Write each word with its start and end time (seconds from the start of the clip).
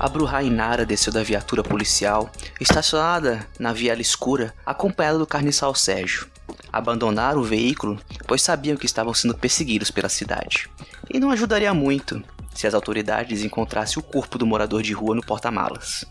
A 0.00 0.42
Inara 0.44 0.86
desceu 0.86 1.12
da 1.12 1.24
viatura 1.24 1.64
policial, 1.64 2.30
estacionada 2.60 3.44
na 3.58 3.72
viela 3.72 4.00
escura, 4.00 4.54
acompanhada 4.64 5.18
do 5.18 5.26
carniçal 5.26 5.74
Sérgio. 5.74 6.28
Abandonaram 6.72 7.40
o 7.40 7.44
veículo, 7.44 7.98
pois 8.24 8.40
sabiam 8.40 8.76
que 8.76 8.86
estavam 8.86 9.12
sendo 9.12 9.34
perseguidos 9.34 9.90
pela 9.90 10.08
cidade. 10.08 10.70
E 11.12 11.18
não 11.18 11.32
ajudaria 11.32 11.74
muito 11.74 12.22
se 12.54 12.66
as 12.68 12.74
autoridades 12.74 13.42
encontrassem 13.42 13.98
o 13.98 14.02
corpo 14.02 14.38
do 14.38 14.46
morador 14.46 14.82
de 14.82 14.92
rua 14.92 15.16
no 15.16 15.22
porta-malas. 15.22 16.04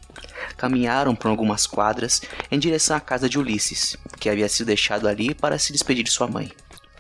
Caminharam 0.58 1.16
por 1.16 1.30
algumas 1.30 1.66
quadras 1.66 2.22
em 2.52 2.60
direção 2.60 2.98
à 2.98 3.00
casa 3.00 3.30
de 3.30 3.40
Ulisses, 3.40 3.96
que 4.20 4.30
havia 4.30 4.50
sido 4.50 4.68
deixado 4.68 5.08
ali 5.08 5.34
para 5.34 5.58
se 5.58 5.72
despedir 5.72 6.04
de 6.04 6.12
sua 6.12 6.28
mãe. 6.28 6.52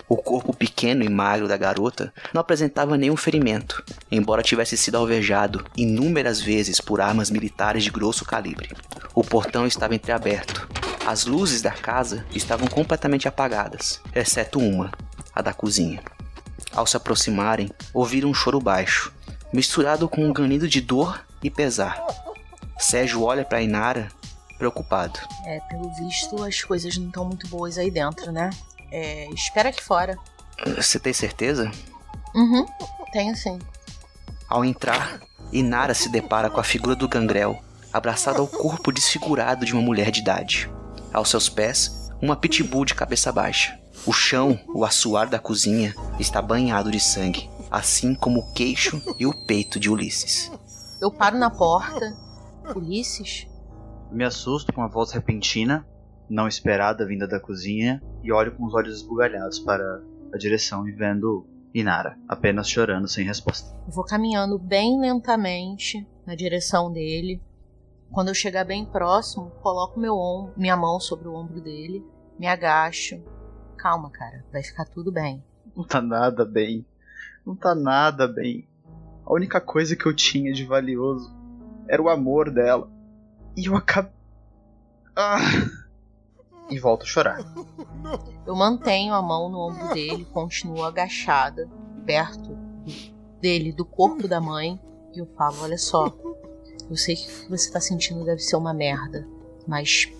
O 0.10 0.16
corpo 0.16 0.56
pequeno 0.56 1.04
e 1.04 1.10
magro 1.10 1.50
da 1.50 1.58
garota 1.58 2.14
não 2.34 2.40
apresentava 2.40 2.96
nenhum 2.96 3.18
ferimento, 3.18 3.84
embora 4.10 4.42
tivesse 4.42 4.78
sido 4.78 4.96
alvejado 4.96 5.66
inúmeras 5.76 6.40
vezes 6.40 6.80
por 6.80 7.02
armas 7.02 7.30
militares 7.30 7.84
de 7.84 7.92
grosso 7.92 8.24
calibre. 8.24 8.70
O 9.14 9.22
portão 9.22 9.68
estava 9.68 9.96
entreaberto. 9.96 10.66
As 11.06 11.26
luzes 11.26 11.62
da 11.62 11.72
casa 11.72 12.26
estavam 12.34 12.68
completamente 12.68 13.28
apagadas, 13.28 14.02
exceto 14.16 14.60
uma, 14.60 14.92
a 15.36 15.42
da 15.42 15.52
cozinha. 15.52 16.02
Ao 16.72 16.88
se 16.88 16.96
aproximarem, 16.96 17.70
ouviram 17.94 18.30
um 18.30 18.34
choro 18.34 18.62
baixo, 18.62 19.14
misturado 19.52 20.08
com 20.08 20.26
um 20.26 20.32
ganido 20.32 20.70
de 20.70 20.80
dor 20.80 21.22
e 21.44 21.50
pesar. 21.50 22.02
Sérgio 22.80 23.24
olha 23.24 23.44
para 23.44 23.62
Inara, 23.62 24.08
preocupado. 24.58 25.20
É, 25.46 25.60
pelo 25.70 25.94
visto, 25.96 26.42
as 26.44 26.64
coisas 26.64 26.98
não 26.98 27.08
estão 27.08 27.26
muito 27.26 27.48
boas 27.48 27.78
aí 27.78 27.92
dentro, 27.92 28.32
né? 28.32 28.50
É, 28.92 29.30
espera 29.34 29.70
aqui 29.70 29.84
fora. 29.84 30.18
Você 30.76 31.00
tem 31.00 31.14
certeza? 31.14 31.72
Uhum, 32.34 32.66
tenho 33.12 33.36
sim. 33.36 33.60
Ao 34.50 34.64
entrar, 34.64 35.20
Inara 35.52 35.94
se 35.94 36.10
depara 36.10 36.50
com 36.50 36.60
a 36.60 36.64
figura 36.64 36.96
do 36.96 37.08
Gangrel, 37.08 37.60
abraçada 37.92 38.40
ao 38.40 38.48
corpo 38.48 38.92
desfigurado 38.92 39.66
de 39.66 39.74
uma 39.74 39.82
mulher 39.82 40.12
de 40.12 40.22
idade. 40.22 40.72
Aos 41.14 41.30
seus 41.30 41.50
pés, 41.50 42.10
uma 42.22 42.36
pitbull 42.36 42.86
de 42.86 42.96
cabeça 42.96 43.32
baixa. 43.32 43.80
O 44.06 44.14
chão, 44.14 44.60
o 44.74 44.86
assoar 44.86 45.30
da 45.30 45.40
cozinha, 45.40 45.94
está 46.20 46.42
banhado 46.42 46.92
de 46.92 47.00
sangue, 47.00 47.50
assim 47.70 48.16
como 48.16 48.40
o 48.40 48.54
queixo 48.54 49.02
e 49.20 49.26
o 49.26 49.34
peito 49.46 49.80
de 49.80 49.90
Ulisses. 49.90 50.52
Eu 51.02 51.12
paro 51.12 51.38
na 51.38 51.50
porta. 51.50 52.16
Ulisses? 52.76 53.48
Me 54.12 54.24
assusto 54.24 54.72
com 54.72 54.82
a 54.82 54.88
voz 54.88 55.12
repentina 55.12 55.86
não 56.30 56.48
esperada 56.48 57.06
vinda 57.06 57.28
da 57.28 57.40
cozinha 57.40 58.02
e 58.24 58.32
olho 58.32 58.52
com 58.54 58.66
os 58.66 58.74
olhos 58.74 58.98
esbugalhados 58.98 59.60
para 59.60 60.02
a 60.34 60.38
direção 60.38 60.88
e 60.88 60.92
vendo 60.92 61.46
Inara, 61.74 62.18
apenas 62.28 62.70
chorando 62.70 63.08
sem 63.08 63.26
resposta. 63.26 63.76
vou 63.88 64.04
caminhando 64.04 64.58
bem 64.58 65.00
lentamente 65.00 66.08
na 66.26 66.36
direção 66.36 66.92
dele. 66.92 67.42
Quando 68.12 68.30
eu 68.30 68.34
chegar 68.34 68.64
bem 68.64 68.86
próximo, 68.86 69.52
coloco 69.62 70.00
meu 70.00 70.16
ombro, 70.16 70.54
minha 70.58 70.78
mão 70.78 71.00
sobre 71.00 71.28
o 71.28 71.34
ombro 71.34 71.62
dele, 71.62 72.04
me 72.40 72.48
agacho. 72.48 73.22
Calma, 73.78 74.10
cara, 74.10 74.44
vai 74.52 74.64
ficar 74.64 74.86
tudo 74.86 75.12
bem. 75.12 75.44
Não 75.76 75.84
tá 75.84 76.02
nada 76.02 76.44
bem. 76.46 76.86
Não 77.46 77.56
tá 77.56 77.76
nada 77.76 78.28
bem. 78.28 78.68
A 79.26 79.34
única 79.34 79.62
coisa 79.62 79.96
que 79.96 80.06
eu 80.06 80.16
tinha 80.16 80.52
de 80.54 80.66
valioso 80.66 81.32
era 81.88 82.02
o 82.02 82.10
amor 82.10 82.50
dela. 82.50 82.90
E 83.56 83.66
eu 83.66 83.76
acabei. 83.76 84.12
Ah! 85.16 85.38
E 86.70 86.80
volto 86.80 87.04
a 87.04 87.06
chorar. 87.06 87.40
Eu 88.46 88.56
mantenho 88.56 89.14
a 89.14 89.22
mão 89.22 89.50
no 89.50 89.60
ombro 89.60 89.94
dele, 89.94 90.26
continuo 90.26 90.84
agachada, 90.84 91.68
perto 92.06 92.58
dele, 93.42 93.72
do 93.72 93.86
corpo 93.86 94.28
da 94.28 94.40
mãe, 94.40 94.80
e 95.14 95.20
eu 95.20 95.26
falo: 95.38 95.58
Olha 95.62 95.78
só, 95.78 96.08
eu 96.90 96.96
sei 96.96 97.16
que 97.16 97.24
o 97.24 97.28
que 97.28 97.50
você 97.50 97.72
tá 97.72 97.80
sentindo 97.80 98.24
deve 98.24 98.40
ser 98.40 98.56
uma 98.56 98.74
merda, 98.74 99.28
mas 99.68 100.12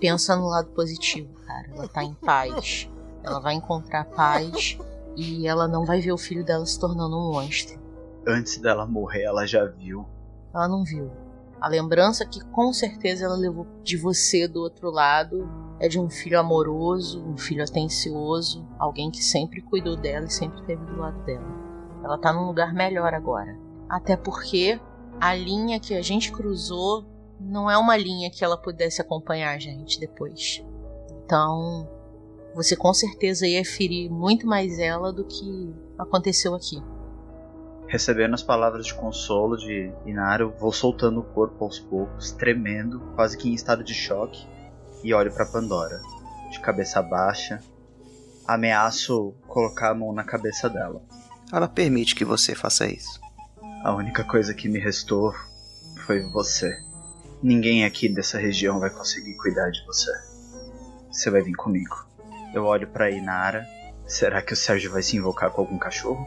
pensa 0.00 0.36
no 0.36 0.46
lado 0.46 0.68
positivo, 0.70 1.32
cara. 1.46 1.68
Ela 1.74 1.88
tá 1.88 2.02
em 2.02 2.14
paz. 2.14 2.88
Ela 3.22 3.40
vai 3.40 3.54
encontrar 3.54 4.04
paz 4.04 4.78
e 5.16 5.48
ela 5.48 5.66
não 5.66 5.84
vai 5.84 6.00
ver 6.00 6.12
o 6.12 6.18
filho 6.18 6.44
dela 6.44 6.64
se 6.64 6.78
tornando 6.78 7.16
um 7.16 7.32
monstro. 7.32 7.78
Antes 8.26 8.58
dela 8.58 8.86
morrer, 8.86 9.22
ela 9.22 9.46
já 9.46 9.64
viu. 9.64 10.06
Ela 10.54 10.68
não 10.68 10.84
viu. 10.84 11.10
A 11.60 11.68
lembrança 11.68 12.24
que 12.24 12.40
com 12.46 12.72
certeza 12.72 13.24
ela 13.24 13.34
levou 13.34 13.66
de 13.82 13.96
você 13.96 14.46
do 14.46 14.60
outro 14.60 14.90
lado 14.90 15.48
é 15.78 15.88
de 15.88 15.98
um 15.98 16.08
filho 16.08 16.38
amoroso, 16.38 17.22
um 17.22 17.36
filho 17.36 17.62
atencioso, 17.62 18.66
alguém 18.78 19.10
que 19.10 19.22
sempre 19.22 19.60
cuidou 19.60 19.96
dela 19.96 20.26
e 20.26 20.30
sempre 20.30 20.60
esteve 20.60 20.84
do 20.84 20.98
lado 20.98 21.22
dela. 21.24 21.46
Ela 22.02 22.18
tá 22.18 22.32
num 22.32 22.46
lugar 22.46 22.72
melhor 22.72 23.12
agora. 23.12 23.56
Até 23.88 24.16
porque 24.16 24.80
a 25.20 25.34
linha 25.34 25.78
que 25.78 25.94
a 25.94 26.02
gente 26.02 26.32
cruzou 26.32 27.04
não 27.40 27.70
é 27.70 27.76
uma 27.76 27.96
linha 27.96 28.30
que 28.30 28.44
ela 28.44 28.56
pudesse 28.56 29.00
acompanhar 29.00 29.54
a 29.54 29.58
gente 29.58 30.00
depois. 30.00 30.64
Então, 31.24 31.88
você 32.54 32.74
com 32.74 32.92
certeza 32.94 33.46
ia 33.46 33.64
ferir 33.64 34.10
muito 34.10 34.46
mais 34.46 34.78
ela 34.78 35.12
do 35.12 35.24
que 35.24 35.74
aconteceu 35.98 36.54
aqui. 36.54 36.82
Recebendo 37.86 38.34
as 38.34 38.42
palavras 38.42 38.86
de 38.86 38.94
consolo 38.94 39.56
de 39.56 39.92
Inara, 40.04 40.42
eu 40.42 40.50
vou 40.50 40.72
soltando 40.72 41.20
o 41.20 41.22
corpo 41.22 41.64
aos 41.64 41.78
poucos, 41.78 42.32
tremendo, 42.32 43.00
quase 43.14 43.36
que 43.36 43.48
em 43.48 43.54
estado 43.54 43.84
de 43.84 43.94
choque, 43.94 44.46
e 45.06 45.14
olho 45.14 45.32
para 45.32 45.46
Pandora, 45.46 46.02
de 46.50 46.58
cabeça 46.58 47.00
baixa. 47.00 47.62
Ameaço 48.44 49.32
colocar 49.46 49.90
a 49.90 49.94
mão 49.94 50.12
na 50.12 50.24
cabeça 50.24 50.68
dela. 50.68 51.00
Ela 51.52 51.68
permite 51.68 52.16
que 52.16 52.24
você 52.24 52.56
faça 52.56 52.88
isso. 52.88 53.20
A 53.84 53.94
única 53.94 54.24
coisa 54.24 54.52
que 54.52 54.68
me 54.68 54.80
restou 54.80 55.32
foi 56.04 56.28
você. 56.32 56.76
Ninguém 57.40 57.84
aqui 57.84 58.08
dessa 58.08 58.36
região 58.36 58.80
vai 58.80 58.90
conseguir 58.90 59.36
cuidar 59.36 59.70
de 59.70 59.86
você. 59.86 60.10
Você 61.12 61.30
vai 61.30 61.40
vir 61.40 61.54
comigo. 61.54 62.04
Eu 62.52 62.64
olho 62.64 62.88
para 62.88 63.08
Inara. 63.08 63.64
Será 64.08 64.42
que 64.42 64.54
o 64.54 64.56
Sérgio 64.56 64.90
vai 64.90 65.04
se 65.04 65.16
invocar 65.16 65.52
com 65.52 65.60
algum 65.60 65.78
cachorro? 65.78 66.26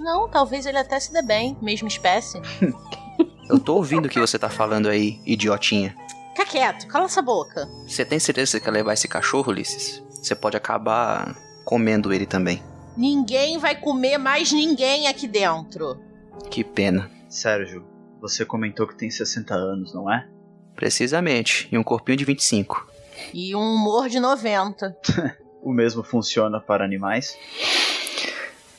Não, 0.00 0.28
talvez 0.28 0.66
ele 0.66 0.78
até 0.78 0.98
se 0.98 1.12
dê 1.12 1.22
bem, 1.22 1.56
mesma 1.62 1.86
espécie. 1.86 2.40
Eu 3.48 3.60
tô 3.60 3.76
ouvindo 3.76 4.06
o 4.06 4.08
que 4.08 4.18
você 4.18 4.38
tá 4.38 4.50
falando 4.50 4.88
aí, 4.88 5.20
idiotinha. 5.24 5.96
Fica 6.38 6.50
quieto, 6.50 6.86
cala 6.86 7.06
essa 7.06 7.20
boca. 7.20 7.66
Você 7.84 8.04
tem 8.04 8.20
certeza 8.20 8.46
que 8.46 8.50
você 8.52 8.60
quer 8.60 8.70
levar 8.70 8.92
esse 8.92 9.08
cachorro, 9.08 9.50
Ulisses? 9.50 10.00
Você 10.08 10.36
pode 10.36 10.56
acabar 10.56 11.36
comendo 11.64 12.12
ele 12.12 12.26
também. 12.26 12.62
Ninguém 12.96 13.58
vai 13.58 13.74
comer 13.74 14.18
mais 14.18 14.52
ninguém 14.52 15.08
aqui 15.08 15.26
dentro. 15.26 16.00
Que 16.48 16.62
pena. 16.62 17.10
Sérgio, 17.28 17.84
você 18.20 18.44
comentou 18.44 18.86
que 18.86 18.94
tem 18.94 19.10
60 19.10 19.52
anos, 19.52 19.92
não 19.92 20.12
é? 20.12 20.28
Precisamente, 20.76 21.68
e 21.72 21.76
um 21.76 21.82
corpinho 21.82 22.18
de 22.18 22.24
25. 22.24 22.88
E 23.34 23.56
um 23.56 23.74
humor 23.74 24.08
de 24.08 24.20
90. 24.20 24.96
o 25.60 25.72
mesmo 25.72 26.04
funciona 26.04 26.60
para 26.60 26.84
animais? 26.84 27.36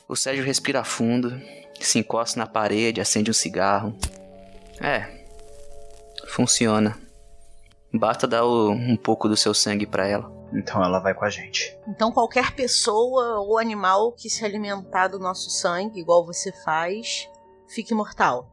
O 0.08 0.16
Sérgio 0.16 0.46
respira 0.46 0.86
fundo, 0.86 1.38
se 1.78 2.00
encosta 2.00 2.40
na 2.40 2.48
parede, 2.48 3.02
acende 3.02 3.30
um 3.30 3.34
cigarro. 3.34 3.94
É, 4.80 5.26
funciona. 6.26 6.98
Basta 7.94 8.28
dar 8.28 8.46
o, 8.46 8.72
um 8.72 8.96
pouco 8.96 9.28
do 9.28 9.36
seu 9.36 9.54
sangue 9.54 9.86
para 9.86 10.08
ela. 10.08 10.32
Então 10.54 10.84
ela 10.84 11.00
vai 11.00 11.14
com 11.14 11.26
a 11.26 11.30
gente. 11.30 11.78
Então 11.88 12.12
qualquer 12.12 12.54
pessoa 12.54 13.40
ou 13.40 13.58
animal 13.58 14.12
que 14.12 14.30
se 14.30 14.44
alimentar 14.44 15.08
do 15.08 15.20
nosso 15.20 15.50
sangue, 15.50 16.00
igual 16.00 16.26
você 16.26 16.52
faz, 16.64 17.28
fique 17.68 17.94
mortal. 17.94 18.52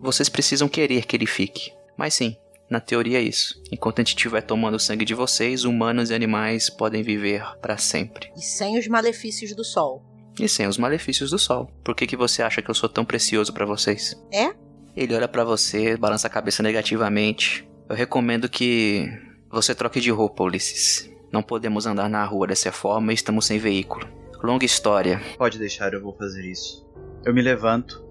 Vocês 0.00 0.28
precisam 0.28 0.68
querer 0.68 1.06
que 1.06 1.16
ele 1.16 1.26
fique. 1.26 1.72
Mas 1.96 2.14
sim, 2.14 2.36
na 2.68 2.80
teoria 2.80 3.18
é 3.18 3.22
isso. 3.22 3.60
Enquanto 3.70 3.98
a 3.98 4.02
gente 4.02 4.16
estiver 4.16 4.40
tomando 4.40 4.74
o 4.74 4.80
sangue 4.80 5.04
de 5.04 5.14
vocês, 5.14 5.64
humanos 5.64 6.10
e 6.10 6.14
animais 6.14 6.70
podem 6.70 7.02
viver 7.02 7.44
para 7.60 7.76
sempre. 7.76 8.32
E 8.36 8.40
sem 8.40 8.78
os 8.78 8.88
malefícios 8.88 9.54
do 9.54 9.64
sol. 9.64 10.02
E 10.40 10.48
sem 10.48 10.66
os 10.66 10.78
malefícios 10.78 11.30
do 11.30 11.38
sol. 11.38 11.70
Por 11.84 11.94
que, 11.94 12.06
que 12.06 12.16
você 12.16 12.42
acha 12.42 12.62
que 12.62 12.70
eu 12.70 12.74
sou 12.74 12.88
tão 12.88 13.04
precioso 13.04 13.52
para 13.52 13.66
vocês? 13.66 14.16
É? 14.32 14.54
Ele 14.96 15.14
olha 15.14 15.28
para 15.28 15.44
você, 15.44 15.96
balança 15.96 16.26
a 16.26 16.30
cabeça 16.30 16.62
negativamente. 16.62 17.68
Eu 17.88 17.96
recomendo 17.96 18.48
que 18.48 19.08
você 19.50 19.74
troque 19.74 20.00
de 20.00 20.10
roupa, 20.10 20.44
Ulisses. 20.44 21.10
Não 21.32 21.42
podemos 21.42 21.86
andar 21.86 22.08
na 22.08 22.24
rua 22.24 22.46
dessa 22.46 22.70
forma 22.70 23.12
e 23.12 23.14
estamos 23.14 23.46
sem 23.46 23.58
veículo. 23.58 24.06
Longa 24.42 24.64
história. 24.64 25.20
Pode 25.36 25.58
deixar, 25.58 25.92
eu 25.92 26.02
vou 26.02 26.14
fazer 26.14 26.44
isso. 26.44 26.86
Eu 27.24 27.34
me 27.34 27.42
levanto, 27.42 28.04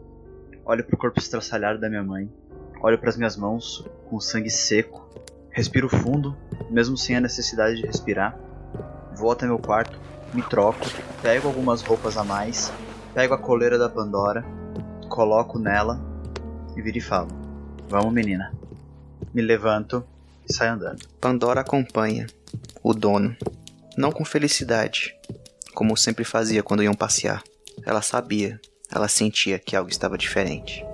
olho 0.65 0.83
pro 0.83 0.97
corpo 0.97 1.19
estraçalhado 1.19 1.79
da 1.79 1.89
minha 1.89 2.03
mãe, 2.03 2.31
olho 2.81 2.97
para 2.97 3.09
as 3.09 3.17
minhas 3.17 3.35
mãos 3.35 3.85
com 4.09 4.19
sangue 4.19 4.49
seco, 4.49 5.09
respiro 5.49 5.89
fundo, 5.89 6.37
mesmo 6.69 6.97
sem 6.97 7.15
a 7.15 7.21
necessidade 7.21 7.77
de 7.77 7.85
respirar. 7.87 8.37
Vou 9.15 9.31
até 9.31 9.45
meu 9.45 9.59
quarto, 9.59 9.99
me 10.33 10.41
troco, 10.41 10.85
pego 11.21 11.47
algumas 11.47 11.81
roupas 11.81 12.17
a 12.17 12.23
mais, 12.23 12.71
pego 13.13 13.33
a 13.33 13.37
coleira 13.37 13.77
da 13.77 13.89
Pandora, 13.89 14.45
coloco 15.09 15.59
nela 15.59 15.99
e 16.75 16.81
viro 16.81 16.97
e 16.97 17.01
falo: 17.01 17.29
Vamos, 17.89 18.13
menina. 18.13 18.51
Me 19.33 19.41
levanto 19.41 20.05
e 20.47 20.53
saio 20.53 20.73
andando. 20.73 21.07
Pandora 21.19 21.61
acompanha 21.61 22.27
o 22.83 22.93
dono, 22.93 23.35
não 23.97 24.11
com 24.11 24.25
felicidade, 24.25 25.15
como 25.73 25.95
sempre 25.95 26.23
fazia 26.23 26.63
quando 26.63 26.83
iam 26.83 26.93
passear. 26.93 27.43
Ela 27.85 28.01
sabia, 28.01 28.59
ela 28.91 29.07
sentia 29.07 29.57
que 29.57 29.75
algo 29.75 29.89
estava 29.89 30.17
diferente. 30.17 30.85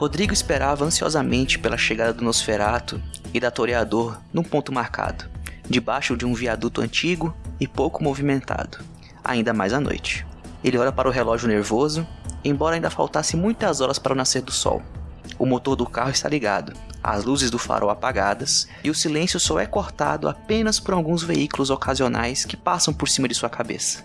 Rodrigo 0.00 0.32
esperava 0.32 0.82
ansiosamente 0.82 1.58
pela 1.58 1.76
chegada 1.76 2.14
do 2.14 2.24
Nosferato 2.24 3.02
e 3.34 3.38
da 3.38 3.50
Toreador 3.50 4.16
num 4.32 4.42
ponto 4.42 4.72
marcado, 4.72 5.26
debaixo 5.68 6.16
de 6.16 6.24
um 6.24 6.32
viaduto 6.32 6.80
antigo 6.80 7.36
e 7.60 7.68
pouco 7.68 8.02
movimentado, 8.02 8.78
ainda 9.22 9.52
mais 9.52 9.74
à 9.74 9.78
noite. 9.78 10.26
Ele 10.64 10.78
olha 10.78 10.90
para 10.90 11.06
o 11.06 11.12
relógio 11.12 11.48
nervoso, 11.48 12.06
embora 12.42 12.76
ainda 12.76 12.88
faltasse 12.88 13.36
muitas 13.36 13.82
horas 13.82 13.98
para 13.98 14.14
o 14.14 14.16
nascer 14.16 14.40
do 14.40 14.50
sol. 14.50 14.80
O 15.38 15.44
motor 15.44 15.76
do 15.76 15.84
carro 15.84 16.10
está 16.10 16.30
ligado, 16.30 16.72
as 17.02 17.26
luzes 17.26 17.50
do 17.50 17.58
farol 17.58 17.90
apagadas 17.90 18.68
e 18.82 18.88
o 18.88 18.94
silêncio 18.94 19.38
só 19.38 19.60
é 19.60 19.66
cortado 19.66 20.30
apenas 20.30 20.80
por 20.80 20.94
alguns 20.94 21.22
veículos 21.22 21.68
ocasionais 21.68 22.46
que 22.46 22.56
passam 22.56 22.94
por 22.94 23.06
cima 23.06 23.28
de 23.28 23.34
sua 23.34 23.50
cabeça. 23.50 24.02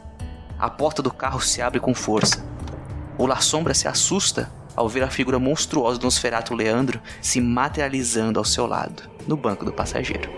A 0.59 0.69
porta 0.69 1.01
do 1.01 1.09
carro 1.09 1.39
se 1.39 1.61
abre 1.61 1.79
com 1.79 1.95
força. 1.95 2.43
O 3.17 3.25
La 3.25 3.39
Sombra 3.39 3.73
se 3.73 3.87
assusta 3.87 4.51
ao 4.75 4.89
ver 4.89 5.03
a 5.03 5.09
figura 5.09 5.39
monstruosa 5.39 5.99
do 5.99 6.03
Nosferatu 6.03 6.53
Leandro 6.53 7.01
se 7.21 7.39
materializando 7.39 8.39
ao 8.39 8.45
seu 8.45 8.65
lado, 8.65 9.03
no 9.27 9.37
banco 9.37 9.65
do 9.65 9.71
passageiro. 9.71 10.29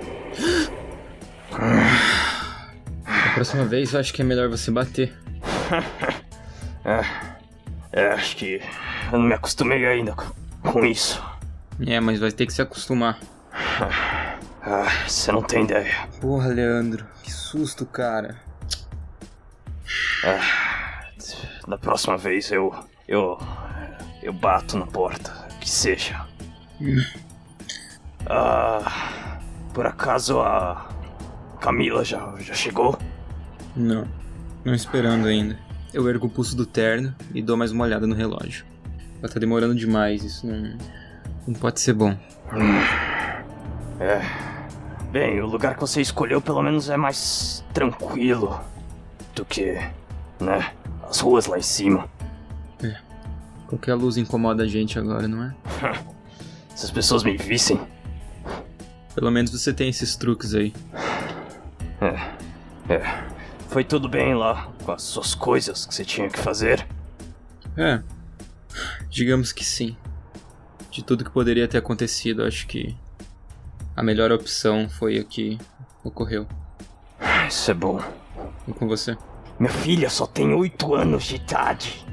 Da 3.04 3.34
próxima 3.34 3.66
vez 3.66 3.94
eu 3.94 4.00
acho 4.00 4.14
que 4.14 4.22
é 4.22 4.26
melhor 4.26 4.50
você 4.50 4.72
bater. 4.72 5.14
é, 6.84 7.04
é, 7.92 8.08
acho 8.10 8.36
que 8.36 8.62
eu 9.12 9.20
não 9.20 9.28
me 9.28 9.34
acostumei 9.34 9.86
ainda 9.86 10.14
com, 10.14 10.72
com 10.72 10.86
isso. 10.86 11.24
É, 11.86 12.00
mas 12.00 12.20
vai 12.20 12.32
ter 12.32 12.46
que 12.46 12.54
se 12.54 12.62
acostumar. 12.62 13.20
Ah, 14.70 15.08
você 15.08 15.32
não 15.32 15.42
tem 15.42 15.64
ideia. 15.64 16.10
Porra, 16.20 16.50
Leandro, 16.50 17.06
que 17.24 17.32
susto, 17.32 17.86
cara. 17.86 18.36
Ah, 20.26 21.06
da 21.66 21.78
próxima 21.78 22.18
vez 22.18 22.52
eu. 22.52 22.76
eu. 23.08 23.40
Eu 24.28 24.34
bato 24.34 24.78
na 24.78 24.86
porta, 24.86 25.32
que 25.60 25.70
seja. 25.70 26.26
Hum. 26.82 27.02
Ah, 28.26 29.40
por 29.74 29.86
acaso 29.86 30.42
a. 30.42 30.90
Camila 31.62 32.06
já, 32.06 32.36
já 32.40 32.54
chegou? 32.54 33.00
Não, 33.76 34.08
não 34.64 34.76
esperando 34.76 35.28
ainda. 35.28 35.58
Eu 35.92 36.08
ergo 36.08 36.28
o 36.28 36.30
pulso 36.30 36.56
do 36.56 36.68
terno 36.68 37.16
e 37.34 37.42
dou 37.42 37.58
mais 37.58 37.72
uma 37.72 37.84
olhada 37.84 38.06
no 38.06 38.14
relógio. 38.14 38.64
Ela 39.20 39.32
tá 39.32 39.40
demorando 39.40 39.74
demais, 39.74 40.24
isso 40.24 40.46
não. 40.46 40.78
não 41.48 41.56
pode 41.56 41.80
ser 41.80 41.94
bom. 41.94 42.12
Hum. 42.54 42.80
É. 44.00 44.22
Bem, 45.10 45.42
o 45.42 45.48
lugar 45.48 45.74
que 45.74 45.82
você 45.82 46.00
escolheu 46.00 46.40
pelo 46.40 46.62
menos 46.62 46.90
é 46.90 46.98
mais 46.98 47.64
tranquilo 47.74 48.62
do 49.34 49.44
que, 49.44 49.74
né, 50.40 50.72
as 51.10 51.20
ruas 51.20 51.48
lá 51.48 51.58
em 51.58 51.64
cima. 51.64 52.08
Qualquer 53.68 53.96
luz 53.96 54.18
incomoda 54.18 54.64
a 54.64 54.68
gente 54.68 54.98
agora, 54.98 55.28
não 55.28 55.44
é? 55.44 55.56
Se 56.76 56.86
as 56.86 56.92
pessoas 56.92 57.24
me 57.24 57.36
vissem. 57.36 57.80
Pelo 59.14 59.32
menos 59.32 59.52
você 59.52 59.74
tem 59.74 59.90
esses 59.90 60.16
truques 60.16 60.54
aí. 60.54 60.74
É. 62.00 62.94
É. 62.94 63.28
Foi 63.68 63.84
tudo 63.84 64.08
bem 64.08 64.34
lá 64.34 64.72
com 64.84 64.92
as 64.92 65.02
suas 65.02 65.36
coisas 65.36 65.86
que 65.86 65.94
você 65.94 66.06
tinha 66.06 66.30
que 66.30 66.40
fazer? 66.40 66.88
É. 67.76 68.02
Digamos 69.10 69.52
que 69.52 69.66
sim. 69.66 69.98
De 70.90 71.04
tudo 71.04 71.24
que 71.24 71.32
poderia 71.32 71.68
ter 71.68 71.78
acontecido, 71.78 72.44
acho 72.44 72.66
que 72.68 72.96
a 73.96 74.02
melhor 74.02 74.32
opção 74.32 74.88
foi 74.88 75.18
a 75.18 75.24
que 75.24 75.60
ocorreu. 76.04 76.48
Isso 77.48 77.72
é 77.72 77.74
bom. 77.74 78.00
E 78.68 78.72
com 78.74 78.88
você? 78.88 79.18
Minha 79.60 79.72
filha 79.72 80.10
só 80.10 80.26
tem 80.26 80.54
oito 80.54 80.94
anos 80.94 81.24
de 81.24 81.36
idade. 81.36 82.06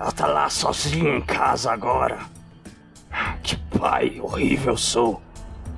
Ela 0.00 0.12
tá 0.12 0.26
lá 0.26 0.48
sozinha 0.48 1.14
em 1.14 1.20
casa 1.20 1.70
agora. 1.70 2.20
Que 3.42 3.54
pai 3.78 4.18
horrível 4.18 4.74
sou. 4.74 5.20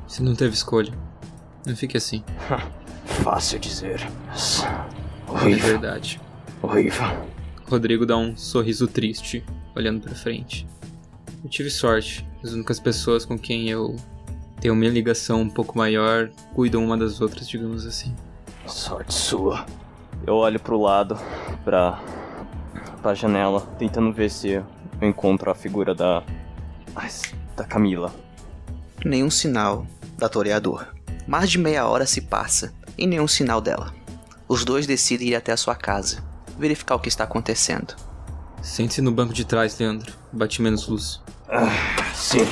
Você 0.07 0.23
não 0.23 0.37
teve 0.37 0.55
escolha. 0.55 0.93
Não 1.67 1.75
fique 1.75 1.97
assim. 1.97 2.23
Fácil 3.05 3.59
dizer. 3.59 4.09
Horrível. 5.27 5.65
É 5.65 5.71
verdade. 5.73 6.21
Horrível. 6.63 7.05
Rodrigo 7.69 8.07
dá 8.07 8.17
um 8.17 8.37
sorriso 8.37 8.87
triste, 8.87 9.45
olhando 9.75 10.03
para 10.03 10.15
frente. 10.15 10.69
Eu 11.43 11.51
tive 11.51 11.69
sorte. 11.69 12.25
As 12.45 12.53
únicas 12.53 12.79
pessoas 12.79 13.25
com 13.25 13.37
quem 13.37 13.71
eu 13.71 13.97
tenho 14.61 14.73
uma 14.73 14.87
ligação 14.87 15.41
um 15.41 15.51
pouco 15.51 15.77
maior 15.77 16.31
cuidam 16.55 16.85
uma 16.85 16.97
das 16.97 17.21
outras, 17.21 17.49
digamos 17.49 17.85
assim. 17.85 18.15
Sorte 18.69 19.13
sua. 19.13 19.67
Eu 20.25 20.35
olho 20.35 20.61
pro 20.61 20.81
lado, 20.81 21.19
pra, 21.65 22.01
pra 23.03 23.15
janela, 23.15 23.61
tentando 23.79 24.13
ver 24.13 24.31
se 24.31 24.51
eu 24.51 24.65
encontro 25.03 25.51
a 25.51 25.55
figura 25.55 25.95
da. 25.95 26.23
da 27.57 27.65
Camila. 27.65 28.15
Nenhum 29.05 29.31
sinal 29.31 29.85
da 30.17 30.29
toreador. 30.29 30.87
Mais 31.27 31.51
de 31.51 31.59
meia 31.59 31.87
hora 31.87 32.07
se 32.07 32.21
passa 32.21 32.73
e 32.97 33.07
nenhum 33.07 33.27
sinal 33.27 33.61
dela. 33.61 33.93
Os 34.49 34.65
dois 34.65 34.87
decidem 34.87 35.29
ir 35.29 35.35
até 35.35 35.53
a 35.53 35.57
sua 35.57 35.75
casa, 35.75 36.23
verificar 36.59 36.95
o 36.95 37.01
que 37.01 37.09
está 37.09 37.25
acontecendo. 37.25 37.95
Sente-se 38.63 39.03
no 39.03 39.11
banco 39.11 39.33
de 39.33 39.45
trás, 39.45 39.77
Leandro. 39.79 40.13
Bate 40.33 40.63
menos 40.63 40.87
luz. 40.87 41.21
Ah, 41.49 41.69
sim. 42.15 42.47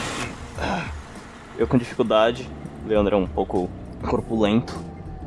Eu 1.56 1.67
com 1.67 1.79
dificuldade, 1.79 2.49
Leandro 2.87 3.14
é 3.14 3.19
um 3.19 3.26
pouco 3.26 3.70
corpulento, 4.08 4.75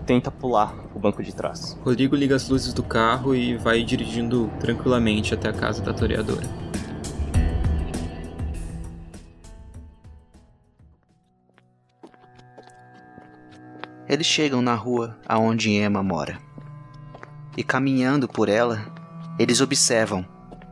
tenta 0.03 0.29
pular 0.29 0.73
o 0.93 0.99
banco 0.99 1.23
de 1.23 1.33
trás. 1.33 1.77
Rodrigo 1.83 2.15
liga 2.15 2.35
as 2.35 2.47
luzes 2.47 2.73
do 2.73 2.83
carro 2.83 3.33
e 3.33 3.57
vai 3.57 3.83
dirigindo 3.83 4.51
tranquilamente 4.59 5.33
até 5.33 5.49
a 5.49 5.53
casa 5.53 5.81
da 5.81 5.93
toreadora. 5.93 6.47
Eles 14.07 14.27
chegam 14.27 14.61
na 14.61 14.75
rua 14.75 15.17
aonde 15.27 15.71
Emma 15.71 16.03
mora. 16.03 16.37
E 17.57 17.63
caminhando 17.63 18.27
por 18.27 18.49
ela, 18.49 18.85
eles 19.39 19.61
observam 19.61 20.25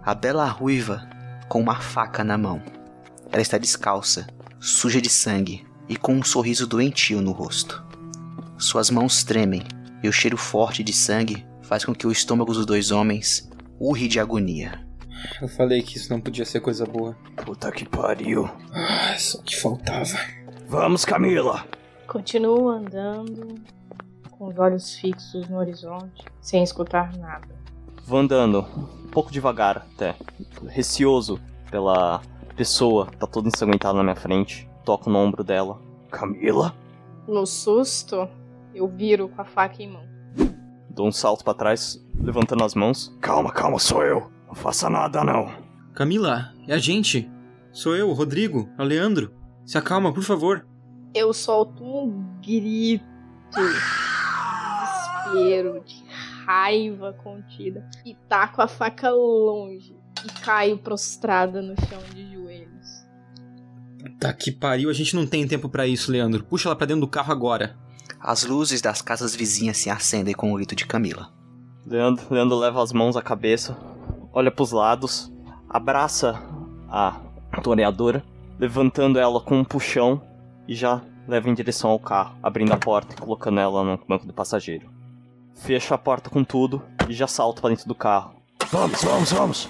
a 0.04 0.14
bela 0.14 0.46
ruiva 0.46 1.10
com 1.48 1.60
uma 1.60 1.80
faca 1.80 2.24
na 2.24 2.38
mão. 2.38 2.62
Ela 3.32 3.42
está 3.42 3.58
descalça, 3.58 4.28
suja 4.60 5.02
de 5.02 5.10
sangue 5.10 5.66
e 5.88 5.96
com 5.96 6.14
um 6.14 6.24
sorriso 6.24 6.68
doentio 6.68 7.22
no 7.22 7.32
rosto. 7.32 7.91
Suas 8.62 8.92
mãos 8.92 9.24
tremem 9.24 9.64
e 10.04 10.08
o 10.08 10.14
cheiro 10.14 10.38
forte 10.38 10.84
de 10.84 10.94
sangue 10.94 11.44
faz 11.64 11.84
com 11.84 11.96
que 11.96 12.06
o 12.06 12.12
estômago 12.12 12.54
dos 12.54 12.64
dois 12.64 12.92
homens 12.92 13.50
urre 13.80 14.08
de 14.08 14.20
agonia. 14.20 14.86
Eu 15.42 15.48
falei 15.48 15.82
que 15.82 15.98
isso 15.98 16.14
não 16.14 16.22
podia 16.22 16.46
ser 16.46 16.60
coisa 16.60 16.86
boa. 16.86 17.18
Puta 17.44 17.72
que 17.72 17.90
pariu. 17.90 18.48
Ah, 18.72 19.18
só 19.18 19.42
que 19.42 19.60
faltava. 19.60 20.16
Vamos, 20.68 21.04
Camila! 21.04 21.66
Continuo 22.06 22.70
andando, 22.70 23.56
com 24.30 24.50
os 24.50 24.60
olhos 24.60 24.94
fixos 24.94 25.50
no 25.50 25.58
horizonte, 25.58 26.24
sem 26.40 26.62
escutar 26.62 27.18
nada. 27.18 27.48
Vou 28.06 28.20
andando, 28.20 28.60
um 29.04 29.10
pouco 29.10 29.32
devagar 29.32 29.78
até, 29.78 30.16
receoso 30.68 31.42
pela 31.72 32.22
pessoa 32.56 33.08
que 33.08 33.18
tá 33.18 33.26
toda 33.26 33.48
ensanguentada 33.48 33.98
na 33.98 34.04
minha 34.04 34.16
frente. 34.16 34.70
Toco 34.86 35.10
no 35.10 35.18
ombro 35.18 35.44
dela. 35.44 35.82
Camila? 36.12 36.76
No 37.28 37.48
susto, 37.48 38.30
eu 38.74 38.88
viro 38.88 39.30
com 39.30 39.42
a 39.42 39.46
faca 39.46 39.82
em 39.82 39.92
mão. 39.92 40.06
Dou 40.90 41.08
um 41.08 41.12
salto 41.12 41.44
para 41.44 41.54
trás, 41.54 42.04
levantando 42.20 42.64
as 42.64 42.76
mãos. 42.76 43.16
Calma, 43.22 43.52
calma, 43.52 43.80
sou 43.80 44.04
eu. 44.04 44.30
Não 44.48 44.56
faça 44.56 44.90
nada, 44.90 45.24
não. 45.24 45.52
Camila, 45.94 46.54
é 46.68 46.74
a 46.74 46.78
gente. 46.78 47.30
Sou 47.72 47.96
eu, 47.96 48.12
Rodrigo, 48.12 48.70
a 48.78 48.84
Leandro. 48.84 49.34
Se 49.66 49.78
acalma, 49.78 50.14
por 50.14 50.24
favor. 50.24 50.66
Eu 51.14 51.34
solto 51.34 51.84
um 51.84 52.40
grito 52.42 53.06
de 53.54 53.62
desespero, 55.32 55.84
de 55.86 56.04
raiva 56.46 57.14
contida 57.14 57.88
e 58.06 58.16
taco 58.28 58.62
a 58.62 58.68
faca 58.68 59.10
longe 59.10 59.96
e 60.26 60.42
caio 60.42 60.78
prostrada 60.78 61.62
no 61.62 61.76
chão 61.88 62.00
de 62.14 62.34
joelhos. 62.34 63.06
Tá 64.20 64.34
que 64.34 64.52
pariu, 64.52 64.90
a 64.90 64.94
gente 64.94 65.16
não 65.16 65.26
tem 65.26 65.48
tempo 65.48 65.70
para 65.70 65.88
isso, 65.88 66.12
Leandro. 66.12 66.44
Puxa 66.44 66.68
ela 66.68 66.76
pra 66.76 66.88
dentro 66.88 67.02
do 67.02 67.08
carro 67.08 67.32
agora. 67.32 67.78
As 68.24 68.44
luzes 68.46 68.82
das 68.82 69.02
casas 69.02 69.36
vizinhas 69.36 69.78
se 69.78 69.90
acendem 69.90 70.36
com 70.36 70.52
o 70.52 70.56
grito 70.56 70.76
de 70.76 70.86
Camila. 70.86 71.30
Leandro, 71.88 72.24
Leandro 72.30 72.56
leva 72.56 72.84
as 72.84 72.94
mãos 72.94 73.18
à 73.18 73.22
cabeça, 73.22 73.76
olha 74.32 74.52
pros 74.52 74.72
lados, 74.72 75.34
abraça 75.68 76.40
a 76.88 77.20
toreadora, 77.64 78.24
levantando 78.60 79.18
ela 79.18 79.42
com 79.42 79.58
um 79.58 79.64
puxão 79.64 80.22
e 80.68 80.76
já 80.76 81.02
leva 81.28 81.50
em 81.50 81.56
direção 81.56 81.90
ao 81.90 82.00
carro, 82.00 82.36
abrindo 82.44 82.72
a 82.72 82.78
porta 82.78 83.16
e 83.16 83.18
colocando 83.20 83.60
ela 83.60 83.84
no 83.84 84.00
banco 84.08 84.28
do 84.28 84.34
passageiro. 84.34 84.88
Fecho 85.56 85.96
a 85.96 85.98
porta 85.98 86.30
com 86.30 86.44
tudo 86.44 86.80
e 87.10 87.14
já 87.14 87.26
salto 87.26 87.60
para 87.60 87.72
dentro 87.72 87.88
do 87.88 87.96
carro. 87.96 88.36
Vamos, 88.72 89.04
vamos, 89.04 89.32
vamos! 89.32 89.70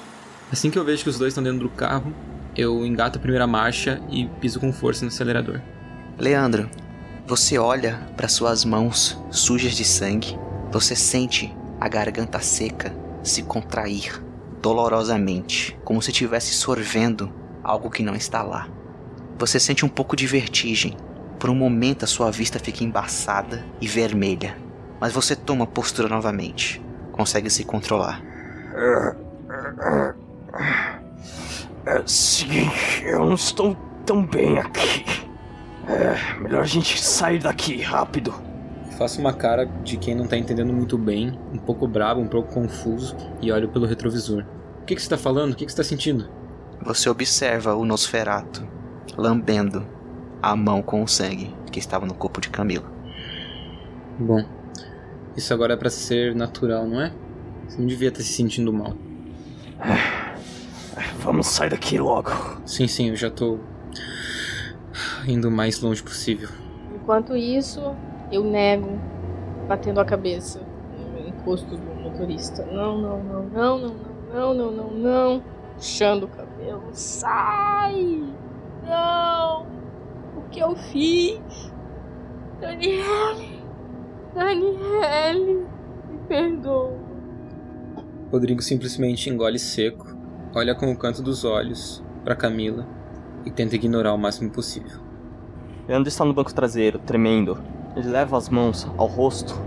Assim 0.51 0.69
que 0.69 0.77
eu 0.77 0.83
vejo 0.83 1.03
que 1.03 1.09
os 1.09 1.17
dois 1.17 1.31
estão 1.31 1.43
dentro 1.43 1.59
do 1.59 1.69
carro, 1.69 2.13
eu 2.53 2.85
engato 2.85 3.17
a 3.17 3.21
primeira 3.21 3.47
marcha 3.47 4.01
e 4.09 4.27
piso 4.41 4.59
com 4.59 4.73
força 4.73 5.05
no 5.05 5.07
acelerador. 5.07 5.61
Leandro, 6.17 6.69
você 7.31 7.57
olha 7.57 7.97
para 8.17 8.27
suas 8.27 8.65
mãos 8.65 9.17
sujas 9.31 9.71
de 9.71 9.85
sangue, 9.85 10.37
você 10.69 10.97
sente 10.97 11.55
a 11.79 11.87
garganta 11.87 12.41
seca 12.41 12.93
se 13.23 13.41
contrair 13.43 14.21
dolorosamente, 14.61 15.79
como 15.85 16.01
se 16.01 16.11
estivesse 16.11 16.53
sorvendo 16.53 17.31
algo 17.63 17.89
que 17.89 18.03
não 18.03 18.15
está 18.15 18.43
lá. 18.43 18.67
Você 19.39 19.61
sente 19.61 19.85
um 19.85 19.87
pouco 19.87 20.13
de 20.13 20.27
vertigem. 20.27 20.97
Por 21.39 21.49
um 21.49 21.55
momento 21.55 22.03
a 22.03 22.07
sua 22.07 22.29
vista 22.29 22.59
fica 22.59 22.83
embaçada 22.83 23.65
e 23.79 23.87
vermelha. 23.87 24.57
Mas 24.99 25.13
você 25.13 25.33
toma 25.33 25.65
postura 25.65 26.09
novamente. 26.09 26.81
Consegue 27.13 27.49
se 27.49 27.63
controlar. 27.63 28.21
É 31.85 32.03
seguinte, 32.05 33.05
eu 33.05 33.19
não 33.23 33.35
estou 33.35 33.77
tão 34.05 34.21
bem 34.21 34.59
aqui. 34.59 35.20
É, 35.87 36.39
melhor 36.39 36.61
a 36.61 36.67
gente 36.67 37.01
sair 37.01 37.39
daqui 37.39 37.81
rápido. 37.81 38.33
Faço 38.97 39.19
uma 39.19 39.33
cara 39.33 39.65
de 39.65 39.97
quem 39.97 40.13
não 40.13 40.27
tá 40.27 40.37
entendendo 40.37 40.71
muito 40.71 40.97
bem, 40.97 41.37
um 41.51 41.57
pouco 41.57 41.87
bravo, 41.87 42.21
um 42.21 42.27
pouco 42.27 42.53
confuso, 42.53 43.15
e 43.41 43.51
olho 43.51 43.69
pelo 43.69 43.85
retrovisor. 43.85 44.45
O 44.81 44.85
que, 44.85 44.95
que 44.95 45.01
você 45.01 45.09
tá 45.09 45.17
falando? 45.17 45.53
O 45.53 45.55
que, 45.55 45.65
que 45.65 45.71
você 45.71 45.77
tá 45.77 45.83
sentindo? 45.83 46.29
Você 46.83 47.09
observa 47.09 47.75
o 47.75 47.85
Nosferato 47.85 48.67
lambendo 49.17 49.85
a 50.41 50.55
mão 50.55 50.81
com 50.81 51.03
o 51.03 51.07
sangue 51.07 51.53
que 51.71 51.79
estava 51.79 52.05
no 52.05 52.13
corpo 52.13 52.41
de 52.41 52.49
Camila. 52.49 52.91
Bom, 54.19 54.43
isso 55.35 55.53
agora 55.53 55.73
é 55.73 55.77
pra 55.77 55.89
ser 55.89 56.35
natural, 56.35 56.87
não 56.87 57.01
é? 57.01 57.13
Você 57.67 57.79
não 57.79 57.87
devia 57.87 58.09
estar 58.09 58.21
se 58.21 58.33
sentindo 58.33 58.73
mal. 58.73 58.93
Vamos 61.19 61.47
sair 61.47 61.69
daqui 61.69 61.97
logo. 61.97 62.31
Sim, 62.65 62.87
sim, 62.87 63.09
eu 63.09 63.15
já 63.15 63.29
tô 63.29 63.59
indo 65.27 65.47
o 65.47 65.51
mais 65.51 65.81
longe 65.81 66.01
possível. 66.01 66.49
Enquanto 66.93 67.35
isso, 67.35 67.95
eu 68.31 68.43
nego, 68.43 68.99
batendo 69.67 69.99
a 69.99 70.05
cabeça 70.05 70.61
no 70.97 71.27
encosto 71.27 71.75
do 71.75 72.01
motorista. 72.01 72.65
Não, 72.65 73.01
não, 73.01 73.23
não, 73.23 73.43
não, 73.43 73.79
não, 73.79 73.95
não, 74.33 74.53
não, 74.53 74.71
não, 74.71 74.91
não. 74.91 75.43
Puxando 75.75 76.23
o 76.23 76.27
cabelo. 76.27 76.83
Sai! 76.91 78.23
Não! 78.83 79.65
O 80.37 80.49
que 80.51 80.59
eu 80.59 80.75
fiz? 80.75 81.71
Daniele! 82.59 83.63
Daniele! 84.33 85.65
Me 86.09 86.17
perdoa. 86.27 86.99
Rodrigo 88.31 88.61
simplesmente 88.61 89.29
engole 89.29 89.59
seco, 89.59 90.07
olha 90.55 90.73
com 90.73 90.91
o 90.91 90.97
canto 90.97 91.21
dos 91.21 91.43
olhos 91.43 92.01
para 92.23 92.35
Camila 92.35 93.00
e 93.45 93.51
tenta 93.51 93.75
ignorar 93.75 94.13
o 94.13 94.17
máximo 94.17 94.49
possível. 94.49 94.99
Leandro 95.87 96.09
está 96.09 96.23
no 96.23 96.33
banco 96.33 96.53
traseiro, 96.53 96.99
tremendo. 96.99 97.57
Ele 97.95 98.09
leva 98.09 98.37
as 98.37 98.49
mãos 98.49 98.87
ao 98.97 99.07
rosto, 99.07 99.59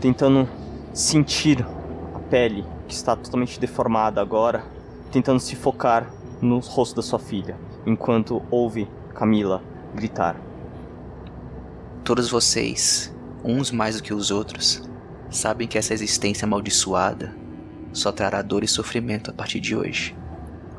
tentando 0.00 0.48
sentir 0.92 1.66
a 2.14 2.18
pele, 2.18 2.64
que 2.86 2.94
está 2.94 3.16
totalmente 3.16 3.58
deformada 3.58 4.20
agora, 4.20 4.64
tentando 5.10 5.40
se 5.40 5.56
focar 5.56 6.10
no 6.40 6.58
rosto 6.58 6.96
da 6.96 7.02
sua 7.02 7.18
filha, 7.18 7.56
enquanto 7.86 8.42
ouve 8.50 8.88
Camila 9.14 9.62
gritar. 9.94 10.36
Todos 12.04 12.30
vocês, 12.30 13.14
uns 13.44 13.70
mais 13.70 13.96
do 13.96 14.02
que 14.02 14.14
os 14.14 14.30
outros, 14.30 14.82
sabem 15.30 15.68
que 15.68 15.78
essa 15.78 15.94
existência 15.94 16.44
amaldiçoada 16.44 17.34
só 17.92 18.12
trará 18.12 18.42
dor 18.42 18.64
e 18.64 18.68
sofrimento 18.68 19.30
a 19.30 19.34
partir 19.34 19.60
de 19.60 19.76
hoje. 19.76 20.16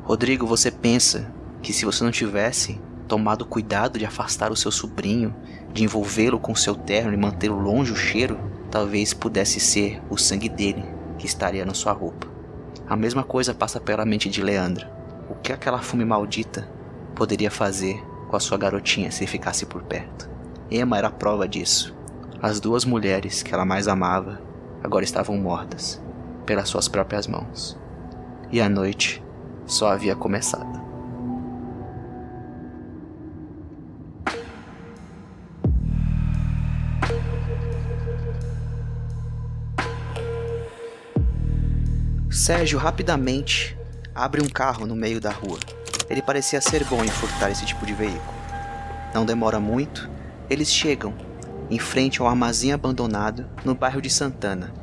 Rodrigo, 0.02 0.46
você 0.46 0.70
pensa 0.70 1.32
que 1.62 1.72
se 1.72 1.84
você 1.84 2.02
não 2.02 2.10
tivesse 2.10 2.80
tomado 3.06 3.46
cuidado 3.46 3.98
de 3.98 4.04
afastar 4.04 4.50
o 4.50 4.56
seu 4.56 4.70
sobrinho, 4.70 5.34
de 5.72 5.84
envolvê-lo 5.84 6.38
com 6.38 6.54
seu 6.54 6.74
terno 6.74 7.12
e 7.12 7.16
mantê-lo 7.16 7.58
longe 7.58 7.92
o 7.92 7.96
cheiro, 7.96 8.38
talvez 8.70 9.14
pudesse 9.14 9.60
ser 9.60 10.02
o 10.10 10.16
sangue 10.16 10.48
dele 10.48 10.84
que 11.18 11.26
estaria 11.26 11.64
na 11.64 11.74
sua 11.74 11.92
roupa. 11.92 12.26
A 12.88 12.96
mesma 12.96 13.22
coisa 13.22 13.54
passa 13.54 13.78
pela 13.78 14.04
mente 14.04 14.28
de 14.28 14.42
Leandra. 14.42 14.90
O 15.30 15.34
que 15.34 15.52
aquela 15.52 15.78
fume 15.78 16.04
maldita 16.04 16.68
poderia 17.14 17.50
fazer 17.50 18.02
com 18.28 18.36
a 18.36 18.40
sua 18.40 18.58
garotinha 18.58 19.10
se 19.10 19.26
ficasse 19.26 19.64
por 19.66 19.82
perto? 19.82 20.28
Emma 20.70 20.98
era 20.98 21.10
prova 21.10 21.46
disso. 21.46 21.94
As 22.40 22.58
duas 22.58 22.84
mulheres 22.84 23.42
que 23.42 23.54
ela 23.54 23.64
mais 23.64 23.86
amava 23.86 24.40
agora 24.82 25.04
estavam 25.04 25.36
mortas 25.36 26.02
pelas 26.44 26.68
suas 26.68 26.88
próprias 26.88 27.26
mãos. 27.26 27.78
E 28.50 28.60
a 28.60 28.68
noite 28.68 29.22
só 29.64 29.92
havia 29.92 30.16
começado. 30.16 30.81
Sérgio 42.42 42.76
rapidamente 42.76 43.78
abre 44.12 44.42
um 44.42 44.48
carro 44.48 44.84
no 44.84 44.96
meio 44.96 45.20
da 45.20 45.30
rua. 45.30 45.60
Ele 46.10 46.20
parecia 46.20 46.60
ser 46.60 46.82
bom 46.82 47.04
em 47.04 47.08
furtar 47.08 47.52
esse 47.52 47.64
tipo 47.64 47.86
de 47.86 47.94
veículo. 47.94 48.34
Não 49.14 49.24
demora 49.24 49.60
muito, 49.60 50.10
eles 50.50 50.68
chegam 50.68 51.14
em 51.70 51.78
frente 51.78 52.20
ao 52.20 52.26
armazém 52.26 52.72
abandonado 52.72 53.48
no 53.64 53.76
bairro 53.76 54.02
de 54.02 54.10
Santana. 54.10 54.74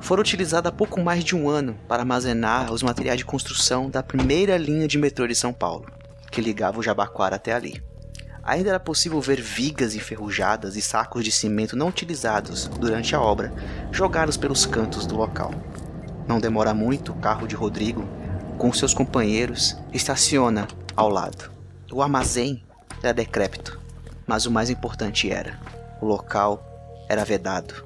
Foram 0.00 0.20
utilizados 0.20 0.68
há 0.68 0.70
pouco 0.70 1.00
mais 1.00 1.24
de 1.24 1.34
um 1.34 1.48
ano 1.48 1.78
para 1.88 2.02
armazenar 2.02 2.70
os 2.70 2.82
materiais 2.82 3.16
de 3.16 3.24
construção 3.24 3.88
da 3.88 4.02
primeira 4.02 4.58
linha 4.58 4.86
de 4.86 4.98
metrô 4.98 5.26
de 5.26 5.34
São 5.34 5.50
Paulo, 5.50 5.86
que 6.30 6.42
ligava 6.42 6.78
o 6.78 6.82
Jabaquara 6.82 7.36
até 7.36 7.54
ali. 7.54 7.82
Ainda 8.42 8.68
era 8.68 8.78
possível 8.78 9.18
ver 9.18 9.40
vigas 9.40 9.94
enferrujadas 9.94 10.76
e 10.76 10.82
sacos 10.82 11.24
de 11.24 11.32
cimento 11.32 11.74
não 11.74 11.88
utilizados 11.88 12.66
durante 12.66 13.16
a 13.16 13.20
obra, 13.22 13.50
jogados 13.90 14.36
pelos 14.36 14.66
cantos 14.66 15.06
do 15.06 15.16
local. 15.16 15.54
Não 16.26 16.38
demora 16.38 16.72
muito, 16.72 17.12
o 17.12 17.16
carro 17.16 17.46
de 17.46 17.54
Rodrigo, 17.54 18.04
com 18.58 18.72
seus 18.72 18.94
companheiros, 18.94 19.76
estaciona 19.92 20.68
ao 20.96 21.08
lado. 21.08 21.50
O 21.90 22.02
armazém 22.02 22.62
era 23.02 23.12
decrépito, 23.12 23.80
mas 24.26 24.46
o 24.46 24.50
mais 24.50 24.70
importante 24.70 25.30
era: 25.30 25.58
o 26.00 26.06
local 26.06 26.62
era 27.08 27.24
vedado. 27.24 27.84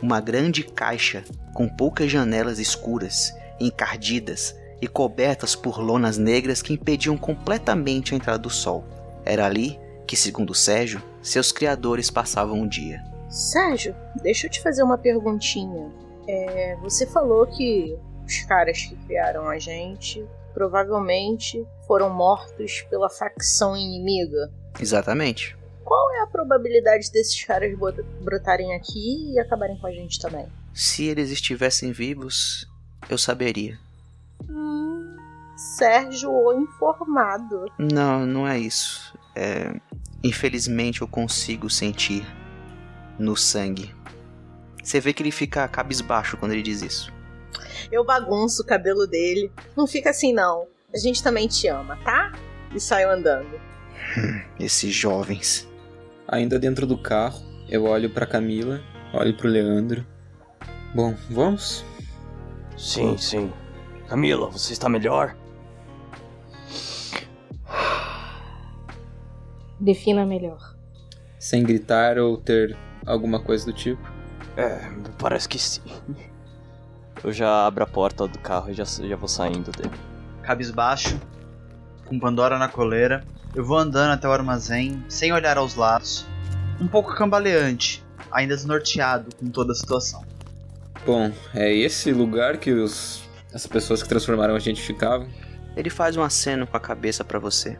Uma 0.00 0.20
grande 0.20 0.62
caixa 0.62 1.24
com 1.54 1.68
poucas 1.68 2.10
janelas 2.10 2.58
escuras, 2.58 3.32
encardidas 3.60 4.54
e 4.80 4.88
cobertas 4.88 5.54
por 5.54 5.78
lonas 5.78 6.18
negras 6.18 6.60
que 6.60 6.72
impediam 6.72 7.16
completamente 7.16 8.12
a 8.12 8.16
entrada 8.16 8.38
do 8.38 8.50
sol. 8.50 8.84
Era 9.24 9.46
ali 9.46 9.78
que, 10.06 10.16
segundo 10.16 10.54
Sérgio, 10.54 11.00
seus 11.22 11.52
criadores 11.52 12.10
passavam 12.10 12.62
o 12.62 12.68
dia. 12.68 13.02
Sérgio, 13.28 13.94
deixa 14.22 14.46
eu 14.46 14.50
te 14.50 14.60
fazer 14.60 14.82
uma 14.82 14.98
perguntinha. 14.98 15.90
É, 16.28 16.76
você 16.76 17.06
falou 17.06 17.46
que 17.46 17.96
os 18.26 18.42
caras 18.42 18.82
que 18.82 18.96
criaram 18.96 19.48
a 19.48 19.58
gente 19.58 20.24
provavelmente 20.54 21.66
foram 21.86 22.10
mortos 22.10 22.82
pela 22.90 23.08
facção 23.08 23.76
inimiga. 23.76 24.50
Exatamente. 24.78 25.56
Qual 25.84 26.14
é 26.14 26.20
a 26.22 26.26
probabilidade 26.26 27.10
desses 27.10 27.44
caras 27.44 27.76
brotarem 28.20 28.74
aqui 28.74 29.32
e 29.32 29.38
acabarem 29.38 29.78
com 29.78 29.86
a 29.86 29.92
gente 29.92 30.20
também? 30.20 30.46
Se 30.72 31.04
eles 31.04 31.30
estivessem 31.30 31.92
vivos, 31.92 32.66
eu 33.10 33.18
saberia. 33.18 33.78
Hum, 34.48 35.16
Sérgio 35.76 36.30
o 36.30 36.52
informado. 36.52 37.66
Não, 37.78 38.24
não 38.24 38.46
é 38.46 38.58
isso. 38.58 39.16
É, 39.34 39.74
infelizmente 40.22 41.02
eu 41.02 41.08
consigo 41.08 41.68
sentir 41.68 42.24
no 43.18 43.36
sangue. 43.36 43.94
Você 44.82 45.00
vê 45.00 45.12
que 45.12 45.22
ele 45.22 45.30
fica 45.30 45.66
cabisbaixo 45.68 46.36
quando 46.36 46.52
ele 46.52 46.62
diz 46.62 46.82
isso. 46.82 47.12
Eu 47.90 48.04
bagunço 48.04 48.62
o 48.62 48.66
cabelo 48.66 49.06
dele. 49.06 49.50
Não 49.76 49.86
fica 49.86 50.10
assim, 50.10 50.32
não. 50.32 50.66
A 50.92 50.98
gente 50.98 51.22
também 51.22 51.46
te 51.46 51.68
ama, 51.68 51.96
tá? 52.04 52.32
E 52.74 52.80
saio 52.80 53.10
andando. 53.10 53.60
Esses 54.58 54.94
jovens. 54.94 55.68
Ainda 56.26 56.58
dentro 56.58 56.86
do 56.86 56.98
carro, 56.98 57.42
eu 57.68 57.84
olho 57.84 58.10
pra 58.10 58.26
Camila, 58.26 58.80
olho 59.12 59.36
pro 59.36 59.48
Leandro. 59.48 60.06
Bom, 60.94 61.14
vamos? 61.30 61.84
Sim, 62.76 63.16
sim. 63.16 63.52
Camila, 64.08 64.50
você 64.50 64.72
está 64.72 64.88
melhor? 64.88 65.36
Defina 69.80 70.24
melhor. 70.24 70.76
Sem 71.38 71.62
gritar 71.62 72.18
ou 72.18 72.36
ter 72.36 72.76
alguma 73.04 73.40
coisa 73.42 73.66
do 73.66 73.72
tipo. 73.72 74.02
É, 74.56 74.90
parece 75.18 75.48
que 75.48 75.58
sim. 75.58 75.82
Eu 77.22 77.32
já 77.32 77.66
abro 77.66 77.84
a 77.84 77.86
porta 77.86 78.26
do 78.26 78.38
carro 78.38 78.70
e 78.70 78.74
já, 78.74 78.84
já 78.84 79.16
vou 79.16 79.28
saindo 79.28 79.70
dele. 79.70 79.92
Cabisbaixo, 80.42 81.20
com 82.04 82.18
Pandora 82.18 82.58
na 82.58 82.68
coleira, 82.68 83.24
eu 83.54 83.64
vou 83.64 83.78
andando 83.78 84.12
até 84.12 84.26
o 84.26 84.32
armazém, 84.32 85.04
sem 85.08 85.32
olhar 85.32 85.56
aos 85.56 85.74
lados, 85.74 86.26
um 86.80 86.88
pouco 86.88 87.14
cambaleante, 87.14 88.04
ainda 88.30 88.56
desnorteado 88.56 89.34
com 89.36 89.48
toda 89.48 89.72
a 89.72 89.74
situação. 89.74 90.24
Bom, 91.06 91.32
é 91.54 91.72
esse 91.72 92.12
lugar 92.12 92.58
que 92.58 92.72
os 92.72 93.22
as 93.54 93.66
pessoas 93.66 94.02
que 94.02 94.08
transformaram 94.08 94.54
a 94.54 94.58
gente 94.58 94.80
ficavam. 94.80 95.28
Ele 95.76 95.90
faz 95.90 96.16
um 96.16 96.22
aceno 96.22 96.66
com 96.66 96.76
a 96.76 96.80
cabeça 96.80 97.24
pra 97.24 97.38
você. 97.38 97.78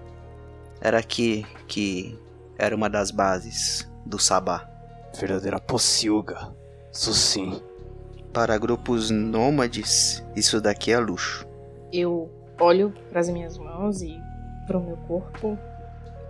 Era 0.80 0.98
aqui 0.98 1.46
que 1.66 2.18
era 2.58 2.76
uma 2.76 2.90
das 2.90 3.10
bases 3.10 3.88
do 4.04 4.18
Sabá. 4.18 4.68
Verdadeira 5.18 5.58
pocilga. 5.58 6.54
Isso 6.92 7.14
sim. 7.14 7.60
Para 8.32 8.58
grupos 8.58 9.10
nômades, 9.10 10.22
isso 10.36 10.60
daqui 10.60 10.92
é 10.92 10.98
luxo. 10.98 11.46
Eu 11.92 12.30
olho 12.60 12.92
pras 13.10 13.28
minhas 13.28 13.56
mãos 13.58 14.02
e 14.02 14.18
pro 14.66 14.80
meu 14.80 14.96
corpo 15.08 15.58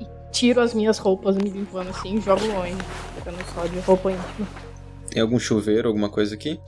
e 0.00 0.06
tiro 0.30 0.60
as 0.60 0.72
minhas 0.72 0.98
roupas 0.98 1.36
me 1.36 1.50
limpando 1.50 1.90
assim 1.90 2.16
e 2.16 2.20
jogo 2.20 2.46
longe. 2.46 2.76
Pegando 3.14 3.44
só 3.54 3.66
de 3.66 3.78
roupa 3.80 4.12
íntima. 4.12 4.48
Tem 5.10 5.20
algum 5.20 5.38
chuveiro, 5.38 5.88
alguma 5.88 6.08
coisa 6.08 6.34
aqui? 6.34 6.58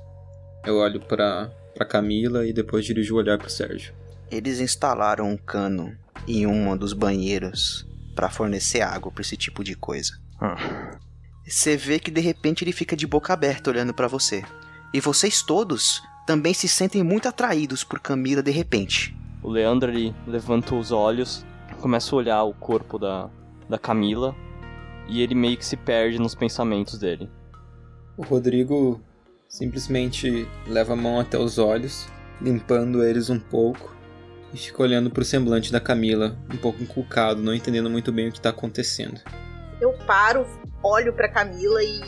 Eu 0.66 0.76
olho 0.76 1.00
pra, 1.00 1.50
pra 1.74 1.86
Camila 1.86 2.46
e 2.46 2.52
depois 2.52 2.84
dirijo 2.84 3.14
o 3.14 3.18
olhar 3.18 3.38
pro 3.38 3.50
Sérgio. 3.50 3.94
Eles 4.30 4.60
instalaram 4.60 5.28
um 5.28 5.36
cano 5.36 5.96
em 6.26 6.46
um 6.46 6.76
dos 6.76 6.92
banheiros 6.92 7.86
para 8.14 8.30
fornecer 8.30 8.80
água 8.80 9.10
para 9.10 9.22
esse 9.22 9.36
tipo 9.36 9.62
de 9.62 9.74
coisa. 9.74 10.12
Hum. 10.40 10.98
Você 11.46 11.76
vê 11.76 11.98
que 11.98 12.10
de 12.10 12.22
repente 12.22 12.64
ele 12.64 12.72
fica 12.72 12.96
de 12.96 13.06
boca 13.06 13.32
aberta 13.32 13.70
olhando 13.70 13.92
para 13.92 14.08
você. 14.08 14.42
E 14.94 15.00
vocês 15.00 15.42
todos 15.42 16.02
também 16.26 16.54
se 16.54 16.66
sentem 16.66 17.02
muito 17.02 17.28
atraídos 17.28 17.84
por 17.84 18.00
Camila 18.00 18.42
de 18.42 18.50
repente. 18.50 19.14
O 19.42 19.50
Leandro 19.50 19.90
ele 19.90 20.14
levanta 20.26 20.74
os 20.74 20.90
olhos, 20.90 21.44
começa 21.80 22.14
a 22.14 22.18
olhar 22.18 22.42
o 22.44 22.54
corpo 22.54 22.98
da, 22.98 23.28
da 23.68 23.78
Camila 23.78 24.34
e 25.06 25.20
ele 25.20 25.34
meio 25.34 25.58
que 25.58 25.66
se 25.66 25.76
perde 25.76 26.18
nos 26.18 26.34
pensamentos 26.34 26.98
dele. 26.98 27.28
O 28.16 28.22
Rodrigo 28.22 29.02
simplesmente 29.46 30.48
leva 30.66 30.94
a 30.94 30.96
mão 30.96 31.20
até 31.20 31.38
os 31.38 31.58
olhos, 31.58 32.06
limpando 32.40 33.04
eles 33.04 33.28
um 33.28 33.38
pouco, 33.38 33.94
e 34.52 34.56
fica 34.56 34.82
olhando 34.82 35.10
pro 35.10 35.24
semblante 35.24 35.70
da 35.70 35.80
Camila, 35.80 36.38
um 36.50 36.56
pouco 36.56 36.82
encucado, 36.82 37.42
não 37.42 37.52
entendendo 37.52 37.90
muito 37.90 38.10
bem 38.10 38.28
o 38.28 38.32
que 38.32 38.40
tá 38.40 38.48
acontecendo. 38.48 39.20
Eu 39.80 39.92
paro, 40.06 40.46
olho 40.82 41.12
pra 41.12 41.28
Camila 41.28 41.82
e, 41.82 42.00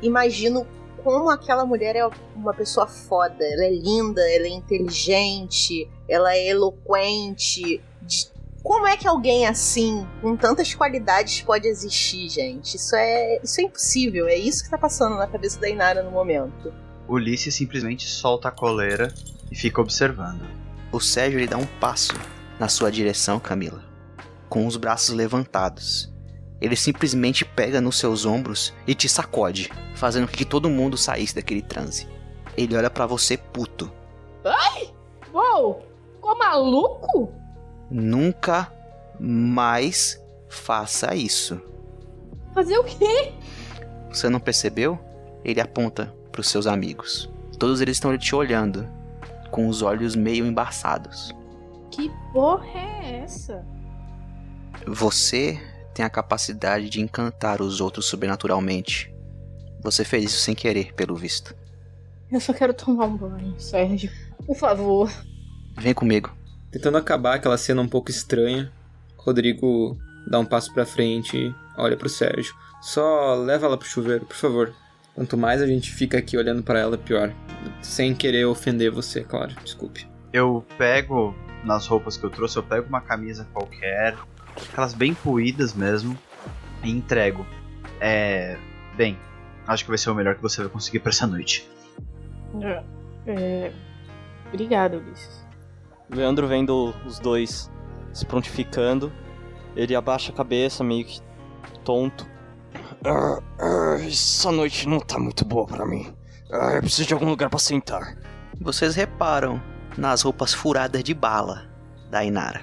e 0.00 0.06
imagino 0.06 0.66
como 1.02 1.30
aquela 1.30 1.64
mulher 1.64 1.96
é 1.96 2.08
uma 2.34 2.52
pessoa 2.52 2.86
foda. 2.86 3.36
Ela 3.40 3.64
é 3.64 3.70
linda, 3.70 4.20
ela 4.30 4.46
é 4.46 4.50
inteligente, 4.50 5.88
ela 6.08 6.34
é 6.34 6.48
eloquente. 6.48 7.82
De- 8.02 8.30
Como 8.62 8.86
é 8.86 8.96
que 8.96 9.06
alguém 9.08 9.46
assim, 9.46 10.06
com 10.20 10.36
tantas 10.36 10.74
qualidades, 10.74 11.40
pode 11.42 11.66
existir, 11.66 12.28
gente? 12.28 12.76
Isso 12.76 12.94
é, 12.96 13.40
isso 13.42 13.60
é 13.60 13.64
impossível. 13.64 14.26
É 14.28 14.34
isso 14.36 14.64
que 14.64 14.70
tá 14.70 14.78
passando 14.78 15.16
na 15.16 15.26
cabeça 15.26 15.58
da 15.60 15.68
Inara 15.68 16.02
no 16.02 16.10
momento. 16.10 16.72
Ulisses 17.08 17.54
simplesmente 17.54 18.06
solta 18.06 18.48
a 18.48 18.52
coleira 18.52 19.12
e 19.50 19.56
fica 19.56 19.80
observando. 19.80 20.42
O 20.92 21.00
Sérgio 21.00 21.38
ele 21.38 21.46
dá 21.46 21.56
um 21.56 21.66
passo 21.80 22.12
na 22.58 22.68
sua 22.68 22.90
direção, 22.90 23.38
Camila, 23.40 23.82
com 24.48 24.66
os 24.66 24.76
braços 24.76 25.14
levantados. 25.14 26.12
Ele 26.60 26.74
simplesmente 26.74 27.44
pega 27.44 27.80
nos 27.80 27.98
seus 27.98 28.26
ombros 28.26 28.74
e 28.86 28.94
te 28.94 29.08
sacode, 29.08 29.70
fazendo 29.94 30.26
com 30.26 30.32
que 30.32 30.44
todo 30.44 30.68
mundo 30.68 30.96
saísse 30.96 31.34
daquele 31.34 31.62
transe. 31.62 32.08
Ele 32.56 32.76
olha 32.76 32.90
pra 32.90 33.06
você 33.06 33.36
puto. 33.36 33.90
Uou! 35.32 35.86
Ficou 36.14 36.36
maluco? 36.36 37.32
Nunca 37.90 38.72
mais 39.20 40.20
faça 40.48 41.14
isso. 41.14 41.60
Fazer 42.52 42.76
o 42.78 42.84
quê? 42.84 43.32
Você 44.10 44.28
não 44.28 44.40
percebeu? 44.40 44.98
Ele 45.44 45.60
aponta 45.60 46.12
pros 46.32 46.48
seus 46.48 46.66
amigos. 46.66 47.30
Todos 47.58 47.80
eles 47.80 47.96
estão 47.96 48.16
te 48.18 48.34
olhando, 48.34 48.88
com 49.50 49.68
os 49.68 49.82
olhos 49.82 50.16
meio 50.16 50.44
embaçados. 50.44 51.34
Que 51.90 52.10
porra 52.32 52.66
é 52.78 53.20
essa? 53.22 53.64
Você 54.86 55.60
tem 55.98 56.04
a 56.04 56.10
capacidade 56.10 56.88
de 56.88 57.00
encantar 57.00 57.60
os 57.60 57.80
outros 57.80 58.06
sobrenaturalmente. 58.06 59.12
Você 59.82 60.04
fez 60.04 60.26
isso 60.26 60.38
sem 60.38 60.54
querer, 60.54 60.94
pelo 60.94 61.16
visto. 61.16 61.56
Eu 62.30 62.40
só 62.40 62.52
quero 62.52 62.72
tomar 62.72 63.06
um 63.06 63.16
banho, 63.16 63.58
Sérgio. 63.58 64.08
Por 64.46 64.54
favor. 64.54 65.10
Vem 65.76 65.92
comigo. 65.92 66.32
Tentando 66.70 66.98
acabar 66.98 67.34
aquela 67.34 67.58
cena 67.58 67.82
um 67.82 67.88
pouco 67.88 68.12
estranha, 68.12 68.72
Rodrigo 69.16 69.98
dá 70.30 70.38
um 70.38 70.44
passo 70.44 70.72
pra 70.72 70.86
frente 70.86 71.36
e 71.36 71.54
olha 71.76 71.96
pro 71.96 72.08
Sérgio. 72.08 72.54
Só 72.80 73.34
leva 73.34 73.66
ela 73.66 73.76
pro 73.76 73.88
chuveiro, 73.88 74.24
por 74.24 74.36
favor. 74.36 74.72
Quanto 75.16 75.36
mais 75.36 75.60
a 75.60 75.66
gente 75.66 75.90
fica 75.90 76.18
aqui 76.18 76.36
olhando 76.36 76.62
pra 76.62 76.78
ela, 76.78 76.96
pior. 76.96 77.34
Sem 77.82 78.14
querer 78.14 78.44
ofender 78.44 78.92
você, 78.92 79.24
claro. 79.24 79.52
Desculpe. 79.64 80.08
Eu 80.32 80.64
pego 80.76 81.34
nas 81.64 81.88
roupas 81.88 82.16
que 82.16 82.24
eu 82.24 82.30
trouxe, 82.30 82.56
eu 82.56 82.62
pego 82.62 82.86
uma 82.88 83.00
camisa 83.00 83.48
qualquer, 83.52 84.16
aquelas 84.70 84.94
bem 84.94 85.14
puídas 85.14 85.74
mesmo, 85.74 86.16
e 86.82 86.90
entrego. 86.90 87.46
É. 88.00 88.56
Bem, 88.96 89.18
acho 89.66 89.84
que 89.84 89.90
vai 89.90 89.98
ser 89.98 90.10
o 90.10 90.14
melhor 90.14 90.34
que 90.34 90.42
você 90.42 90.60
vai 90.62 90.70
conseguir 90.70 91.00
pra 91.00 91.10
essa 91.10 91.26
noite. 91.26 91.68
É. 92.62 92.82
é... 93.26 93.72
Obrigada, 94.48 94.96
Ulisses. 94.96 95.46
Leandro 96.10 96.46
vendo 96.46 96.94
os 97.04 97.18
dois 97.18 97.70
se 98.12 98.24
prontificando, 98.24 99.12
ele 99.76 99.94
abaixa 99.94 100.32
a 100.32 100.34
cabeça, 100.34 100.82
meio 100.82 101.04
que 101.04 101.20
tonto. 101.84 102.26
"Ah, 103.04 103.40
ah, 103.60 103.96
essa 104.06 104.50
noite 104.50 104.88
não 104.88 104.98
tá 104.98 105.18
muito 105.18 105.44
boa 105.44 105.66
pra 105.66 105.86
mim. 105.86 106.12
Ah, 106.50 106.72
eu 106.74 106.80
preciso 106.80 107.06
de 107.06 107.14
algum 107.14 107.28
lugar 107.28 107.50
pra 107.50 107.58
sentar. 107.58 108.16
Vocês 108.60 108.96
reparam 108.96 109.62
nas 109.96 110.22
roupas 110.22 110.54
furadas 110.54 111.04
de 111.04 111.12
bala 111.12 111.68
da 112.10 112.24
Inara. 112.24 112.62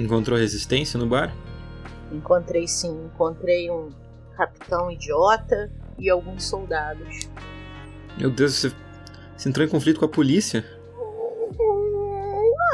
Encontrou 0.00 0.38
resistência 0.38 0.98
no 0.98 1.06
bar? 1.06 1.34
Encontrei 2.10 2.66
sim, 2.66 3.04
encontrei 3.04 3.70
um 3.70 3.90
capitão 4.36 4.90
idiota 4.90 5.70
e 5.98 6.08
alguns 6.08 6.44
soldados. 6.44 7.28
Meu 8.18 8.30
Deus, 8.30 8.54
você, 8.54 8.72
você 9.36 9.48
entrou 9.48 9.66
em 9.66 9.70
conflito 9.70 10.00
com 10.00 10.06
a 10.06 10.08
polícia? 10.08 10.64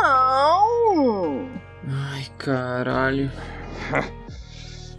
Não! 0.03 1.51
Ai, 1.89 2.27
caralho. 2.39 3.31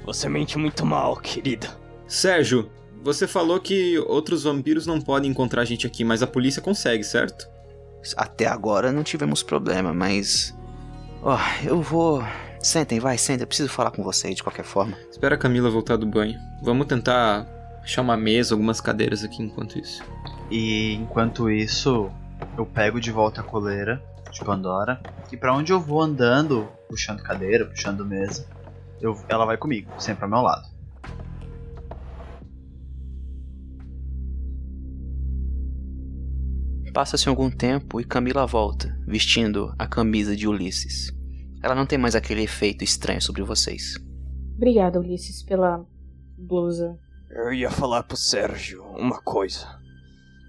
Você 0.05 0.29
mente 0.29 0.57
muito 0.57 0.85
mal, 0.85 1.17
querida. 1.17 1.67
Sérgio, 2.07 2.71
você 3.03 3.27
falou 3.27 3.59
que 3.59 3.99
outros 3.99 4.43
vampiros 4.43 4.87
não 4.87 5.01
podem 5.01 5.29
encontrar 5.29 5.63
a 5.63 5.65
gente 5.65 5.85
aqui, 5.85 6.05
mas 6.05 6.23
a 6.23 6.27
polícia 6.27 6.61
consegue, 6.61 7.03
certo? 7.03 7.49
Até 8.15 8.45
agora 8.45 8.89
não 8.89 9.03
tivemos 9.03 9.43
problema, 9.43 9.93
mas. 9.93 10.56
Ó, 11.21 11.37
eu 11.63 11.81
vou. 11.81 12.23
Sentem, 12.59 12.99
vai, 12.99 13.17
sentem. 13.17 13.43
Eu 13.43 13.47
preciso 13.47 13.69
falar 13.69 13.91
com 13.91 14.03
vocês 14.03 14.35
de 14.35 14.43
qualquer 14.43 14.65
forma. 14.65 14.97
Espera 15.09 15.35
a 15.35 15.37
Camila 15.37 15.69
voltar 15.69 15.97
do 15.97 16.05
banho. 16.05 16.39
Vamos 16.61 16.87
tentar 16.87 17.45
achar 17.83 18.01
uma 18.01 18.17
mesa, 18.17 18.53
algumas 18.53 18.81
cadeiras 18.81 19.23
aqui 19.23 19.41
enquanto 19.41 19.79
isso. 19.79 20.03
E 20.49 20.93
enquanto 20.93 21.49
isso, 21.49 22.09
eu 22.57 22.65
pego 22.65 22.99
de 22.99 23.11
volta 23.11 23.41
a 23.41 23.43
coleira 23.43 24.01
de 24.31 24.43
Pandora. 24.43 24.99
E 25.31 25.37
pra 25.37 25.53
onde 25.53 25.71
eu 25.71 25.79
vou 25.79 26.01
andando, 26.01 26.67
puxando 26.89 27.21
cadeira, 27.21 27.65
puxando 27.65 28.05
mesa, 28.05 28.45
eu, 29.01 29.17
ela 29.27 29.45
vai 29.45 29.57
comigo, 29.57 29.91
sempre 29.97 30.23
ao 30.23 30.29
meu 30.29 30.41
lado. 30.41 30.67
Passa-se 36.97 37.29
algum 37.29 37.47
tempo 37.47 38.01
e 38.01 38.03
Camila 38.03 38.47
volta, 38.47 38.99
vestindo 39.05 39.71
a 39.77 39.85
camisa 39.85 40.35
de 40.35 40.47
Ulisses. 40.47 41.13
Ela 41.61 41.75
não 41.75 41.85
tem 41.85 41.95
mais 41.95 42.15
aquele 42.15 42.41
efeito 42.41 42.83
estranho 42.83 43.21
sobre 43.21 43.43
vocês. 43.43 43.99
Obrigada, 44.55 44.99
Ulisses, 44.99 45.43
pela 45.43 45.85
blusa. 46.35 46.97
Eu 47.29 47.53
ia 47.53 47.69
falar 47.69 48.01
pro 48.01 48.17
Sérgio 48.17 48.83
uma 48.95 49.21
coisa. 49.21 49.79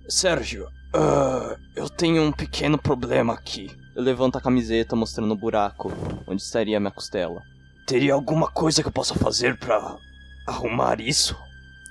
Sérgio, 0.08 0.66
ah, 0.94 1.54
eu 1.76 1.86
tenho 1.86 2.22
um 2.22 2.32
pequeno 2.32 2.78
problema 2.78 3.34
aqui. 3.34 3.70
Eu 3.94 4.02
levanto 4.02 4.38
a 4.38 4.40
camiseta 4.40 4.96
mostrando 4.96 5.32
o 5.32 5.38
buraco 5.38 5.92
onde 6.26 6.40
estaria 6.40 6.78
a 6.78 6.80
minha 6.80 6.90
costela. 6.90 7.42
Teria 7.86 8.14
alguma 8.14 8.50
coisa 8.50 8.80
que 8.80 8.88
eu 8.88 8.92
possa 8.92 9.14
fazer 9.14 9.58
pra 9.58 9.98
arrumar 10.46 10.98
isso? 10.98 11.36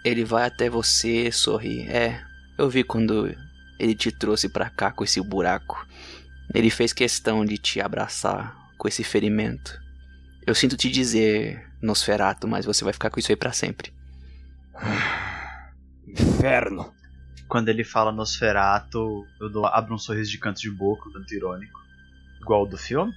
Ele 0.04 0.26
vai 0.26 0.48
até 0.48 0.68
você, 0.68 1.32
sorri. 1.32 1.88
É, 1.88 2.20
eu 2.58 2.68
vi 2.68 2.84
quando 2.84 3.38
ele 3.80 3.96
te 3.96 4.12
trouxe 4.12 4.50
pra 4.50 4.70
cá 4.70 4.92
com 4.92 5.04
esse 5.04 5.22
buraco. 5.22 5.86
Ele 6.54 6.70
fez 6.70 6.94
questão 6.94 7.46
de 7.46 7.58
te 7.58 7.82
abraçar 7.82 8.56
com 8.78 8.88
esse 8.88 9.04
ferimento. 9.04 9.80
Eu 10.46 10.56
sinto 10.56 10.78
te 10.78 10.90
dizer, 10.90 11.68
Nosferato, 11.82 12.48
mas 12.48 12.66
você 12.66 12.84
vai 12.84 12.94
ficar 12.94 13.10
com 13.10 13.20
isso 13.20 13.32
aí 13.32 13.36
pra 13.36 13.52
sempre. 13.52 13.94
Inferno. 16.08 16.94
Quando 17.48 17.70
ele 17.70 17.84
fala 17.84 18.12
Nosferato, 18.12 19.26
eu 19.40 19.50
dou, 19.50 19.66
abro 19.66 19.94
um 19.94 19.98
sorriso 19.98 20.32
de 20.32 20.38
canto 20.38 20.62
de 20.62 20.70
boca, 20.70 21.10
um 21.10 21.14
canto 21.14 21.34
irônico. 21.34 21.80
Igual 22.42 22.64
o 22.64 22.68
do 22.68 22.78
filme. 22.78 23.14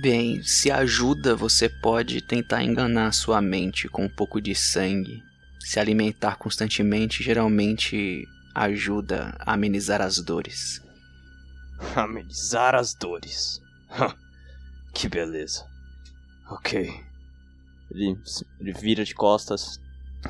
Bem, 0.00 0.42
se 0.42 0.70
ajuda, 0.70 1.36
você 1.36 1.68
pode 1.68 2.22
tentar 2.22 2.62
enganar 2.62 3.12
sua 3.12 3.42
mente 3.42 3.88
com 3.88 4.06
um 4.06 4.08
pouco 4.08 4.40
de 4.40 4.54
sangue. 4.54 5.22
Se 5.60 5.78
alimentar 5.78 6.36
constantemente 6.36 7.22
geralmente 7.22 8.26
ajuda 8.54 9.36
a 9.40 9.54
amenizar 9.54 10.00
as 10.00 10.18
dores. 10.18 10.82
Amenizar 11.96 12.74
as 12.74 12.94
dores. 12.94 13.60
que 14.94 15.08
beleza. 15.08 15.66
Ok. 16.50 16.92
Ele, 17.90 18.18
ele 18.60 18.72
vira 18.72 19.04
de 19.04 19.14
costas, 19.14 19.80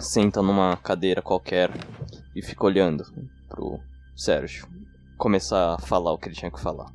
senta 0.00 0.42
numa 0.42 0.76
cadeira 0.76 1.22
qualquer 1.22 1.70
e 2.34 2.42
fica 2.42 2.64
olhando 2.64 3.04
pro 3.48 3.80
Sérgio 4.16 4.66
começar 5.22 5.74
a 5.74 5.78
falar 5.78 6.12
o 6.12 6.18
que 6.18 6.28
ele 6.28 6.34
tinha 6.34 6.50
que 6.50 6.60
falar. 6.60 6.92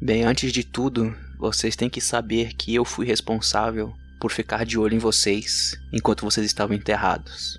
Bem, 0.00 0.22
antes 0.22 0.52
de 0.52 0.62
tudo, 0.62 1.12
vocês 1.36 1.74
têm 1.74 1.90
que 1.90 2.00
saber 2.00 2.54
que 2.54 2.72
eu 2.72 2.84
fui 2.84 3.04
responsável 3.04 3.92
por 4.20 4.30
ficar 4.30 4.64
de 4.64 4.78
olho 4.78 4.94
em 4.94 5.00
vocês 5.00 5.76
enquanto 5.92 6.24
vocês 6.24 6.46
estavam 6.46 6.76
enterrados. 6.76 7.58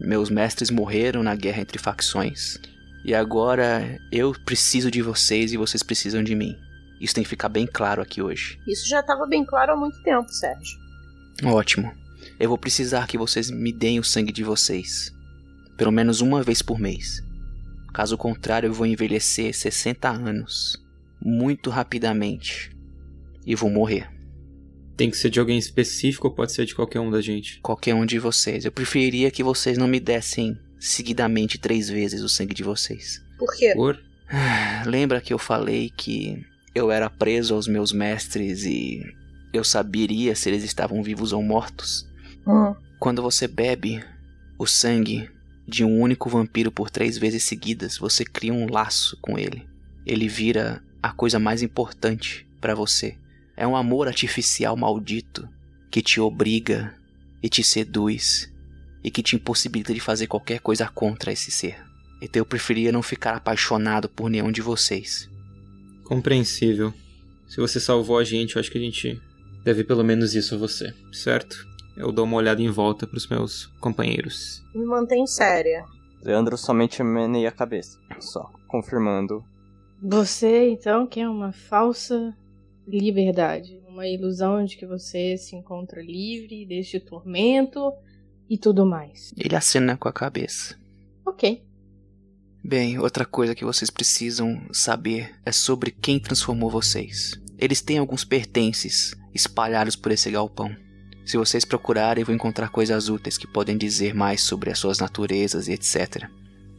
Meus 0.00 0.30
mestres 0.30 0.70
morreram 0.70 1.22
na 1.22 1.34
guerra 1.34 1.60
entre 1.60 1.78
facções. 1.78 2.58
E 3.04 3.14
agora 3.14 3.98
eu 4.12 4.34
preciso 4.44 4.90
de 4.90 5.02
vocês 5.02 5.52
e 5.52 5.56
vocês 5.56 5.82
precisam 5.82 6.22
de 6.22 6.34
mim. 6.34 6.56
Isso 7.00 7.14
tem 7.14 7.24
que 7.24 7.30
ficar 7.30 7.48
bem 7.48 7.66
claro 7.66 8.02
aqui 8.02 8.20
hoje. 8.20 8.58
Isso 8.66 8.88
já 8.88 9.00
estava 9.00 9.26
bem 9.26 9.44
claro 9.44 9.72
há 9.72 9.76
muito 9.76 10.00
tempo, 10.02 10.28
Sérgio. 10.30 10.78
Ótimo. 11.44 11.92
Eu 12.38 12.48
vou 12.48 12.58
precisar 12.58 13.06
que 13.06 13.18
vocês 13.18 13.50
me 13.50 13.72
deem 13.72 13.98
o 13.98 14.04
sangue 14.04 14.32
de 14.32 14.42
vocês. 14.42 15.12
Pelo 15.76 15.92
menos 15.92 16.20
uma 16.20 16.42
vez 16.42 16.60
por 16.60 16.78
mês. 16.78 17.22
Caso 17.92 18.18
contrário, 18.18 18.68
eu 18.68 18.72
vou 18.72 18.86
envelhecer 18.86 19.54
60 19.54 20.08
anos. 20.08 20.76
Muito 21.20 21.70
rapidamente. 21.70 22.70
E 23.46 23.54
vou 23.54 23.70
morrer. 23.70 24.17
Tem 24.98 25.12
que 25.12 25.16
ser 25.16 25.30
de 25.30 25.38
alguém 25.38 25.56
específico 25.56 26.26
ou 26.26 26.34
pode 26.34 26.50
ser 26.50 26.66
de 26.66 26.74
qualquer 26.74 26.98
um 26.98 27.08
da 27.08 27.20
gente? 27.20 27.60
Qualquer 27.60 27.94
um 27.94 28.04
de 28.04 28.18
vocês. 28.18 28.64
Eu 28.64 28.72
preferiria 28.72 29.30
que 29.30 29.44
vocês 29.44 29.78
não 29.78 29.86
me 29.86 30.00
dessem 30.00 30.58
seguidamente 30.76 31.56
três 31.56 31.88
vezes 31.88 32.20
o 32.20 32.28
sangue 32.28 32.52
de 32.52 32.64
vocês. 32.64 33.22
Por 33.38 33.54
quê? 33.56 33.74
Por? 33.76 33.96
Lembra 34.84 35.20
que 35.20 35.32
eu 35.32 35.38
falei 35.38 35.88
que 35.96 36.44
eu 36.74 36.90
era 36.90 37.08
preso 37.08 37.54
aos 37.54 37.68
meus 37.68 37.92
mestres 37.92 38.64
e 38.64 39.00
eu 39.52 39.62
saberia 39.62 40.34
se 40.34 40.48
eles 40.48 40.64
estavam 40.64 41.00
vivos 41.00 41.32
ou 41.32 41.44
mortos? 41.44 42.04
Hum. 42.44 42.74
Quando 42.98 43.22
você 43.22 43.46
bebe 43.46 44.02
o 44.58 44.66
sangue 44.66 45.30
de 45.64 45.84
um 45.84 46.00
único 46.00 46.28
vampiro 46.28 46.72
por 46.72 46.90
três 46.90 47.16
vezes 47.16 47.44
seguidas, 47.44 47.96
você 47.96 48.24
cria 48.24 48.52
um 48.52 48.68
laço 48.68 49.16
com 49.22 49.38
ele. 49.38 49.64
Ele 50.04 50.26
vira 50.26 50.82
a 51.00 51.12
coisa 51.12 51.38
mais 51.38 51.62
importante 51.62 52.44
para 52.60 52.74
você. 52.74 53.16
É 53.58 53.66
um 53.66 53.74
amor 53.74 54.06
artificial 54.06 54.76
maldito 54.76 55.48
que 55.90 56.00
te 56.00 56.20
obriga 56.20 56.94
e 57.42 57.48
te 57.48 57.64
seduz 57.64 58.48
e 59.02 59.10
que 59.10 59.20
te 59.20 59.34
impossibilita 59.34 59.92
de 59.92 59.98
fazer 59.98 60.28
qualquer 60.28 60.60
coisa 60.60 60.86
contra 60.86 61.32
esse 61.32 61.50
ser. 61.50 61.76
Então 62.22 62.40
eu 62.40 62.46
preferia 62.46 62.92
não 62.92 63.02
ficar 63.02 63.34
apaixonado 63.34 64.08
por 64.08 64.30
nenhum 64.30 64.52
de 64.52 64.62
vocês. 64.62 65.28
Compreensível. 66.04 66.94
Se 67.48 67.56
você 67.56 67.80
salvou 67.80 68.16
a 68.16 68.22
gente, 68.22 68.54
eu 68.54 68.60
acho 68.60 68.70
que 68.70 68.78
a 68.78 68.80
gente 68.80 69.20
deve 69.64 69.82
pelo 69.82 70.04
menos 70.04 70.36
isso 70.36 70.54
a 70.54 70.58
você, 70.58 70.94
certo? 71.10 71.66
Eu 71.96 72.12
dou 72.12 72.26
uma 72.26 72.36
olhada 72.36 72.62
em 72.62 72.70
volta 72.70 73.08
pros 73.08 73.26
meus 73.26 73.66
companheiros. 73.80 74.62
Me 74.72 74.84
mantém 74.84 75.26
séria. 75.26 75.84
Leandro 76.22 76.56
somente 76.56 77.02
meneia 77.02 77.48
a 77.48 77.52
cabeça, 77.52 77.98
só 78.20 78.52
confirmando. 78.68 79.44
Você, 80.00 80.70
então, 80.70 81.08
quer 81.08 81.28
uma 81.28 81.50
falsa 81.50 82.36
liberdade. 82.96 83.80
Uma 83.88 84.06
ilusão 84.06 84.64
de 84.64 84.76
que 84.76 84.86
você 84.86 85.36
se 85.36 85.56
encontra 85.56 86.00
livre 86.00 86.64
deste 86.64 87.00
tormento 87.00 87.92
e 88.48 88.56
tudo 88.56 88.86
mais. 88.86 89.32
Ele 89.36 89.54
acena 89.54 89.96
com 89.96 90.08
a 90.08 90.12
cabeça. 90.12 90.76
Ok. 91.26 91.62
Bem, 92.64 92.98
outra 92.98 93.24
coisa 93.24 93.54
que 93.54 93.64
vocês 93.64 93.90
precisam 93.90 94.60
saber 94.72 95.34
é 95.44 95.52
sobre 95.52 95.90
quem 95.90 96.18
transformou 96.18 96.70
vocês. 96.70 97.40
Eles 97.58 97.80
têm 97.80 97.98
alguns 97.98 98.24
pertences 98.24 99.14
espalhados 99.34 99.96
por 99.96 100.12
esse 100.12 100.30
galpão. 100.30 100.74
Se 101.24 101.36
vocês 101.36 101.64
procurarem, 101.64 102.24
vão 102.24 102.34
encontrar 102.34 102.70
coisas 102.70 103.08
úteis 103.08 103.36
que 103.36 103.46
podem 103.46 103.76
dizer 103.76 104.14
mais 104.14 104.42
sobre 104.42 104.70
as 104.70 104.78
suas 104.78 104.98
naturezas 104.98 105.68
e 105.68 105.72
etc. 105.72 106.28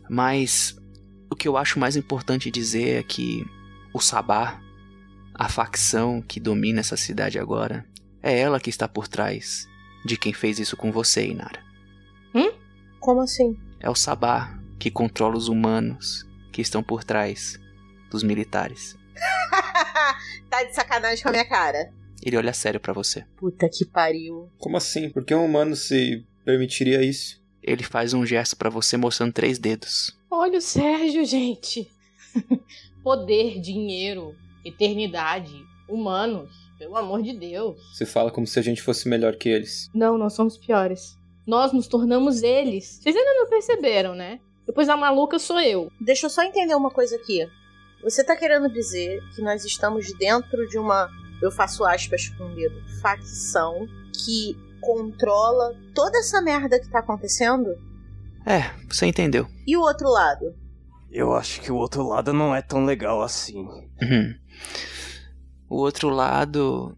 Mas 0.09 0.75
o 1.29 1.35
que 1.35 1.47
eu 1.47 1.55
acho 1.55 1.79
mais 1.79 1.95
importante 1.95 2.49
dizer 2.49 2.99
é 2.99 3.03
que 3.03 3.45
o 3.93 3.99
Sabá, 3.99 4.59
a 5.39 5.47
facção 5.47 6.21
que 6.21 6.37
domina 6.37 6.81
essa 6.81 6.97
cidade 6.97 7.39
agora, 7.39 7.85
é 8.21 8.37
ela 8.37 8.59
que 8.59 8.69
está 8.69 8.89
por 8.89 9.07
trás 9.07 9.69
de 10.05 10.17
quem 10.17 10.33
fez 10.33 10.59
isso 10.59 10.75
com 10.75 10.91
você, 10.91 11.25
Inara. 11.25 11.63
Como 12.99 13.21
assim? 13.21 13.57
É 13.79 13.89
o 13.89 13.95
Sabá 13.95 14.59
que 14.77 14.91
controla 14.91 15.37
os 15.37 15.47
humanos 15.47 16.27
que 16.51 16.61
estão 16.61 16.83
por 16.83 17.05
trás 17.05 17.57
dos 18.11 18.21
militares. 18.21 18.97
tá 20.49 20.63
de 20.63 20.75
sacanagem 20.75 21.23
com 21.23 21.29
a 21.29 21.31
minha 21.31 21.47
cara. 21.47 21.93
Ele 22.21 22.35
olha 22.35 22.51
sério 22.51 22.79
pra 22.79 22.91
você. 22.91 23.25
Puta 23.37 23.69
que 23.69 23.85
pariu. 23.85 24.49
Como 24.57 24.75
assim? 24.75 25.09
Por 25.09 25.23
que 25.23 25.33
um 25.33 25.45
humano 25.45 25.77
se 25.77 26.25
permitiria 26.43 27.01
isso? 27.01 27.41
Ele 27.63 27.83
faz 27.83 28.13
um 28.13 28.25
gesto 28.25 28.57
pra 28.57 28.69
você 28.69 28.97
mostrando 28.97 29.31
três 29.31 29.57
dedos. 29.57 30.17
Olha 30.29 30.57
o 30.57 30.61
Sérgio, 30.61 31.23
gente. 31.23 31.89
Poder, 33.01 33.61
dinheiro, 33.61 34.35
eternidade, 34.69 35.65
humanos. 35.87 36.69
Pelo 36.77 36.95
amor 36.95 37.21
de 37.21 37.33
Deus. 37.33 37.77
Você 37.93 38.05
fala 38.05 38.31
como 38.31 38.47
se 38.47 38.57
a 38.57 38.61
gente 38.61 38.81
fosse 38.81 39.09
melhor 39.09 39.35
que 39.35 39.49
eles. 39.49 39.89
Não, 39.93 40.17
nós 40.17 40.33
somos 40.33 40.57
piores. 40.57 41.17
Nós 41.45 41.73
nos 41.73 41.87
tornamos 41.87 42.41
eles. 42.41 42.99
Vocês 43.01 43.13
ainda 43.13 43.33
não 43.33 43.49
perceberam, 43.49 44.15
né? 44.15 44.39
Depois 44.65 44.87
a 44.87 44.95
maluca 44.95 45.37
sou 45.37 45.59
eu. 45.59 45.91
Deixa 45.99 46.27
eu 46.27 46.29
só 46.29 46.41
entender 46.41 46.75
uma 46.75 46.89
coisa 46.89 47.17
aqui. 47.17 47.45
Você 48.01 48.23
tá 48.23 48.35
querendo 48.35 48.71
dizer 48.71 49.19
que 49.35 49.41
nós 49.41 49.65
estamos 49.65 50.13
dentro 50.13 50.65
de 50.69 50.77
uma, 50.77 51.09
eu 51.41 51.51
faço 51.51 51.83
aspas 51.83 52.29
com 52.29 52.45
o 52.45 52.55
dedo, 52.55 52.81
facção 53.01 53.85
que 54.13 54.55
controla 54.79 55.75
toda 55.93 56.17
essa 56.19 56.41
merda 56.41 56.79
que 56.79 56.89
tá 56.89 56.99
acontecendo? 56.99 57.75
É, 58.45 58.71
você 58.87 59.05
entendeu. 59.05 59.47
E 59.67 59.75
o 59.75 59.81
outro 59.81 60.07
lado? 60.07 60.55
Eu 61.11 61.33
acho 61.33 61.61
que 61.61 61.71
o 61.71 61.75
outro 61.75 62.07
lado 62.07 62.31
não 62.33 62.55
é 62.55 62.61
tão 62.61 62.85
legal 62.85 63.21
assim. 63.21 63.57
Uhum. 63.57 64.35
O 65.67 65.77
outro 65.77 66.09
lado 66.09 66.95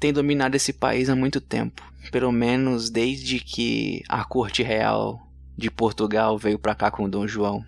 tem 0.00 0.12
dominado 0.12 0.56
esse 0.56 0.72
país 0.72 1.08
há 1.08 1.16
muito 1.16 1.40
tempo. 1.40 1.82
Pelo 2.10 2.32
menos 2.32 2.90
desde 2.90 3.40
que 3.40 4.02
a 4.08 4.24
corte 4.24 4.62
real 4.62 5.20
de 5.56 5.70
Portugal 5.70 6.36
veio 6.36 6.58
pra 6.58 6.74
cá 6.74 6.90
com 6.90 7.08
Dom 7.08 7.26
João. 7.26 7.64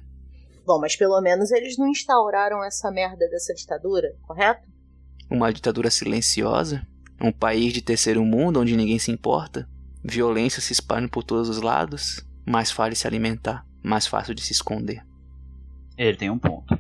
Bom, 0.67 0.81
mas 0.81 0.97
pelo 0.97 1.21
menos 1.21 1.53
eles 1.53 1.79
não 1.79 1.89
instauraram 1.89 2.63
essa 2.65 2.91
merda 2.91 3.29
dessa 3.29 3.55
ditadura, 3.55 4.09
correto? 4.23 4.69
Uma 5.31 5.53
ditadura 5.53 5.91
silenciosa, 5.91 6.87
um 7.21 7.31
país 7.31 7.73
de 7.73 7.81
terceiro 7.81 8.25
mundo 8.25 8.61
onde 8.61 8.77
ninguém 8.77 8.99
se 8.99 9.13
importa, 9.13 9.69
violência 10.05 10.61
se 10.61 10.73
espalha 10.73 11.09
por 11.09 11.23
todos 11.23 11.49
os 11.49 11.63
lados, 11.63 12.25
mais 12.45 12.71
fácil 12.71 12.93
de 12.93 12.99
se 12.99 13.07
alimentar, 13.07 13.65
mais 13.83 14.07
fácil 14.07 14.35
de 14.35 14.43
se 14.43 14.53
esconder. 14.53 15.05
Ele 15.97 16.17
tem 16.17 16.31
um 16.31 16.39
ponto. 16.39 16.79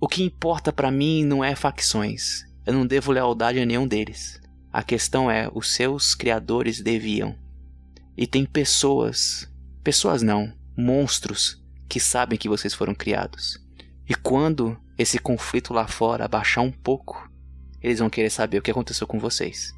O 0.00 0.06
que 0.06 0.22
importa 0.22 0.72
pra 0.72 0.90
mim 0.90 1.24
não 1.24 1.42
é 1.42 1.54
facções. 1.54 2.44
Eu 2.66 2.72
não 2.72 2.86
devo 2.86 3.10
lealdade 3.10 3.58
a 3.58 3.66
nenhum 3.66 3.86
deles. 3.86 4.40
A 4.72 4.82
questão 4.82 5.30
é, 5.30 5.50
os 5.52 5.72
seus 5.74 6.14
criadores 6.14 6.80
deviam. 6.80 7.34
E 8.16 8.26
tem 8.26 8.44
pessoas, 8.44 9.50
pessoas 9.82 10.22
não, 10.22 10.52
monstros 10.76 11.62
que 11.88 11.98
sabem 11.98 12.38
que 12.38 12.48
vocês 12.48 12.74
foram 12.74 12.94
criados. 12.94 13.58
E 14.08 14.14
quando 14.14 14.78
esse 14.98 15.18
conflito 15.18 15.72
lá 15.72 15.86
fora 15.86 16.24
abaixar 16.24 16.62
um 16.62 16.70
pouco, 16.70 17.30
eles 17.82 17.98
vão 17.98 18.10
querer 18.10 18.30
saber 18.30 18.58
o 18.58 18.62
que 18.62 18.70
aconteceu 18.70 19.06
com 19.06 19.18
vocês. 19.18 19.72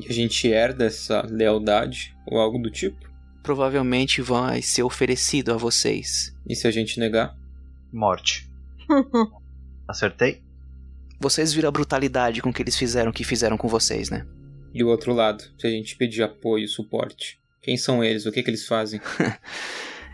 E 0.00 0.08
a 0.08 0.12
gente 0.12 0.48
herda 0.48 0.86
essa 0.86 1.22
lealdade 1.22 2.14
ou 2.26 2.38
algo 2.38 2.58
do 2.58 2.70
tipo? 2.70 3.10
Provavelmente 3.42 4.22
vai 4.22 4.62
ser 4.62 4.82
oferecido 4.82 5.52
a 5.52 5.56
vocês. 5.56 6.34
E 6.48 6.54
se 6.54 6.66
a 6.66 6.70
gente 6.70 6.98
negar? 6.98 7.36
Morte. 7.96 8.46
Acertei? 9.88 10.42
Vocês 11.18 11.54
viram 11.54 11.70
a 11.70 11.72
brutalidade 11.72 12.42
com 12.42 12.52
que 12.52 12.62
eles 12.62 12.76
fizeram 12.76 13.10
o 13.10 13.14
que 13.14 13.24
fizeram 13.24 13.56
com 13.56 13.68
vocês, 13.68 14.10
né? 14.10 14.26
E 14.74 14.84
o 14.84 14.88
outro 14.88 15.14
lado, 15.14 15.42
se 15.58 15.66
a 15.66 15.70
gente 15.70 15.96
pedir 15.96 16.22
apoio, 16.22 16.68
suporte? 16.68 17.40
Quem 17.62 17.78
são 17.78 18.04
eles? 18.04 18.26
O 18.26 18.32
que, 18.32 18.42
que 18.42 18.50
eles 18.50 18.66
fazem? 18.66 19.00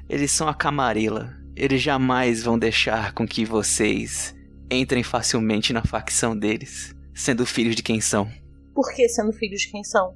Eles 0.09 0.33
são 0.33 0.49
a 0.49 0.55
camarela. 0.55 1.35
Eles 1.57 1.81
jamais 1.81 2.43
vão 2.43 2.59
deixar 2.59 3.13
com 3.15 3.27
que 3.27 3.45
vocês 3.45 4.35
entrem 4.71 5.03
facilmente 5.03 5.73
na 5.73 5.83
facção 5.83 6.37
deles, 6.37 6.95
sendo 7.15 7.47
filhos 7.47 7.77
de 7.77 7.83
quem 7.83 8.01
são. 8.01 8.31
Por 8.75 8.93
que 8.93 9.09
sendo 9.09 9.33
filhos 9.33 9.63
de 9.63 9.71
quem 9.71 9.83
são? 9.85 10.15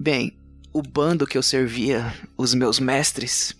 Bem, 0.00 0.36
o 0.72 0.82
bando 0.82 1.26
que 1.26 1.36
eu 1.36 1.42
servia, 1.42 2.12
os 2.36 2.54
meus 2.54 2.80
mestres, 2.80 3.54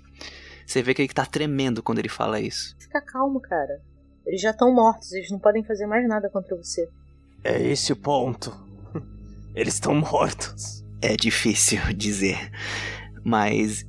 você 0.67 0.83
vê 0.83 0.93
que 0.95 1.03
ele 1.03 1.13
tá 1.13 1.25
tremendo 1.25 1.83
quando 1.83 1.99
ele 2.01 2.09
fala 2.09 2.41
isso. 2.41 2.75
Fica 2.79 3.01
calmo, 3.01 3.41
cara. 3.41 3.81
Eles 4.27 4.41
já 4.41 4.51
estão 4.51 4.75
mortos, 4.75 5.13
eles 5.13 5.31
não 5.31 5.39
podem 5.39 5.63
fazer 5.65 5.87
mais 5.87 6.07
nada 6.09 6.29
contra 6.29 6.57
você. 6.57 6.89
É 7.45 7.63
esse 7.63 7.93
o 7.93 7.97
ponto. 7.97 8.53
Eles 9.55 9.75
estão 9.75 9.95
mortos. 9.95 10.85
É 11.01 11.17
difícil 11.17 11.79
dizer, 11.97 12.51
mas 13.25 13.87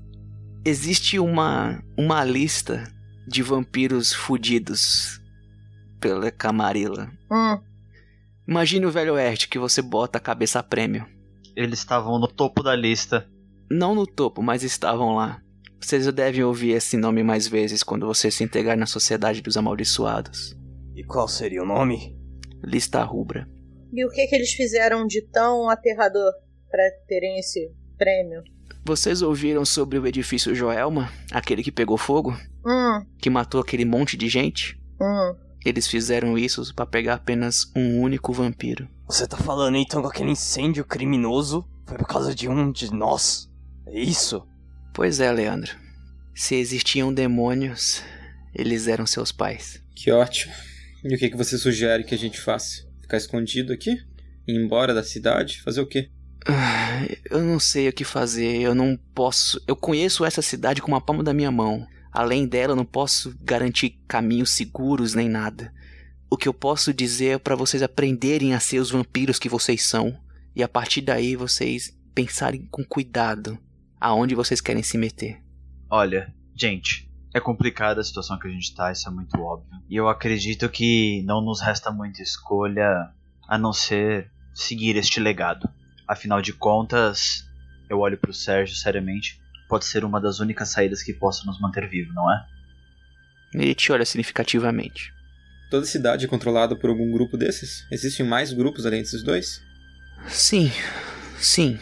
existe 0.64 1.18
uma 1.18 1.82
uma 1.98 2.24
lista 2.24 2.84
de 3.28 3.42
vampiros 3.42 4.14
fudidos 4.14 5.20
pela 6.00 6.30
Camarilla. 6.32 7.12
Hum, 7.32 7.60
Imagine 8.48 8.86
o 8.86 8.92
velho 8.92 9.16
oeste 9.16 9.50
que 9.50 9.60
você 9.60 9.82
bota 9.82 10.18
a 10.20 10.22
cabeça 10.22 10.60
a 10.60 10.64
prêmio. 10.64 11.06
Eles 11.56 11.80
estavam 11.80 12.18
no 12.18 12.28
topo 12.28 12.64
da 12.64 12.76
lista. 12.76 13.28
Não 13.70 13.94
no 13.94 14.08
topo, 14.08 14.42
mas 14.42 14.64
estavam 14.64 15.16
lá. 15.16 15.42
Vocês 15.80 16.06
já 16.06 16.12
devem 16.12 16.44
ouvir 16.44 16.72
esse 16.72 16.98
nome 16.98 17.24
mais 17.24 17.48
vezes 17.48 17.84
quando 17.84 18.06
você 18.06 18.30
se 18.32 18.44
integrar 18.44 18.78
na 18.78 18.86
sociedade 18.86 19.42
dos 19.42 19.58
amaldiçoados. 19.58 20.56
E 20.96 21.04
qual 21.04 21.28
seria 21.28 21.62
o 21.64 21.66
nome? 21.66 22.18
Lista 22.64 23.04
rubra. 23.04 23.48
e 23.94 24.06
o 24.06 24.10
que 24.10 24.26
que 24.28 24.36
eles 24.36 24.52
fizeram 24.52 25.06
de 25.08 25.22
tão 25.22 25.70
aterrador 25.70 26.32
pra 26.70 26.84
terem 27.08 27.38
esse 27.40 27.72
prêmio. 27.98 28.44
Vocês 28.86 29.22
ouviram 29.22 29.64
sobre 29.66 29.98
o 30.00 30.06
edifício 30.08 30.54
Joelma? 30.56 31.10
Aquele 31.32 31.64
que 31.64 31.72
pegou 31.72 31.98
fogo? 31.98 32.32
Hum, 32.66 33.06
Que 33.20 33.30
matou 33.30 33.62
aquele 33.62 33.86
monte 33.86 34.18
de 34.18 34.28
gente? 34.28 34.80
hum. 35.00 35.36
Eles 35.66 35.88
fizeram 35.88 36.38
isso 36.38 36.74
pra 36.74 36.86
pegar 36.86 37.16
apenas 37.16 37.70
um 37.76 38.00
único 38.00 38.32
vampiro. 38.32 38.88
Você 39.06 39.28
tá 39.28 39.36
falando 39.36 39.76
então 39.76 40.02
que 40.02 40.08
aquele 40.08 40.32
incêndio 40.32 40.86
criminoso 40.86 41.68
foi 41.86 41.98
por 41.98 42.08
causa 42.08 42.34
de 42.34 42.48
um 42.48 42.72
de 42.72 42.94
nós? 42.94 43.50
É 43.86 44.00
isso? 44.00 44.48
Pois 44.98 45.20
é, 45.20 45.32
Leandro. 45.32 45.78
Se 46.34 46.56
existiam 46.56 47.14
demônios, 47.14 48.02
eles 48.52 48.88
eram 48.88 49.06
seus 49.06 49.32
pais. 49.32 49.80
Que 49.94 50.12
ótimo. 50.12 50.52
E 51.04 51.14
o 51.14 51.20
que, 51.20 51.30
que 51.30 51.38
você 51.38 51.56
sugere 51.56 52.04
que 52.04 52.16
a 52.16 52.18
gente 52.18 52.42
faça? 52.42 52.84
Ficar 53.00 53.18
escondido 53.18 53.72
aqui? 53.72 53.92
Ir 54.48 54.56
embora 54.56 54.96
da 54.96 55.04
cidade? 55.04 55.62
Fazer 55.62 55.82
o 55.82 55.86
quê? 55.86 56.10
Ah, 56.48 57.06
Eu 57.30 57.44
não 57.44 57.60
sei 57.60 57.88
o 57.88 57.94
que 57.94 58.04
fazer, 58.04 58.60
eu 58.60 58.74
não 58.74 58.98
posso. 59.14 59.64
Eu 59.68 59.76
conheço 59.76 60.26
essa 60.26 60.42
cidade 60.42 60.82
com 60.82 60.96
a 60.96 61.00
palma 61.00 61.24
da 61.24 61.32
minha 61.32 61.52
mão. 61.52 61.86
Além 62.12 62.48
dela, 62.48 62.72
eu 62.72 62.76
não 62.76 62.86
posso 62.86 63.38
garantir 63.40 64.00
caminhos 64.08 64.50
seguros 64.50 65.14
nem 65.14 65.30
nada. 65.30 65.72
O 66.28 66.36
que 66.36 66.48
eu 66.48 66.54
posso 66.56 66.92
dizer 66.92 67.36
é 67.36 67.38
para 67.38 67.56
vocês 67.56 67.84
aprenderem 67.84 68.56
a 68.56 68.60
ser 68.60 68.80
os 68.80 68.90
vampiros 68.90 69.38
que 69.38 69.48
vocês 69.48 69.84
são. 69.84 70.20
E 70.56 70.64
a 70.64 70.68
partir 70.68 71.02
daí 71.02 71.36
vocês 71.36 71.96
pensarem 72.16 72.66
com 72.72 72.84
cuidado 72.84 73.60
aonde 74.00 74.36
vocês 74.36 74.62
querem 74.62 74.84
se 74.84 74.98
meter. 74.98 75.42
Olha, 75.90 76.34
gente, 76.56 77.10
é 77.34 77.40
complicada 77.40 78.02
a 78.02 78.04
situação 78.04 78.38
que 78.38 78.48
a 78.48 78.52
gente 78.52 78.74
tá, 78.76 78.92
isso 78.92 79.08
é 79.08 79.12
muito 79.12 79.40
óbvio. 79.40 79.70
E 79.90 79.96
eu 79.96 80.08
acredito 80.10 80.68
que 80.70 81.24
não 81.24 81.42
nos 81.42 81.62
resta 81.62 81.92
muita 81.92 82.22
escolha 82.22 83.10
a 83.48 83.58
não 83.58 83.72
ser 83.72 84.32
seguir 84.54 84.96
este 84.96 85.20
legado. 85.20 85.70
Afinal 86.08 86.42
de 86.42 86.54
contas, 86.54 87.46
eu 87.90 88.00
olho 88.00 88.18
pro 88.18 88.34
Sérgio 88.34 88.76
seriamente, 88.76 89.40
pode 89.70 89.86
ser 89.86 90.04
uma 90.04 90.20
das 90.20 90.40
únicas 90.40 90.70
saídas 90.70 91.04
que 91.04 91.14
possa 91.14 91.46
nos 91.46 91.60
manter 91.60 91.88
vivos, 91.88 92.14
não 92.14 92.32
é? 92.32 92.46
Ele 93.54 93.76
te 93.76 93.92
olha 93.92 94.06
significativamente. 94.06 95.14
Toda 95.70 95.86
cidade 95.86 96.26
é 96.26 96.28
controlada 96.28 96.76
por 96.76 96.90
algum 96.90 97.12
grupo 97.12 97.38
desses? 97.38 97.86
Existem 97.92 98.26
mais 98.26 98.54
grupos 98.54 98.86
além 98.86 99.02
desses 99.02 99.22
dois? 99.22 99.62
Sim, 100.28 100.72
sim. 101.38 101.78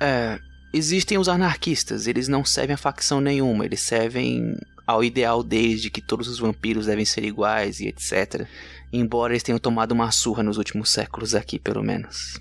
É, 0.00 0.38
existem 0.72 1.18
os 1.18 1.28
anarquistas, 1.28 2.06
eles 2.06 2.28
não 2.28 2.44
servem 2.44 2.74
a 2.74 2.78
facção 2.78 3.20
nenhuma, 3.20 3.64
eles 3.64 3.80
servem 3.80 4.56
ao 4.86 5.02
ideal 5.02 5.42
deles 5.42 5.82
de 5.82 5.90
que 5.90 6.00
todos 6.00 6.28
os 6.28 6.38
vampiros 6.38 6.86
devem 6.86 7.04
ser 7.04 7.24
iguais 7.24 7.80
e 7.80 7.88
etc. 7.88 8.46
Embora 8.92 9.32
eles 9.32 9.42
tenham 9.42 9.58
tomado 9.58 9.92
uma 9.92 10.10
surra 10.10 10.42
nos 10.42 10.58
últimos 10.58 10.90
séculos 10.90 11.34
aqui, 11.34 11.58
pelo 11.58 11.82
menos. 11.82 12.40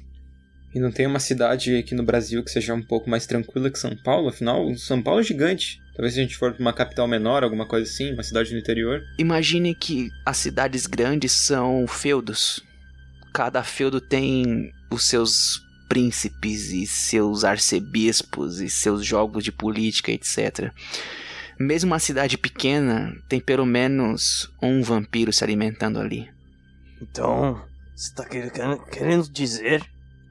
E 0.73 0.79
não 0.79 0.91
tem 0.91 1.07
uma 1.07 1.19
cidade 1.19 1.75
aqui 1.77 1.95
no 1.95 2.03
Brasil 2.03 2.43
que 2.43 2.51
seja 2.51 2.73
um 2.73 2.83
pouco 2.83 3.09
mais 3.09 3.25
tranquila 3.25 3.71
que 3.71 3.79
São 3.79 3.95
Paulo? 3.95 4.27
Afinal, 4.27 4.75
São 4.77 5.01
Paulo 5.01 5.21
é 5.21 5.23
gigante. 5.23 5.81
Talvez 5.95 6.13
se 6.13 6.19
a 6.19 6.23
gente 6.23 6.35
for 6.35 6.51
pra 6.51 6.61
uma 6.61 6.73
capital 6.73 7.07
menor, 7.07 7.43
alguma 7.43 7.65
coisa 7.65 7.89
assim, 7.89 8.11
uma 8.13 8.23
cidade 8.23 8.51
no 8.51 8.59
interior. 8.59 9.01
Imagine 9.17 9.73
que 9.73 10.09
as 10.25 10.35
cidades 10.35 10.85
grandes 10.85 11.31
são 11.31 11.87
feudos. 11.87 12.61
Cada 13.33 13.63
feudo 13.63 14.01
tem 14.01 14.73
os 14.91 15.05
seus 15.05 15.64
príncipes 15.87 16.71
e 16.71 16.85
seus 16.85 17.43
arcebispos 17.43 18.59
e 18.59 18.69
seus 18.69 19.05
jogos 19.05 19.43
de 19.43 19.51
política, 19.51 20.11
etc. 20.11 20.71
Mesmo 21.59 21.91
uma 21.91 21.99
cidade 21.99 22.37
pequena 22.37 23.15
tem 23.29 23.39
pelo 23.39 23.65
menos 23.65 24.51
um 24.61 24.81
vampiro 24.81 25.31
se 25.31 25.43
alimentando 25.43 25.99
ali. 25.99 26.29
Então, 27.01 27.61
você 27.95 28.13
tá 28.13 28.25
quer- 28.25 28.51
querendo 28.91 29.29
dizer 29.29 29.83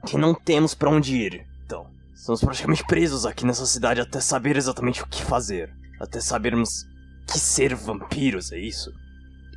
que 0.05 0.17
não 0.17 0.33
temos 0.33 0.73
pra 0.75 0.89
onde 0.89 1.15
ir? 1.15 1.45
Então, 1.65 1.87
estamos 2.13 2.41
praticamente 2.41 2.85
presos 2.85 3.25
aqui 3.25 3.45
nessa 3.45 3.65
cidade 3.65 4.01
até 4.01 4.19
saber 4.19 4.55
exatamente 4.57 5.01
o 5.01 5.07
que 5.07 5.23
fazer. 5.23 5.73
Até 5.99 6.19
sabermos 6.19 6.85
que 7.27 7.39
ser 7.39 7.73
vampiros, 7.73 8.51
é 8.51 8.59
isso? 8.59 8.93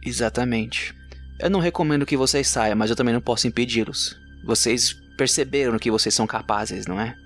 Exatamente. 0.03 0.95
Eu 1.39 1.51
não 1.51 1.61
recomendo 1.61 2.07
que 2.07 2.17
vocês 2.17 2.49
saiam, 2.49 2.77
mas 2.77 2.89
eu 2.91 2.97
também 2.97 3.13
não 3.15 3.21
posso 3.21 3.47
impedi-los. 3.47 4.17
Vocês 4.45 4.97
perceberam 5.19 5.79
que 5.81 5.91
vocês 5.91 6.15
são 6.15 6.29
capazes, 6.29 6.87
não 6.87 6.99
é? 7.01 7.17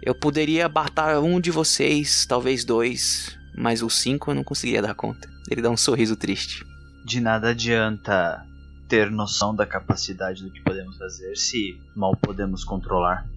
Eu 0.00 0.14
poderia 0.14 0.68
matar 0.68 1.18
um 1.18 1.40
de 1.40 1.50
vocês, 1.50 2.24
talvez 2.24 2.64
dois, 2.64 3.36
mas 3.54 3.82
os 3.82 4.00
cinco 4.00 4.30
eu 4.30 4.34
não 4.36 4.44
conseguiria 4.44 4.80
dar 4.80 4.94
conta. 4.94 5.28
Ele 5.50 5.60
dá 5.60 5.68
um 5.68 5.76
sorriso 5.76 6.14
triste. 6.14 6.64
De 7.04 7.20
nada 7.20 7.50
adianta 7.50 8.46
ter 8.88 9.10
noção 9.10 9.54
da 9.54 9.66
capacidade 9.66 10.42
do 10.42 10.52
que 10.52 10.62
podemos 10.62 10.96
fazer 10.96 11.36
se 11.36 11.76
mal 11.96 12.16
podemos 12.16 12.62
controlar. 12.62 13.28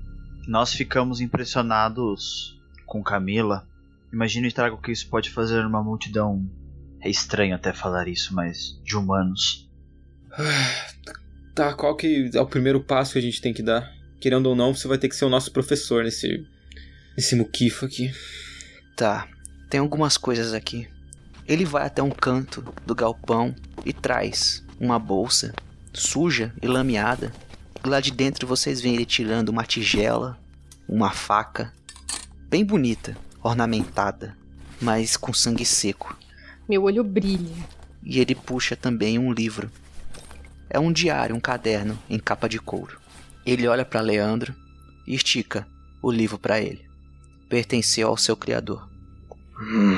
Nós 0.48 0.72
ficamos 0.72 1.20
impressionados 1.20 2.60
com 2.86 3.04
Camila. 3.04 3.68
Imagine 4.14 4.46
o 4.46 4.50
estrago 4.50 4.78
que 4.78 4.92
isso 4.92 5.10
pode 5.10 5.32
fazer 5.32 5.64
numa 5.64 5.84
multidão. 5.84 6.48
É 7.02 7.10
estranho 7.10 7.56
até 7.56 7.74
falar 7.74 8.08
isso, 8.08 8.36
mas 8.36 8.80
de 8.84 8.96
humanos. 8.96 9.68
Tá, 11.56 11.74
qual 11.74 11.96
que 11.96 12.30
é 12.34 12.42
o 12.42 12.46
primeiro 12.46 12.84
passo 12.84 13.14
que 13.14 13.20
a 13.20 13.22
gente 13.22 13.42
tem 13.42 13.54
que 13.54 13.64
dar? 13.64 13.95
Querendo 14.26 14.48
ou 14.48 14.56
não, 14.56 14.74
você 14.74 14.88
vai 14.88 14.98
ter 14.98 15.08
que 15.08 15.16
ser 15.16 15.26
o 15.26 15.30
nosso 15.30 15.52
professor 15.52 16.04
nesse. 16.04 16.44
nesse 17.16 17.36
muquifo 17.36 17.86
aqui. 17.86 18.12
Tá, 18.96 19.28
tem 19.70 19.80
algumas 19.80 20.18
coisas 20.18 20.52
aqui. 20.52 20.88
Ele 21.48 21.64
vai 21.64 21.86
até 21.86 22.02
um 22.02 22.10
canto 22.10 22.66
do 22.88 22.96
galpão 22.96 23.54
e 23.86 23.94
traz 23.94 24.66
uma 24.80 24.98
bolsa 24.98 25.54
suja 25.94 26.52
e 26.60 26.66
lameada. 26.66 27.32
E 27.86 27.88
lá 27.88 28.00
de 28.00 28.10
dentro 28.10 28.48
vocês 28.48 28.82
veem 28.82 28.96
ele 28.96 29.06
tirando 29.06 29.50
uma 29.50 29.64
tigela, 29.64 30.40
uma 30.90 31.12
faca, 31.12 31.72
bem 32.50 32.66
bonita, 32.66 33.16
ornamentada, 33.44 34.36
mas 34.82 35.16
com 35.16 35.32
sangue 35.34 35.64
seco. 35.64 36.18
Meu 36.68 36.82
olho 36.86 37.04
brilha. 37.04 37.64
E 38.04 38.20
ele 38.20 38.34
puxa 38.34 38.76
também 38.76 39.20
um 39.20 39.32
livro. 39.32 39.70
É 40.68 40.80
um 40.80 40.92
diário, 40.92 41.36
um 41.36 41.40
caderno 41.40 41.96
em 42.10 42.18
capa 42.18 42.50
de 42.50 42.58
couro. 42.58 43.05
Ele 43.46 43.68
olha 43.68 43.86
para 43.86 44.02
Leandro 44.02 44.56
e 45.06 45.14
estica 45.14 45.68
o 46.02 46.12
livro 46.12 46.40
para 46.40 46.60
ele. 46.60 46.90
Pertenceu 47.48 48.08
ao 48.08 48.18
seu 48.18 48.36
criador. 48.36 48.90
Hum. 49.60 49.98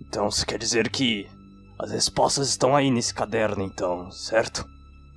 Então, 0.00 0.30
você 0.30 0.44
quer 0.44 0.58
dizer 0.58 0.90
que 0.90 1.26
as 1.78 1.90
respostas 1.90 2.48
estão 2.48 2.76
aí 2.76 2.90
nesse 2.90 3.12
caderno, 3.12 3.64
então, 3.64 4.10
certo? 4.10 4.68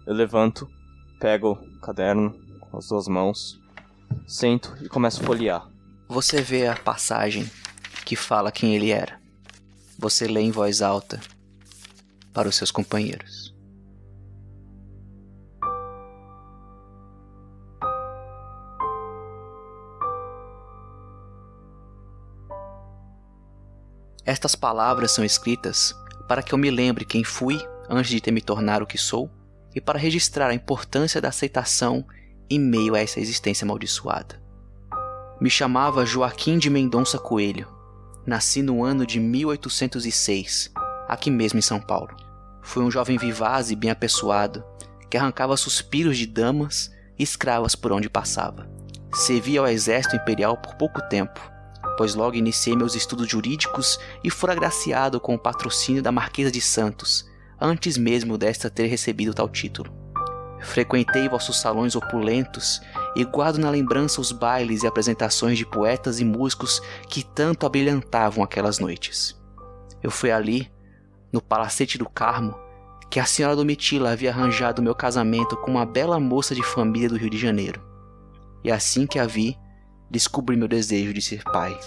Eu 0.06 0.14
levanto, 0.14 0.68
pego 1.20 1.52
o 1.52 1.80
caderno 1.80 2.34
com 2.60 2.78
as 2.78 2.88
duas 2.88 3.08
mãos, 3.08 3.60
sento 4.26 4.76
e 4.82 4.90
começo 4.90 5.22
a 5.22 5.26
folhear. 5.26 5.70
Você 6.08 6.42
vê 6.42 6.68
a 6.68 6.76
passagem 6.76 7.50
que 8.06 8.16
fala 8.16 8.52
quem 8.52 8.76
ele 8.76 8.90
era. 8.90 9.20
Você 10.00 10.28
lê 10.28 10.42
em 10.42 10.52
voz 10.52 10.82
alta 10.82 11.20
para 12.34 12.48
os 12.48 12.56
seus 12.56 12.72
companheiros. 12.72 13.47
Estas 24.28 24.56
palavras 24.56 25.12
são 25.12 25.24
escritas 25.24 25.96
para 26.28 26.44
que 26.44 26.54
eu 26.54 26.58
me 26.58 26.70
lembre 26.70 27.06
quem 27.06 27.24
fui 27.24 27.66
antes 27.90 28.12
de 28.12 28.20
ter 28.20 28.32
me 28.32 28.42
tornar 28.42 28.84
o 28.84 28.86
que 28.86 28.98
sou 28.98 29.32
e 29.74 29.80
para 29.80 29.98
registrar 29.98 30.50
a 30.50 30.54
importância 30.54 31.22
da 31.22 31.30
aceitação 31.30 32.06
em 32.50 32.60
meio 32.60 32.94
a 32.94 33.00
essa 33.00 33.22
existência 33.22 33.64
amaldiçoada. 33.64 34.38
Me 35.40 35.50
chamava 35.50 36.06
Joaquim 36.06 36.58
de 36.58 36.70
Mendonça 36.70 37.18
Coelho. 37.18 37.70
Nasci 38.26 38.62
no 38.62 38.84
ano 38.84 39.06
de 39.06 39.18
1806, 39.18 40.74
aqui 41.08 41.32
mesmo 41.32 41.60
em 41.60 41.62
São 41.62 41.80
Paulo. 41.80 42.14
Fui 42.62 42.84
um 42.84 42.92
jovem 42.92 43.18
vivaz 43.18 43.72
e 43.72 43.78
bem 43.78 43.92
apessoado, 43.92 44.62
que 45.10 45.16
arrancava 45.16 45.56
suspiros 45.56 46.18
de 46.18 46.28
damas 46.28 46.92
e 47.18 47.24
escravas 47.24 47.76
por 47.76 47.94
onde 47.94 48.10
passava. 48.10 48.70
Servi 49.14 49.58
ao 49.58 49.66
exército 49.66 50.18
imperial 50.18 50.58
por 50.58 50.76
pouco 50.76 51.02
tempo, 51.08 51.40
pois 51.98 52.16
logo 52.16 52.36
iniciei 52.36 52.76
meus 52.76 52.96
estudos 52.96 53.28
jurídicos 53.28 54.00
e 54.24 54.30
fui 54.30 54.52
agraciado 54.52 55.20
com 55.20 55.36
o 55.36 55.40
patrocínio 55.40 56.02
da 56.02 56.12
Marquesa 56.12 56.52
de 56.52 56.62
Santos, 56.62 57.28
antes 57.60 57.98
mesmo 57.98 58.38
desta 58.38 58.70
ter 58.70 58.86
recebido 58.86 59.34
tal 59.34 59.50
título. 59.50 59.92
Frequentei 60.60 61.28
vossos 61.30 61.60
salões 61.60 61.96
opulentos 61.96 62.82
e 63.16 63.24
guardo 63.24 63.58
na 63.58 63.70
lembrança 63.70 64.22
os 64.22 64.32
bailes 64.32 64.84
e 64.84 64.88
apresentações 64.88 65.58
de 65.58 65.66
poetas 65.66 66.20
e 66.20 66.26
músicos 66.26 66.82
que 67.10 67.24
tanto 67.24 67.66
abrilhantavam 67.66 68.44
aquelas 68.44 68.80
noites. 68.80 69.40
Eu 70.02 70.12
fui 70.12 70.32
ali, 70.32 70.72
no 71.32 71.42
Palacete 71.42 71.98
do 71.98 72.08
Carmo, 72.08 72.58
que 73.10 73.20
a 73.20 73.26
senhora 73.26 73.56
Domitila 73.56 74.12
havia 74.12 74.32
arranjado 74.32 74.82
meu 74.82 74.94
casamento 74.94 75.56
com 75.58 75.72
uma 75.72 75.86
bela 75.86 76.20
moça 76.20 76.54
de 76.54 76.64
família 76.64 77.10
do 77.10 77.18
Rio 77.18 77.30
de 77.30 77.38
Janeiro. 77.38 77.82
E 78.64 78.72
assim 78.72 79.06
que 79.06 79.20
a 79.20 79.26
vi, 79.26 79.58
descobri 80.10 80.56
meu 80.56 80.68
desejo 80.68 81.14
de 81.14 81.22
ser 81.22 81.44
pai. 81.44 81.78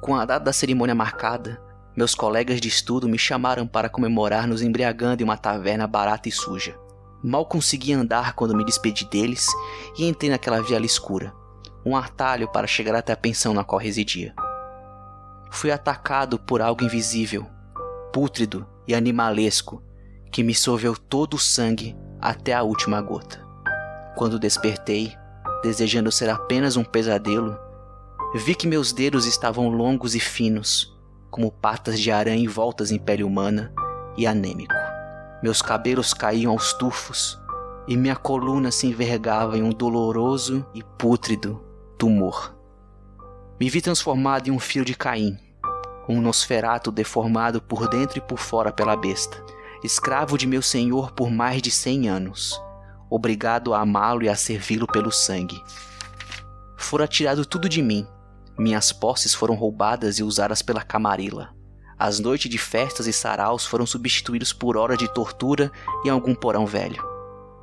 Com 0.00 0.14
a 0.14 0.24
data 0.24 0.46
da 0.46 0.52
cerimônia 0.52 0.94
marcada, 0.94 1.60
meus 1.96 2.14
colegas 2.14 2.60
de 2.60 2.68
estudo 2.68 3.08
me 3.08 3.18
chamaram 3.18 3.66
para 3.66 3.88
comemorar 3.88 4.46
nos 4.46 4.62
embriagando 4.62 5.22
em 5.22 5.24
uma 5.24 5.36
taverna 5.36 5.86
barata 5.86 6.28
e 6.28 6.32
suja. 6.32 6.78
Mal 7.22 7.44
consegui 7.44 7.92
andar 7.92 8.34
quando 8.34 8.56
me 8.56 8.64
despedi 8.64 9.04
deles 9.04 9.46
e 9.98 10.06
entrei 10.06 10.30
naquela 10.30 10.62
viela 10.62 10.86
escura, 10.86 11.34
um 11.84 11.94
atalho 11.96 12.48
para 12.48 12.66
chegar 12.66 12.94
até 12.94 13.12
a 13.12 13.16
pensão 13.16 13.52
na 13.52 13.64
qual 13.64 13.80
residia. 13.80 14.34
Fui 15.50 15.70
atacado 15.70 16.38
por 16.38 16.62
algo 16.62 16.84
invisível, 16.84 17.46
pútrido 18.12 18.66
e 18.86 18.94
animalesco, 18.94 19.82
que 20.32 20.42
me 20.42 20.54
sorveu 20.54 20.96
todo 20.96 21.34
o 21.34 21.38
sangue 21.38 21.96
até 22.20 22.54
a 22.54 22.62
última 22.62 23.00
gota. 23.02 23.44
Quando 24.16 24.38
despertei, 24.38 25.12
desejando 25.62 26.10
ser 26.10 26.30
apenas 26.30 26.76
um 26.76 26.84
pesadelo, 26.84 27.58
vi 28.34 28.54
que 28.54 28.66
meus 28.66 28.92
dedos 28.92 29.26
estavam 29.26 29.68
longos 29.68 30.14
e 30.14 30.20
finos, 30.20 30.96
como 31.30 31.50
patas 31.50 31.98
de 31.98 32.10
aranha 32.10 32.42
envoltas 32.42 32.90
em 32.90 32.98
pele 32.98 33.24
humana, 33.24 33.72
e 34.16 34.26
anêmico. 34.26 34.74
Meus 35.42 35.62
cabelos 35.62 36.12
caíam 36.12 36.52
aos 36.52 36.72
tufos 36.74 37.40
e 37.88 37.96
minha 37.96 38.16
coluna 38.16 38.70
se 38.70 38.86
envergava 38.86 39.56
em 39.56 39.62
um 39.62 39.70
doloroso 39.70 40.66
e 40.74 40.82
pútrido 40.82 41.64
tumor. 41.96 42.54
Me 43.58 43.68
vi 43.68 43.80
transformado 43.80 44.48
em 44.48 44.50
um 44.50 44.58
filho 44.58 44.84
de 44.84 44.94
Caim, 44.94 45.38
um 46.08 46.20
nosferato 46.20 46.90
deformado 46.90 47.60
por 47.60 47.88
dentro 47.88 48.18
e 48.18 48.20
por 48.20 48.38
fora 48.38 48.72
pela 48.72 48.96
besta, 48.96 49.42
escravo 49.82 50.36
de 50.36 50.46
meu 50.46 50.62
senhor 50.62 51.12
por 51.12 51.30
mais 51.30 51.62
de 51.62 51.70
cem 51.70 52.08
anos, 52.08 52.60
obrigado 53.10 53.74
a 53.74 53.80
amá-lo 53.80 54.22
e 54.22 54.28
a 54.28 54.36
servi-lo 54.36 54.86
pelo 54.86 55.10
sangue. 55.10 55.60
Fora 56.76 57.06
tirado 57.08 57.44
tudo 57.44 57.68
de 57.68 57.82
mim, 57.82 58.06
minhas 58.56 58.92
posses 58.92 59.34
foram 59.34 59.54
roubadas 59.54 60.18
e 60.18 60.22
usadas 60.22 60.62
pela 60.62 60.82
camarila. 60.82 61.50
As 61.98 62.18
noites 62.18 62.50
de 62.50 62.56
festas 62.56 63.06
e 63.06 63.12
saraus 63.12 63.66
foram 63.66 63.84
substituídos 63.84 64.52
por 64.52 64.76
horas 64.76 64.96
de 64.96 65.12
tortura 65.12 65.70
em 66.04 66.08
algum 66.08 66.34
porão 66.34 66.64
velho. 66.64 67.02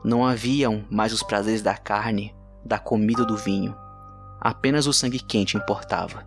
Não 0.04 0.26
haviam 0.26 0.86
mais 0.90 1.14
os 1.14 1.24
prazeres 1.24 1.62
da 1.62 1.76
carne, 1.76 2.36
da 2.64 2.78
comida 2.78 3.22
ou 3.22 3.28
do 3.28 3.38
vinho. 3.38 3.76
Apenas 4.40 4.86
o 4.86 4.94
sangue 4.94 5.20
quente 5.20 5.58
importava. 5.58 6.26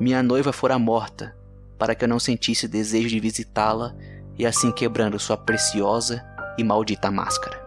Minha 0.00 0.22
noiva 0.22 0.52
fora 0.52 0.78
morta, 0.78 1.36
para 1.78 1.94
que 1.94 2.04
eu 2.04 2.08
não 2.08 2.18
sentisse 2.18 2.68
desejo 2.68 3.08
de 3.08 3.20
visitá-la 3.20 3.94
e 4.38 4.46
assim 4.46 4.72
quebrando 4.72 5.18
sua 5.18 5.36
preciosa 5.36 6.24
e 6.58 6.64
maldita 6.64 7.10
máscara. 7.10 7.61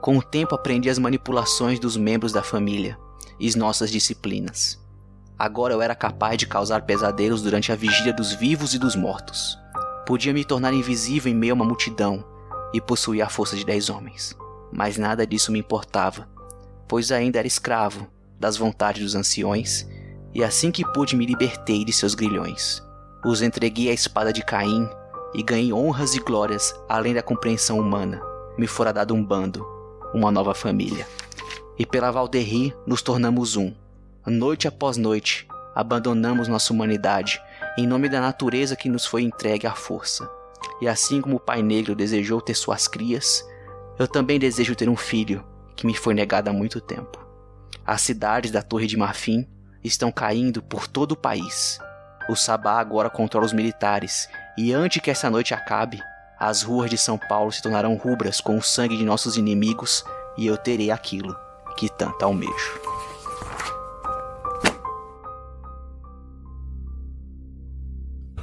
Com 0.00 0.16
o 0.16 0.22
tempo 0.22 0.54
aprendi 0.54 0.88
as 0.88 0.98
manipulações 0.98 1.80
dos 1.80 1.96
membros 1.96 2.32
da 2.32 2.42
família 2.42 2.98
e 3.38 3.48
as 3.48 3.54
nossas 3.54 3.90
disciplinas. 3.90 4.78
Agora 5.38 5.74
eu 5.74 5.82
era 5.82 5.94
capaz 5.94 6.38
de 6.38 6.46
causar 6.46 6.82
pesadelos 6.82 7.42
durante 7.42 7.72
a 7.72 7.76
vigília 7.76 8.12
dos 8.12 8.32
vivos 8.32 8.74
e 8.74 8.78
dos 8.78 8.96
mortos. 8.96 9.58
Podia 10.06 10.32
me 10.32 10.44
tornar 10.44 10.72
invisível 10.72 11.30
em 11.30 11.34
meio 11.34 11.52
a 11.52 11.56
uma 11.56 11.64
multidão 11.64 12.24
e 12.72 12.80
possuir 12.80 13.22
a 13.22 13.28
força 13.28 13.56
de 13.56 13.64
dez 13.64 13.90
homens. 13.90 14.36
Mas 14.72 14.96
nada 14.96 15.26
disso 15.26 15.50
me 15.50 15.58
importava, 15.58 16.28
pois 16.86 17.10
ainda 17.10 17.38
era 17.38 17.48
escravo 17.48 18.06
das 18.38 18.56
vontades 18.56 19.02
dos 19.02 19.14
anciões, 19.14 19.86
e 20.32 20.44
assim 20.44 20.70
que 20.70 20.84
pude 20.92 21.16
me 21.16 21.26
libertei 21.26 21.84
de 21.84 21.92
seus 21.92 22.14
grilhões. 22.14 22.82
Os 23.24 23.42
entreguei 23.42 23.90
à 23.90 23.92
espada 23.92 24.32
de 24.32 24.44
Caim 24.44 24.88
e 25.34 25.42
ganhei 25.42 25.72
honras 25.72 26.14
e 26.14 26.20
glórias 26.20 26.74
além 26.88 27.14
da 27.14 27.22
compreensão 27.22 27.78
humana. 27.78 28.22
Me 28.56 28.66
fora 28.66 28.92
dado 28.92 29.14
um 29.14 29.24
bando, 29.24 29.66
uma 30.14 30.30
nova 30.30 30.54
família. 30.54 31.06
E 31.78 31.86
pela 31.86 32.10
Valderri 32.10 32.74
nos 32.86 33.02
tornamos 33.02 33.56
um, 33.56 33.72
Noite 34.28 34.68
após 34.68 34.98
noite, 34.98 35.48
abandonamos 35.74 36.48
nossa 36.48 36.70
humanidade 36.70 37.40
em 37.78 37.86
nome 37.86 38.10
da 38.10 38.20
natureza 38.20 38.76
que 38.76 38.88
nos 38.88 39.06
foi 39.06 39.22
entregue 39.22 39.66
à 39.66 39.74
força. 39.74 40.28
E 40.82 40.88
assim 40.88 41.22
como 41.22 41.36
o 41.36 41.40
Pai 41.40 41.62
Negro 41.62 41.94
desejou 41.94 42.40
ter 42.40 42.54
suas 42.54 42.86
crias, 42.86 43.42
eu 43.98 44.06
também 44.06 44.38
desejo 44.38 44.74
ter 44.74 44.88
um 44.88 44.96
filho 44.96 45.42
que 45.74 45.86
me 45.86 45.94
foi 45.94 46.12
negado 46.12 46.50
há 46.50 46.52
muito 46.52 46.78
tempo. 46.80 47.18
As 47.86 48.02
cidades 48.02 48.50
da 48.50 48.60
Torre 48.60 48.86
de 48.86 48.98
Marfim 48.98 49.48
estão 49.82 50.12
caindo 50.12 50.62
por 50.62 50.86
todo 50.86 51.12
o 51.12 51.16
país. 51.16 51.78
O 52.28 52.36
Sabá 52.36 52.78
agora 52.78 53.08
controla 53.08 53.46
os 53.46 53.54
militares, 53.54 54.28
e 54.58 54.74
antes 54.74 55.00
que 55.00 55.10
essa 55.10 55.30
noite 55.30 55.54
acabe, 55.54 56.02
as 56.38 56.62
ruas 56.62 56.90
de 56.90 56.96
São 56.96 57.18
Paulo 57.18 57.50
se 57.50 57.62
tornarão 57.62 57.96
rubras 57.96 58.40
com 58.40 58.56
o 58.56 58.62
sangue 58.62 58.96
de 58.96 59.04
nossos 59.04 59.36
inimigos 59.36 60.04
e 60.36 60.46
eu 60.46 60.56
terei 60.56 60.90
aquilo 60.90 61.36
que 61.76 61.88
tanto 61.88 62.24
almejo. 62.24 62.80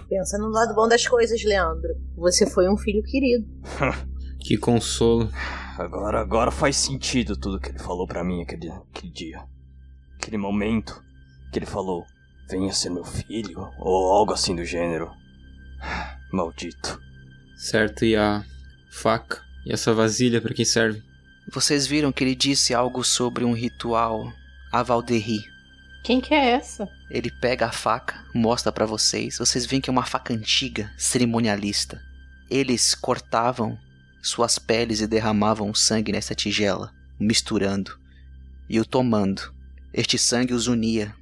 Pensa 0.10 0.38
no 0.38 0.50
lado 0.50 0.76
bom 0.76 0.88
das 0.88 1.08
coisas, 1.08 1.44
Leandro. 1.44 1.96
Você 2.16 2.50
foi 2.50 2.70
um 2.70 2.78
filho 2.78 3.04
querido. 3.04 3.46
Que 4.46 4.60
consolo. 4.60 5.28
Agora, 5.76 6.22
agora 6.22 6.52
faz 6.52 6.78
sentido 6.78 7.36
tudo 7.36 7.60
que 7.60 7.70
ele 7.70 7.80
falou 7.80 8.06
para 8.06 8.24
mim 8.24 8.44
aquele, 8.44 8.70
aquele 8.70 9.12
dia. 9.12 9.44
Aquele 10.18 10.38
momento 10.38 11.02
que 11.52 11.58
ele 11.58 11.66
falou, 11.66 12.06
venha 12.48 12.72
ser 12.72 12.92
meu 12.92 13.04
filho, 13.04 13.68
ou 13.80 14.14
algo 14.14 14.34
assim 14.34 14.56
do 14.56 14.64
gênero. 14.64 15.10
Maldito. 16.32 17.05
Certo, 17.56 18.06
e 18.06 18.16
a 18.16 18.44
faca? 18.90 19.44
E 19.66 19.74
essa 19.74 19.94
vasilha 19.94 20.42
para 20.42 20.54
que 20.54 20.66
serve? 20.66 21.02
Vocês 21.52 21.88
viram 21.88 22.12
que 22.12 22.24
ele 22.24 22.36
disse 22.36 22.74
algo 22.74 23.04
sobre 23.04 23.44
um 23.44 23.54
ritual 23.54 24.32
a 24.72 24.84
Valderri. 24.84 25.40
Quem 26.04 26.20
que 26.20 26.34
é 26.34 26.52
essa? 26.52 26.88
Ele 27.10 27.32
pega 27.32 27.68
a 27.68 27.72
faca, 27.72 28.24
mostra 28.34 28.72
para 28.72 28.86
vocês. 28.86 29.38
Vocês 29.38 29.66
veem 29.66 29.82
que 29.82 29.90
é 29.90 29.94
uma 29.94 30.06
faca 30.06 30.34
antiga, 30.34 30.92
cerimonialista. 30.98 32.02
Eles 32.50 32.94
cortavam 32.94 33.78
suas 34.22 34.60
peles 34.60 35.02
e 35.02 35.08
derramavam 35.08 35.74
sangue 35.74 36.12
nessa 36.12 36.36
tigela, 36.36 36.94
misturando 37.20 37.98
e 38.70 38.80
o 38.80 38.86
tomando. 38.86 39.54
Este 39.94 40.18
sangue 40.18 40.54
os 40.54 40.68
unia, 40.68 41.16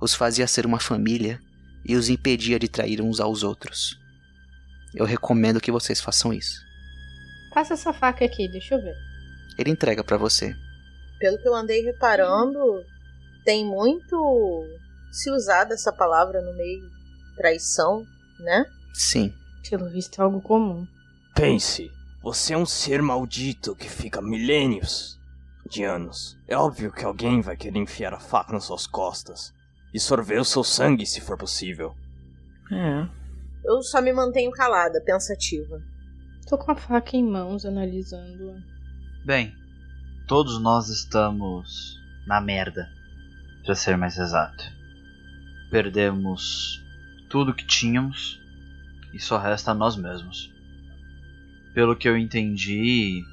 os 0.00 0.14
fazia 0.14 0.46
ser 0.46 0.64
uma 0.66 0.78
família 0.78 1.40
e 1.84 1.96
os 1.96 2.08
impedia 2.08 2.58
de 2.58 2.68
trair 2.68 3.00
uns 3.00 3.20
aos 3.20 3.42
outros. 3.42 3.98
Eu 4.94 5.04
recomendo 5.04 5.60
que 5.60 5.72
vocês 5.72 6.00
façam 6.00 6.32
isso. 6.32 6.60
Passa 7.52 7.74
essa 7.74 7.92
faca 7.92 8.24
aqui, 8.24 8.48
deixa 8.48 8.74
eu 8.74 8.82
ver. 8.82 8.94
Ele 9.58 9.70
entrega 9.70 10.02
para 10.02 10.16
você. 10.16 10.54
Pelo 11.18 11.38
que 11.38 11.48
eu 11.48 11.54
andei 11.54 11.82
reparando, 11.82 12.84
tem 13.44 13.64
muito 13.64 14.64
se 15.12 15.30
usar 15.30 15.64
dessa 15.64 15.92
palavra 15.92 16.40
no 16.42 16.52
meio 16.56 16.90
traição, 17.36 18.04
né? 18.38 18.64
Sim. 18.92 19.32
Pelo 19.68 19.88
visto 19.88 20.20
é 20.20 20.24
algo 20.24 20.40
comum. 20.40 20.86
Pense, 21.34 21.90
você 22.22 22.54
é 22.54 22.58
um 22.58 22.66
ser 22.66 23.02
maldito 23.02 23.74
que 23.74 23.88
fica 23.88 24.20
milênios 24.20 25.18
de 25.68 25.82
anos. 25.84 26.38
É 26.46 26.56
óbvio 26.56 26.92
que 26.92 27.04
alguém 27.04 27.40
vai 27.40 27.56
querer 27.56 27.78
enfiar 27.78 28.12
a 28.14 28.20
faca 28.20 28.52
nas 28.52 28.64
suas 28.64 28.86
costas 28.86 29.52
e 29.92 30.00
sorver 30.00 30.40
o 30.40 30.44
seu 30.44 30.62
sangue 30.62 31.06
se 31.06 31.20
for 31.20 31.36
possível. 31.36 31.94
É. 32.70 33.23
Eu 33.64 33.82
só 33.82 34.02
me 34.02 34.12
mantenho 34.12 34.50
calada, 34.50 35.00
pensativa. 35.00 35.80
Tô 36.46 36.58
com 36.58 36.70
a 36.70 36.76
faca 36.76 37.16
em 37.16 37.24
mãos, 37.24 37.64
analisando-a. 37.64 38.60
Bem, 39.24 39.54
todos 40.28 40.60
nós 40.60 40.90
estamos 40.90 41.98
na 42.26 42.40
merda, 42.40 42.86
para 43.64 43.74
ser 43.74 43.96
mais 43.96 44.18
exato. 44.18 44.64
Perdemos 45.70 46.84
tudo 47.30 47.54
que 47.54 47.66
tínhamos 47.66 48.38
e 49.14 49.18
só 49.18 49.38
resta 49.38 49.70
a 49.70 49.74
nós 49.74 49.96
mesmos. 49.96 50.52
Pelo 51.72 51.96
que 51.96 52.06
eu 52.06 52.18
entendi, 52.18 53.24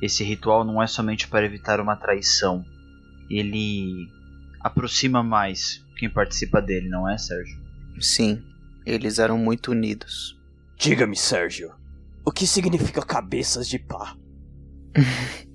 esse 0.00 0.24
ritual 0.24 0.64
não 0.64 0.82
é 0.82 0.86
somente 0.86 1.28
para 1.28 1.44
evitar 1.44 1.78
uma 1.78 1.94
traição. 1.94 2.64
Ele 3.28 4.08
aproxima 4.60 5.22
mais 5.22 5.84
quem 5.96 6.08
participa 6.08 6.62
dele, 6.62 6.88
não 6.88 7.08
é, 7.08 7.18
Sérgio? 7.18 7.60
Sim, 8.00 8.42
eles 8.90 9.18
eram 9.18 9.38
muito 9.38 9.70
unidos. 9.70 10.38
Diga-me, 10.76 11.16
Sérgio, 11.16 11.74
o 12.24 12.30
que 12.30 12.46
significa 12.46 13.02
cabeças 13.02 13.68
de 13.68 13.78
pá? 13.78 14.16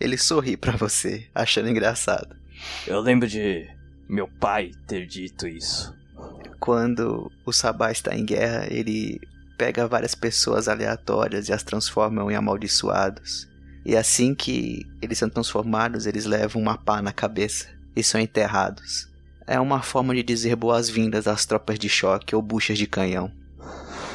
Ele 0.00 0.18
sorri 0.18 0.56
para 0.56 0.76
você, 0.76 1.28
achando 1.34 1.68
engraçado. 1.68 2.36
Eu 2.86 3.00
lembro 3.00 3.28
de 3.28 3.66
meu 4.08 4.28
pai 4.28 4.70
ter 4.86 5.06
dito 5.06 5.46
isso. 5.46 5.94
Quando 6.60 7.30
o 7.44 7.52
Sabá 7.52 7.90
está 7.90 8.14
em 8.14 8.24
guerra, 8.24 8.66
ele 8.70 9.20
pega 9.56 9.86
várias 9.86 10.14
pessoas 10.14 10.68
aleatórias 10.68 11.48
e 11.48 11.52
as 11.52 11.62
transforma 11.62 12.30
em 12.30 12.34
amaldiçoados. 12.34 13.48
E 13.84 13.96
assim 13.96 14.34
que 14.34 14.86
eles 15.00 15.18
são 15.18 15.28
transformados, 15.28 16.06
eles 16.06 16.24
levam 16.24 16.60
uma 16.60 16.76
pá 16.76 17.02
na 17.02 17.12
cabeça 17.12 17.68
e 17.94 18.02
são 18.02 18.20
enterrados. 18.20 19.08
É 19.46 19.60
uma 19.60 19.82
forma 19.82 20.14
de 20.14 20.22
dizer 20.22 20.56
boas-vindas 20.56 21.26
às 21.26 21.44
tropas 21.44 21.78
de 21.78 21.88
choque 21.88 22.34
ou 22.34 22.40
buchas 22.40 22.78
de 22.78 22.86
canhão. 22.86 23.30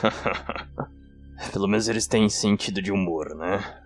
Pelo 1.53 1.67
menos 1.67 1.87
eles 1.87 2.07
têm 2.07 2.27
sentido 2.29 2.81
de 2.81 2.91
humor, 2.91 3.35
né? 3.35 3.81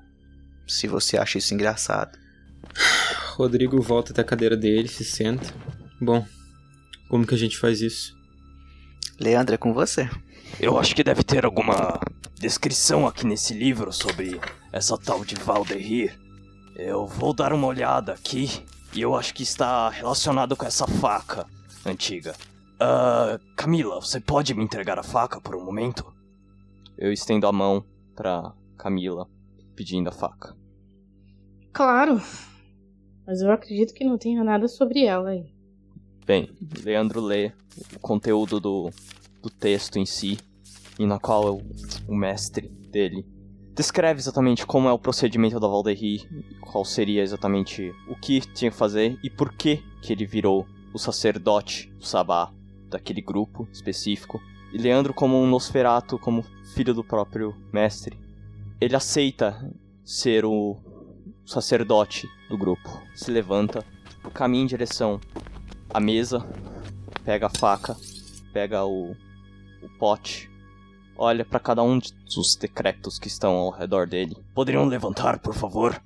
Se 0.67 0.87
você 0.87 1.17
acha 1.17 1.37
isso 1.37 1.53
engraçado. 1.53 2.17
Rodrigo 3.35 3.81
volta 3.81 4.13
até 4.13 4.21
a 4.21 4.25
cadeira 4.25 4.55
dele, 4.55 4.87
se 4.87 5.03
senta. 5.03 5.53
Bom, 5.99 6.25
como 7.09 7.27
que 7.27 7.35
a 7.35 7.37
gente 7.37 7.57
faz 7.57 7.81
isso? 7.81 8.17
Leandro, 9.19 9.55
é 9.55 9.57
com 9.57 9.73
você. 9.73 10.09
Eu 10.59 10.79
acho 10.79 10.95
que 10.95 11.03
deve 11.03 11.23
ter 11.23 11.45
alguma 11.45 11.99
descrição 12.39 13.05
aqui 13.05 13.25
nesse 13.25 13.53
livro 13.53 13.91
sobre 13.91 14.39
essa 14.71 14.97
tal 14.97 15.25
de 15.25 15.35
Valderir. 15.35 16.17
Eu 16.75 17.05
vou 17.05 17.33
dar 17.33 17.53
uma 17.53 17.67
olhada 17.67 18.13
aqui 18.13 18.63
E 18.95 19.01
eu 19.01 19.15
acho 19.15 19.33
que 19.33 19.41
está 19.41 19.89
relacionado 19.89 20.55
com 20.55 20.65
essa 20.65 20.85
faca 20.85 21.47
antiga. 21.85 22.35
Ah, 22.79 23.39
Camila, 23.55 23.99
você 23.99 24.19
pode 24.19 24.53
me 24.53 24.63
entregar 24.63 24.99
a 24.99 25.03
faca 25.03 25.41
por 25.41 25.55
um 25.55 25.63
momento? 25.63 26.13
Eu 26.97 27.11
estendo 27.11 27.47
a 27.47 27.51
mão 27.51 27.83
pra 28.15 28.53
Camila, 28.77 29.27
pedindo 29.75 30.09
a 30.09 30.11
faca. 30.11 30.55
Claro. 31.71 32.21
Mas 33.25 33.41
eu 33.41 33.51
acredito 33.51 33.93
que 33.93 34.03
não 34.03 34.17
tenha 34.17 34.43
nada 34.43 34.67
sobre 34.67 35.05
ela 35.05 35.29
aí. 35.29 35.51
Bem, 36.25 36.49
Leandro 36.83 37.19
lê 37.19 37.51
o 37.95 37.99
conteúdo 37.99 38.59
do, 38.59 38.91
do 39.41 39.49
texto 39.49 39.97
em 39.97 40.05
si, 40.05 40.37
e 40.99 41.05
na 41.05 41.19
qual 41.19 41.57
o, 41.57 41.61
o 42.07 42.15
mestre 42.15 42.67
dele 42.67 43.25
descreve 43.73 44.19
exatamente 44.19 44.65
como 44.65 44.87
é 44.87 44.93
o 44.93 44.99
procedimento 44.99 45.59
da 45.59 45.67
Valderri, 45.67 46.27
qual 46.61 46.85
seria 46.85 47.23
exatamente 47.23 47.93
o 48.07 48.15
que 48.15 48.41
tinha 48.41 48.71
que 48.71 48.77
fazer 48.77 49.17
e 49.23 49.29
por 49.29 49.51
que 49.53 49.83
que 50.01 50.13
ele 50.13 50.25
virou 50.25 50.67
o 50.93 50.99
sacerdote 50.99 51.91
do 51.97 52.05
Sabá 52.05 52.53
daquele 52.87 53.21
grupo 53.21 53.67
específico. 53.71 54.39
E 54.71 54.77
Leandro 54.77 55.13
como 55.13 55.41
um 55.41 55.47
Nosferato, 55.47 56.19
como 56.19 56.45
filho 56.75 56.93
do 56.93 57.03
próprio 57.03 57.55
mestre, 57.71 58.17
ele 58.79 58.95
aceita 58.95 59.71
ser 60.03 60.45
o 60.45 60.77
sacerdote 61.45 62.27
do 62.49 62.57
grupo. 62.57 63.01
Se 63.15 63.31
levanta, 63.31 63.83
caminha 64.33 64.63
em 64.63 64.67
direção 64.67 65.19
à 65.89 65.99
mesa, 65.99 66.45
pega 67.23 67.47
a 67.47 67.49
faca, 67.49 67.95
pega 68.51 68.83
o, 68.83 69.11
o 69.81 69.89
pote, 69.97 70.49
olha 71.17 71.45
para 71.45 71.59
cada 71.59 71.83
um 71.83 71.99
dos 71.99 72.55
decrépitos 72.55 73.19
que 73.19 73.27
estão 73.27 73.53
ao 73.53 73.71
redor 73.71 74.07
dele. 74.07 74.35
Poderiam 74.53 74.85
levantar, 74.85 75.39
por 75.39 75.53
favor? 75.53 76.01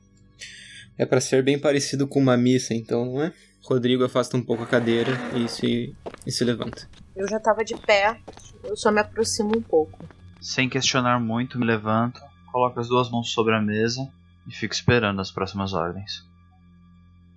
É 0.97 1.05
para 1.05 1.22
ser 1.22 1.43
bem 1.43 1.60
parecido 1.60 2.08
com 2.08 2.20
uma 2.20 2.36
missa, 2.36 2.74
então, 2.74 3.05
não 3.05 3.22
é? 3.22 3.34
Rodrigo 3.64 4.03
afasta 4.03 4.38
um 4.38 4.41
pouco 4.41 4.64
a 4.64 4.68
cadeira 4.68 5.12
e 5.36 5.47
se, 5.47 5.95
e 6.26 6.32
se 6.32 6.43
levanta. 6.43 6.89
Eu 7.16 7.28
já 7.28 7.39
tava 7.39 7.64
de 7.64 7.76
pé, 7.76 8.18
eu 8.64 8.76
só 8.78 8.91
me 8.91 9.01
aproximo 9.01 9.58
um 9.58 9.62
pouco. 9.62 10.05
Sem 10.39 10.70
questionar 10.70 11.20
muito, 11.20 11.60
me 11.60 11.66
levanto, 11.66 12.22
coloco 12.51 12.80
as 12.80 12.88
duas 12.88 13.12
mãos 13.12 13.32
sobre 13.32 13.53
a 13.53 13.62
mesa 13.62 14.10
e 14.47 14.51
fico 14.51 14.74
esperando 14.74 15.20
as 15.20 15.32
próximas 15.32 15.74
ordens. 15.74 16.26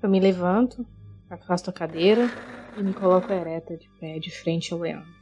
Eu 0.03 0.09
me 0.09 0.21
levanto, 0.21 0.87
afasto 1.29 1.69
a 1.69 1.73
cadeira 1.73 2.31
e 2.77 2.83
me 2.83 2.95
coloco 2.95 3.33
ereta 3.33 3.77
de 3.77 3.89
pé 4.01 4.19
de 4.19 4.31
frente 4.31 4.73
ao 4.73 4.79
Leandro. 4.79 5.20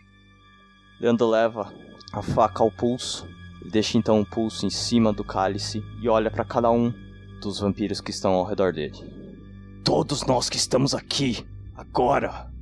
Leandro 1.01 1.29
leva 1.29 1.73
a 2.13 2.21
faca 2.23 2.63
ao 2.63 2.73
pulso, 2.73 3.29
deixa 3.71 3.97
então 3.97 4.21
o 4.21 4.27
pulso 4.27 4.67
em 4.67 4.71
cima 4.71 5.13
do 5.13 5.23
cálice 5.23 5.81
e 6.03 6.09
olha 6.09 6.29
para 6.29 6.45
cada 6.45 6.71
um 6.73 6.93
dos 7.41 7.61
vampiros 7.61 8.01
que 8.01 8.11
estão 8.11 8.33
ao 8.33 8.45
redor 8.45 8.73
dele. 8.73 8.99
Todos 9.85 10.25
nós 10.25 10.51
que 10.51 10.57
estamos 10.57 10.95
aqui, 10.95 11.47
agora, 11.77 12.53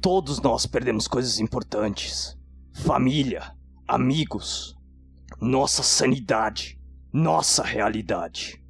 todos 0.00 0.40
nós 0.40 0.66
perdemos 0.66 1.06
coisas 1.06 1.38
importantes: 1.38 2.36
família, 2.72 3.54
amigos, 3.86 4.76
nossa 5.40 5.84
sanidade, 5.84 6.76
nossa 7.12 7.62
realidade. 7.62 8.60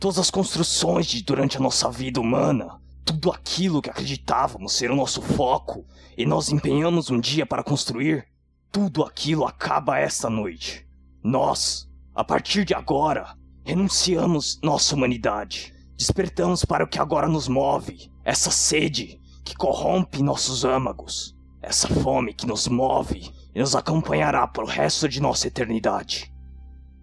Todas 0.00 0.18
as 0.18 0.30
construções 0.30 1.06
de 1.06 1.22
durante 1.22 1.58
a 1.58 1.60
nossa 1.60 1.90
vida 1.90 2.18
humana, 2.18 2.80
tudo 3.04 3.30
aquilo 3.30 3.82
que 3.82 3.90
acreditávamos 3.90 4.72
ser 4.72 4.90
o 4.90 4.96
nosso 4.96 5.20
foco 5.20 5.84
e 6.16 6.24
nós 6.24 6.50
empenhamos 6.50 7.10
um 7.10 7.20
dia 7.20 7.44
para 7.44 7.62
construir, 7.62 8.31
tudo 8.72 9.04
aquilo 9.04 9.44
acaba 9.44 9.98
esta 10.00 10.30
noite. 10.30 10.88
Nós, 11.22 11.86
a 12.14 12.24
partir 12.24 12.64
de 12.64 12.74
agora, 12.74 13.36
renunciamos 13.64 14.58
nossa 14.62 14.94
humanidade. 14.94 15.74
Despertamos 15.94 16.64
para 16.64 16.82
o 16.82 16.88
que 16.88 16.98
agora 16.98 17.28
nos 17.28 17.46
move, 17.48 18.10
essa 18.24 18.50
sede 18.50 19.20
que 19.44 19.54
corrompe 19.54 20.22
nossos 20.22 20.64
âmagos, 20.64 21.36
essa 21.60 21.86
fome 21.86 22.32
que 22.32 22.46
nos 22.46 22.66
move 22.66 23.30
e 23.54 23.60
nos 23.60 23.76
acompanhará 23.76 24.48
pelo 24.48 24.66
resto 24.66 25.06
de 25.06 25.20
nossa 25.20 25.46
eternidade. 25.46 26.32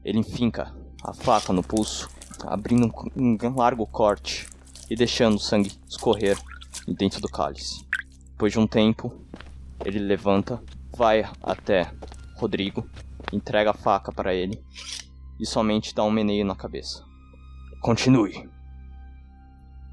Ele 0.03 0.19
enfinca 0.19 0.73
a 1.03 1.13
faca 1.13 1.53
no 1.53 1.61
pulso, 1.61 2.09
abrindo 2.45 2.91
um 3.15 3.55
largo 3.55 3.85
corte 3.85 4.47
e 4.89 4.95
deixando 4.95 5.35
o 5.35 5.39
sangue 5.39 5.71
escorrer 5.87 6.37
dentro 6.87 7.21
do 7.21 7.29
cálice. 7.29 7.85
Depois 8.31 8.51
de 8.51 8.59
um 8.59 8.65
tempo, 8.65 9.13
ele 9.85 9.99
levanta, 9.99 10.61
vai 10.95 11.23
até 11.41 11.91
Rodrigo, 12.35 12.89
entrega 13.33 13.71
a 13.71 13.73
faca 13.73 14.11
para 14.11 14.33
ele 14.33 14.61
e 15.39 15.45
somente 15.45 15.93
dá 15.93 16.03
um 16.03 16.11
meneio 16.11 16.45
na 16.45 16.55
cabeça. 16.55 17.03
Continue. 17.81 18.49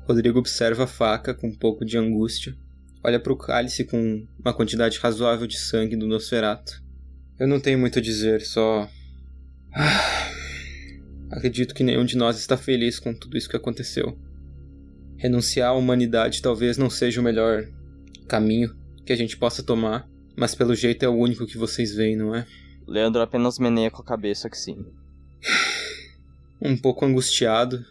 Rodrigo 0.08 0.38
observa 0.38 0.84
a 0.84 0.86
faca 0.86 1.34
com 1.34 1.48
um 1.48 1.54
pouco 1.54 1.84
de 1.84 1.98
angústia, 1.98 2.56
olha 3.02 3.18
para 3.18 3.32
o 3.32 3.36
cálice 3.36 3.84
com 3.84 4.26
uma 4.38 4.54
quantidade 4.54 4.98
razoável 4.98 5.46
de 5.46 5.58
sangue 5.58 5.96
do 5.96 6.06
Nosferato. 6.06 6.82
Eu 7.38 7.46
não 7.46 7.60
tenho 7.60 7.78
muito 7.78 7.98
a 7.98 8.02
dizer, 8.02 8.40
só. 8.40 8.88
Acredito 11.30 11.74
que 11.74 11.82
nenhum 11.82 12.04
de 12.04 12.16
nós 12.16 12.38
está 12.38 12.56
feliz 12.56 12.98
com 12.98 13.12
tudo 13.12 13.36
isso 13.36 13.48
que 13.48 13.56
aconteceu. 13.56 14.16
Renunciar 15.16 15.70
à 15.70 15.74
humanidade 15.74 16.40
talvez 16.40 16.78
não 16.78 16.88
seja 16.88 17.20
o 17.20 17.24
melhor 17.24 17.66
caminho 18.28 18.76
que 19.04 19.12
a 19.12 19.16
gente 19.16 19.36
possa 19.36 19.62
tomar, 19.62 20.08
mas 20.36 20.54
pelo 20.54 20.74
jeito 20.74 21.04
é 21.04 21.08
o 21.08 21.14
único 21.14 21.46
que 21.46 21.56
vocês 21.56 21.94
veem, 21.94 22.16
não 22.16 22.34
é? 22.34 22.46
Leandro 22.86 23.22
apenas 23.22 23.58
meneia 23.58 23.90
com 23.90 24.02
a 24.02 24.04
cabeça 24.04 24.50
que 24.50 24.58
sim. 24.58 24.84
Um 26.60 26.76
pouco 26.76 27.04
angustiado, 27.04 27.84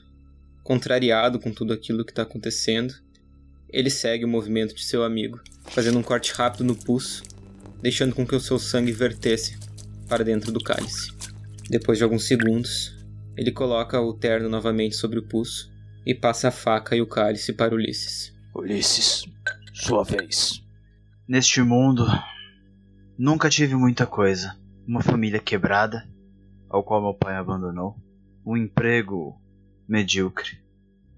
contrariado 0.64 1.40
com 1.40 1.52
tudo 1.52 1.74
aquilo 1.74 2.06
que 2.06 2.12
está 2.12 2.22
acontecendo, 2.22 2.94
ele 3.70 3.90
segue 3.90 4.24
o 4.24 4.28
movimento 4.28 4.74
de 4.74 4.84
seu 4.86 5.04
amigo, 5.04 5.42
fazendo 5.66 6.00
um 6.00 6.04
corte 6.04 6.34
rápido 6.34 6.64
no 6.64 6.76
pulso, 6.76 7.24
deixando 7.82 8.16
com 8.16 8.26
que 8.26 8.36
o 8.36 8.40
seu 8.40 8.58
sangue 8.58 8.92
vertesse 8.92 9.58
para 10.08 10.24
dentro 10.24 10.52
do 10.52 10.64
cálice. 10.64 11.12
Depois 11.70 11.98
de 11.98 12.04
alguns 12.04 12.26
segundos, 12.26 12.96
ele 13.36 13.52
coloca 13.52 14.00
o 14.00 14.14
terno 14.14 14.48
novamente 14.48 14.96
sobre 14.96 15.20
o 15.20 15.24
pulso 15.24 15.72
e 16.06 16.14
passa 16.14 16.50
a 16.50 16.52
faca 16.52 16.96
e 16.96 17.02
o 17.02 17.08
cálice 17.08 17.52
para 17.54 17.74
Ulisses. 17.74 18.34
Ulisses, 18.54 19.26
sua 19.74 20.04
vez. 20.04 20.64
Neste 21.28 21.62
mundo, 21.62 22.06
nunca 23.18 23.50
tive 23.50 23.76
muita 23.76 24.06
coisa. 24.06 24.58
Uma 24.88 25.02
família 25.02 25.40
quebrada, 25.40 26.08
ao 26.70 26.84
qual 26.84 27.02
meu 27.02 27.14
pai 27.14 27.36
abandonou. 27.36 27.96
Um 28.46 28.56
emprego 28.56 29.42
medíocre. 29.88 30.60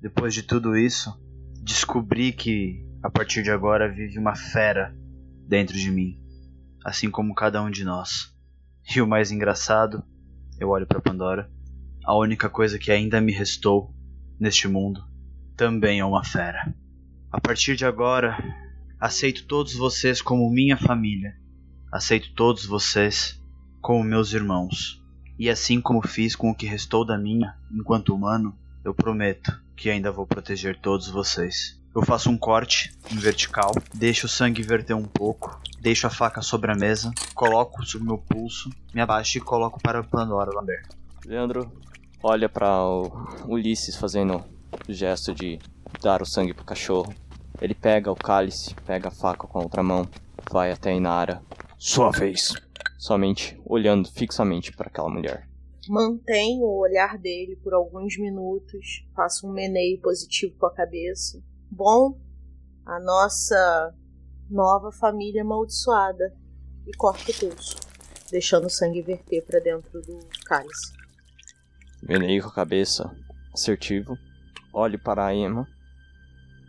Depois 0.02 0.34
de 0.34 0.44
tudo 0.44 0.78
isso, 0.78 1.20
descobri 1.62 2.32
que 2.32 2.86
a 3.04 3.10
partir 3.10 3.44
de 3.44 3.52
agora 3.52 3.92
vive 3.92 4.18
uma 4.18 4.36
fera 4.36 4.96
dentro 5.48 5.78
de 5.78 5.92
mim, 5.92 6.20
assim 6.86 7.10
como 7.10 7.36
cada 7.36 7.62
um 7.62 7.70
de 7.70 7.84
nós. 7.84 8.34
E 8.96 9.02
o 9.02 9.08
mais 9.08 9.32
engraçado, 9.32 10.04
eu 10.60 10.70
olho 10.70 10.88
para 10.88 11.02
Pandora, 11.02 11.52
a 12.06 12.16
única 12.18 12.50
coisa 12.50 12.80
que 12.80 12.92
ainda 12.92 13.20
me 13.20 13.34
restou 13.34 13.94
neste 14.40 14.68
mundo 14.68 15.04
também 15.58 16.00
é 16.00 16.06
uma 16.06 16.24
fera. 16.24 16.74
A 17.32 17.42
partir 17.42 17.76
de 17.76 17.86
agora, 17.86 18.38
aceito 19.00 19.46
todos 19.46 19.74
vocês 19.74 20.22
como 20.22 20.50
minha 20.50 20.78
família. 20.78 21.36
Aceito 21.92 22.34
todos 22.34 22.66
vocês 22.66 23.42
como 23.82 24.04
meus 24.04 24.34
irmãos. 24.34 25.02
E 25.40 25.50
assim 25.50 25.80
como 25.80 26.06
fiz 26.06 26.36
com 26.36 26.50
o 26.50 26.56
que 26.56 26.66
restou 26.66 27.06
da 27.06 27.18
minha, 27.18 27.56
enquanto 27.72 28.14
humano, 28.14 28.58
eu 28.84 28.94
prometo 28.94 29.62
que 29.76 29.90
ainda 29.90 30.12
vou 30.12 30.26
proteger 30.26 30.80
todos 30.80 31.10
vocês. 31.10 31.80
Eu 31.96 32.02
faço 32.04 32.30
um 32.30 32.38
corte 32.38 32.92
em 33.12 33.16
vertical, 33.16 33.72
deixo 33.94 34.26
o 34.26 34.30
sangue 34.30 34.62
verter 34.62 34.94
um 34.94 35.06
pouco, 35.06 35.62
deixo 35.80 36.06
a 36.06 36.10
faca 36.10 36.42
sobre 36.42 36.72
a 36.72 36.76
mesa, 36.76 37.12
coloco 37.34 37.86
sobre 37.86 38.08
meu 38.08 38.18
pulso, 38.18 38.70
me 38.94 39.02
abaixo 39.02 39.38
e 39.38 39.42
coloco 39.42 39.82
para 39.82 40.04
Pandora 40.04 40.52
Lambert. 40.54 40.88
Leandro 41.26 41.72
olha 42.22 42.50
para 42.50 42.70
Ulisses 43.46 43.96
fazendo 43.96 44.44
o 44.88 44.94
gesto 44.94 45.34
de 45.34 45.60
dar 46.02 46.22
o 46.22 46.26
sangue 46.26 46.54
pro 46.54 46.66
cachorro. 46.66 47.14
Ele 47.62 47.74
pega 47.74 48.12
o 48.12 48.16
cálice, 48.16 48.76
pega 48.86 49.08
a 49.08 49.12
faca 49.12 49.48
com 49.48 49.58
a 49.58 49.64
outra 49.64 49.82
mão, 49.82 50.08
vai 50.52 50.72
até 50.72 50.94
Inara. 50.94 51.42
Sua 51.78 52.10
vez. 52.10 52.56
Somente 52.98 53.60
olhando 53.64 54.12
fixamente 54.12 54.72
para 54.76 54.88
aquela 54.88 55.10
mulher. 55.10 55.48
Mantenho 55.88 56.64
o 56.64 56.80
olhar 56.80 57.18
dele 57.18 57.56
por 57.58 57.74
alguns 57.74 58.18
minutos, 58.18 59.08
faço 59.16 59.48
um 59.48 59.54
meneio 59.54 60.02
positivo 60.02 60.58
com 60.58 60.66
a 60.66 60.74
cabeça. 60.74 61.42
Bom, 61.72 62.20
a 62.86 63.00
nossa 63.00 63.96
nova 64.50 64.92
família 64.92 65.44
amaldiçoada 65.44 66.36
e 66.86 66.92
corto 66.98 67.32
o 67.32 67.40
pulso, 67.40 67.78
deixando 68.32 68.66
o 68.66 68.70
sangue 68.70 69.02
verter 69.02 69.46
para 69.46 69.60
dentro 69.60 70.02
do 70.02 70.20
cálice. 70.46 70.94
Meneio 72.02 72.42
com 72.44 72.50
a 72.50 72.56
cabeça, 72.56 73.16
assertivo. 73.54 74.18
Olhe 74.74 74.98
para 74.98 75.26
a 75.26 75.34
Emma. 75.34 75.68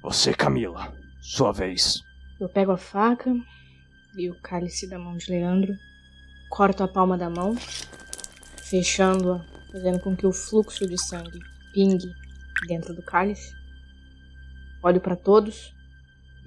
Você, 0.03 0.35
Camila, 0.35 0.95
sua 1.21 1.51
vez. 1.51 2.03
Eu 2.39 2.49
pego 2.49 2.73
a 2.73 2.77
faca 2.77 3.35
e 4.17 4.31
o 4.31 4.35
cálice 4.41 4.89
da 4.89 4.99
mão 4.99 5.17
de 5.17 5.31
Leandro, 5.31 5.75
corto 6.49 6.83
a 6.83 6.89
palma 6.89 7.17
da 7.17 7.29
mão, 7.29 7.55
fechando-a, 8.65 9.45
fazendo 9.71 10.01
com 10.01 10.17
que 10.17 10.27
o 10.27 10.33
fluxo 10.33 10.87
de 10.87 11.01
sangue 11.01 11.39
pingue 11.73 12.13
dentro 12.67 12.95
do 12.95 13.03
cálice. 13.03 13.53
Olho 14.83 15.01
para 15.01 15.17
todos: 15.17 15.75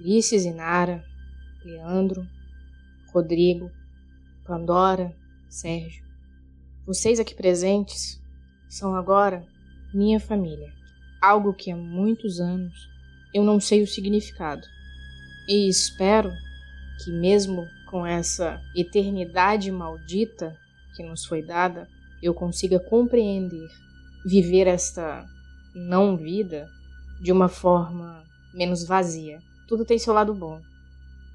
Ulisses, 0.00 0.44
Inara, 0.44 1.04
Leandro, 1.64 2.26
Rodrigo, 3.12 3.70
Pandora, 4.44 5.14
Sérgio. 5.48 6.04
Vocês 6.86 7.20
aqui 7.20 7.34
presentes 7.34 8.20
são 8.68 8.94
agora 8.94 9.46
minha 9.94 10.18
família. 10.18 10.72
Algo 11.20 11.54
que 11.54 11.70
há 11.70 11.76
muitos 11.76 12.40
anos 12.40 12.74
eu 13.32 13.44
não 13.44 13.60
sei 13.60 13.82
o 13.82 13.86
significado. 13.86 14.62
E 15.48 15.68
espero 15.68 16.30
que, 17.02 17.10
mesmo 17.10 17.66
com 17.90 18.06
essa 18.06 18.60
eternidade 18.74 19.70
maldita 19.70 20.56
que 20.96 21.02
nos 21.02 21.24
foi 21.24 21.42
dada, 21.42 21.88
eu 22.22 22.32
consiga 22.32 22.78
compreender, 22.78 23.68
viver 24.24 24.66
esta 24.66 25.26
não 25.74 26.16
vida 26.16 26.68
de 27.20 27.32
uma 27.32 27.48
forma 27.48 28.22
menos 28.54 28.84
vazia. 28.84 29.40
Tudo 29.68 29.84
tem 29.84 29.98
seu 29.98 30.12
lado 30.12 30.34
bom. 30.34 30.60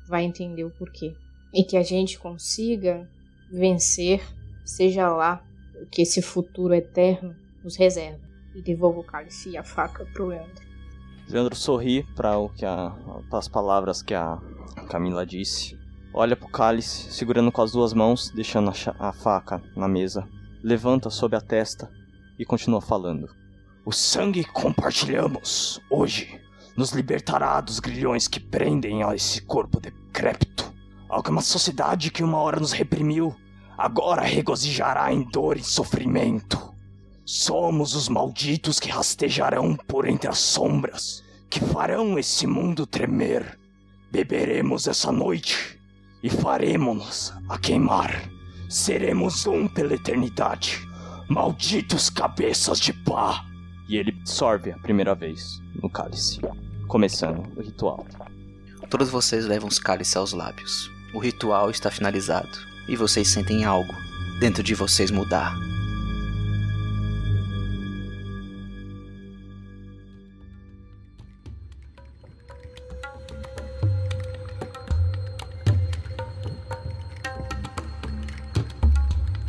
Vai 0.07 0.23
entender 0.23 0.63
o 0.63 0.69
porquê. 0.69 1.15
E 1.53 1.63
que 1.63 1.75
a 1.75 1.83
gente 1.83 2.19
consiga 2.19 3.09
vencer, 3.51 4.21
seja 4.65 5.09
lá 5.09 5.43
o 5.81 5.85
que 5.87 6.01
esse 6.01 6.21
futuro 6.21 6.73
eterno 6.73 7.35
nos 7.63 7.75
reserva. 7.75 8.21
E 8.55 8.61
devolvo 8.61 9.01
o 9.01 9.03
cálice 9.03 9.49
e 9.49 9.57
a 9.57 9.63
faca 9.63 10.05
pro 10.13 10.27
Leandro. 10.27 10.65
Leandro 11.29 11.55
sorri 11.55 12.03
para 12.15 12.37
o 12.37 12.49
que 12.49 12.65
a, 12.65 12.95
as 13.31 13.47
palavras 13.47 14.01
que 14.01 14.13
a 14.13 14.39
Camila 14.89 15.25
disse. 15.25 15.77
Olha 16.13 16.35
pro 16.35 16.47
cálice, 16.47 17.11
segurando 17.11 17.51
com 17.51 17.61
as 17.61 17.71
duas 17.71 17.93
mãos, 17.93 18.31
deixando 18.31 18.71
a, 18.71 19.09
a 19.09 19.13
faca 19.13 19.61
na 19.75 19.87
mesa. 19.87 20.27
Levanta 20.63 21.09
sob 21.09 21.35
a 21.35 21.41
testa 21.41 21.91
e 22.39 22.45
continua 22.45 22.81
falando. 22.81 23.29
O 23.85 23.91
sangue 23.91 24.43
que 24.43 24.51
compartilhamos 24.51 25.79
hoje 25.89 26.41
nos 26.75 26.91
libertará 26.91 27.59
dos 27.61 27.79
grilhões 27.79 28.27
que 28.27 28.39
prendem 28.39 29.03
a 29.03 29.15
esse 29.15 29.41
corpo 29.41 29.79
decrépito. 29.79 30.73
Alguma 31.09 31.41
sociedade 31.41 32.11
que 32.11 32.23
uma 32.23 32.37
hora 32.37 32.59
nos 32.59 32.71
reprimiu, 32.71 33.35
agora 33.77 34.21
regozijará 34.21 35.11
em 35.13 35.23
dor 35.23 35.57
e 35.57 35.63
sofrimento. 35.63 36.75
Somos 37.25 37.95
os 37.95 38.09
malditos 38.09 38.79
que 38.79 38.89
rastejarão 38.89 39.75
por 39.87 40.07
entre 40.07 40.29
as 40.29 40.39
sombras, 40.39 41.23
que 41.49 41.59
farão 41.59 42.17
esse 42.19 42.45
mundo 42.45 42.85
tremer. 42.85 43.57
Beberemos 44.17 44.87
essa 44.87 45.11
noite 45.11 45.79
e 46.23 46.29
faremos-nos 46.29 47.31
a 47.47 47.55
queimar. 47.59 48.27
Seremos 48.67 49.45
um 49.45 49.67
pela 49.67 49.93
eternidade. 49.93 50.89
Malditos 51.29 52.09
cabeças 52.09 52.79
de 52.79 52.93
pá. 52.93 53.45
E 53.87 53.95
ele 53.95 54.19
sorve 54.25 54.71
a 54.71 54.77
primeira 54.79 55.13
vez 55.13 55.61
no 55.83 55.87
cálice 55.87 56.39
começando 56.87 57.47
o 57.55 57.61
ritual. 57.61 58.07
Todos 58.89 59.11
vocês 59.11 59.45
levam 59.45 59.69
os 59.69 59.77
cálices 59.77 60.17
aos 60.17 60.33
lábios. 60.33 60.89
O 61.13 61.19
ritual 61.19 61.69
está 61.69 61.91
finalizado 61.91 62.57
e 62.89 62.95
vocês 62.95 63.27
sentem 63.27 63.65
algo 63.65 63.93
dentro 64.39 64.63
de 64.63 64.73
vocês 64.73 65.11
mudar. 65.11 65.55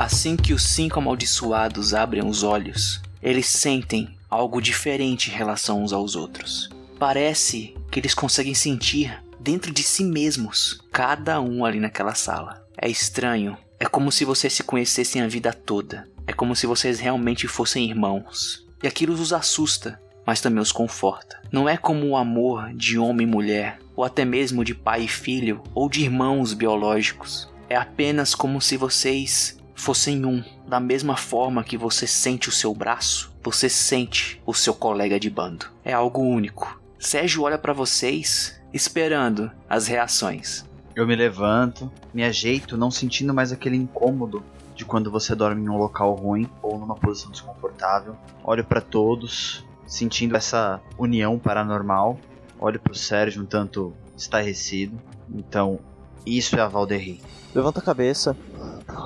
Assim 0.08 0.36
que 0.36 0.54
os 0.54 0.62
cinco 0.62 0.98
amaldiçoados 0.98 1.92
abrem 1.92 2.24
os 2.24 2.42
olhos, 2.42 3.02
eles 3.22 3.44
sentem 3.44 4.16
algo 4.30 4.58
diferente 4.58 5.28
em 5.28 5.34
relação 5.34 5.84
uns 5.84 5.92
aos 5.92 6.16
outros. 6.16 6.70
Parece 6.98 7.76
que 7.90 8.00
eles 8.00 8.14
conseguem 8.14 8.54
sentir 8.54 9.22
dentro 9.38 9.70
de 9.70 9.82
si 9.82 10.02
mesmos, 10.02 10.82
cada 10.90 11.42
um 11.42 11.62
ali 11.62 11.78
naquela 11.78 12.14
sala. 12.14 12.66
É 12.80 12.88
estranho. 12.88 13.54
É 13.78 13.84
como 13.84 14.10
se 14.10 14.24
vocês 14.24 14.54
se 14.54 14.62
conhecessem 14.62 15.20
a 15.20 15.28
vida 15.28 15.52
toda. 15.52 16.08
É 16.26 16.32
como 16.32 16.56
se 16.56 16.66
vocês 16.66 16.98
realmente 16.98 17.46
fossem 17.46 17.84
irmãos. 17.84 18.66
E 18.82 18.88
aquilo 18.88 19.12
os 19.12 19.34
assusta, 19.34 20.00
mas 20.24 20.40
também 20.40 20.62
os 20.62 20.72
conforta. 20.72 21.38
Não 21.52 21.68
é 21.68 21.76
como 21.76 22.06
o 22.06 22.16
amor 22.16 22.72
de 22.72 22.98
homem 22.98 23.26
e 23.26 23.30
mulher, 23.30 23.78
ou 23.94 24.02
até 24.02 24.24
mesmo 24.24 24.64
de 24.64 24.74
pai 24.74 25.02
e 25.02 25.08
filho, 25.08 25.62
ou 25.74 25.86
de 25.86 26.00
irmãos 26.00 26.54
biológicos. 26.54 27.46
É 27.68 27.76
apenas 27.76 28.34
como 28.34 28.58
se 28.62 28.78
vocês 28.78 29.57
fossem 29.78 30.26
um. 30.26 30.42
Da 30.66 30.80
mesma 30.80 31.16
forma 31.16 31.64
que 31.64 31.78
você 31.78 32.06
sente 32.06 32.48
o 32.48 32.52
seu 32.52 32.74
braço, 32.74 33.32
você 33.42 33.68
sente 33.68 34.42
o 34.44 34.52
seu 34.52 34.74
colega 34.74 35.18
de 35.18 35.30
bando. 35.30 35.66
É 35.84 35.92
algo 35.92 36.20
único. 36.20 36.80
Sérgio 36.98 37.42
olha 37.42 37.56
para 37.56 37.72
vocês, 37.72 38.60
esperando 38.74 39.50
as 39.68 39.86
reações. 39.86 40.66
Eu 40.94 41.06
me 41.06 41.14
levanto, 41.14 41.90
me 42.12 42.24
ajeito, 42.24 42.76
não 42.76 42.90
sentindo 42.90 43.32
mais 43.32 43.52
aquele 43.52 43.76
incômodo 43.76 44.42
de 44.74 44.84
quando 44.84 45.10
você 45.10 45.34
dorme 45.34 45.64
em 45.64 45.68
um 45.68 45.78
local 45.78 46.12
ruim 46.14 46.48
ou 46.60 46.76
numa 46.76 46.96
posição 46.96 47.30
desconfortável. 47.30 48.16
Olho 48.42 48.64
para 48.64 48.80
todos, 48.80 49.64
sentindo 49.86 50.36
essa 50.36 50.80
união 50.98 51.38
paranormal. 51.38 52.18
Olho 52.58 52.80
pro 52.80 52.94
Sérgio 52.96 53.42
um 53.42 53.46
tanto 53.46 53.94
estarrecido. 54.16 55.00
Então, 55.32 55.78
isso 56.26 56.56
é 56.56 56.60
a 56.60 56.68
Valderri. 56.68 57.22
Levanto 57.54 57.78
a 57.78 57.82
cabeça, 57.82 58.36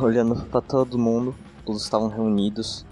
olhando 0.01 0.37
para 0.47 0.61
todo 0.61 0.99
mundo. 0.99 1.35
Todos 1.64 1.83
estavam 1.83 2.09
reunidos. 2.09 2.85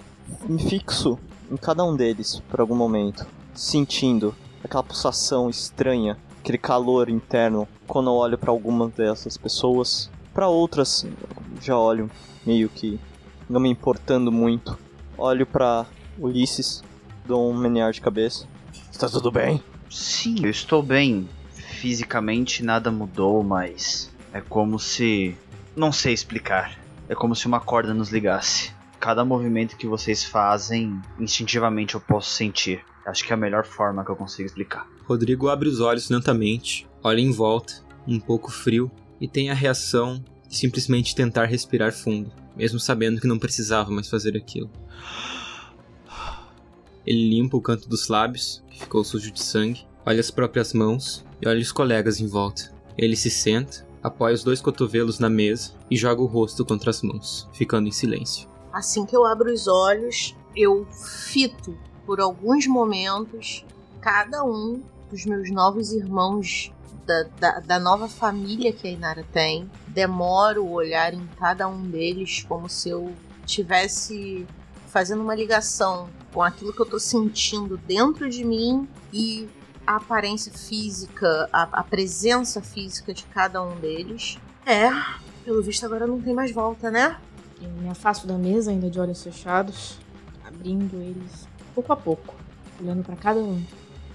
Me 0.49 0.63
fixo 0.63 1.19
em 1.51 1.57
cada 1.57 1.85
um 1.85 1.97
deles 1.97 2.41
por 2.49 2.61
algum 2.61 2.77
momento, 2.77 3.27
sentindo 3.55 4.35
aquela 4.63 4.83
pulsação 4.83 5.51
estranha, 5.51 6.17
aquele 6.41 6.59
calor 6.59 7.09
interno 7.09 7.67
quando 7.87 8.11
eu 8.11 8.15
olho 8.15 8.39
para 8.39 8.51
algumas 8.51 8.93
dessas 8.93 9.37
pessoas. 9.37 10.11
Para 10.33 10.49
outras, 10.49 11.05
já 11.61 11.77
olho 11.77 12.11
meio 12.47 12.69
que 12.69 13.01
não 13.49 13.61
me 13.61 13.69
importando 13.69 14.31
muito. 14.31 14.79
Olho 15.19 15.45
para 15.45 15.87
Ulisses, 16.19 16.83
dou 17.27 17.51
um 17.51 17.57
menear 17.57 17.93
de 17.93 18.01
cabeça. 18.01 18.47
Está 18.91 19.09
tudo 19.09 19.31
bem? 19.31 19.63
Sim, 19.91 20.37
eu 20.45 20.51
estou 20.51 20.83
bem. 20.83 21.29
Fisicamente 21.53 22.63
nada 22.63 22.91
mudou, 22.91 23.43
mas 23.43 24.11
é 24.33 24.41
como 24.41 24.79
se. 24.79 25.37
Não 25.75 25.91
sei 25.91 26.13
explicar. 26.13 26.80
É 27.11 27.15
como 27.17 27.35
se 27.35 27.49
uma 27.49 27.59
corda 27.59 27.93
nos 27.93 28.11
ligasse. 28.11 28.71
Cada 29.01 29.25
movimento 29.25 29.77
que 29.77 29.89
vocês 29.89 30.23
fazem, 30.23 31.03
instintivamente 31.19 31.97
eu 31.97 32.01
posso 32.01 32.31
sentir. 32.31 32.85
Acho 33.05 33.25
que 33.25 33.33
é 33.33 33.35
a 33.35 33.37
melhor 33.37 33.65
forma 33.67 34.05
que 34.05 34.13
eu 34.13 34.15
consigo 34.15 34.47
explicar. 34.47 34.87
Rodrigo 35.09 35.49
abre 35.49 35.69
os 35.69 35.81
olhos 35.81 36.09
lentamente, 36.09 36.87
olha 37.03 37.19
em 37.19 37.33
volta, 37.33 37.83
um 38.07 38.21
pouco 38.21 38.53
frio, 38.53 38.89
e 39.21 39.27
tem 39.27 39.51
a 39.51 39.55
reação 39.55 40.25
de 40.49 40.57
simplesmente 40.57 41.17
tentar 41.17 41.47
respirar 41.47 41.93
fundo, 41.93 42.31
mesmo 42.57 42.79
sabendo 42.79 43.21
que 43.21 43.27
não 43.27 43.41
precisava 43.41 43.91
mais 43.91 44.09
fazer 44.09 44.37
aquilo. 44.37 44.71
Ele 47.05 47.29
limpa 47.29 47.57
o 47.57 47.61
canto 47.61 47.89
dos 47.89 48.07
lábios, 48.07 48.63
que 48.71 48.79
ficou 48.79 49.03
sujo 49.03 49.33
de 49.33 49.43
sangue, 49.43 49.85
olha 50.07 50.21
as 50.21 50.31
próprias 50.31 50.73
mãos 50.73 51.27
e 51.43 51.49
olha 51.49 51.61
os 51.61 51.73
colegas 51.73 52.21
em 52.21 52.29
volta. 52.29 52.73
Ele 52.97 53.17
se 53.17 53.31
senta, 53.31 53.85
apoia 54.03 54.35
os 54.35 54.45
dois 54.45 54.61
cotovelos 54.61 55.19
na 55.19 55.29
mesa 55.29 55.73
e 55.91 55.97
joga 55.97 56.23
o 56.23 56.27
rosto 56.27 56.65
contra 56.65 56.91
as 56.91 57.03
mãos, 57.03 57.49
ficando 57.53 57.89
em 57.89 57.93
silêncio. 57.93 58.49
Assim 58.73 59.05
que 59.05 59.17
eu 59.17 59.27
abro 59.27 59.53
os 59.53 59.67
olhos, 59.67 60.37
eu 60.55 60.87
fito 60.91 61.77
por 62.07 62.21
alguns 62.21 62.67
momentos 62.67 63.65
cada 64.01 64.45
um 64.45 64.83
dos 65.11 65.27
meus 65.27 65.51
novos 65.51 65.93
irmãos 65.93 66.73
da, 67.05 67.25
da, 67.39 67.61
da, 67.61 67.81
nova 67.81 68.09
família 68.09 68.73
que 68.73 68.87
a 68.87 68.91
Inara 68.91 69.25
tem. 69.33 69.71
Demoro 69.89 70.65
o 70.65 70.73
olhar 70.73 71.13
em 71.13 71.27
cada 71.39 71.69
um 71.69 71.83
deles 71.83 72.45
como 72.49 72.69
se 72.69 72.89
eu 72.89 73.13
tivesse 73.45 74.47
fazendo 74.87 75.23
uma 75.23 75.35
ligação 75.35 76.09
com 76.33 76.43
aquilo 76.43 76.73
que 76.73 76.81
eu 76.81 76.87
tô 76.87 76.99
sentindo 76.99 77.77
dentro 77.77 78.29
de 78.29 78.45
mim 78.45 78.89
e 79.13 79.49
a 79.91 79.97
aparência 79.97 80.53
física, 80.53 81.49
a, 81.53 81.63
a 81.81 81.83
presença 81.83 82.63
física 82.63 83.13
de 83.13 83.25
cada 83.25 83.61
um 83.61 83.75
deles. 83.75 84.39
É, 84.65 84.89
pelo 85.45 85.61
visto 85.61 85.85
agora 85.85 86.07
não 86.07 86.21
tem 86.21 86.33
mais 86.33 86.53
volta, 86.53 86.93
né? 86.93 87.19
Eu 87.61 87.69
me 87.71 87.89
afasto 87.89 88.25
da 88.25 88.39
mesa 88.39 88.71
ainda 88.71 88.89
de 88.89 89.01
olhos 89.01 89.21
fechados, 89.21 89.99
abrindo 90.47 90.95
eles 90.95 91.49
pouco 91.75 91.93
a 91.93 91.97
pouco, 91.97 92.37
olhando 92.81 93.03
para 93.03 93.17
cada 93.17 93.41
um, 93.41 93.61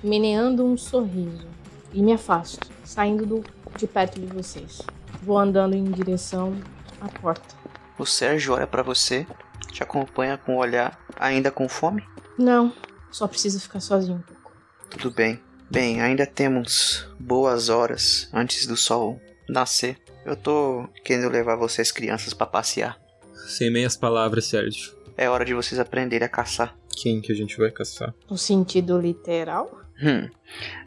meneando 0.02 0.64
um 0.64 0.78
sorriso 0.78 1.46
e 1.92 2.02
me 2.02 2.14
afasto, 2.14 2.70
saindo 2.86 3.26
do, 3.26 3.44
de 3.78 3.86
perto 3.86 4.18
de 4.18 4.28
vocês. 4.28 4.82
Vou 5.24 5.38
andando 5.38 5.76
em 5.76 5.84
direção 5.84 6.58
à 7.02 7.10
porta. 7.20 7.54
O 8.00 8.06
Sérgio 8.06 8.54
olha 8.54 8.66
para 8.66 8.82
você, 8.82 9.28
te 9.74 9.84
acompanha 9.84 10.38
com 10.38 10.56
o 10.56 10.60
olhar, 10.60 10.98
ainda 11.20 11.52
com 11.52 11.68
fome? 11.68 12.02
Não, 12.38 12.72
só 13.12 13.28
preciso 13.28 13.60
ficar 13.60 13.82
sozinho 13.82 14.20
um 14.20 14.22
pouco. 14.22 14.54
Tudo 14.90 15.12
bem. 15.12 15.44
Bem, 15.70 16.02
ainda 16.02 16.26
temos 16.26 17.08
boas 17.20 17.70
horas 17.70 18.30
antes 18.32 18.68
do 18.68 18.78
sol 18.78 19.20
nascer. 19.50 19.98
Eu 20.26 20.36
tô 20.36 20.88
querendo 21.04 21.30
levar 21.30 21.56
vocês 21.56 21.92
crianças 21.92 22.34
para 22.34 22.48
passear. 22.48 23.00
Sem 23.48 23.72
meias 23.72 23.96
palavras, 23.96 24.46
Sérgio. 24.46 24.96
É 25.18 25.30
hora 25.30 25.46
de 25.46 25.54
vocês 25.54 25.80
aprenderem 25.80 26.26
a 26.26 26.30
caçar. 26.30 26.76
Quem 26.96 27.22
que 27.22 27.32
a 27.32 27.36
gente 27.36 27.58
vai 27.58 27.72
caçar? 27.72 28.14
No 28.30 28.38
sentido 28.38 29.00
literal? 29.00 29.82
Hum. 30.02 30.30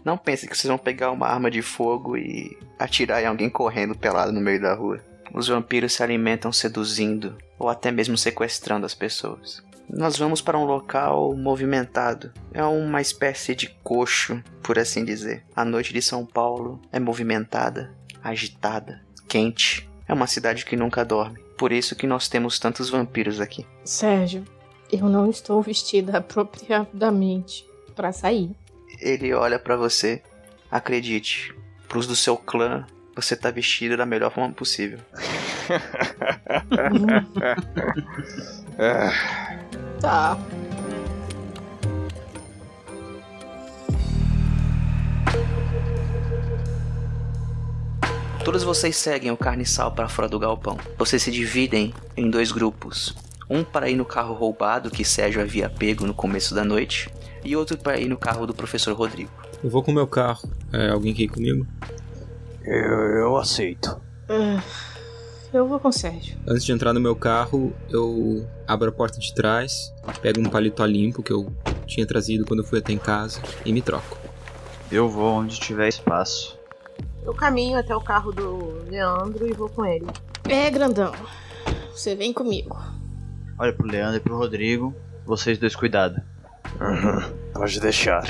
Não 0.04 0.18
pense 0.18 0.46
que 0.46 0.56
vocês 0.56 0.68
vão 0.68 0.78
pegar 0.78 1.10
uma 1.10 1.26
arma 1.26 1.50
de 1.50 1.62
fogo 1.62 2.16
e 2.16 2.56
atirar 2.78 3.22
em 3.22 3.26
alguém 3.26 3.48
correndo 3.48 3.96
pelado 3.96 4.32
no 4.32 4.40
meio 4.40 4.60
da 4.60 4.74
rua. 4.74 5.00
Os 5.32 5.48
vampiros 5.48 5.92
se 5.92 6.02
alimentam 6.02 6.52
seduzindo 6.52 7.36
ou 7.58 7.68
até 7.68 7.90
mesmo 7.90 8.16
sequestrando 8.16 8.86
as 8.86 8.94
pessoas. 8.94 9.62
Nós 9.88 10.18
vamos 10.18 10.42
para 10.42 10.58
um 10.58 10.64
local 10.64 11.34
movimentado. 11.34 12.30
É 12.52 12.62
uma 12.64 13.00
espécie 13.00 13.54
de 13.54 13.68
coxo, 13.82 14.42
por 14.62 14.78
assim 14.78 15.04
dizer. 15.04 15.44
A 15.56 15.64
noite 15.64 15.92
de 15.92 16.02
São 16.02 16.26
Paulo 16.26 16.80
é 16.92 17.00
movimentada, 17.00 17.94
agitada, 18.22 19.00
quente. 19.26 19.88
É 20.06 20.12
uma 20.12 20.26
cidade 20.26 20.64
que 20.64 20.76
nunca 20.76 21.04
dorme. 21.04 21.38
Por 21.56 21.72
isso 21.72 21.96
que 21.96 22.06
nós 22.06 22.28
temos 22.28 22.58
tantos 22.58 22.90
vampiros 22.90 23.40
aqui. 23.40 23.66
Sérgio, 23.84 24.44
eu 24.92 25.08
não 25.08 25.30
estou 25.30 25.62
vestida 25.62 26.18
apropriadamente 26.18 27.66
para 27.96 28.12
sair. 28.12 28.50
Ele 29.00 29.32
olha 29.32 29.58
para 29.58 29.76
você. 29.76 30.22
Acredite, 30.70 31.54
pros 31.88 32.06
do 32.06 32.14
seu 32.14 32.36
clã, 32.36 32.84
você 33.16 33.34
tá 33.34 33.50
vestido 33.50 33.96
da 33.96 34.04
melhor 34.04 34.30
forma 34.30 34.52
possível. 34.52 34.98
Tá. 40.00 40.38
Todos 48.44 48.62
vocês 48.62 48.96
seguem 48.96 49.30
o 49.30 49.36
carniçal 49.36 49.92
para 49.92 50.08
fora 50.08 50.28
do 50.28 50.38
galpão. 50.38 50.78
Vocês 50.96 51.22
se 51.22 51.30
dividem 51.30 51.92
em 52.16 52.30
dois 52.30 52.50
grupos. 52.50 53.14
Um 53.50 53.62
para 53.62 53.90
ir 53.90 53.96
no 53.96 54.04
carro 54.04 54.34
roubado 54.34 54.90
que 54.90 55.04
Sérgio 55.04 55.42
havia 55.42 55.68
pego 55.68 56.06
no 56.06 56.14
começo 56.14 56.54
da 56.54 56.64
noite, 56.64 57.10
e 57.44 57.56
outro 57.56 57.76
para 57.76 57.98
ir 57.98 58.08
no 58.08 58.16
carro 58.16 58.46
do 58.46 58.54
professor 58.54 58.94
Rodrigo. 58.94 59.30
Eu 59.62 59.68
vou 59.68 59.82
com 59.82 59.90
o 59.90 59.94
meu 59.94 60.06
carro. 60.06 60.48
É, 60.72 60.88
alguém 60.88 61.12
quer 61.12 61.24
ir 61.24 61.28
comigo? 61.28 61.66
Eu, 62.62 62.74
eu 62.74 63.36
aceito. 63.36 64.00
Ah, 64.28 64.62
Eu 65.52 65.66
vou 65.66 65.80
com 65.80 65.88
o 65.88 65.92
Sérgio. 65.92 66.36
Antes 66.46 66.64
de 66.64 66.72
entrar 66.72 66.92
no 66.92 67.00
meu 67.00 67.16
carro, 67.16 67.72
eu 67.88 68.46
abro 68.66 68.90
a 68.90 68.92
porta 68.92 69.18
de 69.18 69.34
trás, 69.34 69.94
pego 70.20 70.40
um 70.40 70.44
paletó 70.44 70.84
limpo 70.84 71.22
que 71.22 71.32
eu 71.32 71.50
tinha 71.86 72.06
trazido 72.06 72.44
quando 72.44 72.60
eu 72.60 72.66
fui 72.66 72.78
até 72.78 72.92
em 72.92 72.98
casa 72.98 73.40
e 73.64 73.72
me 73.72 73.80
troco. 73.80 74.18
Eu 74.92 75.08
vou 75.08 75.34
onde 75.34 75.58
tiver 75.58 75.88
espaço. 75.88 76.58
Eu 77.22 77.34
caminho 77.34 77.78
até 77.78 77.94
o 77.94 78.00
carro 78.00 78.32
do 78.32 78.84
Leandro 78.88 79.48
e 79.48 79.52
vou 79.52 79.68
com 79.68 79.84
ele. 79.84 80.06
É, 80.48 80.70
grandão. 80.70 81.12
Você 81.92 82.14
vem 82.14 82.32
comigo. 82.32 82.78
Olha 83.58 83.72
pro 83.72 83.86
Leandro 83.86 84.16
e 84.16 84.20
pro 84.20 84.36
Rodrigo. 84.36 84.94
Vocês 85.26 85.58
dois, 85.58 85.74
cuidado. 85.74 86.22
Uhum, 86.80 87.52
pode 87.52 87.80
deixar. 87.80 88.22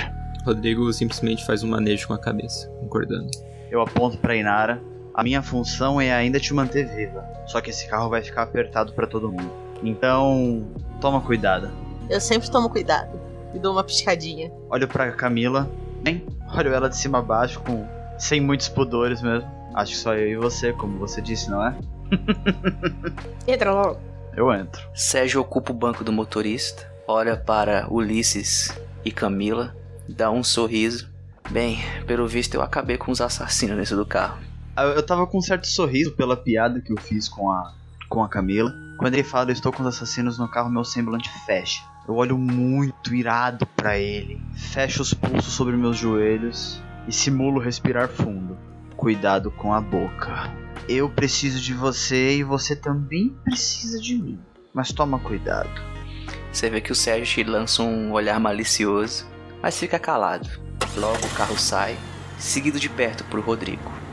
Rodrigo 0.45 0.93
simplesmente 0.93 1.45
faz 1.45 1.62
um 1.62 1.69
manejo 1.69 2.09
com 2.09 2.14
a 2.14 2.19
cabeça, 2.19 2.69
concordando. 2.81 3.31
Eu 3.71 3.81
aponto 3.81 4.19
pra 4.19 4.35
Inara. 4.35 4.83
A 5.19 5.25
minha 5.25 5.43
função 5.43 6.01
é 6.01 6.12
ainda 6.12 6.39
te 6.39 6.55
manter 6.55 6.87
viva. 6.87 7.29
Só 7.45 7.61
que 7.61 7.71
esse 7.71 7.89
carro 7.89 8.09
vai 8.09 8.23
ficar 8.23 8.43
apertado 8.43 8.93
pra 8.93 9.05
todo 9.05 9.33
mundo. 9.33 9.51
Então, 9.83 10.64
toma 11.01 11.21
cuidado. 11.21 11.73
Eu 12.09 12.21
sempre 12.21 12.49
tomo 12.49 12.71
cuidado. 12.71 13.19
E 13.53 13.59
dou 13.59 13.73
uma 13.73 13.83
piscadinha. 13.83 14.53
Olho 14.71 14.87
pra 14.87 15.11
Camila. 15.11 15.69
Hein? 16.07 16.25
Olho 16.57 16.73
ela 16.73 16.89
de 16.89 16.97
cima 16.97 17.19
a 17.19 17.23
baixo, 17.23 17.59
com 17.62 17.85
sem 18.16 18.41
muitos 18.41 18.69
pudores 18.69 19.21
mesmo. 19.21 19.51
Acho 19.75 19.91
que 19.91 19.99
só 19.99 20.14
eu 20.14 20.29
e 20.29 20.37
você, 20.37 20.73
como 20.73 21.01
você 21.01 21.21
disse, 21.21 21.51
não 21.51 21.66
é? 21.66 21.77
Entra 23.45 23.73
logo. 23.73 23.99
Eu 24.37 24.55
entro. 24.55 24.89
Sérgio 24.95 25.41
ocupa 25.41 25.73
o 25.73 25.75
banco 25.75 26.05
do 26.05 26.12
motorista, 26.12 26.89
olha 27.09 27.37
para 27.37 27.93
Ulisses 27.93 28.73
e 29.05 29.11
Camila, 29.11 29.75
dá 30.09 30.31
um 30.31 30.45
sorriso. 30.45 31.11
Bem, 31.51 31.81
pelo 32.07 32.29
visto 32.29 32.55
eu 32.55 32.62
acabei 32.62 32.97
com 32.97 33.11
os 33.11 33.21
assassinos 33.21 33.77
dentro 33.77 33.97
do 33.97 34.07
carro. 34.07 34.47
Eu 34.85 35.03
tava 35.03 35.26
com 35.26 35.39
um 35.39 35.43
certo 35.43 35.66
sorriso 35.66 36.12
pela 36.12 36.37
piada 36.37 36.81
que 36.81 36.93
eu 36.93 36.97
fiz 37.01 37.29
com 37.29 37.51
a, 37.51 37.72
com 38.09 38.22
a 38.22 38.29
Camila. 38.29 38.72
Quando 38.97 39.14
ele 39.14 39.24
fala, 39.24 39.51
eu 39.51 39.55
estou 39.55 39.72
com 39.72 39.83
os 39.83 39.89
assassinos 39.89 40.39
no 40.39 40.49
carro, 40.49 40.70
meu 40.70 40.85
semblante 40.85 41.31
fecha. 41.45 41.83
Eu 42.07 42.14
olho 42.14 42.39
muito 42.39 43.14
irado 43.14 43.66
pra 43.76 43.99
ele. 43.99 44.41
Fecho 44.55 45.03
os 45.03 45.12
pulsos 45.12 45.53
sobre 45.53 45.76
meus 45.76 45.97
joelhos 45.97 46.81
e 47.07 47.12
simulo 47.12 47.61
respirar 47.61 48.09
fundo. 48.09 48.57
Cuidado 48.97 49.51
com 49.51 49.74
a 49.74 49.81
boca. 49.81 50.53
Eu 50.89 51.11
preciso 51.11 51.61
de 51.61 51.74
você 51.74 52.39
e 52.39 52.43
você 52.43 52.74
também 52.74 53.37
precisa 53.45 54.01
de 54.01 54.16
mim. 54.16 54.41
Mas 54.72 54.93
toma 54.93 55.18
cuidado. 55.18 55.70
Você 56.53 56.70
vê 56.70 56.81
que 56.81 56.93
o 56.93 56.95
Sérgio 56.95 57.26
te 57.26 57.45
lança 57.45 57.83
um 57.83 58.12
olhar 58.12 58.41
malicioso, 58.41 59.26
mas 59.62 59.79
fica 59.79 59.99
calado. 59.99 60.49
Logo 60.97 61.26
o 61.26 61.35
carro 61.37 61.59
sai, 61.59 61.97
seguido 62.39 62.81
de 62.81 62.89
perto 62.89 63.22
por 63.24 63.41
Rodrigo. 63.41 64.08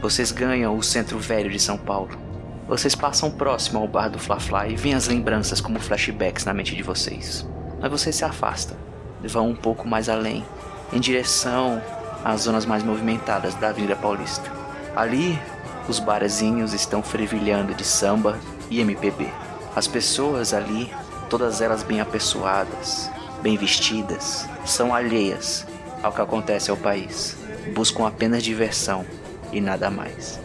Vocês 0.00 0.32
ganham 0.32 0.78
o 0.78 0.82
centro 0.82 1.18
velho 1.18 1.50
de 1.50 1.60
São 1.60 1.76
Paulo. 1.76 2.18
Vocês 2.66 2.94
passam 2.94 3.30
próximo 3.30 3.80
ao 3.80 3.86
bar 3.86 4.08
do 4.08 4.18
Fla 4.18 4.40
Fla 4.40 4.66
e 4.66 4.74
vêm 4.74 4.94
as 4.94 5.06
lembranças 5.06 5.60
como 5.60 5.78
flashbacks 5.78 6.46
na 6.46 6.54
mente 6.54 6.74
de 6.74 6.82
vocês. 6.82 7.46
Mas 7.78 7.90
vocês 7.90 8.16
se 8.16 8.24
afastam, 8.24 8.78
vão 9.22 9.50
um 9.50 9.54
pouco 9.54 9.86
mais 9.86 10.08
além, 10.08 10.42
em 10.90 10.98
direção 10.98 11.82
às 12.24 12.42
zonas 12.42 12.64
mais 12.64 12.82
movimentadas 12.82 13.54
da 13.56 13.68
Avenida 13.68 13.94
Paulista. 13.94 14.50
Ali, 14.96 15.38
os 15.86 15.98
barzinhos 15.98 16.72
estão 16.72 17.02
fervilhando 17.02 17.74
de 17.74 17.84
samba 17.84 18.38
e 18.70 18.80
MPB. 18.80 19.28
As 19.76 19.86
pessoas 19.86 20.54
ali, 20.54 20.90
todas 21.28 21.60
elas 21.60 21.82
bem 21.82 22.00
apessoadas, 22.00 23.10
bem 23.42 23.58
vestidas, 23.58 24.48
são 24.64 24.94
alheias 24.94 25.66
ao 26.02 26.10
que 26.10 26.22
acontece 26.22 26.70
ao 26.70 26.76
país. 26.78 27.36
Buscam 27.74 28.06
apenas 28.06 28.42
diversão 28.42 29.04
e 29.52 29.60
nada 29.60 29.90
mais. 29.90 30.40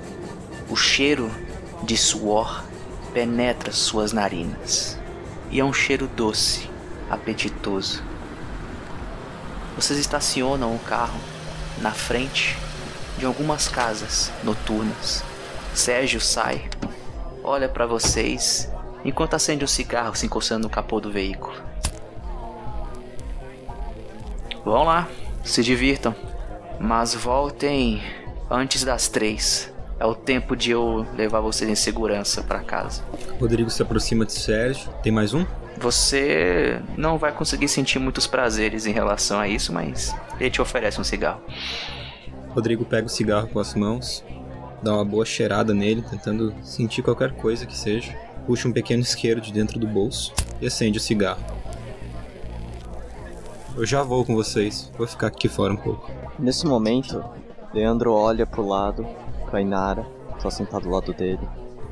O 0.70 0.76
cheiro 0.76 1.32
de 1.84 1.98
suor 1.98 2.64
penetra 3.14 3.72
suas 3.72 4.12
narinas 4.12 5.00
e 5.50 5.60
é 5.60 5.64
um 5.64 5.74
cheiro 5.74 6.08
doce, 6.08 6.70
apetitoso. 7.10 8.04
Vocês 9.76 10.00
estacionam 10.00 10.76
o 10.76 10.80
carro 10.80 11.20
na 11.82 11.92
frente 11.92 12.58
de 13.18 13.26
algumas 13.26 13.68
casas 13.68 14.32
noturnas. 14.44 15.24
Sérgio 15.74 16.20
sai, 16.20 16.70
olha 17.44 17.70
para 17.70 17.86
vocês 17.86 18.70
enquanto 19.04 19.36
acende 19.36 19.64
um 19.64 19.68
cigarro 19.68 20.16
se 20.16 20.26
encostando 20.26 20.64
no 20.64 20.70
capô 20.70 21.00
do 21.00 21.12
veículo. 21.12 21.56
Vão 24.64 24.84
lá, 24.84 25.08
se 25.44 25.62
divirtam, 25.62 26.16
mas 26.80 27.14
voltem 27.14 28.02
antes 28.50 28.84
das 28.84 29.08
três. 29.08 29.74
É 29.98 30.06
o 30.06 30.14
tempo 30.14 30.56
de 30.56 30.72
eu 30.72 31.06
levar 31.16 31.40
vocês 31.40 31.70
em 31.70 31.76
segurança 31.76 32.44
para 32.44 32.60
casa. 32.60 33.04
Rodrigo 33.40 33.70
se 33.70 33.82
aproxima 33.82 34.26
de 34.26 34.34
Sérgio. 34.34 34.92
Tem 35.02 35.12
mais 35.12 35.34
um? 35.34 35.46
Você 35.78 36.82
não 36.98 37.18
vai 37.18 37.32
conseguir 37.32 37.68
sentir 37.68 38.00
muitos 38.00 38.28
prazeres 38.28 38.86
em 38.86 38.92
relação 38.92 39.40
a 39.40 39.48
isso, 39.48 39.74
mas 39.74 40.14
ele 40.40 40.50
te 40.50 40.62
oferece 40.62 41.00
um 41.00 41.04
cigarro. 41.04 41.42
Rodrigo 42.50 42.86
pega 42.86 43.08
o 43.08 43.10
cigarro 43.10 43.48
com 43.48 43.60
as 43.60 43.74
mãos, 43.74 44.24
dá 44.82 44.94
uma 44.94 45.06
boa 45.06 45.26
cheirada 45.26 45.74
nele, 45.74 46.02
tentando 46.02 46.54
sentir 46.62 47.02
qualquer 47.02 47.34
coisa 47.34 47.66
que 47.66 47.78
seja. 47.78 48.18
Puxa 48.46 48.68
um 48.68 48.72
pequeno 48.72 49.02
isqueiro 49.02 49.42
de 49.42 49.52
dentro 49.52 49.80
do 49.80 49.88
bolso 49.88 50.34
e 50.62 50.68
acende 50.68 50.98
o 50.98 51.02
cigarro. 51.02 51.44
Eu 53.76 53.86
já 53.86 54.04
vou 54.04 54.24
com 54.24 54.36
vocês. 54.36 54.90
Vou 54.98 55.08
ficar 55.08 55.28
aqui 55.28 55.50
fora 55.50 55.74
um 55.74 55.78
pouco. 55.78 56.10
Nesse 56.40 56.66
momento, 56.66 57.24
Leandro 57.76 58.14
olha 58.14 58.48
pro 58.48 58.66
lado, 58.66 59.06
pra 59.50 59.60
Inara, 59.60 60.08
que 60.38 60.44
tá 60.44 60.50
sentado 60.50 60.84
do 60.84 60.90
lado 60.90 61.14
dele. 61.14 61.46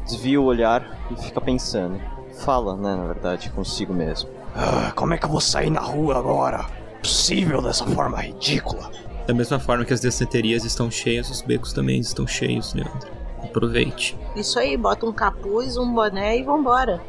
Desvia 0.05 0.39
o 0.39 0.45
olhar 0.45 0.97
e 1.11 1.21
fica 1.21 1.41
pensando. 1.41 1.99
Fala, 2.39 2.77
né, 2.77 2.95
na 2.95 3.05
verdade, 3.05 3.49
consigo 3.49 3.93
mesmo. 3.93 4.29
Ah, 4.55 4.93
como 4.95 5.13
é 5.13 5.17
que 5.17 5.25
eu 5.25 5.29
vou 5.29 5.41
sair 5.41 5.69
na 5.69 5.81
rua 5.81 6.17
agora? 6.17 6.65
Possível 7.01 7.61
dessa 7.61 7.85
forma 7.85 8.21
ridícula. 8.21 8.89
Da 9.27 9.33
mesma 9.33 9.59
forma 9.59 9.83
que 9.83 9.93
as 9.93 9.99
descenterias 9.99 10.63
estão 10.63 10.89
cheias, 10.89 11.29
os 11.29 11.41
becos 11.41 11.73
também 11.73 11.99
estão 11.99 12.25
cheios, 12.25 12.73
Leandro. 12.73 13.11
Aproveite. 13.43 14.17
Isso 14.37 14.57
aí, 14.57 14.77
bota 14.77 15.05
um 15.05 15.11
capuz, 15.11 15.75
um 15.75 15.93
boné 15.93 16.37
e 16.37 16.43
vambora. 16.43 17.01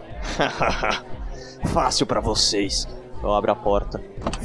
Fácil 1.66 2.06
pra 2.06 2.18
vocês. 2.18 2.88
Eu 3.22 3.32
abro 3.32 3.52
a 3.52 3.56
porta, 3.56 4.02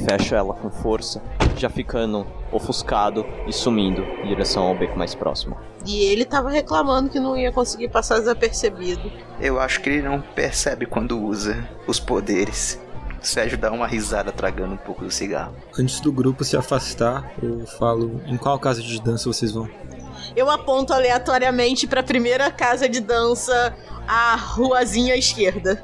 fecho 0.08 0.36
ela 0.36 0.54
com 0.54 0.70
força, 0.70 1.20
já 1.60 1.70
ficando 1.70 2.26
ofuscado 2.50 3.24
e 3.46 3.52
sumindo 3.52 4.02
em 4.02 4.28
direção 4.28 4.64
ao 4.64 4.74
beco 4.74 4.98
mais 4.98 5.14
próximo. 5.14 5.56
E 5.86 6.04
ele 6.04 6.24
tava 6.24 6.50
reclamando 6.50 7.08
que 7.08 7.20
não 7.20 7.36
ia 7.36 7.52
conseguir 7.52 7.88
passar 7.88 8.18
desapercebido. 8.18 9.10
Eu 9.40 9.58
acho 9.58 9.80
que 9.80 9.88
ele 9.88 10.02
não 10.02 10.20
percebe 10.20 10.86
quando 10.86 11.18
usa 11.18 11.68
os 11.86 11.98
poderes. 11.98 12.80
Sérgio 13.22 13.58
dá 13.58 13.70
uma 13.70 13.86
risada 13.86 14.32
tragando 14.32 14.74
um 14.74 14.78
pouco 14.78 15.04
do 15.04 15.10
cigarro. 15.10 15.54
Antes 15.78 16.00
do 16.00 16.10
grupo 16.10 16.42
se 16.44 16.56
afastar, 16.56 17.32
eu 17.42 17.66
falo 17.66 18.20
em 18.26 18.36
qual 18.36 18.58
casa 18.58 18.82
de 18.82 19.00
dança 19.00 19.28
vocês 19.28 19.52
vão. 19.52 19.68
Eu 20.34 20.50
aponto 20.50 20.92
aleatoriamente 20.92 21.86
pra 21.86 22.02
primeira 22.02 22.50
casa 22.50 22.88
de 22.88 23.00
dança, 23.00 23.74
a 24.06 24.36
ruazinha 24.36 25.14
à 25.14 25.16
esquerda. 25.16 25.82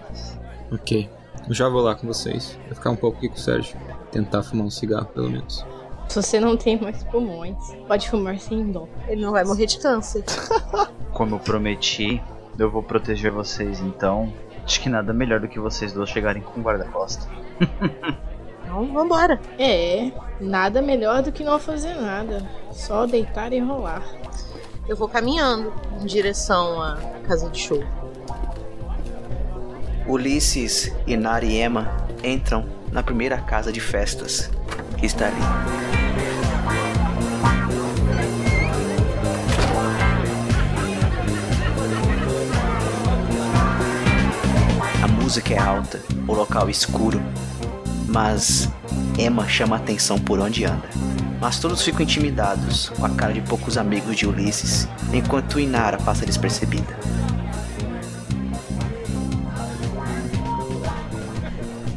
Ok. 0.72 1.09
Eu 1.49 1.55
já 1.55 1.68
vou 1.68 1.81
lá 1.81 1.95
com 1.95 2.07
vocês. 2.07 2.59
Vai 2.64 2.74
ficar 2.74 2.91
um 2.91 2.97
pouco 2.97 3.18
aqui 3.18 3.29
com 3.29 3.37
o 3.37 3.39
Sérgio. 3.39 3.77
Tentar 4.16 4.42
fumar 4.42 4.66
um 4.66 4.70
cigarro, 4.70 5.04
pelo 5.08 5.28
menos. 5.28 5.62
Se 6.08 6.22
você 6.22 6.40
não 6.40 6.56
tem 6.56 6.80
mais 6.80 7.04
pulmões, 7.04 7.54
pode 7.86 8.08
fumar 8.08 8.38
sem 8.38 8.72
dó. 8.72 8.88
Ele 9.06 9.20
não 9.20 9.30
vai 9.30 9.44
morrer 9.44 9.66
de 9.66 9.78
câncer. 9.78 10.24
Como 11.12 11.34
eu 11.34 11.38
prometi, 11.38 12.22
eu 12.58 12.70
vou 12.70 12.82
proteger 12.82 13.30
vocês, 13.30 13.78
então. 13.80 14.32
Acho 14.64 14.80
que 14.80 14.88
nada 14.88 15.12
melhor 15.12 15.38
do 15.38 15.48
que 15.48 15.60
vocês 15.60 15.92
dois 15.92 16.08
chegarem 16.08 16.40
com 16.40 16.62
guarda-costa. 16.62 17.28
Então, 18.64 18.92
vambora. 18.92 19.40
É, 19.58 20.10
nada 20.40 20.82
melhor 20.82 21.22
do 21.22 21.30
que 21.30 21.44
não 21.44 21.58
fazer 21.58 21.94
nada. 21.94 22.46
Só 22.72 23.06
deitar 23.06 23.52
e 23.52 23.60
rolar. 23.60 24.02
Eu 24.88 24.96
vou 24.96 25.08
caminhando 25.08 25.72
em 26.02 26.04
direção 26.04 26.82
à 26.82 26.96
casa 27.26 27.48
de 27.48 27.60
show. 27.60 27.82
Ulisses 30.06 30.92
e 31.06 31.16
Nari 31.16 31.52
e 31.52 31.62
Emma 31.62 31.96
entram 32.24 32.76
na 32.93 33.03
primeira 33.03 33.39
casa 33.39 33.72
de 33.72 33.80
festas 33.80 34.51
que 34.97 35.07
está 35.07 35.26
ali. 35.26 35.37
A 45.03 45.09
música 45.09 45.55
é 45.55 45.59
alta, 45.59 46.01
o 46.26 46.32
local 46.32 46.70
escuro, 46.70 47.20
mas 48.09 48.68
Emma 49.18 49.49
chama 49.49 49.76
a 49.76 49.78
atenção 49.78 50.18
por 50.18 50.39
onde 50.41 50.64
anda. 50.64 50.89
Mas 51.41 51.59
todos 51.59 51.82
ficam 51.82 52.03
intimidados 52.03 52.89
com 52.91 53.05
a 53.05 53.11
cara 53.11 53.32
de 53.32 53.43
poucos 53.43 53.76
amigos 53.76 54.16
de 54.16 54.26
Ulisses, 54.26 54.89
enquanto 55.12 55.61
Inara 55.61 55.99
passa 55.99 56.24
despercebida. 56.24 56.97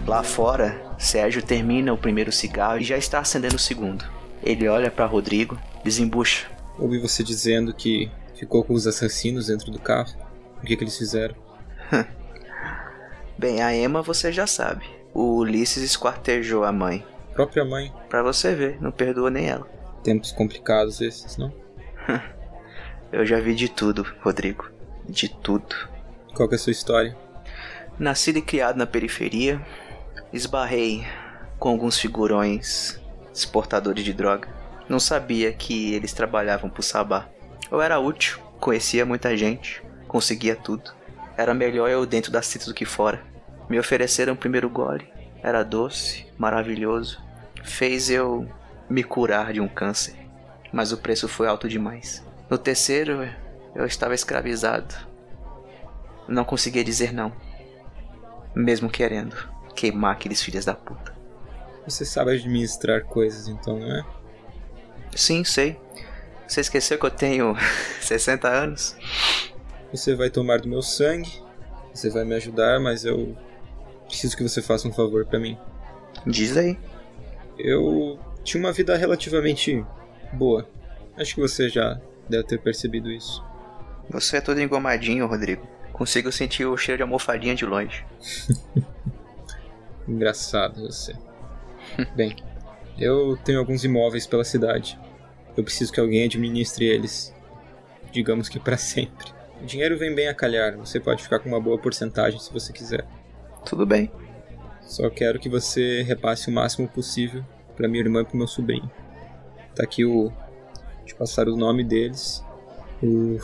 Lá 0.10 0.24
fora, 0.24 0.95
Sérgio 0.97 1.39
termina 1.39 1.93
o 1.93 1.97
primeiro 1.97 2.32
cigarro 2.32 2.80
e 2.80 2.84
já 2.84 2.97
está 2.97 3.20
acendendo 3.20 3.57
o 3.57 3.60
segundo. 3.60 4.03
Ele 4.41 4.68
olha 4.68 4.89
para 4.89 5.05
Rodrigo, 5.05 5.55
desembucha. 5.84 6.47
Ouvi 6.80 6.97
você 6.97 7.22
dizendo 7.24 7.72
que 7.76 8.10
ficou 8.34 8.64
com 8.64 8.74
os 8.74 8.88
assassinos 8.88 9.45
dentro 9.45 9.70
do 9.70 9.78
carro. 9.78 10.12
O 10.64 10.66
que, 10.66 10.76
que 10.76 10.84
eles 10.84 10.97
fizeram? 10.97 11.36
Bem, 13.38 13.62
a 13.62 13.72
Emma 13.72 14.01
você 14.01 14.32
já 14.32 14.47
sabe. 14.47 14.84
O 15.14 15.36
Ulisses 15.36 15.84
esquartejou 15.84 16.64
a 16.64 16.72
mãe. 16.72 17.05
Própria 17.36 17.64
mãe. 17.64 17.93
Pra 18.10 18.24
você 18.24 18.55
ver, 18.55 18.82
não 18.82 18.91
perdoa 18.91 19.30
nem 19.30 19.47
ela. 19.47 19.68
Tempos 20.03 20.32
complicados 20.32 21.01
esses, 21.01 21.38
não? 21.38 21.53
Eu 23.14 23.24
já 23.28 23.39
vi 23.39 23.53
de 23.53 23.70
tudo, 23.70 24.07
Rodrigo. 24.22 24.72
De 25.07 25.30
tudo. 25.30 25.76
Qual 26.34 26.49
que 26.49 26.55
é 26.55 26.57
a 26.57 26.60
sua 26.60 26.72
história? 26.72 27.16
Nascido 27.99 28.39
e 28.39 28.41
criado 28.41 28.76
na 28.76 28.88
periferia, 28.88 29.62
esbarrei 30.32 31.08
com 31.58 31.70
alguns 31.70 31.98
figurões 31.98 33.00
exportadores 33.34 34.04
de 34.04 34.14
droga. 34.14 34.48
Não 34.88 35.00
sabia 35.00 35.52
que 35.52 35.94
eles 35.94 36.14
trabalhavam 36.14 36.70
pro 36.70 36.84
Sabá. 36.84 37.28
Eu 37.72 37.82
era 37.82 38.00
útil, 38.00 38.40
conhecia 38.60 39.06
muita 39.06 39.36
gente, 39.36 39.84
conseguia 40.08 40.56
tudo. 40.56 40.92
Era 41.38 41.54
melhor 41.54 41.90
eu 41.90 42.06
dentro 42.06 42.32
da 42.32 42.42
cita 42.42 42.66
do 42.66 42.74
que 42.74 42.86
fora. 42.86 43.22
Me 43.70 43.80
ofereceram 43.80 44.34
o 44.34 44.38
primeiro 44.38 44.70
gole. 44.70 45.08
Era 45.42 45.64
doce, 45.64 46.26
maravilhoso. 46.38 47.22
Fez 47.64 48.10
eu 48.10 48.48
me 48.90 49.04
curar 49.04 49.54
de 49.54 49.62
um 49.62 49.68
câncer. 49.68 50.16
Mas 50.72 50.92
o 50.92 50.98
preço 50.98 51.28
foi 51.28 51.48
alto 51.48 51.70
demais. 51.70 52.24
No 52.50 52.58
terceiro, 52.58 53.28
eu 53.76 53.86
estava 53.86 54.16
escravizado. 54.16 54.94
Não 56.28 56.44
conseguia 56.44 56.84
dizer 56.84 57.14
não. 57.14 57.32
Mesmo 58.56 58.90
querendo 58.90 59.59
queimar 59.76 60.13
aqueles 60.13 60.41
filhos 60.41 60.65
da 60.65 60.74
puta. 60.74 61.13
Você 61.88 62.05
sabe 62.05 62.32
administrar 62.32 63.03
coisas, 63.03 63.47
então, 63.47 63.80
não 63.80 63.91
é? 63.91 64.05
Sim, 65.15 65.43
sei. 65.43 65.80
Você 66.47 66.61
esqueceu 66.61 66.97
que 66.97 67.05
eu 67.05 67.11
tenho 67.11 67.55
60 68.01 68.47
anos? 68.47 68.95
Você 69.91 70.15
vai 70.15 70.30
tomar 70.30 70.59
do 70.59 70.67
meu 70.67 70.82
sangue, 70.82 71.41
você 71.93 72.09
vai 72.09 72.24
me 72.24 72.36
ajudar, 72.36 72.80
mas 72.80 73.05
eu 73.05 73.36
preciso 74.07 74.38
que 74.38 74.43
você 74.43 74.61
faça 74.61 74.88
um 74.88 74.93
favor 74.93 75.26
pra 75.26 75.39
mim. 75.39 75.57
Diz 76.26 76.57
aí. 76.57 76.78
Eu 77.57 78.20
tinha 78.43 78.63
uma 78.63 78.72
vida 78.72 78.95
relativamente 78.95 79.86
boa. 80.34 80.67
Acho 81.17 81.36
que 81.36 81.41
você 81.41 81.70
já 81.70 81.99
deve 82.28 82.43
ter 82.43 82.59
percebido 82.59 83.11
isso. 83.11 83.43
Você 84.09 84.38
é 84.38 84.41
todo 84.41 84.61
engomadinho, 84.61 85.28
Rodrigo. 85.28 85.67
Consigo 85.91 86.32
sentir 86.32 86.65
o 86.65 86.78
cheiro 86.78 86.97
de 86.97 87.03
almofadinha 87.03 87.53
de 87.53 87.65
longe. 87.65 88.05
Engraçado 90.10 90.82
você. 90.82 91.14
Bem, 92.16 92.36
eu 92.97 93.38
tenho 93.38 93.60
alguns 93.60 93.84
imóveis 93.84 94.26
pela 94.26 94.43
cidade. 94.43 94.99
Eu 95.55 95.64
preciso 95.64 95.93
que 95.93 95.99
alguém 95.99 96.26
administre 96.26 96.86
eles. 96.86 97.34
Digamos 98.12 98.49
que 98.49 98.60
para 98.60 98.76
sempre. 98.78 99.32
O 99.62 99.66
dinheiro 99.66 99.97
vem 99.97 100.16
bem 100.16 100.30
a 100.30 100.34
calhar, 100.34 100.78
você 100.78 101.01
pode 101.01 101.22
ficar 101.22 101.39
com 101.39 101.49
uma 101.49 101.60
boa 101.60 101.78
porcentagem 101.78 102.39
se 102.39 102.51
você 102.51 102.72
quiser. 102.72 103.05
Tudo 103.66 103.86
bem. 103.86 104.10
Só 104.82 105.10
quero 105.10 105.38
que 105.38 105.49
você 105.49 106.01
repasse 106.01 106.49
o 106.49 106.51
máximo 106.51 106.88
possível 106.88 107.45
para 107.76 107.88
minha 107.88 108.01
irmã 108.01 108.22
e 108.22 108.26
pro 108.26 108.38
meu 108.38 108.47
sobrinho. 108.47 108.89
Tá 109.76 109.84
aqui 109.84 110.05
o. 110.05 110.32
de 111.05 111.14
passar 111.14 111.49
o 111.49 111.57
nome 111.57 111.84
deles, 111.84 112.43
o 113.03 113.38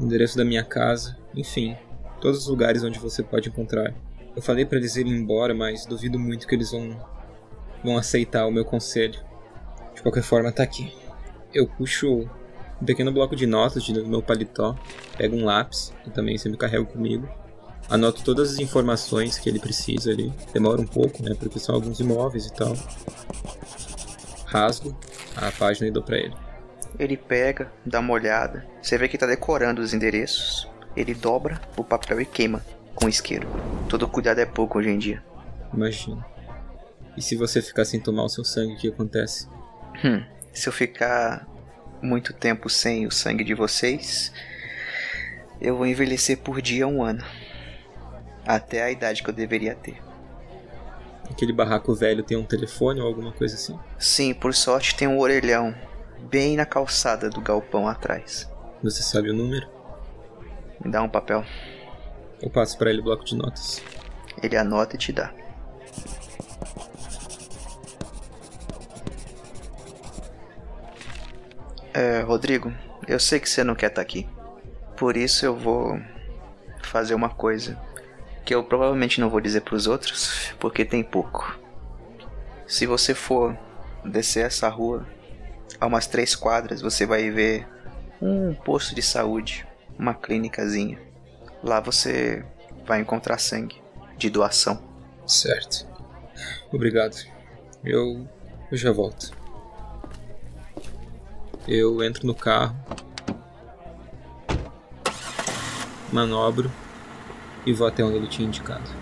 endereço 0.00 0.38
da 0.38 0.44
minha 0.44 0.64
casa, 0.64 1.16
enfim, 1.34 1.76
todos 2.20 2.40
os 2.40 2.46
lugares 2.48 2.82
onde 2.82 2.98
você 2.98 3.22
pode 3.22 3.50
encontrar. 3.50 3.94
Eu 4.38 4.42
falei 4.42 4.64
para 4.64 4.78
eles 4.78 4.94
irem 4.94 5.14
embora, 5.14 5.52
mas 5.52 5.84
duvido 5.84 6.16
muito 6.16 6.46
que 6.46 6.54
eles 6.54 6.70
vão 6.70 6.96
vão 7.82 7.98
aceitar 7.98 8.46
o 8.46 8.52
meu 8.52 8.64
conselho. 8.64 9.18
De 9.92 10.00
qualquer 10.00 10.22
forma, 10.22 10.52
tá 10.52 10.62
aqui. 10.62 10.96
Eu 11.52 11.66
puxo 11.66 12.20
um 12.80 12.84
pequeno 12.86 13.10
bloco 13.10 13.34
de 13.34 13.48
notas 13.48 13.82
de 13.82 13.92
meu 14.00 14.22
paletó, 14.22 14.76
pego 15.16 15.34
um 15.34 15.44
lápis, 15.44 15.92
que 16.04 16.10
também 16.10 16.38
sempre 16.38 16.56
carrego 16.56 16.86
comigo, 16.86 17.28
anoto 17.90 18.22
todas 18.22 18.52
as 18.52 18.58
informações 18.60 19.40
que 19.40 19.48
ele 19.48 19.58
precisa 19.58 20.12
ali. 20.12 20.32
Demora 20.52 20.80
um 20.80 20.86
pouco, 20.86 21.20
né, 21.20 21.34
porque 21.36 21.58
são 21.58 21.74
alguns 21.74 21.98
imóveis 21.98 22.46
e 22.46 22.52
tal. 22.52 22.76
Rasgo 24.46 24.96
a 25.34 25.50
página 25.50 25.88
e 25.88 25.90
dou 25.90 26.04
pra 26.04 26.16
ele. 26.16 26.36
Ele 26.96 27.16
pega, 27.16 27.72
dá 27.84 27.98
uma 27.98 28.12
olhada. 28.12 28.64
Você 28.80 28.96
vê 28.96 29.08
que 29.08 29.18
tá 29.18 29.26
decorando 29.26 29.82
os 29.82 29.92
endereços. 29.92 30.68
Ele 30.96 31.12
dobra 31.12 31.60
o 31.76 31.82
papel 31.82 32.20
e 32.20 32.24
queima 32.24 32.62
com 32.98 33.08
isqueiro. 33.08 33.46
Todo 33.88 34.08
cuidado 34.08 34.40
é 34.40 34.46
pouco 34.46 34.78
hoje 34.78 34.90
em 34.90 34.98
dia. 34.98 35.22
Imagina. 35.72 36.26
E 37.16 37.22
se 37.22 37.36
você 37.36 37.62
ficar 37.62 37.84
sem 37.84 38.00
tomar 38.00 38.24
o 38.24 38.28
seu 38.28 38.44
sangue, 38.44 38.74
o 38.74 38.76
que 38.76 38.88
acontece? 38.88 39.48
Hum, 40.04 40.24
se 40.52 40.68
eu 40.68 40.72
ficar 40.72 41.46
muito 42.02 42.32
tempo 42.32 42.68
sem 42.68 43.06
o 43.06 43.10
sangue 43.10 43.44
de 43.44 43.54
vocês, 43.54 44.32
eu 45.60 45.76
vou 45.76 45.86
envelhecer 45.86 46.38
por 46.38 46.60
dia 46.60 46.88
um 46.88 47.02
ano. 47.02 47.24
Até 48.44 48.82
a 48.82 48.90
idade 48.90 49.22
que 49.22 49.30
eu 49.30 49.34
deveria 49.34 49.76
ter. 49.76 50.02
Aquele 51.30 51.52
barraco 51.52 51.94
velho 51.94 52.24
tem 52.24 52.36
um 52.36 52.44
telefone 52.44 53.00
ou 53.00 53.06
alguma 53.06 53.30
coisa 53.30 53.54
assim? 53.54 53.78
Sim, 53.98 54.34
por 54.34 54.54
sorte 54.54 54.96
tem 54.96 55.06
um 55.06 55.18
orelhão 55.18 55.74
bem 56.30 56.56
na 56.56 56.66
calçada 56.66 57.30
do 57.30 57.40
galpão 57.40 57.86
atrás. 57.86 58.50
Você 58.82 59.02
sabe 59.02 59.30
o 59.30 59.34
número? 59.34 59.68
Me 60.84 60.90
dá 60.90 61.02
um 61.02 61.08
papel. 61.08 61.44
Eu 62.40 62.50
passo 62.50 62.78
para 62.78 62.90
ele 62.90 63.00
o 63.00 63.04
bloco 63.04 63.24
de 63.24 63.34
notas. 63.34 63.82
Ele 64.42 64.56
anota 64.56 64.94
e 64.94 64.98
te 64.98 65.12
dá. 65.12 65.32
É, 71.92 72.20
Rodrigo, 72.20 72.72
eu 73.08 73.18
sei 73.18 73.40
que 73.40 73.50
você 73.50 73.64
não 73.64 73.74
quer 73.74 73.88
estar 73.88 74.02
aqui. 74.02 74.28
Por 74.96 75.16
isso 75.16 75.44
eu 75.44 75.56
vou 75.56 76.00
fazer 76.82 77.14
uma 77.14 77.28
coisa 77.28 77.76
que 78.44 78.54
eu 78.54 78.62
provavelmente 78.62 79.20
não 79.20 79.28
vou 79.28 79.40
dizer 79.40 79.62
para 79.62 79.74
os 79.74 79.86
outros, 79.86 80.54
porque 80.60 80.84
tem 80.84 81.02
pouco. 81.02 81.58
Se 82.66 82.86
você 82.86 83.14
for 83.14 83.58
descer 84.04 84.46
essa 84.46 84.68
rua 84.68 85.06
a 85.80 85.86
umas 85.86 86.06
três 86.06 86.36
quadras, 86.36 86.80
você 86.80 87.04
vai 87.04 87.30
ver 87.30 87.66
um 88.22 88.54
posto 88.54 88.94
de 88.94 89.02
saúde, 89.02 89.66
uma 89.98 90.14
clínicazinha. 90.14 91.07
Lá 91.62 91.80
você 91.80 92.44
vai 92.86 93.00
encontrar 93.00 93.38
sangue 93.38 93.80
de 94.16 94.30
doação. 94.30 94.82
Certo. 95.26 95.86
Obrigado. 96.72 97.16
Eu, 97.84 98.28
eu 98.70 98.76
já 98.76 98.92
volto. 98.92 99.32
Eu 101.66 102.02
entro 102.02 102.26
no 102.26 102.34
carro, 102.34 102.74
manobro 106.12 106.70
e 107.66 107.72
vou 107.72 107.86
até 107.86 108.02
onde 108.02 108.16
ele 108.16 108.26
tinha 108.26 108.48
indicado. 108.48 108.97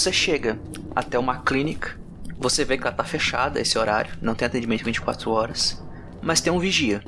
Você 0.00 0.14
chega 0.14 0.58
até 0.96 1.18
uma 1.18 1.42
clínica. 1.42 2.00
Você 2.38 2.64
vê 2.64 2.78
que 2.78 2.84
ela 2.84 2.96
tá 2.96 3.04
fechada 3.04 3.60
esse 3.60 3.78
horário, 3.78 4.16
não 4.22 4.34
tem 4.34 4.46
atendimento 4.46 4.82
24 4.82 5.30
horas, 5.30 5.84
mas 6.22 6.40
tem 6.40 6.50
um 6.50 6.58
vigia. 6.58 7.04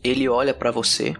Ele 0.00 0.28
olha 0.28 0.54
para 0.54 0.70
você, 0.70 1.12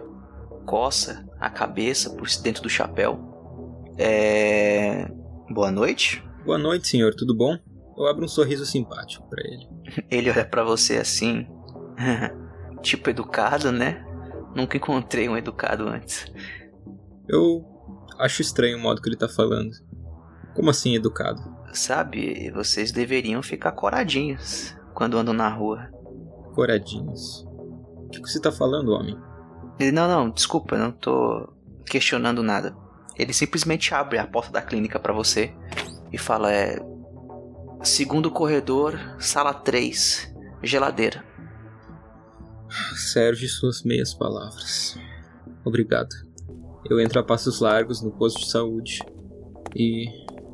coça 0.65 1.29
a 1.37 1.49
cabeça 1.49 2.11
por 2.11 2.29
dentro 2.41 2.63
do 2.63 2.69
chapéu. 2.69 3.91
É. 3.97 5.05
Boa 5.49 5.69
noite. 5.69 6.23
Boa 6.45 6.57
noite, 6.57 6.87
senhor, 6.87 7.13
tudo 7.13 7.35
bom? 7.35 7.57
Eu 7.97 8.07
abro 8.07 8.23
um 8.23 8.29
sorriso 8.29 8.65
simpático 8.65 9.27
para 9.29 9.43
ele. 9.43 9.67
Ele 10.09 10.29
olha 10.29 10.45
para 10.45 10.63
você 10.63 10.95
assim, 10.95 11.45
tipo 12.81 13.09
educado, 13.09 13.69
né? 13.69 14.01
Nunca 14.55 14.77
encontrei 14.77 15.27
um 15.27 15.35
educado 15.35 15.89
antes. 15.89 16.25
Eu 17.27 17.65
acho 18.17 18.41
estranho 18.41 18.77
o 18.77 18.81
modo 18.81 19.01
que 19.01 19.09
ele 19.09 19.17
tá 19.17 19.27
falando. 19.27 19.90
Como 20.53 20.69
assim 20.69 20.95
educado? 20.95 21.41
Sabe, 21.73 22.51
vocês 22.51 22.91
deveriam 22.91 23.41
ficar 23.41 23.71
coradinhos 23.71 24.75
quando 24.93 25.17
andam 25.17 25.33
na 25.33 25.49
rua. 25.49 25.89
Coradinhos? 26.53 27.45
O 28.05 28.09
que 28.09 28.19
você 28.19 28.41
tá 28.41 28.51
falando, 28.51 28.91
homem? 28.91 29.17
Ele, 29.79 29.91
não, 29.91 30.07
não, 30.07 30.29
desculpa, 30.29 30.77
não 30.77 30.91
tô 30.91 31.47
questionando 31.85 32.43
nada. 32.43 32.75
Ele 33.17 33.33
simplesmente 33.33 33.93
abre 33.93 34.17
a 34.17 34.27
porta 34.27 34.51
da 34.51 34.61
clínica 34.61 34.99
para 34.99 35.13
você 35.13 35.53
e 36.11 36.17
fala: 36.17 36.51
é. 36.51 36.79
Segundo 37.83 38.29
corredor, 38.29 38.99
sala 39.19 39.53
3, 39.53 40.35
geladeira. 40.61 41.25
Serve 42.95 43.47
suas 43.47 43.81
meias 43.83 44.13
palavras. 44.13 44.97
Obrigado. 45.65 46.09
Eu 46.89 46.99
entro 46.99 47.19
a 47.19 47.23
passos 47.23 47.59
largos 47.59 48.01
no 48.01 48.11
posto 48.11 48.39
de 48.39 48.51
saúde 48.51 48.99
e 49.75 50.05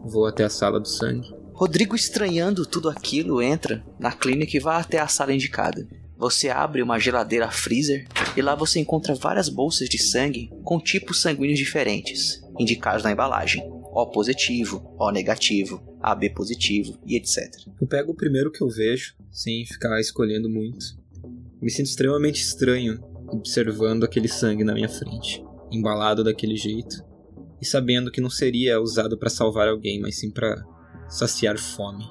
vou 0.04 0.26
até 0.26 0.44
a 0.44 0.50
sala 0.50 0.80
do 0.80 0.88
sangue. 0.88 1.34
Rodrigo, 1.54 1.96
estranhando 1.96 2.66
tudo 2.66 2.90
aquilo, 2.90 3.42
entra 3.42 3.84
na 4.00 4.12
clínica 4.12 4.56
e 4.56 4.60
vai 4.60 4.80
até 4.80 5.00
a 5.00 5.08
sala 5.08 5.34
indicada. 5.34 5.88
Você 6.18 6.50
abre 6.50 6.82
uma 6.82 7.00
geladeira 7.00 7.50
freezer 7.50 8.08
e 8.36 8.42
lá 8.42 8.56
você 8.56 8.80
encontra 8.80 9.16
várias 9.16 9.50
bolsas 9.50 9.88
de 9.90 9.98
sangue 9.98 10.52
com 10.64 10.80
tipos 10.80 11.22
sanguíneos 11.22 11.60
diferentes, 11.60 12.42
indicados 12.60 13.04
na 13.04 13.12
embalagem. 13.12 13.64
O 13.92 14.06
positivo, 14.08 14.96
O 15.00 15.10
negativo, 15.10 15.82
AB 16.02 16.30
positivo 16.32 16.98
e 17.06 17.16
etc. 17.16 17.38
Eu 17.82 17.88
pego 17.88 18.12
o 18.12 18.16
primeiro 18.16 18.52
que 18.52 18.62
eu 18.62 18.70
vejo, 18.70 19.16
sem 19.32 19.66
ficar 19.66 20.00
escolhendo 20.00 20.50
muito. 20.50 20.86
Me 21.62 21.70
sinto 21.70 21.88
extremamente 21.88 22.42
estranho 22.42 23.00
observando 23.28 24.04
aquele 24.04 24.28
sangue 24.28 24.64
na 24.64 24.74
minha 24.74 24.90
frente, 24.90 25.44
embalado 25.72 26.24
daquele 26.24 26.56
jeito, 26.56 27.04
e 27.62 27.66
sabendo 27.66 28.12
que 28.12 28.22
não 28.22 28.30
seria 28.30 28.80
usado 28.80 29.18
para 29.18 29.30
salvar 29.30 29.68
alguém, 29.68 30.00
mas 30.00 30.20
sim 30.20 30.32
para 30.32 30.56
saciar 31.10 31.58
fome. 31.58 32.06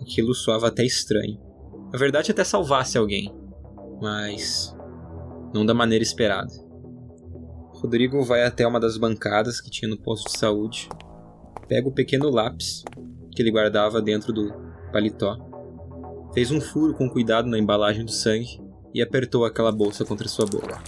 Aquilo 0.00 0.34
soava 0.34 0.68
até 0.68 0.84
estranho. 0.84 1.40
Na 1.92 1.98
verdade, 1.98 2.30
até 2.30 2.44
salvasse 2.44 2.98
alguém, 2.98 3.34
mas 4.00 4.74
não 5.54 5.64
da 5.64 5.74
maneira 5.74 6.02
esperada. 6.02 6.52
Rodrigo 7.72 8.22
vai 8.24 8.42
até 8.44 8.66
uma 8.66 8.80
das 8.80 8.96
bancadas 8.96 9.60
que 9.60 9.70
tinha 9.70 9.88
no 9.88 9.96
posto 9.96 10.30
de 10.30 10.38
saúde, 10.38 10.88
pega 11.68 11.88
o 11.88 11.94
pequeno 11.94 12.28
lápis 12.28 12.82
que 13.32 13.42
ele 13.42 13.52
guardava 13.52 14.02
dentro 14.02 14.32
do 14.32 14.52
paletó, 14.92 15.38
fez 16.34 16.50
um 16.50 16.60
furo 16.60 16.94
com 16.94 17.08
cuidado 17.08 17.48
na 17.48 17.58
embalagem 17.58 18.04
do 18.04 18.10
sangue 18.10 18.60
e 18.92 19.00
apertou 19.00 19.44
aquela 19.44 19.70
bolsa 19.70 20.04
contra 20.04 20.28
sua 20.28 20.46
boca. 20.46 20.82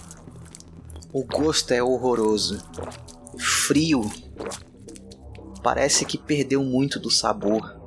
O 1.13 1.23
gosto 1.23 1.71
é 1.71 1.81
horroroso. 1.81 2.61
Frio. 3.37 4.01
Parece 5.63 6.05
que 6.05 6.17
perdeu 6.17 6.63
muito 6.63 6.99
do 6.99 7.09
sabor 7.09 7.79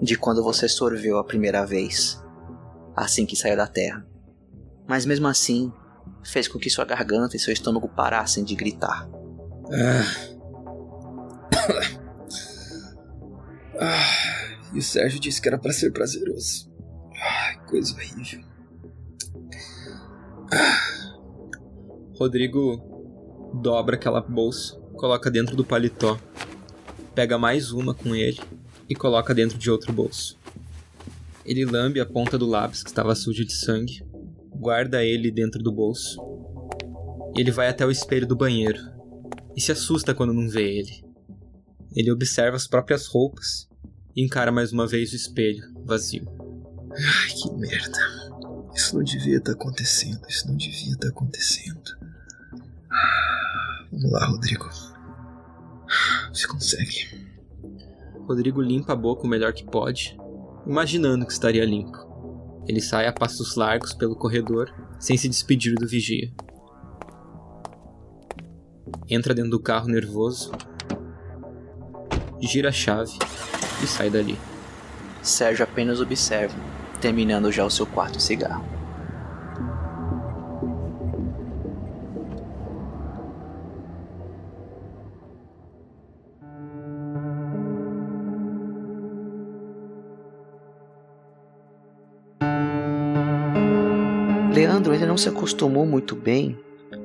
de 0.00 0.16
quando 0.16 0.42
você 0.42 0.68
sorveu 0.68 1.18
a 1.18 1.24
primeira 1.24 1.66
vez, 1.66 2.22
assim 2.96 3.26
que 3.26 3.36
saiu 3.36 3.56
da 3.56 3.66
terra. 3.66 4.06
Mas 4.88 5.04
mesmo 5.04 5.26
assim, 5.26 5.72
fez 6.24 6.48
com 6.48 6.58
que 6.58 6.70
sua 6.70 6.84
garganta 6.84 7.36
e 7.36 7.40
seu 7.40 7.52
estômago 7.52 7.88
parassem 7.88 8.44
de 8.44 8.54
gritar. 8.54 9.08
Ah. 9.72 10.04
ah. 13.80 14.30
E 14.72 14.78
o 14.78 14.82
Sérgio 14.82 15.18
disse 15.18 15.40
que 15.40 15.48
era 15.48 15.58
para 15.58 15.72
ser 15.72 15.90
prazeroso. 15.90 16.70
Ai, 17.14 17.58
coisa 17.66 17.94
horrível. 17.94 18.44
Rodrigo 22.16 22.89
dobra 23.54 23.96
aquela 23.96 24.20
bolsa, 24.20 24.76
coloca 24.94 25.30
dentro 25.30 25.56
do 25.56 25.64
paletó, 25.64 26.18
pega 27.14 27.38
mais 27.38 27.72
uma 27.72 27.94
com 27.94 28.14
ele 28.14 28.40
e 28.88 28.94
coloca 28.94 29.34
dentro 29.34 29.58
de 29.58 29.70
outro 29.70 29.92
bolso. 29.92 30.38
Ele 31.44 31.64
lambe 31.64 32.00
a 32.00 32.06
ponta 32.06 32.36
do 32.36 32.46
lápis 32.46 32.82
que 32.82 32.90
estava 32.90 33.14
sujo 33.14 33.44
de 33.44 33.52
sangue, 33.52 34.04
guarda 34.54 35.04
ele 35.04 35.30
dentro 35.30 35.62
do 35.62 35.72
bolso. 35.72 36.20
Ele 37.36 37.50
vai 37.50 37.68
até 37.68 37.84
o 37.86 37.90
espelho 37.90 38.26
do 38.26 38.36
banheiro 38.36 38.80
e 39.56 39.60
se 39.60 39.72
assusta 39.72 40.14
quando 40.14 40.34
não 40.34 40.48
vê 40.48 40.78
ele. 40.78 41.04
Ele 41.94 42.10
observa 42.10 42.56
as 42.56 42.68
próprias 42.68 43.06
roupas 43.06 43.68
e 44.14 44.24
encara 44.24 44.52
mais 44.52 44.72
uma 44.72 44.86
vez 44.86 45.12
o 45.12 45.16
espelho 45.16 45.62
vazio. 45.84 46.26
Ai, 46.92 47.30
que 47.30 47.50
merda. 47.56 48.30
Isso 48.74 48.96
não 48.96 49.02
devia 49.02 49.38
estar 49.38 49.52
acontecendo, 49.52 50.20
isso 50.28 50.46
não 50.46 50.56
devia 50.56 50.92
estar 50.92 51.08
acontecendo. 51.08 51.98
Vamos 53.92 54.12
lá, 54.12 54.26
Rodrigo. 54.26 54.68
Você 56.32 56.46
consegue. 56.46 57.08
Rodrigo 58.28 58.62
limpa 58.62 58.92
a 58.92 58.96
boca 58.96 59.26
o 59.26 59.28
melhor 59.28 59.52
que 59.52 59.64
pode, 59.64 60.16
imaginando 60.64 61.26
que 61.26 61.32
estaria 61.32 61.64
limpo. 61.64 61.98
Ele 62.68 62.80
sai 62.80 63.08
a 63.08 63.12
passos 63.12 63.56
largos 63.56 63.92
pelo 63.92 64.14
corredor, 64.14 64.72
sem 65.00 65.16
se 65.16 65.28
despedir 65.28 65.74
do 65.74 65.88
vigia. 65.88 66.32
Entra 69.08 69.34
dentro 69.34 69.50
do 69.50 69.60
carro 69.60 69.88
nervoso, 69.88 70.52
gira 72.40 72.68
a 72.68 72.72
chave 72.72 73.18
e 73.82 73.86
sai 73.88 74.08
dali. 74.08 74.38
Sérgio 75.20 75.64
apenas 75.64 76.00
observa, 76.00 76.54
terminando 77.00 77.50
já 77.50 77.64
o 77.64 77.70
seu 77.70 77.86
quarto 77.86 78.20
cigarro. 78.20 78.79
Leandro 94.60 94.92
ainda 94.92 95.06
não 95.06 95.16
se 95.16 95.26
acostumou 95.26 95.86
muito 95.86 96.14
bem 96.14 96.54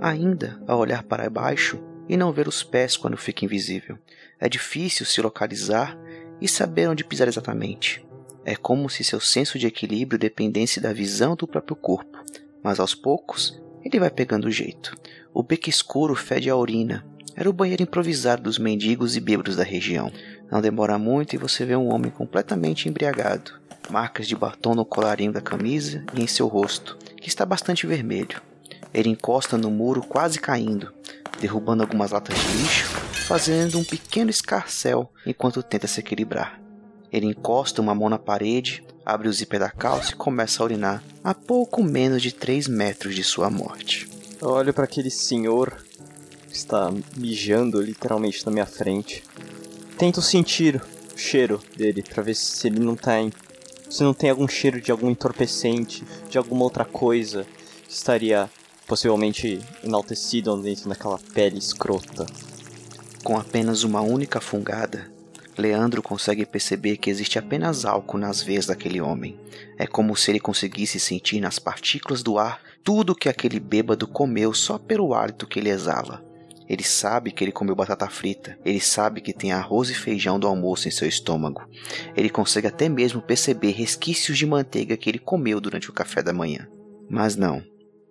ainda 0.02 0.62
a 0.68 0.76
olhar 0.76 1.04
para 1.04 1.30
baixo 1.30 1.82
e 2.06 2.18
não 2.18 2.34
ver 2.34 2.50
os 2.50 2.64
pés 2.64 2.98
quando 2.98 3.16
fica 3.16 3.46
invisível. 3.46 3.98
É 4.38 4.50
difícil 4.50 5.06
se 5.06 5.22
localizar 5.22 5.98
e 6.42 6.50
saber 6.50 6.90
onde 6.90 7.06
pisar 7.06 7.30
exatamente. 7.30 8.06
É 8.44 8.58
como 8.58 8.90
se 8.90 9.06
seu 9.06 9.22
senso 9.22 9.58
de 9.58 9.68
equilíbrio 9.68 10.20
dependesse 10.20 10.82
da 10.82 10.92
visão 10.92 11.34
do 11.34 11.48
próprio 11.48 11.78
corpo, 11.78 12.22
mas 12.62 12.78
aos 12.78 12.94
poucos 12.94 13.58
ele 13.86 14.02
vai 14.02 14.10
pegando 14.10 14.50
o 14.50 14.52
jeito. 14.52 14.94
O 15.34 15.42
beco 15.42 15.70
escuro 15.70 16.14
fede 16.14 16.50
a 16.50 16.58
urina. 16.58 17.06
Era 17.38 17.50
o 17.50 17.54
banheiro 17.54 17.84
improvisado 17.84 18.44
dos 18.44 18.60
mendigos 18.60 19.16
e 19.16 19.22
bêbados 19.22 19.56
da 19.56 19.64
região. 19.64 20.12
Não 20.52 20.60
demora 20.60 21.00
muito 21.00 21.36
e 21.36 21.40
você 21.40 21.64
vê 21.64 21.78
um 21.78 21.94
homem 21.94 22.12
completamente 22.12 22.90
embriagado. 22.90 23.54
Marcas 23.90 24.28
de 24.28 24.36
batom 24.36 24.76
no 24.76 24.84
colarinho 24.84 25.32
da 25.32 25.40
camisa 25.40 26.04
e 26.14 26.22
em 26.22 26.28
seu 26.28 26.48
rosto, 26.48 26.98
que 27.26 27.30
está 27.30 27.44
bastante 27.44 27.88
vermelho. 27.88 28.40
Ele 28.94 29.10
encosta 29.10 29.58
no 29.58 29.72
muro 29.72 30.04
quase 30.04 30.40
caindo, 30.40 30.94
derrubando 31.42 31.82
algumas 31.82 32.12
latas 32.12 32.38
de 32.38 32.58
lixo, 32.58 32.86
fazendo 33.26 33.80
um 33.80 33.84
pequeno 33.84 34.30
escarcel 34.30 35.12
enquanto 35.26 35.64
tenta 35.64 35.88
se 35.88 36.00
equilibrar. 36.00 36.62
Ele 37.12 37.26
encosta 37.26 37.82
uma 37.82 37.96
mão 37.96 38.10
na 38.10 38.20
parede, 38.20 38.84
abre 39.04 39.28
o 39.28 39.34
zíper 39.34 39.60
da 39.60 39.72
calça 39.72 40.12
e 40.12 40.16
começa 40.16 40.62
a 40.62 40.66
urinar 40.66 41.04
a 41.24 41.34
pouco 41.34 41.84
menos 41.84 42.22
de 42.22 42.32
3 42.32 42.68
metros 42.68 43.16
de 43.16 43.24
sua 43.24 43.50
morte. 43.50 44.08
Eu 44.40 44.50
olho 44.50 44.72
para 44.72 44.84
aquele 44.84 45.10
senhor 45.10 45.84
que 46.48 46.56
está 46.56 46.94
mijando 47.18 47.82
literalmente 47.82 48.46
na 48.46 48.52
minha 48.52 48.68
frente. 48.68 49.24
Tento 49.98 50.22
sentir 50.22 50.80
o 51.12 51.18
cheiro 51.18 51.60
dele 51.76 52.04
para 52.04 52.22
ver 52.22 52.36
se 52.36 52.68
ele 52.68 52.80
não 52.80 52.96
tá 52.96 53.20
em... 53.20 53.34
se 53.90 54.04
não 54.04 54.14
tem 54.14 54.30
algum 54.30 54.48
cheiro 54.48 54.82
de 54.82 54.92
algum 54.92 55.10
entorpecente, 55.10 56.04
de 56.30 56.38
alguma 56.38 56.64
outra 56.64 56.86
coisa 56.86 57.46
que 57.88 57.94
estaria 57.94 58.50
possivelmente 58.88 59.60
enaltecido 59.84 60.56
dentro 60.62 60.90
daquela 60.90 61.20
pele 61.34 61.58
escrota. 61.58 62.26
Com 63.24 63.38
apenas 63.38 63.84
uma 63.84 64.02
única 64.02 64.40
fungada, 64.40 65.12
Leandro 65.58 66.04
consegue 66.04 66.46
perceber 66.46 66.98
que 66.98 67.10
existe 67.10 67.40
apenas 67.40 67.86
álcool 67.86 68.18
nas 68.18 68.42
veias 68.42 68.66
daquele 68.66 69.00
homem. 69.00 69.40
É 69.78 69.88
como 69.88 70.16
se 70.16 70.32
ele 70.32 70.40
conseguisse 70.40 71.00
sentir 71.00 71.40
nas 71.40 71.58
partículas 71.58 72.22
do 72.22 72.38
ar 72.38 72.62
tudo 72.84 73.16
que 73.16 73.30
aquele 73.30 73.60
bêbado 73.60 74.08
comeu 74.08 74.54
só 74.54 74.78
pelo 74.78 75.14
hálito 75.14 75.48
que 75.48 75.60
ele 75.60 75.70
exala. 75.70 76.24
Ele 76.68 76.84
sabe 76.84 77.32
que 77.32 77.44
ele 77.44 77.52
comeu 77.52 77.76
batata 77.76 78.08
frita. 78.10 78.58
Ele 78.66 78.80
sabe 78.80 79.22
que 79.22 79.34
tem 79.34 79.52
arroz 79.52 79.90
e 79.90 79.94
feijão 79.94 80.40
do 80.40 80.48
almoço 80.48 80.88
em 80.88 80.92
seu 80.92 81.08
estômago. 81.08 81.62
Ele 82.16 82.30
consegue 82.30 82.68
até 82.68 82.90
mesmo 82.90 83.22
perceber 83.22 83.72
resquícios 83.72 84.38
de 84.38 84.46
manteiga 84.46 84.98
que 84.98 85.10
ele 85.10 85.20
comeu 85.20 85.62
durante 85.62 85.90
o 85.90 85.94
café 85.94 86.24
da 86.24 86.34
manhã. 86.34 86.68
Mas 87.10 87.36
não, 87.36 87.64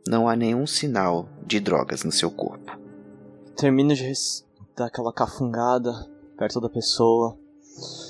não 0.06 0.28
há 0.28 0.36
nenhum 0.36 0.66
sinal 0.66 1.28
de 1.44 1.58
drogas 1.58 2.04
no 2.04 2.12
seu 2.12 2.30
corpo. 2.30 2.78
Termino 3.56 3.94
de 3.94 4.12
dar 4.76 4.86
aquela 4.86 5.12
cafungada 5.12 5.92
perto 6.36 6.60
da 6.60 6.68
pessoa. 6.68 7.36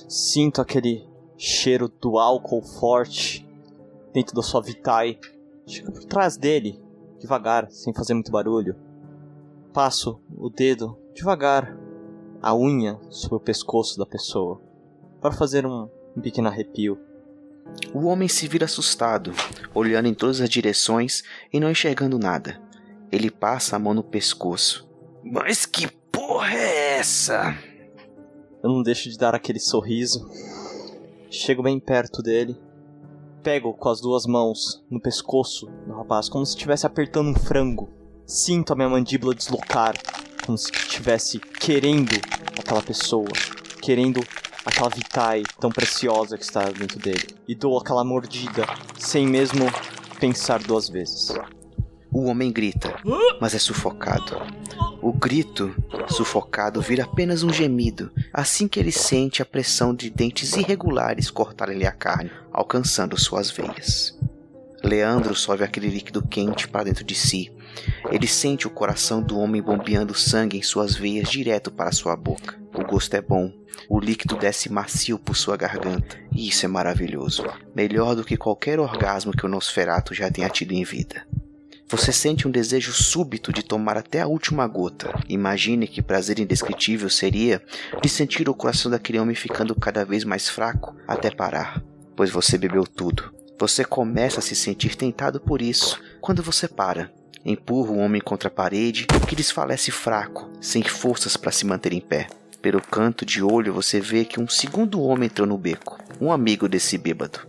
Sinto 0.09 0.61
aquele 0.61 1.07
cheiro 1.38 1.88
do 1.88 2.18
álcool 2.18 2.62
forte 2.62 3.47
dentro 4.12 4.34
da 4.34 4.42
sua 4.42 4.61
Vitae. 4.61 5.18
Chego 5.66 5.92
por 5.92 6.05
trás 6.05 6.36
dele, 6.36 6.78
devagar, 7.18 7.70
sem 7.70 7.95
fazer 7.95 8.12
muito 8.12 8.30
barulho. 8.30 8.76
Passo 9.75 10.20
o 10.37 10.49
dedo 10.49 10.97
devagar, 11.12 11.77
a 12.41 12.55
unha 12.55 12.97
sobre 13.11 13.39
o 13.39 13.41
pescoço 13.41 13.99
da 13.99 14.07
pessoa, 14.07 14.62
para 15.20 15.33
fazer 15.33 15.66
um, 15.66 15.89
um 16.16 16.20
pequeno 16.20 16.47
arrepio. 16.47 16.97
O 17.93 18.05
homem 18.05 18.29
se 18.29 18.47
vira 18.47 18.66
assustado, 18.66 19.33
olhando 19.75 20.07
em 20.07 20.14
todas 20.14 20.41
as 20.41 20.49
direções 20.49 21.25
e 21.53 21.59
não 21.59 21.68
enxergando 21.68 22.20
nada. 22.20 22.62
Ele 23.11 23.33
passa 23.33 23.75
a 23.75 23.79
mão 23.81 23.93
no 23.93 24.05
pescoço. 24.05 24.89
Mas 25.25 25.66
que 25.66 25.89
porra 26.12 26.55
é 26.55 26.99
essa? 26.99 27.59
Eu 28.62 28.70
não 28.70 28.81
deixo 28.81 29.11
de 29.11 29.18
dar 29.18 29.35
aquele 29.35 29.59
sorriso. 29.59 30.31
Chego 31.29 31.64
bem 31.64 31.81
perto 31.81 32.22
dele. 32.22 32.57
Pego 33.43 33.75
com 33.75 33.89
as 33.89 34.01
duas 34.01 34.25
mãos 34.25 34.85
no 34.89 35.01
pescoço 35.01 35.66
do 35.85 35.95
rapaz, 35.95 36.29
como 36.29 36.47
se 36.47 36.53
estivesse 36.53 36.87
apertando 36.87 37.31
um 37.31 37.35
frango. 37.35 38.04
Sinto 38.27 38.72
a 38.72 38.77
minha 38.77 38.89
mandíbula 38.89 39.35
deslocar, 39.35 39.95
como 40.45 40.57
se 40.57 40.70
estivesse 40.72 41.39
querendo 41.39 42.14
aquela 42.59 42.83
pessoa, 42.83 43.29
querendo 43.83 44.20
aquela 44.64 44.89
Vitae 44.89 45.43
tão 45.61 45.70
preciosa 45.70 46.39
que 46.39 46.45
está 46.45 46.64
dentro 46.70 46.99
dele. 46.99 47.29
E 47.47 47.55
dou 47.55 47.79
aquela 47.79 48.03
mordida, 48.03 48.66
sem 48.99 49.27
mesmo 49.27 49.66
pensar 50.18 50.62
duas 50.62 50.89
vezes. 50.89 51.35
O 52.11 52.25
homem 52.25 52.51
grita, 52.51 52.99
mas 53.41 53.55
é 53.55 53.59
sufocado. 53.59 54.41
O 55.03 55.12
grito, 55.12 55.75
sufocado, 56.09 56.81
vira 56.81 57.05
apenas 57.05 57.43
um 57.43 57.53
gemido 57.53 58.11
assim 58.33 58.66
que 58.66 58.81
ele 58.81 58.93
sente 58.93 59.43
a 59.43 59.45
pressão 59.45 59.95
de 59.95 60.09
dentes 60.09 60.55
irregulares 60.55 61.31
cortarem-lhe 61.31 61.87
a 61.87 61.93
carne, 61.93 62.31
alcançando 62.51 63.20
suas 63.20 63.51
veias. 63.51 64.18
Leandro 64.87 65.35
sobe 65.35 65.64
aquele 65.64 65.89
líquido 65.89 66.26
quente 66.26 66.68
para 66.68 66.85
dentro 66.85 67.05
de 67.05 67.14
si. 67.14 67.51
Ele 68.11 68.26
sente 68.26 68.66
o 68.66 68.70
coração 68.70 69.22
do 69.22 69.39
homem 69.39 69.62
bombeando 69.62 70.14
sangue 70.14 70.59
em 70.59 70.62
suas 70.62 70.95
veias 70.95 71.28
direto 71.28 71.70
para 71.70 71.93
sua 71.93 72.14
boca. 72.14 72.59
O 72.74 72.85
gosto 72.85 73.14
é 73.14 73.22
bom. 73.22 73.53
O 73.89 73.99
líquido 73.99 74.37
desce 74.37 74.70
macio 74.70 75.18
por 75.18 75.37
sua 75.37 75.57
garganta. 75.57 76.18
E 76.32 76.49
isso 76.49 76.64
é 76.64 76.68
maravilhoso. 76.68 77.45
Melhor 77.74 78.14
do 78.14 78.24
que 78.24 78.37
qualquer 78.37 78.78
orgasmo 78.78 79.32
que 79.32 79.45
o 79.45 79.49
Nosferato 79.49 80.14
já 80.14 80.30
tenha 80.30 80.49
tido 80.49 80.72
em 80.72 80.85
vida. 80.85 81.26
Você 81.89 82.12
sente 82.12 82.49
um 82.49 82.51
desejo 82.51 82.93
súbito 82.93 83.53
de 83.53 83.62
tomar 83.62 83.97
até 83.97 84.20
a 84.20 84.26
última 84.26 84.66
gota. 84.66 85.12
Imagine 85.28 85.87
que 85.87 86.03
prazer 86.03 86.39
indescritível 86.39 87.11
seria 87.11 87.62
de 88.03 88.09
sentir 88.09 88.49
o 88.49 88.55
coração 88.55 88.91
daquele 88.91 89.18
homem 89.18 89.35
ficando 89.35 89.74
cada 89.74 90.05
vez 90.05 90.24
mais 90.24 90.49
fraco 90.49 90.97
até 91.07 91.30
parar, 91.30 91.82
pois 92.16 92.30
você 92.30 92.57
bebeu 92.57 92.87
tudo. 92.87 93.34
Você 93.59 93.85
começa 93.85 94.41
a 94.41 94.43
se 94.43 94.57
sentir 94.57 94.97
tentado 94.97 95.41
por 95.41 95.63
isso 95.63 96.01
quando 96.21 96.43
você 96.43 96.67
para. 96.67 97.11
Empurra 97.45 97.93
o 97.93 97.99
homem 97.99 98.21
contra 98.21 98.49
a 98.49 98.53
parede, 98.53 99.07
que 99.29 99.37
desfalece 99.37 99.91
fraco, 99.91 100.49
sem 100.61 100.83
forças 100.83 101.37
para 101.37 101.53
se 101.53 101.65
manter 101.65 101.93
em 101.93 102.01
pé. 102.01 102.27
Pelo 102.61 102.81
canto 102.81 103.25
de 103.25 103.43
olho 103.43 103.73
você 103.73 104.01
vê 104.01 104.25
que 104.25 104.41
um 104.41 104.49
segundo 104.49 105.01
homem 105.03 105.27
entrou 105.27 105.47
no 105.47 105.59
beco, 105.59 105.99
um 106.21 106.33
amigo 106.33 106.69
desse 106.69 106.97
bêbado. 106.97 107.47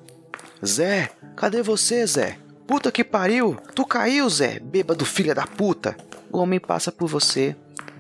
Zé, 0.64 1.10
cadê 1.36 1.62
você, 1.62 2.06
Zé? 2.06 2.38
Puta 2.68 2.92
que 2.92 3.04
pariu! 3.04 3.58
Tu 3.74 3.86
caiu, 3.86 4.30
Zé, 4.30 4.60
bêbado 4.60 5.06
filha 5.06 5.34
da 5.34 5.48
puta! 5.48 5.96
O 6.32 6.40
homem 6.40 6.60
passa 6.60 6.92
por 6.92 7.08
você 7.08 7.56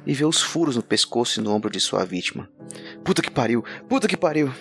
e 0.05 0.13
vê 0.13 0.25
os 0.25 0.41
furos 0.41 0.75
no 0.75 0.83
pescoço 0.83 1.39
e 1.39 1.43
no 1.43 1.51
ombro 1.51 1.69
de 1.69 1.79
sua 1.79 2.03
vítima. 2.03 2.49
Puta 3.03 3.21
que 3.21 3.31
pariu! 3.31 3.63
Puta 3.87 4.07
que 4.07 4.17
pariu! 4.17 4.51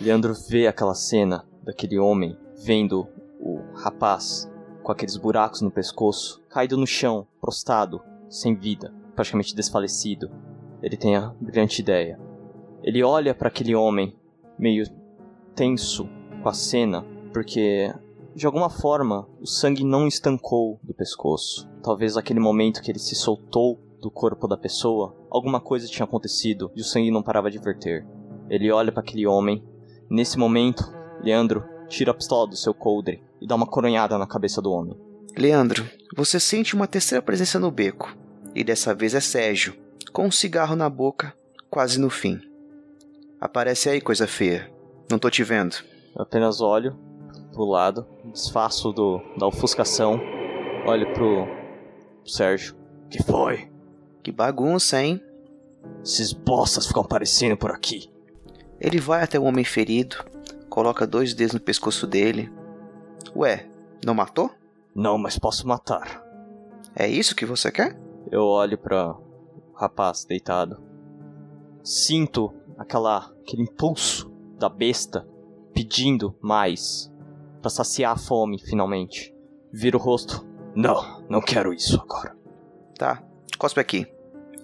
Leandro 0.00 0.34
vê 0.48 0.66
aquela 0.66 0.94
cena 0.94 1.44
daquele 1.64 1.98
homem 1.98 2.36
vendo 2.62 3.08
o 3.40 3.60
rapaz 3.74 4.50
com 4.82 4.92
aqueles 4.92 5.16
buracos 5.16 5.60
no 5.60 5.70
pescoço, 5.70 6.40
caído 6.48 6.76
no 6.76 6.86
chão, 6.86 7.26
prostrado, 7.40 8.00
sem 8.28 8.54
vida, 8.54 8.92
praticamente 9.14 9.54
desfalecido. 9.54 10.30
Ele 10.82 10.96
tem 10.96 11.16
a 11.16 11.34
brilhante 11.40 11.80
ideia. 11.80 12.18
Ele 12.82 13.02
olha 13.02 13.34
para 13.34 13.48
aquele 13.48 13.74
homem, 13.74 14.16
meio 14.58 14.86
tenso 15.54 16.08
com 16.42 16.48
a 16.48 16.52
cena, 16.52 17.04
porque 17.32 17.92
de 18.34 18.46
alguma 18.46 18.70
forma 18.70 19.28
o 19.40 19.46
sangue 19.46 19.84
não 19.84 20.06
estancou 20.06 20.80
do 20.82 20.94
pescoço. 20.94 21.68
Talvez 21.82 22.14
naquele 22.14 22.40
momento 22.40 22.82
que 22.82 22.90
ele 22.90 22.98
se 22.98 23.14
soltou 23.14 23.80
do 24.00 24.10
corpo 24.10 24.48
da 24.48 24.56
pessoa, 24.56 25.16
alguma 25.30 25.60
coisa 25.60 25.86
tinha 25.86 26.04
acontecido 26.04 26.70
e 26.74 26.80
o 26.80 26.84
sangue 26.84 27.10
não 27.10 27.22
parava 27.22 27.50
de 27.50 27.58
verter. 27.58 28.06
Ele 28.48 28.70
olha 28.70 28.90
para 28.90 29.02
aquele 29.02 29.26
homem. 29.26 29.64
Nesse 30.10 30.36
momento, 30.36 30.92
Leandro 31.22 31.71
tira 31.92 32.10
a 32.10 32.14
pistola 32.14 32.48
do 32.48 32.56
seu 32.56 32.72
coldre 32.72 33.22
e 33.40 33.46
dá 33.46 33.54
uma 33.54 33.66
coronhada 33.66 34.16
na 34.16 34.26
cabeça 34.26 34.62
do 34.62 34.72
homem. 34.72 34.98
Leandro, 35.36 35.88
você 36.16 36.40
sente 36.40 36.74
uma 36.74 36.86
terceira 36.86 37.22
presença 37.22 37.58
no 37.58 37.70
beco. 37.70 38.16
E 38.54 38.64
dessa 38.64 38.94
vez 38.94 39.14
é 39.14 39.20
Sérgio, 39.20 39.74
com 40.12 40.26
um 40.26 40.30
cigarro 40.30 40.74
na 40.74 40.88
boca, 40.88 41.34
quase 41.70 42.00
no 42.00 42.10
fim. 42.10 42.40
Aparece 43.40 43.88
aí, 43.88 44.00
coisa 44.00 44.26
feia. 44.26 44.70
Não 45.10 45.18
tô 45.18 45.28
te 45.30 45.42
vendo. 45.44 45.76
Eu 46.14 46.22
apenas 46.22 46.60
olho 46.60 46.98
pro 47.52 47.64
lado, 47.64 48.06
desfaço 48.32 48.92
do, 48.92 49.20
da 49.38 49.46
ofuscação, 49.46 50.20
olho 50.86 51.12
pro, 51.12 51.46
pro 52.22 52.30
Sérgio. 52.30 52.74
Que 53.10 53.22
foi? 53.22 53.70
Que 54.22 54.32
bagunça, 54.32 55.02
hein? 55.02 55.20
Esses 56.02 56.32
bostas 56.32 56.86
ficam 56.86 57.02
aparecendo 57.02 57.56
por 57.56 57.70
aqui. 57.70 58.10
Ele 58.80 58.98
vai 58.98 59.22
até 59.22 59.38
o 59.38 59.44
homem 59.44 59.64
ferido, 59.64 60.16
coloca 60.72 61.06
dois 61.06 61.34
dedos 61.34 61.52
no 61.52 61.60
pescoço 61.60 62.06
dele. 62.06 62.50
Ué, 63.36 63.68
não 64.02 64.14
matou? 64.14 64.50
Não, 64.94 65.18
mas 65.18 65.38
posso 65.38 65.68
matar. 65.68 66.24
É 66.96 67.06
isso 67.06 67.36
que 67.36 67.44
você 67.44 67.70
quer? 67.70 67.94
Eu 68.30 68.44
olho 68.44 68.78
para 68.78 69.10
o 69.10 69.22
rapaz 69.74 70.24
deitado. 70.24 70.82
Sinto 71.84 72.54
aquela 72.78 73.30
aquele 73.42 73.64
impulso 73.64 74.32
da 74.58 74.70
besta 74.70 75.28
pedindo 75.74 76.34
mais 76.40 77.12
para 77.60 77.68
saciar 77.68 78.12
a 78.12 78.18
fome 78.18 78.58
finalmente. 78.58 79.34
Viro 79.70 79.98
o 79.98 80.00
rosto. 80.00 80.42
Não, 80.74 81.22
não 81.28 81.42
quero 81.42 81.74
isso 81.74 82.00
agora. 82.00 82.34
Tá, 82.96 83.22
cospe 83.58 83.78
aqui. 83.78 84.06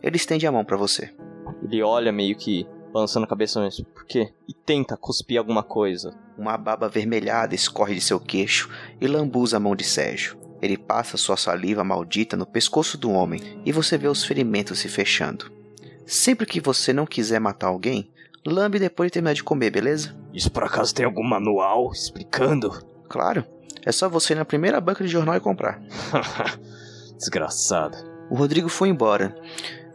Ele 0.03 0.17
estende 0.17 0.47
a 0.47 0.53
mão 0.53 0.65
para 0.65 0.79
você. 0.79 1.15
Ele 1.63 1.83
olha 1.83 2.11
meio 2.11 2.35
que 2.35 2.67
balançando 2.93 3.25
a 3.25 3.29
cabeça, 3.29 3.61
mas 3.61 3.81
por 3.81 4.05
quê? 4.05 4.33
E 4.47 4.53
tenta 4.53 4.97
cuspir 4.97 5.39
alguma 5.39 5.63
coisa. 5.63 6.15
Uma 6.37 6.57
baba 6.57 6.87
avermelhada 6.87 7.55
escorre 7.55 7.95
de 7.95 8.01
seu 8.01 8.19
queixo 8.19 8.71
e 9.01 9.07
lambuza 9.07 9.57
a 9.57 9.61
mão 9.61 9.75
de 9.75 9.85
Sérgio. 9.85 10.39
Ele 10.61 10.77
passa 10.77 11.17
sua 11.17 11.37
saliva 11.37 11.85
maldita 11.85 12.37
no 12.37 12.47
pescoço 12.47 12.99
do 12.99 13.11
homem 13.11 13.61
e 13.65 13.73
você 13.73 13.97
vê 13.97 14.09
os 14.09 14.25
ferimentos 14.25 14.79
se 14.81 14.89
fechando. 14.89 15.51
Sempre 16.07 16.47
que 16.47 16.61
você 16.61 16.93
não 16.93 17.07
quiser 17.07 17.39
matar 17.39 17.69
alguém, 17.69 18.11
lambe 18.47 18.79
depois 18.79 19.09
de 19.09 19.15
terminar 19.15 19.35
de 19.35 19.45
comer, 19.45 19.71
beleza? 19.71 20.17
Isso 20.33 20.51
por 20.51 20.65
acaso 20.65 20.95
tem 20.95 21.05
algum 21.05 21.23
manual 21.23 21.93
explicando? 21.93 22.71
Claro, 23.09 23.45
é 23.85 23.93
só 23.93 24.09
você 24.09 24.33
ir 24.33 24.37
na 24.37 24.45
primeira 24.45 24.81
banca 24.81 25.05
de 25.05 25.11
jornal 25.11 25.37
e 25.37 25.41
comprar. 25.41 25.81
Desgraçado. 27.17 27.97
O 28.31 28.35
Rodrigo 28.35 28.69
foi 28.69 28.89
embora, 28.89 29.35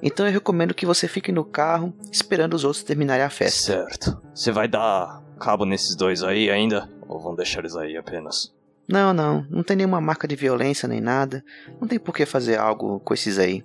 então 0.05 0.25
eu 0.25 0.31
recomendo 0.31 0.73
que 0.73 0.85
você 0.85 1.07
fique 1.07 1.31
no 1.31 1.45
carro 1.45 1.93
esperando 2.11 2.53
os 2.53 2.63
outros 2.65 2.83
terminarem 2.83 3.23
a 3.23 3.29
festa. 3.29 3.73
Certo. 3.73 4.21
Você 4.35 4.51
vai 4.51 4.67
dar 4.67 5.23
cabo 5.39 5.65
nesses 5.65 5.95
dois 5.95 6.21
aí 6.21 6.49
ainda? 6.49 6.89
Ou 7.07 7.19
vão 7.19 7.33
deixar 7.33 7.59
eles 7.59 7.75
aí 7.75 7.95
apenas? 7.95 8.53
Não, 8.87 9.13
não, 9.13 9.45
não 9.49 9.63
tem 9.63 9.77
nenhuma 9.77 10.01
marca 10.01 10.27
de 10.27 10.35
violência 10.35 10.87
nem 10.87 10.99
nada. 10.99 11.43
Não 11.79 11.87
tem 11.87 11.97
por 11.97 12.13
que 12.13 12.25
fazer 12.25 12.57
algo 12.59 12.99
com 12.99 13.13
esses 13.13 13.39
aí. 13.39 13.63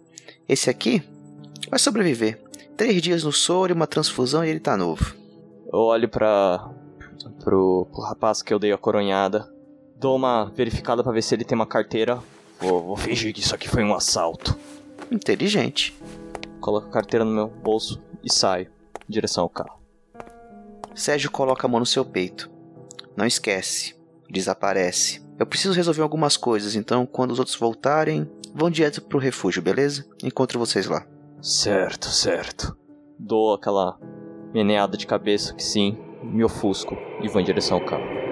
Esse 0.49 0.71
aqui 0.71 1.03
vai 1.69 1.79
sobreviver. 1.79 2.41
Três 2.77 3.03
dias 3.03 3.25
no 3.25 3.33
soro 3.33 3.73
e 3.73 3.75
uma 3.75 3.87
transfusão 3.87 4.45
e 4.45 4.49
ele 4.49 4.61
tá 4.61 4.77
novo. 4.77 5.15
Eu 5.73 5.81
olho 5.81 6.09
pra. 6.09 6.71
pro, 7.43 7.87
pro 7.91 8.03
rapaz 8.03 8.43
que 8.43 8.55
eu 8.55 8.59
dei 8.59 8.73
a 8.73 8.79
coronhada. 8.79 9.53
Dou 9.97 10.15
uma 10.15 10.45
verificada 10.55 11.03
pra 11.03 11.13
ver 11.13 11.23
se 11.23 11.35
ele 11.35 11.45
tem 11.45 11.57
uma 11.57 11.67
carteira. 11.67 12.21
Vou, 12.61 12.83
vou 12.83 12.97
fingir 12.97 13.35
que 13.35 13.41
isso 13.41 13.55
aqui 13.55 13.69
foi 13.69 13.83
um 13.83 13.95
assalto. 13.95 14.57
Inteligente. 15.11 15.97
Coloco 16.61 16.89
a 16.89 16.91
carteira 16.91 17.25
no 17.25 17.31
meu 17.31 17.49
bolso 17.49 18.03
e 18.23 18.33
saio 18.33 18.71
em 19.09 19.13
direção 19.13 19.45
ao 19.45 19.49
carro. 19.49 19.79
Sérgio 20.95 21.31
coloca 21.31 21.67
a 21.67 21.71
mão 21.71 21.81
no 21.81 21.87
seu 21.87 22.05
peito. 22.05 22.51
Não 23.17 23.25
esquece. 23.27 23.97
Desaparece. 24.31 25.25
Eu 25.39 25.47
preciso 25.47 25.75
resolver 25.75 26.03
algumas 26.03 26.37
coisas, 26.37 26.75
então 26.75 27.07
quando 27.07 27.31
os 27.31 27.39
outros 27.39 27.57
voltarem, 27.57 28.29
vão 28.55 28.69
direto 28.69 29.01
pro 29.01 29.19
refúgio, 29.19 29.63
beleza? 29.63 30.05
Encontro 30.23 30.59
vocês 30.59 30.87
lá. 30.87 31.07
Certo, 31.41 32.07
certo. 32.07 32.77
Dou 33.19 33.55
aquela 33.55 33.99
meneada 34.53 34.97
de 34.97 35.07
cabeça 35.07 35.55
que 35.55 35.63
sim, 35.63 35.97
me 36.23 36.43
ofusco 36.43 36.97
e 37.23 37.29
vou 37.29 37.41
em 37.41 37.45
direção 37.45 37.79
ao 37.79 37.85
carro. 37.85 38.28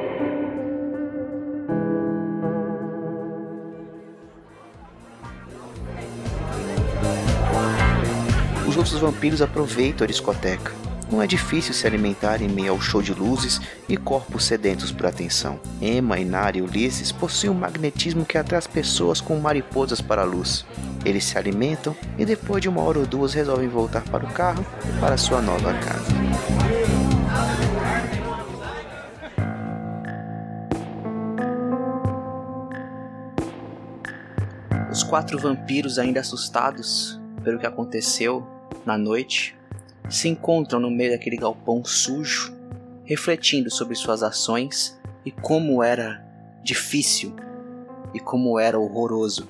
Os 8.76 8.92
outros 8.92 9.00
vampiros 9.00 9.40
aproveitam 9.40 10.04
a 10.04 10.06
discoteca. 10.06 10.70
Não 11.10 11.22
é 11.22 11.26
difícil 11.26 11.72
se 11.72 11.86
alimentar 11.86 12.42
em 12.42 12.48
meio 12.48 12.72
ao 12.72 12.80
show 12.80 13.00
de 13.00 13.14
luzes 13.14 13.58
e 13.88 13.96
corpos 13.96 14.44
sedentos 14.44 14.92
por 14.92 15.06
atenção. 15.06 15.58
Emma, 15.80 16.18
Inara 16.18 16.58
e 16.58 16.60
Ulisses 16.60 17.10
possuem 17.10 17.50
um 17.50 17.54
magnetismo 17.58 18.26
que 18.26 18.36
atrai 18.36 18.58
as 18.58 18.66
pessoas 18.66 19.18
como 19.18 19.40
mariposas 19.40 20.02
para 20.02 20.20
a 20.20 20.24
luz. 20.26 20.66
Eles 21.06 21.24
se 21.24 21.38
alimentam 21.38 21.96
e 22.18 22.26
depois 22.26 22.60
de 22.60 22.68
uma 22.68 22.82
hora 22.82 22.98
ou 22.98 23.06
duas 23.06 23.32
resolvem 23.32 23.66
voltar 23.66 24.02
para 24.02 24.26
o 24.26 24.30
carro 24.30 24.62
e 24.84 25.00
para 25.00 25.16
sua 25.16 25.40
nova 25.40 25.72
casa. 25.72 26.12
Os 34.92 35.02
quatro 35.02 35.38
vampiros, 35.38 35.98
ainda 35.98 36.20
assustados 36.20 37.18
pelo 37.42 37.58
que 37.58 37.66
aconteceu 37.66 38.55
na 38.86 38.96
noite, 38.96 39.56
se 40.08 40.28
encontram 40.28 40.78
no 40.78 40.90
meio 40.90 41.10
daquele 41.10 41.36
galpão 41.36 41.84
sujo, 41.84 42.56
refletindo 43.04 43.70
sobre 43.70 43.94
suas 43.96 44.22
ações 44.22 44.98
e 45.24 45.30
como 45.30 45.82
era 45.82 46.24
difícil 46.62 47.34
e 48.14 48.20
como 48.20 48.58
era 48.58 48.78
horroroso 48.78 49.48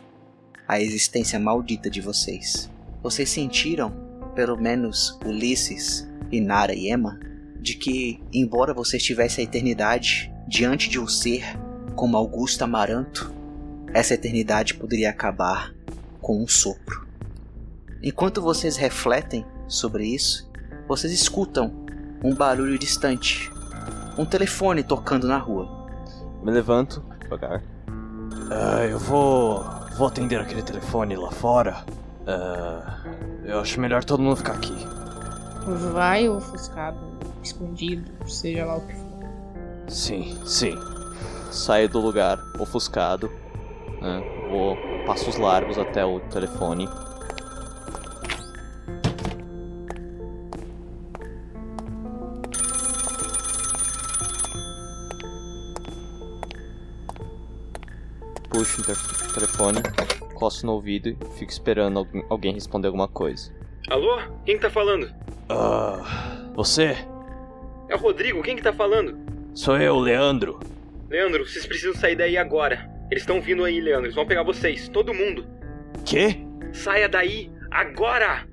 a 0.67 0.81
existência 0.81 1.39
maldita 1.39 1.89
de 1.89 2.01
vocês. 2.01 2.71
Vocês 3.03 3.31
sentiram, 3.31 3.93
pelo 4.35 4.57
menos 4.57 5.19
Ulisses, 5.25 6.09
Inara 6.33 6.75
e 6.75 6.91
Emma, 6.91 7.21
de 7.61 7.75
que, 7.75 8.21
embora 8.33 8.75
vocês 8.75 9.03
tivessem 9.03 9.45
a 9.45 9.49
eternidade 9.49 10.33
diante 10.49 10.89
de 10.89 10.99
um 10.99 11.07
ser 11.07 11.45
como 11.95 12.17
Augusto 12.17 12.63
Amaranto, 12.63 13.33
essa 13.95 14.15
eternidade 14.15 14.75
poderia 14.75 15.11
acabar 15.11 15.75
com 16.21 16.43
um 16.43 16.49
sopro. 16.49 17.06
Enquanto 18.07 18.41
vocês 18.41 18.77
refletem 18.77 19.45
sobre 19.67 20.07
isso, 20.07 20.49
vocês 20.87 21.13
escutam 21.13 21.73
um 22.23 22.33
barulho 22.33 22.79
distante. 22.79 23.51
Um 24.17 24.25
telefone 24.25 24.85
tocando 24.85 25.27
na 25.27 25.39
rua. 25.39 25.89
Me 26.41 26.53
levanto 26.53 27.03
devagar. 27.21 27.65
Ah, 28.49 28.85
eu 28.85 28.97
vou. 29.01 29.65
vou 29.99 30.07
atender 30.07 30.41
aquele 30.41 30.63
telefone 30.63 31.17
lá 31.17 31.33
fora. 31.33 31.85
Ah, 32.29 33.01
eu 33.45 33.59
acho 33.59 33.81
melhor 33.81 34.05
todo 34.05 34.23
mundo 34.23 34.37
ficar 34.37 34.53
aqui. 34.53 34.87
Vai 35.93 36.29
ofuscado, 36.29 37.01
escondido, 37.43 38.09
seja 38.29 38.67
lá 38.67 38.77
o 38.77 38.83
que 38.83 38.95
for. 38.95 39.89
Sim, 39.89 40.39
sim. 40.47 40.79
Saio 41.51 41.89
do 41.89 41.99
lugar 41.99 42.39
ofuscado. 42.61 43.29
né, 44.01 44.23
Vou 44.49 44.77
passos 45.05 45.37
largos 45.37 45.77
até 45.77 46.05
o 46.05 46.21
telefone. 46.21 46.89
Puxo 58.57 58.81
o 58.81 59.33
telefone, 59.35 59.83
costo 60.33 60.65
no 60.65 60.73
ouvido 60.73 61.11
e 61.11 61.17
fico 61.37 61.53
esperando 61.53 62.09
alguém- 62.31 62.55
responder 62.55 62.87
alguma 62.87 63.07
coisa. 63.07 63.53
Alô? 63.91 64.19
Quem 64.47 64.57
que 64.57 64.63
tá 64.63 64.71
falando? 64.71 65.13
Ah. 65.47 66.01
Você? 66.55 66.97
É 67.87 67.95
o 67.95 67.99
Rodrigo, 67.99 68.43
quem 68.43 68.57
que 68.57 68.63
tá 68.63 68.73
falando? 68.73 69.15
Sou 69.53 69.77
eu, 69.77 69.99
Leandro. 69.99 70.59
Leandro, 71.11 71.47
vocês 71.47 71.67
precisam 71.67 71.95
sair 72.01 72.17
daí 72.17 72.39
agora. 72.39 72.91
Eles 73.11 73.25
estão 73.25 73.43
vindo 73.43 73.63
aí, 73.63 73.79
Leandro. 73.79 74.07
Eles 74.07 74.15
vão 74.15 74.25
pegar 74.25 74.43
vocês, 74.43 74.89
todo 74.89 75.13
mundo. 75.13 75.47
Quê? 76.07 76.41
Saia 76.73 77.11
daí, 77.11 77.51
agora! 77.71 78.49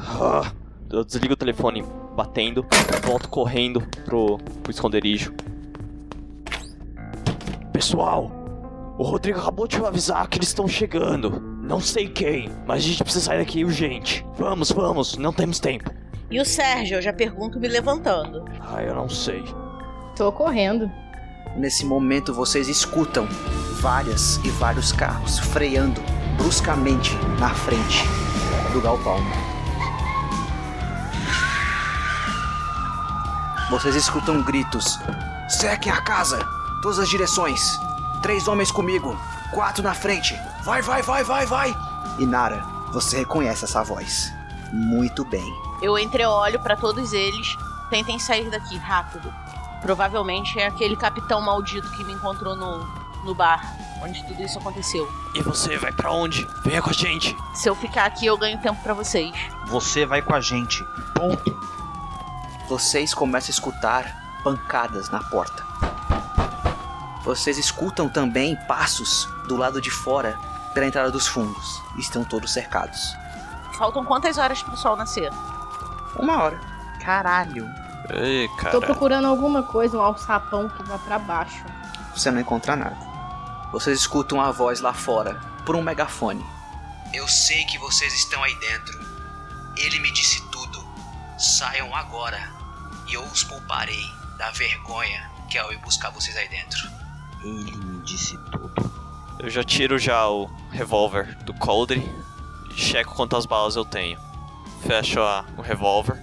Ah, 0.00 0.52
eu 0.92 1.02
desligo 1.02 1.32
o 1.32 1.36
telefone 1.36 1.82
batendo, 2.14 2.66
volto 3.04 3.30
correndo 3.30 3.80
pro, 4.04 4.36
pro 4.62 4.70
esconderijo. 4.70 5.32
Pessoal, 7.72 8.30
o 8.98 9.04
Rodrigo 9.04 9.38
acabou 9.38 9.68
de 9.68 9.76
avisar 9.76 10.26
que 10.26 10.38
eles 10.38 10.48
estão 10.48 10.66
chegando. 10.66 11.40
Não 11.62 11.80
sei 11.80 12.08
quem, 12.08 12.50
mas 12.66 12.82
a 12.82 12.86
gente 12.86 13.04
precisa 13.04 13.26
sair 13.26 13.38
daqui 13.38 13.64
urgente. 13.64 14.26
Vamos, 14.36 14.72
vamos, 14.72 15.16
não 15.16 15.32
temos 15.32 15.60
tempo. 15.60 15.88
E 16.28 16.40
o 16.40 16.44
Sérgio, 16.44 16.96
eu 16.96 17.02
já 17.02 17.12
pergunto 17.12 17.60
me 17.60 17.68
levantando. 17.68 18.44
Ah, 18.60 18.82
eu 18.82 18.96
não 18.96 19.08
sei. 19.08 19.44
Tô 20.16 20.32
correndo. 20.32 20.90
Nesse 21.56 21.86
momento 21.86 22.34
vocês 22.34 22.68
escutam 22.68 23.28
várias 23.80 24.36
e 24.44 24.50
vários 24.50 24.90
carros 24.90 25.38
freando 25.38 26.00
bruscamente 26.36 27.14
na 27.38 27.50
frente 27.50 28.02
do 28.72 28.80
galpão. 28.80 29.18
Vocês 33.70 33.94
escutam 33.94 34.42
gritos: 34.42 34.98
Sequem 35.48 35.92
a 35.92 36.02
casa! 36.02 36.44
Todas 36.82 36.98
as 36.98 37.08
direções! 37.08 37.87
Três 38.22 38.48
homens 38.48 38.70
comigo! 38.70 39.16
Quatro 39.52 39.82
na 39.82 39.94
frente! 39.94 40.38
Vai, 40.62 40.82
vai, 40.82 41.02
vai, 41.02 41.24
vai, 41.24 41.46
vai! 41.46 41.74
E 42.18 42.26
Nara, 42.26 42.64
você 42.92 43.18
reconhece 43.18 43.64
essa 43.64 43.82
voz. 43.82 44.32
Muito 44.72 45.24
bem. 45.24 45.54
Eu 45.80 45.98
entreolho 45.98 46.60
pra 46.60 46.76
todos 46.76 47.12
eles. 47.12 47.56
Tentem 47.88 48.18
sair 48.18 48.50
daqui 48.50 48.76
rápido. 48.76 49.32
Provavelmente 49.80 50.58
é 50.58 50.66
aquele 50.66 50.96
capitão 50.96 51.40
maldito 51.40 51.88
que 51.92 52.04
me 52.04 52.12
encontrou 52.12 52.56
no, 52.56 52.84
no 53.24 53.34
bar, 53.34 53.76
onde 54.02 54.24
tudo 54.24 54.42
isso 54.42 54.58
aconteceu. 54.58 55.10
E 55.34 55.40
você 55.40 55.76
vai 55.78 55.92
pra 55.92 56.10
onde? 56.10 56.46
Venha 56.64 56.82
com 56.82 56.90
a 56.90 56.92
gente. 56.92 57.36
Se 57.54 57.68
eu 57.68 57.74
ficar 57.74 58.04
aqui, 58.04 58.26
eu 58.26 58.36
ganho 58.36 58.58
tempo 58.58 58.82
pra 58.82 58.92
vocês. 58.94 59.32
Você 59.66 60.04
vai 60.04 60.20
com 60.20 60.34
a 60.34 60.40
gente. 60.40 60.84
Ponto. 61.14 61.56
Vocês 62.68 63.14
começam 63.14 63.48
a 63.48 63.50
escutar 63.50 64.40
pancadas 64.42 65.08
na 65.10 65.20
porta. 65.20 65.64
Vocês 67.28 67.58
escutam 67.58 68.08
também 68.08 68.56
passos 68.66 69.28
do 69.46 69.54
lado 69.54 69.82
de 69.82 69.90
fora 69.90 70.38
pela 70.72 70.86
entrada 70.86 71.10
dos 71.10 71.26
fundos. 71.26 71.82
Estão 71.98 72.24
todos 72.24 72.50
cercados. 72.50 73.14
Faltam 73.76 74.02
quantas 74.02 74.38
horas 74.38 74.62
pro 74.62 74.74
sol 74.78 74.96
nascer? 74.96 75.30
Uma 76.18 76.42
hora. 76.42 76.58
Caralho. 77.04 77.68
Ei, 78.08 78.48
Tô 78.70 78.80
procurando 78.80 79.26
alguma 79.26 79.62
coisa, 79.62 79.98
um 79.98 80.00
alçapão 80.00 80.70
que 80.70 80.82
vá 80.84 80.96
pra 80.96 81.18
baixo. 81.18 81.62
Você 82.16 82.30
não 82.30 82.40
encontra 82.40 82.74
nada. 82.74 82.96
Vocês 83.72 83.98
escutam 83.98 84.40
a 84.40 84.50
voz 84.50 84.80
lá 84.80 84.94
fora, 84.94 85.38
por 85.66 85.76
um 85.76 85.82
megafone. 85.82 86.46
Eu 87.12 87.28
sei 87.28 87.62
que 87.66 87.76
vocês 87.76 88.14
estão 88.14 88.42
aí 88.42 88.54
dentro. 88.54 88.98
Ele 89.76 89.98
me 89.98 90.10
disse 90.12 90.40
tudo. 90.48 90.82
Saiam 91.38 91.94
agora 91.94 92.40
e 93.06 93.12
eu 93.12 93.22
os 93.24 93.44
pouparei 93.44 94.10
da 94.38 94.50
vergonha 94.50 95.30
que 95.50 95.58
é 95.58 95.60
eu 95.60 95.70
ir 95.74 95.78
buscar 95.80 96.08
vocês 96.08 96.34
aí 96.34 96.48
dentro. 96.48 96.88
Ele 97.42 97.76
me 97.76 97.98
disse 98.02 98.36
tudo. 98.50 98.90
Eu 99.38 99.48
já 99.48 99.62
tiro 99.62 99.98
já 99.98 100.28
o 100.28 100.46
revólver 100.70 101.36
do 101.44 101.54
coldre 101.54 102.02
e 102.70 102.74
checo 102.74 103.14
quantas 103.14 103.46
balas 103.46 103.76
eu 103.76 103.84
tenho. 103.84 104.18
Fecho 104.82 105.20
a, 105.20 105.44
o 105.56 105.60
revólver. 105.62 106.20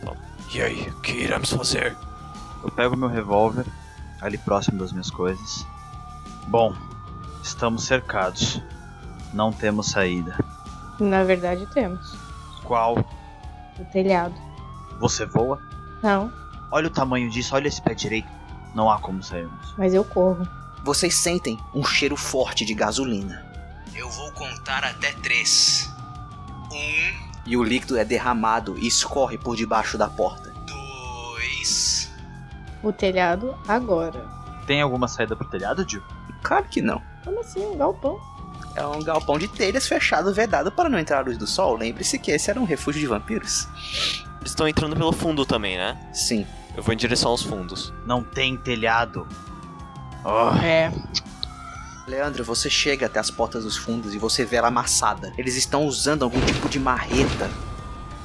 E 0.53 0.61
aí, 0.61 0.89
o 0.89 1.01
que 1.01 1.11
iremos 1.13 1.51
fazer? 1.51 1.95
Eu 2.63 2.71
pego 2.71 2.95
meu 2.95 3.09
revólver, 3.09 3.65
ali 4.21 4.37
próximo 4.37 4.77
das 4.79 4.91
minhas 4.91 5.09
coisas. 5.09 5.65
Bom, 6.47 6.73
estamos 7.43 7.83
cercados. 7.83 8.61
Não 9.33 9.51
temos 9.51 9.87
saída. 9.87 10.37
Na 10.99 11.23
verdade, 11.23 11.65
temos. 11.73 12.15
Qual? 12.63 12.97
O 13.77 13.85
telhado. 13.91 14.33
Você 14.99 15.25
voa? 15.25 15.59
Não, 16.01 16.31
Olha 16.71 16.87
o 16.87 16.91
tamanho 16.91 17.29
disso, 17.29 17.55
olha 17.55 17.67
esse 17.67 17.81
pé 17.81 17.93
direito. 17.93 18.27
Não 18.73 18.89
há 18.89 18.97
como 18.99 19.23
sairmos. 19.23 19.73
mas 19.77 19.93
eu 19.93 20.03
corro. 20.03 20.45
Vocês 20.85 21.15
sentem 21.15 21.57
um 21.73 21.83
cheiro 21.83 22.15
forte 22.15 22.63
de 22.63 22.75
gasolina. 22.75 23.43
Eu 23.95 24.07
vou 24.07 24.31
contar 24.33 24.83
até 24.83 25.13
três. 25.13 25.91
Um. 26.71 27.25
E 27.43 27.57
o 27.57 27.63
líquido 27.63 27.97
é 27.97 28.05
derramado 28.05 28.77
e 28.77 28.85
escorre 28.85 29.35
por 29.35 29.55
debaixo 29.55 29.97
da 29.97 30.07
porta. 30.07 30.53
Dois. 30.67 32.11
O 32.83 32.93
telhado 32.93 33.57
agora. 33.67 34.29
Tem 34.67 34.79
alguma 34.79 35.07
saída 35.07 35.35
pro 35.35 35.49
telhado, 35.49 35.83
Jill? 35.89 36.03
Claro 36.43 36.65
que 36.65 36.83
não. 36.83 37.01
Como 37.23 37.39
assim? 37.39 37.65
Um 37.65 37.77
galpão? 37.77 38.21
É 38.75 38.85
um 38.85 39.01
galpão 39.01 39.39
de 39.39 39.47
telhas 39.47 39.87
fechado, 39.87 40.31
vedado 40.35 40.71
para 40.71 40.87
não 40.87 40.99
entrar 40.99 41.17
a 41.17 41.21
luz 41.21 41.35
do 41.35 41.47
sol. 41.47 41.77
Lembre-se 41.77 42.19
que 42.19 42.29
esse 42.29 42.51
era 42.51 42.61
um 42.61 42.63
refúgio 42.63 43.01
de 43.01 43.07
vampiros. 43.07 43.67
Eles 44.39 44.51
estão 44.51 44.67
entrando 44.67 44.95
pelo 44.95 45.11
fundo 45.11 45.47
também, 45.47 45.77
né? 45.77 45.97
Sim. 46.13 46.45
Eu 46.77 46.83
vou 46.83 46.93
em 46.93 46.97
direção 46.97 47.31
aos 47.31 47.41
fundos. 47.41 47.91
Não 48.05 48.23
tem 48.23 48.55
telhado. 48.55 49.27
Oh, 50.25 50.49
É. 50.57 50.91
Leandro, 52.07 52.43
você 52.43 52.69
chega 52.69 53.05
até 53.07 53.19
as 53.19 53.31
portas 53.31 53.63
dos 53.63 53.77
fundos 53.77 54.13
e 54.13 54.19
você 54.19 54.45
vê 54.45 54.57
ela 54.57 54.67
amassada. 54.67 55.33
Eles 55.37 55.55
estão 55.55 55.85
usando 55.85 56.23
algum 56.23 56.39
tipo 56.41 56.69
de 56.69 56.79
marreta 56.79 57.49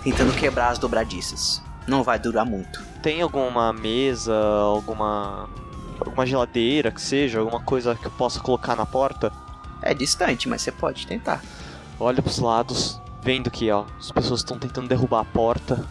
tentando 0.02 0.35
quebrar 0.35 0.68
as 0.68 0.78
dobradiças. 0.78 1.62
Não 1.86 2.02
vai 2.02 2.18
durar 2.18 2.44
muito. 2.44 2.82
Tem 3.02 3.22
alguma 3.22 3.72
mesa, 3.72 4.35
alguma. 4.35 5.48
alguma 5.98 6.27
geladeira 6.27 6.90
que 6.90 7.01
seja, 7.01 7.40
alguma 7.40 7.60
coisa 7.60 7.94
que 7.94 8.06
eu 8.06 8.10
possa 8.10 8.39
colocar 8.40 8.77
na 8.77 8.85
porta? 8.85 9.32
É 9.82 9.94
distante, 9.94 10.48
mas 10.48 10.60
você 10.60 10.72
pode 10.72 11.06
tentar. 11.06 11.43
Olho 11.98 12.22
pros 12.22 12.39
lados, 12.39 13.01
vendo 13.22 13.51
que 13.51 13.70
ó, 13.70 13.85
as 13.98 14.10
pessoas 14.10 14.40
estão 14.40 14.59
tentando 14.59 14.89
derrubar 14.89 15.20
a 15.20 15.24
porta. 15.24 15.86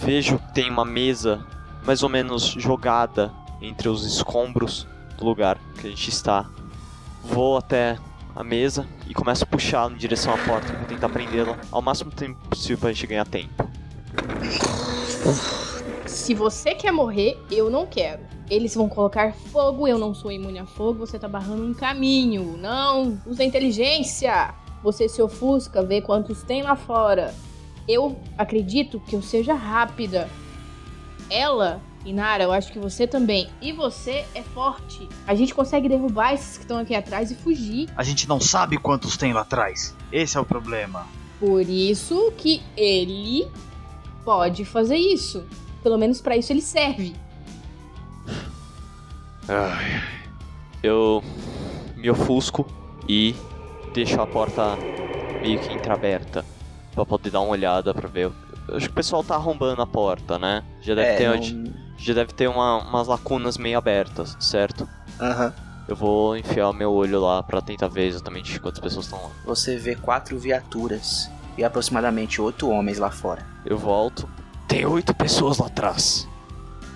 Vejo 0.00 0.38
que 0.38 0.54
tem 0.54 0.70
uma 0.70 0.86
mesa 0.86 1.44
mais 1.84 2.02
ou 2.02 2.08
menos 2.08 2.44
jogada 2.44 3.30
entre 3.60 3.88
os 3.90 4.06
escombros 4.06 4.86
lugar 5.24 5.58
que 5.80 5.86
a 5.86 5.90
gente 5.90 6.08
está. 6.08 6.48
Vou 7.22 7.56
até 7.56 7.98
a 8.34 8.44
mesa 8.44 8.86
e 9.08 9.14
começo 9.14 9.44
a 9.44 9.46
puxar 9.46 9.90
em 9.90 9.96
direção 9.96 10.32
à 10.32 10.38
porta 10.38 10.72
para 10.72 10.84
tentar 10.86 11.08
prendê-la 11.08 11.58
ao 11.70 11.82
máximo 11.82 12.10
tempo 12.10 12.38
possível 12.48 12.78
pra 12.78 12.92
gente 12.92 13.06
ganhar 13.06 13.26
tempo. 13.26 13.68
Se 16.06 16.34
você 16.34 16.74
quer 16.74 16.92
morrer, 16.92 17.38
eu 17.50 17.70
não 17.70 17.86
quero. 17.86 18.22
Eles 18.48 18.74
vão 18.74 18.88
colocar 18.88 19.32
fogo, 19.32 19.86
eu 19.86 19.98
não 19.98 20.12
sou 20.12 20.32
imune 20.32 20.58
a 20.58 20.66
fogo, 20.66 21.06
você 21.06 21.18
tá 21.18 21.28
barrando 21.28 21.64
um 21.64 21.74
caminho. 21.74 22.56
Não, 22.56 23.20
usa 23.26 23.44
inteligência. 23.44 24.54
Você 24.82 25.08
se 25.08 25.20
ofusca, 25.20 25.82
vê 25.82 26.00
quantos 26.00 26.42
tem 26.42 26.62
lá 26.62 26.74
fora. 26.74 27.34
Eu 27.86 28.18
acredito 28.36 28.98
que 29.00 29.14
eu 29.14 29.22
seja 29.22 29.54
rápida. 29.54 30.28
Ela, 31.28 31.80
Inara, 32.04 32.44
eu 32.44 32.52
acho 32.52 32.72
que 32.72 32.78
você 32.78 33.06
também. 33.06 33.48
E 33.60 33.72
você 33.72 34.24
é 34.34 34.42
forte. 34.42 35.08
A 35.26 35.34
gente 35.34 35.54
consegue 35.54 35.88
derrubar 35.88 36.32
esses 36.32 36.56
que 36.56 36.64
estão 36.64 36.78
aqui 36.78 36.94
atrás 36.94 37.30
e 37.30 37.34
fugir. 37.34 37.88
A 37.96 38.02
gente 38.02 38.26
não 38.28 38.40
sabe 38.40 38.78
quantos 38.78 39.16
tem 39.16 39.32
lá 39.32 39.42
atrás. 39.42 39.94
Esse 40.10 40.36
é 40.38 40.40
o 40.40 40.44
problema. 40.44 41.06
Por 41.38 41.60
isso 41.68 42.32
que 42.38 42.62
ele 42.76 43.46
pode 44.24 44.64
fazer 44.64 44.96
isso. 44.96 45.44
Pelo 45.82 45.98
menos 45.98 46.20
pra 46.20 46.36
isso 46.36 46.52
ele 46.52 46.62
serve. 46.62 47.14
Ai. 49.48 50.02
Eu 50.82 51.22
me 51.96 52.10
ofusco 52.10 52.66
e 53.08 53.34
deixo 53.92 54.20
a 54.20 54.26
porta 54.26 54.76
meio 55.42 55.58
que 55.60 55.72
entreaberta 55.74 56.44
pra 56.94 57.04
poder 57.04 57.30
dar 57.30 57.40
uma 57.40 57.50
olhada 57.52 57.92
pra 57.92 58.08
ver. 58.08 58.30
Eu 58.68 58.76
acho 58.76 58.86
que 58.86 58.92
o 58.92 58.94
pessoal 58.94 59.22
tá 59.24 59.34
arrombando 59.34 59.82
a 59.82 59.86
porta, 59.86 60.38
né? 60.38 60.62
Já 60.80 60.94
deve 60.94 61.08
É, 61.08 61.16
ter, 61.16 61.28
não- 61.54 61.72
já 62.02 62.14
deve 62.14 62.32
ter 62.32 62.48
uma- 62.48 62.78
umas 62.82 63.06
lacunas 63.06 63.56
meio 63.58 63.78
abertas, 63.78 64.36
certo? 64.40 64.88
Aham. 65.20 65.52
Eu 65.88 65.96
vou 65.96 66.36
enfiar 66.36 66.68
o 66.68 66.72
meu 66.72 66.92
olho 66.92 67.20
lá 67.20 67.42
pra 67.42 67.60
tentar 67.60 67.88
ver 67.88 68.06
exatamente 68.06 68.58
quantas 68.60 68.78
pessoas 68.80 69.06
estão 69.06 69.20
lá. 69.22 69.30
Você 69.44 69.76
vê 69.76 69.96
quatro 69.96 70.38
viaturas 70.38 71.28
e 71.58 71.64
aproximadamente 71.64 72.40
oito 72.40 72.70
homens 72.70 72.98
lá 72.98 73.10
fora. 73.10 73.44
Eu 73.66 73.76
volto. 73.76 74.28
Tem 74.68 74.86
oito 74.86 75.12
pessoas 75.12 75.58
lá 75.58 75.66
atrás. 75.66 76.28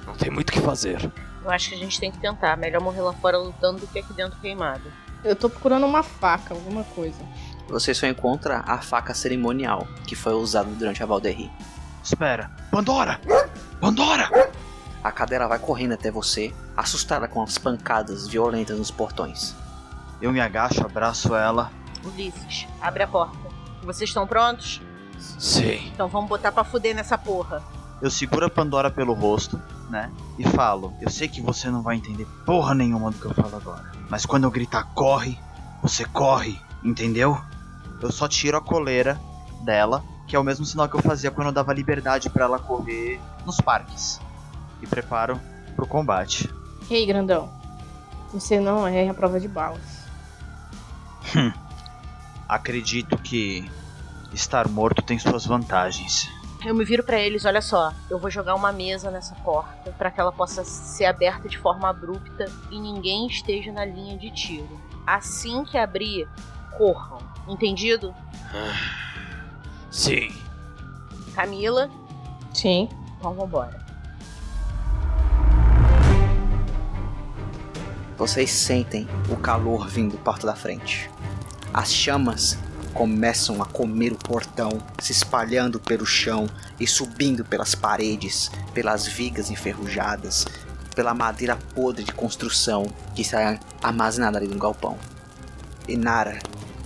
Não 0.06 0.14
tem 0.14 0.30
muito 0.30 0.50
o 0.50 0.52
que 0.52 0.60
fazer. 0.60 1.10
Eu 1.44 1.50
acho 1.50 1.70
que 1.70 1.74
a 1.74 1.78
gente 1.78 1.98
tem 1.98 2.10
que 2.12 2.18
tentar. 2.18 2.56
Melhor 2.56 2.80
morrer 2.80 3.00
lá 3.00 3.12
fora 3.14 3.36
lutando 3.36 3.80
do 3.80 3.86
que 3.88 3.98
aqui 3.98 4.12
dentro 4.12 4.38
queimado. 4.40 4.84
Eu 5.24 5.34
tô 5.34 5.50
procurando 5.50 5.84
uma 5.86 6.02
faca, 6.04 6.54
alguma 6.54 6.84
coisa. 6.84 7.18
Você 7.68 7.92
só 7.94 8.06
encontra 8.06 8.62
a 8.66 8.78
faca 8.78 9.12
cerimonial 9.12 9.88
que 10.06 10.14
foi 10.14 10.34
usada 10.34 10.70
durante 10.70 11.02
a 11.02 11.06
Valderri. 11.06 11.50
Espera. 12.02 12.50
Pandora! 12.70 13.20
Pandora! 13.80 14.28
A 15.04 15.12
cadeira 15.12 15.46
vai 15.46 15.58
correndo 15.58 15.92
até 15.92 16.10
você, 16.10 16.50
assustada 16.74 17.28
com 17.28 17.42
as 17.42 17.58
pancadas 17.58 18.26
violentas 18.26 18.78
nos 18.78 18.90
portões. 18.90 19.54
Eu 20.18 20.32
me 20.32 20.40
agacho, 20.40 20.80
abraço 20.80 21.34
ela. 21.34 21.70
Ulisses, 22.02 22.66
abre 22.80 23.02
a 23.02 23.06
porta. 23.06 23.36
Vocês 23.82 24.08
estão 24.08 24.26
prontos? 24.26 24.80
Sim. 25.18 25.90
Então 25.92 26.08
vamos 26.08 26.30
botar 26.30 26.50
pra 26.52 26.64
fuder 26.64 26.94
nessa 26.94 27.18
porra. 27.18 27.62
Eu 28.00 28.10
seguro 28.10 28.46
a 28.46 28.50
Pandora 28.50 28.90
pelo 28.90 29.12
rosto, 29.12 29.60
né? 29.90 30.10
E 30.38 30.48
falo: 30.48 30.94
Eu 31.02 31.10
sei 31.10 31.28
que 31.28 31.42
você 31.42 31.68
não 31.68 31.82
vai 31.82 31.96
entender 31.96 32.26
porra 32.46 32.74
nenhuma 32.74 33.10
do 33.10 33.18
que 33.18 33.26
eu 33.26 33.34
falo 33.34 33.56
agora. 33.56 33.92
Mas 34.08 34.24
quando 34.24 34.44
eu 34.44 34.50
gritar 34.50 34.84
corre, 34.94 35.38
você 35.82 36.06
corre, 36.06 36.58
entendeu? 36.82 37.38
Eu 38.00 38.10
só 38.10 38.26
tiro 38.26 38.56
a 38.56 38.60
coleira 38.62 39.20
dela, 39.62 40.02
que 40.26 40.34
é 40.34 40.38
o 40.38 40.44
mesmo 40.44 40.64
sinal 40.64 40.88
que 40.88 40.96
eu 40.96 41.02
fazia 41.02 41.30
quando 41.30 41.48
eu 41.48 41.52
dava 41.52 41.74
liberdade 41.74 42.30
pra 42.30 42.46
ela 42.46 42.58
correr 42.58 43.20
nos 43.44 43.60
parques. 43.60 44.18
E 44.82 44.86
preparo 44.86 45.40
pro 45.74 45.86
combate. 45.86 46.48
Ei, 46.90 47.06
grandão. 47.06 47.50
Você 48.32 48.58
não 48.60 48.86
é 48.86 49.08
a 49.08 49.14
prova 49.14 49.38
de 49.40 49.48
balas. 49.48 50.04
Acredito 52.48 53.16
que 53.18 53.70
estar 54.32 54.68
morto 54.68 55.02
tem 55.02 55.18
suas 55.18 55.46
vantagens. 55.46 56.28
Eu 56.64 56.74
me 56.74 56.84
viro 56.84 57.02
pra 57.02 57.18
eles, 57.18 57.44
olha 57.44 57.60
só, 57.60 57.92
eu 58.08 58.18
vou 58.18 58.30
jogar 58.30 58.54
uma 58.54 58.72
mesa 58.72 59.10
nessa 59.10 59.34
porta 59.36 59.90
pra 59.92 60.10
que 60.10 60.18
ela 60.18 60.32
possa 60.32 60.64
ser 60.64 61.04
aberta 61.04 61.46
de 61.48 61.58
forma 61.58 61.88
abrupta 61.88 62.50
e 62.70 62.80
ninguém 62.80 63.26
esteja 63.26 63.70
na 63.70 63.84
linha 63.84 64.16
de 64.16 64.30
tiro. 64.30 64.80
Assim 65.06 65.62
que 65.64 65.76
abrir, 65.76 66.26
corram. 66.78 67.18
Entendido? 67.46 68.14
Sim. 69.90 70.34
Camila, 71.34 71.90
Sim. 72.54 72.88
então 73.18 73.34
vambora. 73.34 73.83
Vocês 78.16 78.50
sentem 78.50 79.08
o 79.28 79.36
calor 79.36 79.88
vindo 79.88 80.16
porta 80.16 80.46
da 80.46 80.54
frente. 80.54 81.10
As 81.72 81.92
chamas 81.92 82.56
começam 82.92 83.60
a 83.60 83.66
comer 83.66 84.12
o 84.12 84.16
portão, 84.16 84.80
se 85.00 85.10
espalhando 85.10 85.80
pelo 85.80 86.06
chão 86.06 86.48
e 86.78 86.86
subindo 86.86 87.44
pelas 87.44 87.74
paredes, 87.74 88.52
pelas 88.72 89.04
vigas 89.04 89.50
enferrujadas, 89.50 90.46
pela 90.94 91.12
madeira 91.12 91.56
podre 91.74 92.04
de 92.04 92.12
construção 92.12 92.86
que 93.16 93.22
está 93.22 93.58
armazenada 93.82 94.38
ali 94.38 94.46
no 94.46 94.60
galpão. 94.60 94.96
E 95.88 95.96
Nara, 95.96 96.38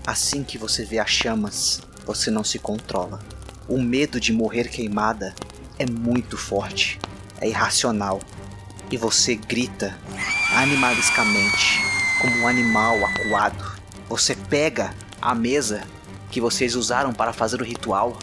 assim 0.06 0.42
que 0.42 0.56
você 0.56 0.82
vê 0.82 0.98
as 0.98 1.10
chamas, 1.10 1.82
você 2.06 2.30
não 2.30 2.42
se 2.42 2.58
controla. 2.58 3.20
O 3.68 3.78
medo 3.78 4.18
de 4.18 4.32
morrer 4.32 4.68
queimada 4.68 5.34
é 5.78 5.84
muito 5.84 6.38
forte, 6.38 6.98
é 7.38 7.46
irracional. 7.46 8.18
E 8.90 8.96
você 8.96 9.34
grita 9.34 9.98
animaliscamente, 10.54 11.82
como 12.20 12.38
um 12.38 12.48
animal 12.48 12.96
acuado. 13.04 13.78
Você 14.08 14.34
pega 14.34 14.94
a 15.20 15.34
mesa 15.34 15.82
que 16.30 16.40
vocês 16.40 16.74
usaram 16.74 17.12
para 17.12 17.32
fazer 17.32 17.60
o 17.60 17.64
ritual 17.64 18.18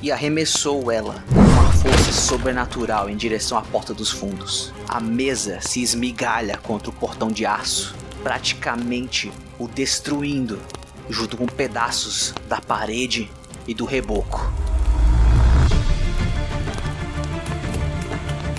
e 0.00 0.12
arremessou 0.12 0.90
ela 0.90 1.24
com 1.28 1.40
uma 1.40 1.72
força 1.72 2.12
sobrenatural 2.12 3.08
em 3.08 3.16
direção 3.16 3.58
à 3.58 3.62
porta 3.62 3.94
dos 3.94 4.10
fundos. 4.10 4.72
A 4.88 5.00
mesa 5.00 5.60
se 5.60 5.82
esmigalha 5.82 6.56
contra 6.58 6.90
o 6.90 6.92
portão 6.92 7.28
de 7.28 7.46
aço, 7.46 7.96
praticamente 8.22 9.32
o 9.58 9.66
destruindo, 9.66 10.60
junto 11.08 11.36
com 11.36 11.46
pedaços 11.46 12.34
da 12.48 12.60
parede 12.60 13.30
e 13.66 13.74
do 13.74 13.84
reboco. 13.84 14.65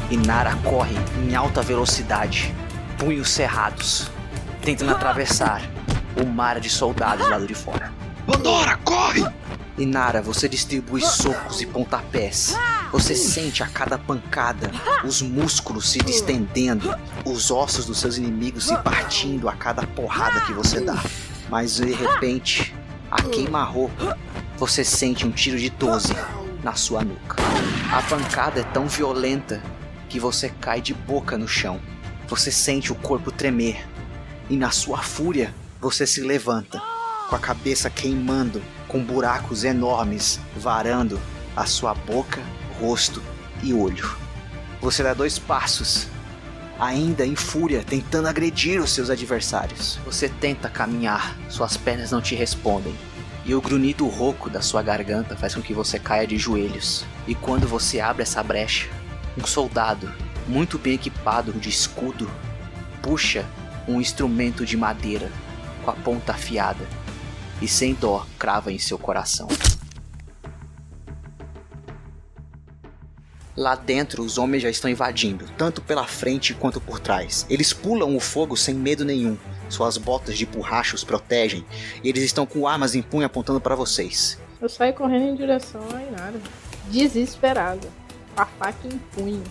E 0.10 0.16
Nara 0.16 0.56
corre 0.64 0.96
em 1.22 1.36
alta 1.36 1.62
velocidade, 1.62 2.56
punhos 2.98 3.30
cerrados, 3.30 4.10
tentando 4.62 4.92
atravessar 4.92 5.62
o 6.22 6.26
mar 6.26 6.62
de 6.62 6.70
soldados 6.70 7.26
do 7.26 7.32
lado 7.32 7.46
de 7.46 7.54
fora. 7.54 7.92
Pandora, 8.26 8.78
corre! 8.86 9.26
E 9.78 9.86
Nara, 9.86 10.22
você 10.22 10.48
distribui 10.48 11.02
socos 11.02 11.62
e 11.62 11.66
pontapés. 11.66 12.56
Você 12.92 13.16
sente 13.16 13.62
a 13.62 13.68
cada 13.68 13.98
pancada 13.98 14.72
os 15.04 15.22
músculos 15.22 15.90
se 15.90 16.00
distendendo, 16.00 16.96
os 17.26 17.52
ossos 17.52 17.86
dos 17.86 18.00
seus 18.00 18.18
inimigos 18.18 18.66
se 18.68 18.78
partindo 18.78 19.50
a 19.50 19.54
cada 19.54 19.86
porrada 19.86 20.40
que 20.42 20.54
você 20.54 20.80
dá. 20.80 21.04
Mas 21.50 21.76
de 21.76 21.92
repente, 21.92 22.74
a 23.12 23.22
queima-roupa, 23.22 24.18
você 24.58 24.84
sente 24.84 25.28
um 25.28 25.32
tiro 25.32 25.60
de 25.60 25.70
12 25.70 26.16
na 26.64 26.74
sua 26.74 27.04
nuca. 27.04 27.36
A 27.92 28.02
pancada 28.02 28.62
é 28.62 28.64
tão 28.64 28.88
violenta 28.88 29.62
que 30.10 30.20
você 30.20 30.50
cai 30.50 30.82
de 30.82 30.94
boca 30.94 31.38
no 31.38 31.48
chão. 31.48 31.80
Você 32.28 32.52
sente 32.52 32.92
o 32.92 32.96
corpo 32.96 33.32
tremer 33.32 33.86
e 34.50 34.56
na 34.56 34.72
sua 34.72 35.00
fúria 35.00 35.54
você 35.80 36.08
se 36.08 36.22
levanta, 36.22 36.82
com 37.30 37.36
a 37.36 37.40
cabeça 37.40 37.90
queimando, 37.90 38.62
com 38.88 39.04
buracos 39.04 39.64
enormes 39.64 40.40
varando 40.56 41.20
a 41.56 41.66
sua 41.66 41.94
boca, 41.94 42.42
rosto 42.80 43.22
e 43.62 43.74
olho. 43.74 44.16
Você 44.82 45.04
dá 45.04 45.14
dois 45.14 45.38
passos, 45.40 46.08
ainda 46.80 47.26
em 47.26 47.36
fúria, 47.36 47.84
tentando 47.84 48.28
agredir 48.28 48.82
os 48.82 48.92
seus 48.92 49.10
adversários. 49.10 50.00
Você 50.06 50.30
tenta 50.30 50.70
caminhar, 50.70 51.36
suas 51.50 51.76
pernas 51.76 52.12
não 52.12 52.22
te 52.22 52.36
respondem. 52.36 52.96
E 53.46 53.56
o 53.56 53.62
grunhido 53.62 54.06
rouco 54.08 54.50
da 54.50 54.62
sua 54.62 54.84
garganta 54.84 55.36
faz 55.36 55.56
com 55.56 55.62
que 55.62 55.74
você 55.74 55.98
caia 55.98 56.28
de 56.28 56.38
joelhos. 56.38 57.06
E 57.26 57.34
quando 57.34 57.68
você 57.68 58.00
abre 58.00 58.24
essa 58.24 58.44
brecha, 58.44 58.88
um 59.38 59.46
soldado, 59.46 60.12
muito 60.48 60.78
bem 60.78 60.96
equipado 60.96 61.54
de 61.54 61.70
escudo, 61.70 62.30
puxa 63.02 63.46
um 63.88 64.02
instrumento 64.02 64.66
de 64.66 64.76
madeira 64.76 65.32
com 65.84 65.92
a 65.92 65.94
ponta 65.94 66.34
afiada 66.34 66.86
e 67.62 67.68
sem 67.68 67.94
dó 67.94 68.26
crava 68.38 68.72
em 68.72 68.80
seu 68.80 68.98
coração. 68.98 69.48
Lá 73.56 73.74
dentro, 73.74 74.22
os 74.24 74.38
homens 74.38 74.62
já 74.62 74.70
estão 74.70 74.90
invadindo, 74.90 75.46
tanto 75.58 75.82
pela 75.82 76.06
frente 76.06 76.54
quanto 76.54 76.80
por 76.80 77.00
trás. 77.00 77.44
Eles 77.50 77.74
pulam 77.74 78.16
o 78.16 78.20
fogo 78.20 78.56
sem 78.56 78.76
medo 78.76 79.04
nenhum. 79.04 79.36
Suas 79.68 79.98
botas 79.98 80.38
de 80.38 80.46
borracha 80.46 80.96
os 80.96 81.04
protegem 81.04 81.66
e 82.04 82.10
eles 82.10 82.24
estão 82.24 82.46
com 82.46 82.68
armas 82.68 82.94
em 82.94 83.02
punho 83.02 83.26
apontando 83.26 83.60
para 83.60 83.74
vocês. 83.74 84.40
Eu 84.62 84.70
saio 84.70 84.94
correndo 84.94 85.30
em 85.30 85.36
direção 85.36 85.82
a 85.92 86.04
Inara. 86.04 86.40
Desesperada. 86.92 87.88
A 88.38 88.46
faca 88.46 88.88
em 88.88 89.00
punho. 89.00 89.44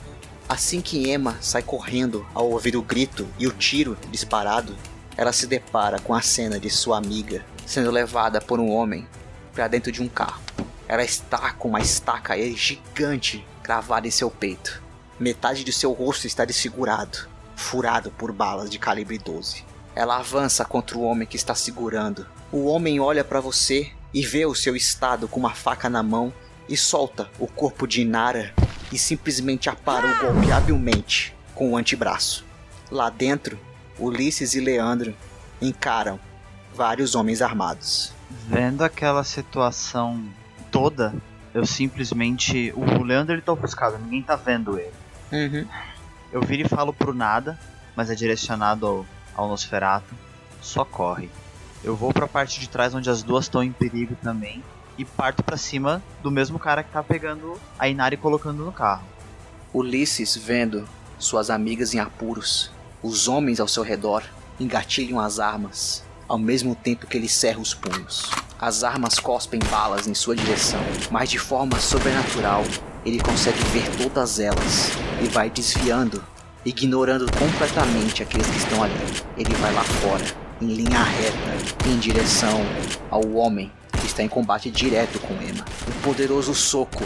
Assim 0.48 0.80
que 0.80 1.10
Emma 1.10 1.36
sai 1.40 1.60
correndo 1.60 2.24
ao 2.32 2.48
ouvir 2.48 2.76
o 2.76 2.82
grito 2.82 3.26
e 3.36 3.44
o 3.44 3.52
tiro 3.52 3.98
disparado, 4.12 4.76
ela 5.16 5.32
se 5.32 5.48
depara 5.48 5.98
com 5.98 6.14
a 6.14 6.22
cena 6.22 6.60
de 6.60 6.70
sua 6.70 6.96
amiga 6.96 7.44
sendo 7.66 7.90
levada 7.90 8.40
por 8.40 8.60
um 8.60 8.70
homem 8.70 9.04
para 9.52 9.66
dentro 9.66 9.90
de 9.90 10.00
um 10.00 10.08
carro. 10.08 10.40
Ela 10.86 11.02
está 11.02 11.52
com 11.54 11.66
uma 11.70 11.80
estaca 11.80 12.38
gigante 12.54 13.44
cravada 13.60 14.06
em 14.06 14.10
seu 14.12 14.30
peito. 14.30 14.80
Metade 15.18 15.64
de 15.64 15.72
seu 15.72 15.92
rosto 15.92 16.28
está 16.28 16.44
desfigurado, 16.44 17.28
furado 17.56 18.12
por 18.12 18.30
balas 18.30 18.70
de 18.70 18.78
calibre 18.78 19.18
12. 19.18 19.64
Ela 19.96 20.18
avança 20.18 20.64
contra 20.64 20.96
o 20.96 21.02
homem 21.02 21.26
que 21.26 21.36
está 21.36 21.56
segurando. 21.56 22.24
O 22.52 22.66
homem 22.66 23.00
olha 23.00 23.24
para 23.24 23.40
você 23.40 23.90
e 24.14 24.24
vê 24.24 24.46
o 24.46 24.54
seu 24.54 24.76
estado 24.76 25.26
com 25.26 25.40
uma 25.40 25.54
faca 25.54 25.90
na 25.90 26.04
mão 26.04 26.32
e 26.68 26.76
solta 26.76 27.28
o 27.38 27.46
corpo 27.46 27.86
de 27.86 28.02
Inara 28.02 28.52
e 28.92 28.98
simplesmente 28.98 29.68
apara 29.68 30.06
o 30.06 30.32
golpe 30.32 30.50
habilmente 30.52 31.34
com 31.54 31.72
o 31.72 31.76
antebraço. 31.76 32.44
Lá 32.90 33.10
dentro, 33.10 33.58
Ulisses 33.98 34.54
e 34.54 34.60
Leandro 34.60 35.14
encaram 35.60 36.20
vários 36.74 37.14
homens 37.14 37.40
armados. 37.42 38.12
Vendo 38.48 38.82
aquela 38.84 39.24
situação 39.24 40.22
toda, 40.70 41.14
eu 41.54 41.64
simplesmente. 41.64 42.72
O 42.76 43.02
Leandro 43.02 43.34
ele 43.34 43.42
tá 43.42 43.52
ofuscado, 43.52 43.98
ninguém 43.98 44.22
tá 44.22 44.36
vendo 44.36 44.78
ele. 44.78 44.92
Uhum. 45.32 45.66
Eu 46.32 46.42
viro 46.42 46.66
e 46.66 46.68
falo 46.68 46.92
pro 46.92 47.14
nada, 47.14 47.58
mas 47.94 48.10
é 48.10 48.14
direcionado 48.14 48.86
ao, 48.86 49.06
ao 49.34 49.48
Nosferato. 49.48 50.14
Só 50.60 50.84
corre. 50.84 51.30
Eu 51.82 51.96
vou 51.96 52.12
pra 52.12 52.26
parte 52.26 52.60
de 52.60 52.68
trás 52.68 52.94
onde 52.94 53.08
as 53.08 53.22
duas 53.22 53.44
estão 53.44 53.62
em 53.62 53.72
perigo 53.72 54.16
também. 54.22 54.62
E 54.98 55.04
parto 55.04 55.42
pra 55.42 55.56
cima 55.56 56.02
do 56.22 56.30
mesmo 56.30 56.58
cara 56.58 56.82
que 56.82 56.90
tá 56.90 57.02
pegando 57.02 57.60
a 57.78 57.88
Inari 57.88 58.14
e 58.14 58.18
colocando 58.18 58.64
no 58.64 58.72
carro. 58.72 59.04
Ulisses, 59.72 60.36
vendo 60.36 60.88
suas 61.18 61.50
amigas 61.50 61.94
em 61.94 61.98
apuros, 61.98 62.70
os 63.02 63.28
homens 63.28 63.60
ao 63.60 63.68
seu 63.68 63.82
redor 63.82 64.22
engatilham 64.58 65.20
as 65.20 65.38
armas, 65.38 66.02
ao 66.26 66.38
mesmo 66.38 66.74
tempo 66.74 67.06
que 67.06 67.16
ele 67.16 67.28
cerra 67.28 67.60
os 67.60 67.74
punhos. 67.74 68.30
As 68.58 68.82
armas 68.82 69.18
cospem 69.18 69.60
balas 69.70 70.06
em 70.06 70.14
sua 70.14 70.34
direção, 70.34 70.80
mas 71.10 71.28
de 71.28 71.38
forma 71.38 71.78
sobrenatural 71.78 72.64
ele 73.04 73.20
consegue 73.20 73.62
ver 73.64 73.88
todas 73.98 74.40
elas 74.40 74.90
e 75.22 75.28
vai 75.28 75.50
desviando, 75.50 76.24
ignorando 76.64 77.26
completamente 77.32 78.22
aqueles 78.22 78.46
que 78.48 78.56
estão 78.56 78.82
ali. 78.82 78.94
Ele 79.36 79.54
vai 79.56 79.74
lá 79.74 79.84
fora, 79.84 80.24
em 80.60 80.74
linha 80.74 81.02
reta, 81.02 81.86
em 81.86 81.98
direção 81.98 82.60
ao 83.10 83.30
homem 83.32 83.70
está 84.06 84.22
em 84.22 84.28
combate 84.28 84.70
direto 84.70 85.18
com 85.18 85.34
Emma. 85.34 85.64
Um 85.88 86.00
poderoso 86.02 86.54
soco 86.54 87.04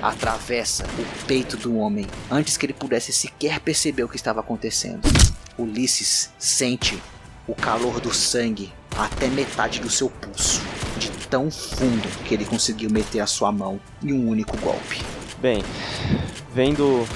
atravessa 0.00 0.84
o 0.84 1.26
peito 1.26 1.56
do 1.56 1.76
homem 1.76 2.06
antes 2.30 2.56
que 2.56 2.66
ele 2.66 2.72
pudesse 2.72 3.12
sequer 3.12 3.60
perceber 3.60 4.04
o 4.04 4.08
que 4.08 4.16
estava 4.16 4.40
acontecendo. 4.40 5.02
Ulisses 5.58 6.30
sente 6.38 7.00
o 7.46 7.54
calor 7.54 8.00
do 8.00 8.12
sangue 8.12 8.72
até 8.96 9.28
metade 9.28 9.80
do 9.80 9.90
seu 9.90 10.10
pulso, 10.10 10.60
de 10.98 11.10
tão 11.28 11.50
fundo 11.50 12.08
que 12.24 12.34
ele 12.34 12.44
conseguiu 12.44 12.90
meter 12.90 13.20
a 13.20 13.26
sua 13.26 13.50
mão 13.50 13.80
em 14.02 14.12
um 14.12 14.28
único 14.28 14.56
golpe. 14.58 15.00
Bem, 15.38 15.64
vendo 16.54 17.06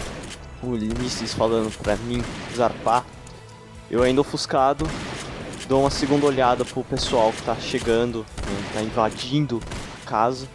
o 0.62 0.66
Ulisses 0.66 1.34
falando 1.34 1.70
pra 1.78 1.96
mim 1.96 2.22
zarpar, 2.54 3.04
eu 3.90 4.02
ainda 4.02 4.20
ofuscado 4.20 4.88
dou 5.68 5.80
uma 5.80 5.90
segunda 5.90 6.26
olhada 6.26 6.64
pro 6.64 6.84
pessoal 6.84 7.32
que 7.32 7.42
tá 7.42 7.56
chegando, 7.56 8.20
né, 8.20 8.70
tá 8.74 8.82
invadindo 8.82 9.60
a 10.02 10.08
casa, 10.08 10.46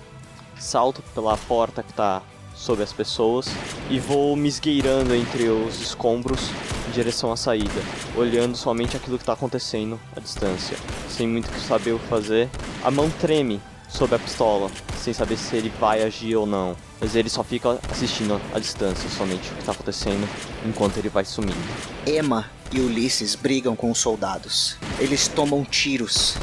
salto 0.58 1.04
pela 1.14 1.36
porta 1.38 1.84
que 1.84 1.94
tá 1.94 2.22
sobre 2.56 2.84
as 2.84 2.94
pessoas 2.94 3.48
e 3.90 4.00
vou 4.00 4.36
me 4.36 4.48
esgueirando 4.48 5.16
entre 5.16 5.50
os 5.50 5.82
escombros 5.82 6.50
em 6.88 6.92
direção 6.92 7.32
à 7.32 7.38
saída, 7.38 7.82
olhando 8.16 8.56
somente 8.56 8.96
aquilo 8.96 9.18
que 9.18 9.24
está 9.24 9.34
acontecendo 9.34 10.00
à 10.16 10.20
distância, 10.20 10.78
sem 11.10 11.28
muito 11.28 11.50
saber 11.60 11.94
o 11.94 12.00
que 12.00 12.08
fazer. 12.08 12.50
A 12.84 12.92
mão 12.92 13.10
treme 13.10 13.60
sob 13.90 14.16
a 14.16 14.20
pistola, 14.20 14.70
sem 14.98 15.14
saber 15.14 15.38
se 15.38 15.56
ele 15.56 15.74
vai 15.80 16.04
agir 16.04 16.36
ou 16.36 16.46
não, 16.46 16.76
mas 17.02 17.16
ele 17.16 17.30
só 17.30 17.44
fica 17.44 17.80
assistindo 17.90 18.40
à 18.54 18.60
distância 18.60 19.10
somente 19.10 19.50
o 19.50 19.54
que 19.56 19.60
está 19.62 19.72
acontecendo 19.72 20.30
enquanto 20.64 20.98
ele 20.98 21.10
vai 21.10 21.26
sumindo. 21.26 21.58
Emma 22.06 22.50
e 22.72 22.80
Ulisses 22.80 23.34
brigam 23.34 23.76
com 23.76 23.90
os 23.90 23.98
soldados. 23.98 24.78
Eles 25.00 25.28
tomam 25.28 25.66
tiros, 25.66 26.36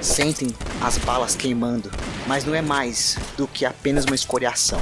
sentem 0.00 0.54
as 0.80 0.96
balas 0.98 1.34
queimando, 1.34 1.90
mas 2.28 2.44
não 2.44 2.54
é 2.54 2.62
mais 2.62 3.18
do 3.36 3.48
que 3.48 3.66
apenas 3.66 4.04
uma 4.04 4.14
escoriação. 4.14 4.80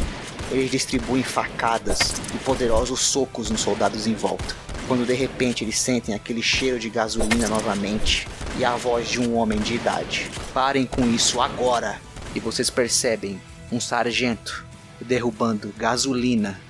Eles 0.51 0.71
distribuem 0.71 1.23
facadas 1.23 1.99
e 2.35 2.39
poderosos 2.45 3.01
socos 3.01 3.51
nos 3.51 3.63
soldados 3.63 4.07
em 4.07 4.15
volta. 4.15 4.55
Quando 4.87 5.05
de 5.05 5.15
repente 5.15 5.65
eles 5.65 5.79
sentem 5.79 6.15
aquele 6.15 6.43
cheiro 6.43 6.79
de 6.79 6.89
gasolina 6.91 7.49
novamente 7.49 8.29
e 8.59 8.65
a 8.65 8.77
voz 8.77 9.09
de 9.09 9.19
um 9.19 9.35
homem 9.35 9.59
de 9.59 9.75
idade. 9.75 10.31
Parem 10.53 10.87
com 10.87 11.09
isso 11.09 11.41
agora! 11.41 12.01
E 12.35 12.39
vocês 12.39 12.69
percebem 12.69 13.41
um 13.73 13.81
sargento 13.81 14.66
derrubando 15.01 15.73
gasolina 15.77 16.61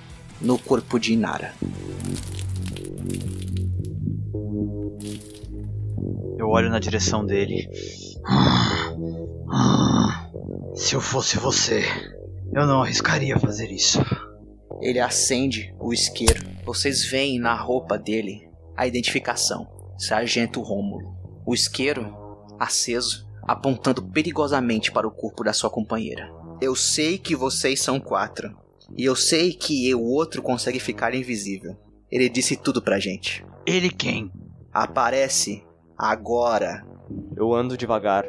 no 0.40 0.59
corpo 0.59 0.98
de 0.98 1.12
Inara. 1.12 1.55
Eu 6.39 6.48
olho 6.48 6.70
na 6.70 6.78
direção 6.78 7.24
dele. 7.24 7.69
Se 10.74 10.94
eu 10.94 11.01
fosse 11.01 11.39
você, 11.39 11.82
eu 12.53 12.66
não 12.66 12.82
arriscaria 12.82 13.39
fazer 13.39 13.70
isso. 13.70 13.98
Ele 14.81 15.01
acende 15.01 15.74
o 15.81 15.93
isqueiro. 15.93 16.44
Vocês 16.65 17.05
veem 17.05 17.39
na 17.39 17.55
roupa 17.55 17.98
dele 17.98 18.48
a 18.77 18.86
identificação: 18.86 19.66
Sargento 19.98 20.61
Rômulo. 20.61 21.16
O 21.47 21.55
isqueiro 21.55 22.15
aceso, 22.59 23.27
apontando 23.43 24.03
perigosamente 24.03 24.93
para 24.93 25.07
o 25.07 25.11
corpo 25.11 25.43
da 25.43 25.53
sua 25.53 25.70
companheira. 25.70 26.31
Eu 26.61 26.74
sei 26.74 27.19
que 27.19 27.37
vocês 27.37 27.81
são 27.83 28.01
quatro. 28.01 28.57
E 28.97 29.05
eu 29.05 29.16
sei 29.16 29.53
que 29.53 29.95
o 29.95 30.03
outro 30.03 30.43
consegue 30.43 30.78
ficar 30.78 31.15
invisível. 31.15 31.77
Ele 32.11 32.28
disse 32.28 32.57
tudo 32.57 32.81
pra 32.81 32.99
gente. 32.99 33.45
Ele 33.66 33.91
quem? 33.91 34.31
Aparece 34.73 35.65
agora. 35.99 36.87
Eu 37.37 37.53
ando 37.53 37.77
devagar, 37.77 38.24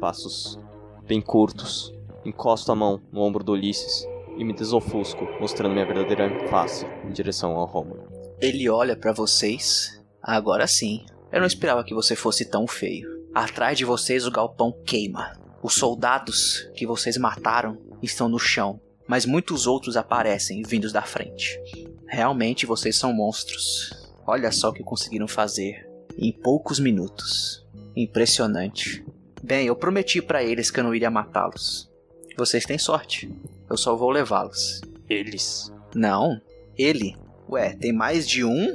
passos 0.00 0.58
bem 1.06 1.20
curtos, 1.20 1.92
encosto 2.24 2.72
a 2.72 2.74
mão 2.74 3.00
no 3.12 3.20
ombro 3.20 3.44
do 3.44 3.52
Ulisses 3.52 4.06
e 4.36 4.44
me 4.44 4.52
desofusco, 4.52 5.26
mostrando 5.40 5.72
minha 5.72 5.86
verdadeira 5.86 6.48
face 6.48 6.86
em 7.04 7.12
direção 7.12 7.52
ao 7.52 7.66
Rômulo. 7.66 8.06
Ele 8.40 8.68
olha 8.68 8.96
pra 8.96 9.12
vocês. 9.12 10.02
Agora 10.22 10.66
sim. 10.66 11.04
Eu 11.32 11.40
não 11.40 11.46
esperava 11.46 11.84
que 11.84 11.94
você 11.94 12.14
fosse 12.14 12.44
tão 12.44 12.66
feio. 12.66 13.08
Atrás 13.34 13.76
de 13.76 13.84
vocês 13.84 14.26
o 14.26 14.30
galpão 14.30 14.72
queima. 14.84 15.32
Os 15.66 15.74
soldados 15.74 16.70
que 16.76 16.86
vocês 16.86 17.16
mataram 17.16 17.76
estão 18.00 18.28
no 18.28 18.38
chão, 18.38 18.80
mas 19.04 19.26
muitos 19.26 19.66
outros 19.66 19.96
aparecem 19.96 20.62
vindos 20.62 20.92
da 20.92 21.02
frente. 21.02 21.60
Realmente 22.06 22.64
vocês 22.64 22.94
são 22.94 23.12
monstros. 23.12 23.90
Olha 24.24 24.52
só 24.52 24.68
o 24.68 24.72
que 24.72 24.84
conseguiram 24.84 25.26
fazer 25.26 25.84
em 26.16 26.30
poucos 26.30 26.78
minutos. 26.78 27.66
Impressionante. 27.96 29.04
Bem, 29.42 29.66
eu 29.66 29.74
prometi 29.74 30.22
para 30.22 30.40
eles 30.40 30.70
que 30.70 30.78
eu 30.78 30.84
não 30.84 30.94
iria 30.94 31.10
matá-los. 31.10 31.90
Vocês 32.38 32.64
têm 32.64 32.78
sorte. 32.78 33.28
Eu 33.68 33.76
só 33.76 33.96
vou 33.96 34.10
levá-los. 34.10 34.82
Eles. 35.10 35.72
Não, 35.96 36.40
ele. 36.78 37.16
Ué, 37.50 37.74
tem 37.74 37.92
mais 37.92 38.28
de 38.28 38.44
um? 38.44 38.68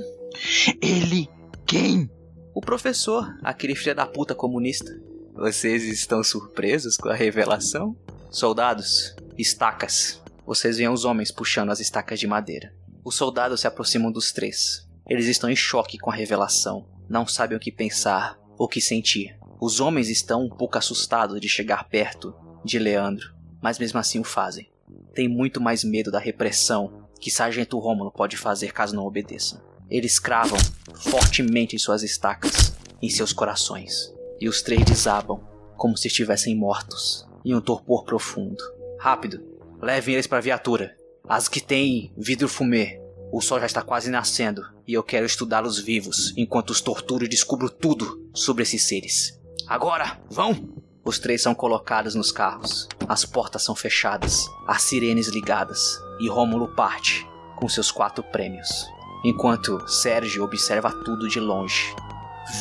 Ele? 0.82 1.30
Quem? 1.66 2.12
O 2.54 2.60
professor, 2.60 3.34
aquele 3.44 3.76
filho 3.76 3.96
da 3.96 4.06
puta 4.06 4.36
comunista. 4.36 5.01
Vocês 5.34 5.84
estão 5.84 6.22
surpresos 6.24 6.98
com 6.98 7.08
a 7.08 7.16
revelação? 7.16 7.96
Soldados, 8.30 9.16
estacas. 9.38 10.22
Vocês 10.46 10.78
veem 10.78 10.90
os 10.90 11.06
homens 11.06 11.32
puxando 11.32 11.72
as 11.72 11.80
estacas 11.80 12.20
de 12.20 12.28
madeira. 12.28 12.76
Os 13.04 13.16
soldados 13.16 13.62
se 13.62 13.68
aproximam 13.68 14.12
dos 14.12 14.32
três. 14.34 14.88
Eles 15.10 15.28
estão 15.28 15.50
em 15.50 15.56
choque 15.56 15.98
com 15.98 16.12
a 16.12 16.16
revelação. 16.16 16.86
Não 17.10 17.26
sabem 17.26 17.58
o 17.58 17.60
que 17.60 17.72
pensar, 17.72 18.38
o 18.58 18.68
que 18.68 18.82
sentir. 18.82 19.38
Os 19.60 19.80
homens 19.80 20.10
estão 20.10 20.46
um 20.46 20.50
pouco 20.50 20.78
assustados 20.78 21.40
de 21.40 21.48
chegar 21.48 21.88
perto 21.88 22.36
de 22.64 22.78
Leandro, 22.78 23.34
mas 23.62 23.80
mesmo 23.80 24.00
assim 24.00 24.20
o 24.20 24.26
fazem. 24.26 24.70
Tem 25.16 25.30
muito 25.30 25.62
mais 25.62 25.84
medo 25.84 26.12
da 26.12 26.20
repressão 26.20 27.08
que 27.20 27.32
Sargento 27.32 27.80
Rômulo 27.80 28.12
pode 28.12 28.36
fazer 28.36 28.74
caso 28.74 28.96
não 28.96 29.06
obedeçam. 29.06 29.62
Eles 29.90 30.20
cravam 30.20 30.58
fortemente 30.94 31.80
suas 31.80 32.04
estacas 32.04 32.74
em 33.02 33.10
seus 33.10 33.34
corações, 33.34 34.14
e 34.42 34.50
os 34.50 34.64
três 34.64 34.84
desabam 34.84 35.40
como 35.78 35.96
se 35.96 36.08
estivessem 36.08 36.56
mortos 36.56 37.28
em 37.46 37.56
um 37.56 37.62
torpor 37.62 38.04
profundo. 38.04 38.62
Rápido, 39.00 39.42
levem 39.82 40.16
eles 40.16 40.28
para 40.28 40.40
a 40.40 40.42
viatura. 40.42 40.96
As 41.30 41.48
que 41.48 41.62
têm 41.62 42.12
vidro 42.18 42.50
fumê. 42.50 43.00
O 43.32 43.40
sol 43.40 43.60
já 43.60 43.66
está 43.66 43.82
quase 43.82 44.10
nascendo 44.10 44.62
e 44.86 44.94
eu 44.94 45.02
quero 45.02 45.26
estudá-los 45.26 45.80
vivos 45.80 46.34
enquanto 46.36 46.72
os 46.72 46.82
torturo 46.82 47.24
e 47.24 47.30
descubro 47.30 47.70
tudo 47.70 48.30
sobre 48.34 48.64
esses 48.64 48.84
seres. 48.84 49.40
Agora, 49.68 50.20
vão! 50.30 50.82
Os 51.04 51.18
três 51.18 51.42
são 51.42 51.56
colocados 51.56 52.14
nos 52.14 52.32
carros, 52.32 52.88
as 53.08 53.26
portas 53.26 53.64
são 53.64 53.74
fechadas, 53.74 54.46
as 54.68 54.84
sirenes 54.84 55.30
ligadas 55.30 55.98
e 56.20 56.30
Rômulo 56.30 56.76
parte 56.76 57.26
com 57.56 57.68
seus 57.68 57.90
quatro 57.90 58.24
prêmios, 58.24 58.88
enquanto 59.24 59.88
Sérgio 59.88 60.44
observa 60.44 60.92
tudo 60.92 61.28
de 61.28 61.40
longe, 61.40 61.96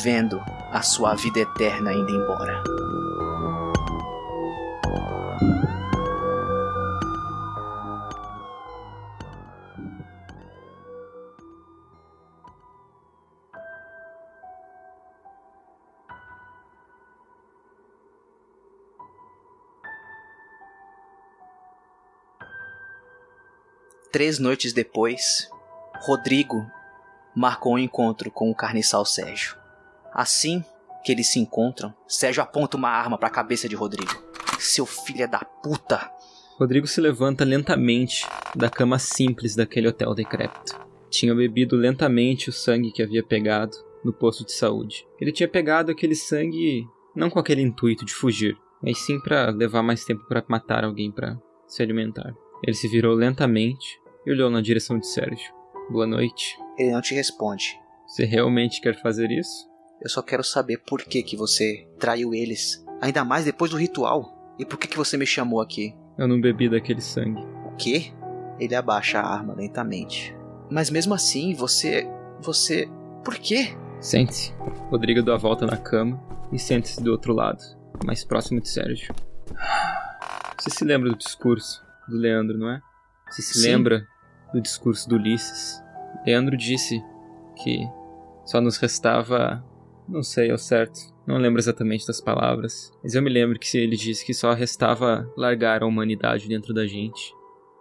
vendo 0.01 0.41
a 0.71 0.81
sua 0.81 1.15
vida 1.15 1.39
eterna 1.39 1.93
indo 1.93 2.09
embora. 2.09 2.63
Três 24.11 24.39
noites 24.39 24.73
depois, 24.73 25.49
Rodrigo 26.01 26.69
marcou 27.33 27.75
um 27.75 27.79
encontro 27.79 28.29
com 28.29 28.51
o 28.51 28.55
carniçal 28.55 29.05
Sérgio. 29.05 29.60
Assim 30.13 30.63
que 31.03 31.11
eles 31.11 31.27
se 31.27 31.39
encontram, 31.39 31.93
Sérgio 32.07 32.43
aponta 32.43 32.77
uma 32.77 32.89
arma 32.89 33.17
para 33.17 33.27
a 33.27 33.31
cabeça 33.31 33.67
de 33.67 33.75
Rodrigo. 33.75 34.11
Seu 34.59 34.85
filho 34.85 35.29
da 35.29 35.39
puta! 35.39 36.11
Rodrigo 36.59 36.85
se 36.85 37.01
levanta 37.01 37.43
lentamente 37.43 38.27
da 38.55 38.69
cama 38.69 38.99
simples 38.99 39.55
daquele 39.55 39.87
hotel 39.87 40.13
decrépito. 40.13 40.79
Tinha 41.09 41.33
bebido 41.33 41.75
lentamente 41.75 42.49
o 42.49 42.53
sangue 42.53 42.91
que 42.91 43.01
havia 43.01 43.23
pegado 43.23 43.75
no 44.05 44.13
posto 44.13 44.45
de 44.45 44.51
saúde. 44.51 45.07
Ele 45.19 45.31
tinha 45.31 45.47
pegado 45.47 45.91
aquele 45.91 46.15
sangue 46.15 46.85
não 47.15 47.29
com 47.29 47.39
aquele 47.39 47.61
intuito 47.61 48.05
de 48.05 48.13
fugir, 48.13 48.55
mas 48.81 48.99
sim 48.99 49.19
para 49.19 49.49
levar 49.49 49.81
mais 49.81 50.05
tempo 50.05 50.23
para 50.27 50.43
matar 50.47 50.83
alguém 50.83 51.11
para 51.11 51.37
se 51.67 51.81
alimentar. 51.81 52.33
Ele 52.63 52.75
se 52.75 52.87
virou 52.87 53.15
lentamente 53.15 53.99
e 54.25 54.31
olhou 54.31 54.49
na 54.49 54.61
direção 54.61 54.99
de 54.99 55.07
Sérgio. 55.07 55.53
Boa 55.89 56.05
noite. 56.05 56.57
Ele 56.77 56.91
não 56.91 57.01
te 57.01 57.13
responde. 57.13 57.79
Você 58.07 58.23
realmente 58.23 58.81
quer 58.81 59.01
fazer 59.01 59.31
isso? 59.31 59.70
Eu 60.01 60.09
só 60.09 60.21
quero 60.23 60.43
saber 60.43 60.77
por 60.77 61.03
que 61.03 61.21
que 61.21 61.37
você 61.37 61.87
traiu 61.99 62.33
eles, 62.33 62.83
ainda 62.99 63.23
mais 63.23 63.45
depois 63.45 63.69
do 63.69 63.77
ritual. 63.77 64.55
E 64.57 64.65
por 64.65 64.79
que 64.79 64.87
que 64.87 64.97
você 64.97 65.15
me 65.15 65.27
chamou 65.27 65.61
aqui? 65.61 65.95
Eu 66.17 66.27
não 66.27 66.41
bebi 66.41 66.67
daquele 66.67 67.01
sangue. 67.01 67.41
O 67.65 67.75
quê? 67.75 68.11
Ele 68.59 68.75
abaixa 68.75 69.19
a 69.19 69.27
arma 69.27 69.53
lentamente. 69.53 70.35
Mas 70.69 70.89
mesmo 70.89 71.13
assim, 71.13 71.53
você. 71.53 72.07
Você. 72.41 72.89
Por 73.23 73.35
quê? 73.35 73.75
Sente-se. 73.99 74.53
Rodrigo 74.89 75.21
dá 75.21 75.35
a 75.35 75.37
volta 75.37 75.67
na 75.67 75.77
cama 75.77 76.19
e 76.51 76.57
sente-se 76.57 77.01
do 77.01 77.11
outro 77.11 77.33
lado, 77.33 77.61
mais 78.03 78.25
próximo 78.25 78.59
de 78.59 78.69
Sérgio. 78.69 79.13
Você 80.57 80.69
se 80.71 80.83
lembra 80.83 81.09
do 81.09 81.15
discurso 81.15 81.83
do 82.07 82.17
Leandro, 82.17 82.57
não 82.57 82.69
é? 82.69 82.81
Você 83.29 83.41
se 83.41 83.59
Sim. 83.59 83.67
lembra 83.69 84.07
do 84.53 84.59
discurso 84.59 85.07
do 85.07 85.15
Ulisses? 85.15 85.81
Leandro 86.25 86.57
disse 86.57 87.03
que 87.63 87.87
só 88.45 88.59
nos 88.59 88.77
restava. 88.77 89.63
Não 90.11 90.21
sei 90.21 90.51
ao 90.51 90.57
certo, 90.57 90.99
não 91.25 91.37
lembro 91.37 91.61
exatamente 91.61 92.05
das 92.05 92.19
palavras, 92.19 92.91
mas 93.01 93.15
eu 93.15 93.21
me 93.21 93.29
lembro 93.29 93.57
que 93.57 93.77
ele 93.77 93.95
disse 93.95 94.25
que 94.25 94.33
só 94.33 94.51
restava 94.51 95.25
largar 95.37 95.81
a 95.81 95.85
humanidade 95.85 96.49
dentro 96.49 96.73
da 96.73 96.85
gente. 96.85 97.33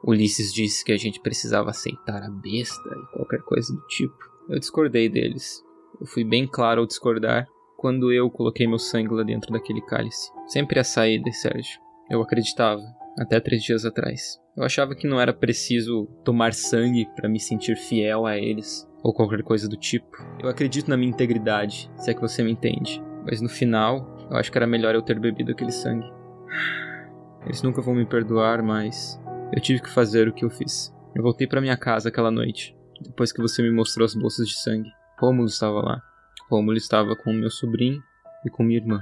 Ulisses 0.04 0.54
disse 0.54 0.84
que 0.84 0.92
a 0.92 0.96
gente 0.96 1.20
precisava 1.20 1.70
aceitar 1.70 2.22
a 2.22 2.30
besta 2.30 2.88
e 2.88 3.16
qualquer 3.16 3.40
coisa 3.40 3.74
do 3.74 3.84
tipo. 3.88 4.14
Eu 4.48 4.60
discordei 4.60 5.08
deles. 5.08 5.60
Eu 6.00 6.06
fui 6.06 6.22
bem 6.22 6.46
claro 6.46 6.82
ao 6.82 6.86
discordar 6.86 7.48
quando 7.76 8.12
eu 8.12 8.30
coloquei 8.30 8.64
meu 8.64 8.78
sangue 8.78 9.12
lá 9.12 9.24
dentro 9.24 9.52
daquele 9.52 9.80
cálice. 9.82 10.30
Sempre 10.46 10.78
a 10.78 10.84
saída, 10.84 11.32
Sérgio. 11.32 11.80
Eu 12.08 12.22
acreditava, 12.22 12.82
até 13.18 13.40
três 13.40 13.60
dias 13.60 13.84
atrás. 13.84 14.38
Eu 14.56 14.62
achava 14.62 14.94
que 14.94 15.08
não 15.08 15.20
era 15.20 15.32
preciso 15.32 16.06
tomar 16.24 16.54
sangue 16.54 17.08
para 17.16 17.28
me 17.28 17.40
sentir 17.40 17.76
fiel 17.76 18.24
a 18.24 18.38
eles, 18.38 18.88
ou 19.02 19.12
qualquer 19.12 19.42
coisa 19.42 19.68
do 19.68 19.76
tipo. 19.76 20.16
Eu 20.38 20.48
acredito 20.48 20.88
na 20.88 20.96
minha 20.96 21.10
integridade, 21.10 21.90
se 21.96 22.10
é 22.10 22.14
que 22.14 22.20
você 22.20 22.42
me 22.42 22.52
entende. 22.52 23.02
Mas 23.24 23.40
no 23.40 23.48
final, 23.48 24.16
eu 24.30 24.36
acho 24.36 24.50
que 24.50 24.58
era 24.58 24.66
melhor 24.66 24.94
eu 24.94 25.02
ter 25.02 25.18
bebido 25.18 25.52
aquele 25.52 25.72
sangue. 25.72 26.10
Eles 27.44 27.62
nunca 27.62 27.80
vão 27.80 27.94
me 27.94 28.06
perdoar, 28.06 28.62
mas 28.62 29.20
eu 29.52 29.60
tive 29.60 29.80
que 29.80 29.90
fazer 29.90 30.28
o 30.28 30.32
que 30.32 30.44
eu 30.44 30.50
fiz. 30.50 30.94
Eu 31.14 31.22
voltei 31.22 31.46
para 31.46 31.60
minha 31.60 31.76
casa 31.76 32.08
aquela 32.08 32.30
noite, 32.30 32.76
depois 33.00 33.32
que 33.32 33.40
você 33.40 33.62
me 33.62 33.70
mostrou 33.70 34.04
as 34.04 34.14
bolsas 34.14 34.48
de 34.48 34.58
sangue. 34.58 34.90
Rômulo 35.18 35.48
estava 35.48 35.80
lá. 35.80 36.02
Rômulo 36.50 36.76
estava 36.76 37.16
com 37.16 37.32
meu 37.32 37.50
sobrinho 37.50 38.02
e 38.44 38.50
com 38.50 38.62
minha 38.62 38.78
irmã. 38.78 39.00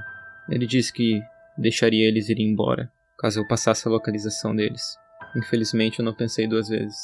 Ele 0.49 0.67
disse 0.67 0.93
que 0.93 1.21
deixaria 1.57 2.09
eles 2.09 2.29
irem 2.29 2.51
embora, 2.51 2.91
caso 3.19 3.41
eu 3.41 3.47
passasse 3.47 3.87
a 3.87 3.91
localização 3.91 4.55
deles. 4.55 4.97
Infelizmente 5.37 5.99
eu 5.99 6.05
não 6.05 6.15
pensei 6.15 6.47
duas 6.47 6.69
vezes. 6.69 6.97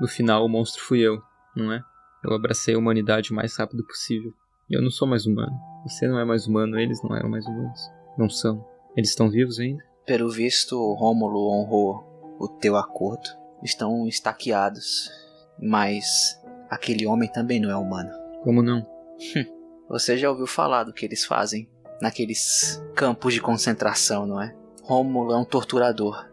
No 0.00 0.06
final 0.06 0.44
o 0.44 0.48
monstro 0.48 0.82
fui 0.82 1.00
eu, 1.00 1.22
não 1.56 1.72
é? 1.72 1.82
Eu 2.24 2.34
abracei 2.34 2.74
a 2.74 2.78
humanidade 2.78 3.32
o 3.32 3.34
mais 3.34 3.56
rápido 3.56 3.84
possível. 3.84 4.32
Eu 4.68 4.82
não 4.82 4.90
sou 4.90 5.08
mais 5.08 5.26
humano. 5.26 5.52
Você 5.86 6.06
não 6.06 6.18
é 6.18 6.24
mais 6.24 6.46
humano, 6.46 6.78
eles 6.78 7.02
não 7.02 7.16
eram 7.16 7.28
mais 7.28 7.46
humanos. 7.46 7.80
Não 8.16 8.28
são. 8.28 8.64
Eles 8.96 9.10
estão 9.10 9.30
vivos 9.30 9.58
ainda? 9.58 9.82
Pelo 10.06 10.30
visto, 10.30 10.76
Rômulo 10.94 11.50
honrou 11.50 12.36
o 12.38 12.48
teu 12.48 12.76
acordo. 12.76 13.28
Estão 13.62 14.06
estaqueados. 14.06 15.10
Mas 15.60 16.38
aquele 16.68 17.06
homem 17.06 17.30
também 17.30 17.60
não 17.60 17.70
é 17.70 17.76
humano. 17.76 18.10
Como 18.42 18.62
não? 18.62 18.86
Você 19.88 20.16
já 20.16 20.30
ouviu 20.30 20.46
falar 20.46 20.84
do 20.84 20.92
que 20.92 21.04
eles 21.04 21.24
fazem 21.24 21.68
naqueles 22.00 22.82
campos 22.94 23.34
de 23.34 23.40
concentração, 23.40 24.26
não 24.26 24.40
é? 24.40 24.54
Rômulo 24.82 25.32
é 25.32 25.36
um 25.36 25.44
torturador, 25.44 26.28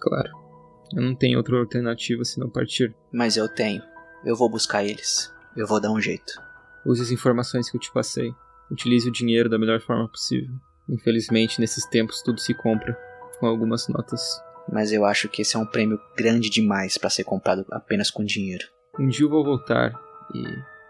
Claro. 0.00 0.30
Eu 0.94 1.02
não 1.02 1.14
tenho 1.14 1.38
outra 1.38 1.58
alternativa 1.58 2.24
senão 2.24 2.48
partir. 2.48 2.94
mas 3.12 3.36
eu 3.36 3.48
tenho. 3.48 3.82
Eu 4.24 4.34
vou 4.36 4.50
buscar 4.50 4.84
eles. 4.84 5.32
Eu 5.56 5.66
vou 5.66 5.80
dar 5.80 5.90
um 5.90 6.00
jeito. 6.00 6.32
Use 6.84 7.02
as 7.02 7.10
informações 7.10 7.70
que 7.70 7.76
eu 7.76 7.80
te 7.80 7.92
passei. 7.92 8.32
Utilize 8.70 9.08
o 9.08 9.12
dinheiro 9.12 9.48
da 9.48 9.58
melhor 9.58 9.80
forma 9.80 10.08
possível. 10.08 10.54
Infelizmente, 10.88 11.60
nesses 11.60 11.84
tempos 11.86 12.22
tudo 12.22 12.40
se 12.40 12.54
compra 12.54 12.98
com 13.38 13.46
algumas 13.46 13.88
notas. 13.88 14.42
Mas 14.70 14.92
eu 14.92 15.04
acho 15.04 15.28
que 15.28 15.42
esse 15.42 15.56
é 15.56 15.58
um 15.58 15.66
prêmio 15.66 16.00
grande 16.16 16.50
demais 16.50 16.98
para 16.98 17.10
ser 17.10 17.24
comprado 17.24 17.64
apenas 17.70 18.10
com 18.10 18.24
dinheiro. 18.24 18.64
Um 18.98 19.08
dia 19.08 19.24
eu 19.24 19.30
vou 19.30 19.44
voltar 19.44 19.92
e, 20.34 20.42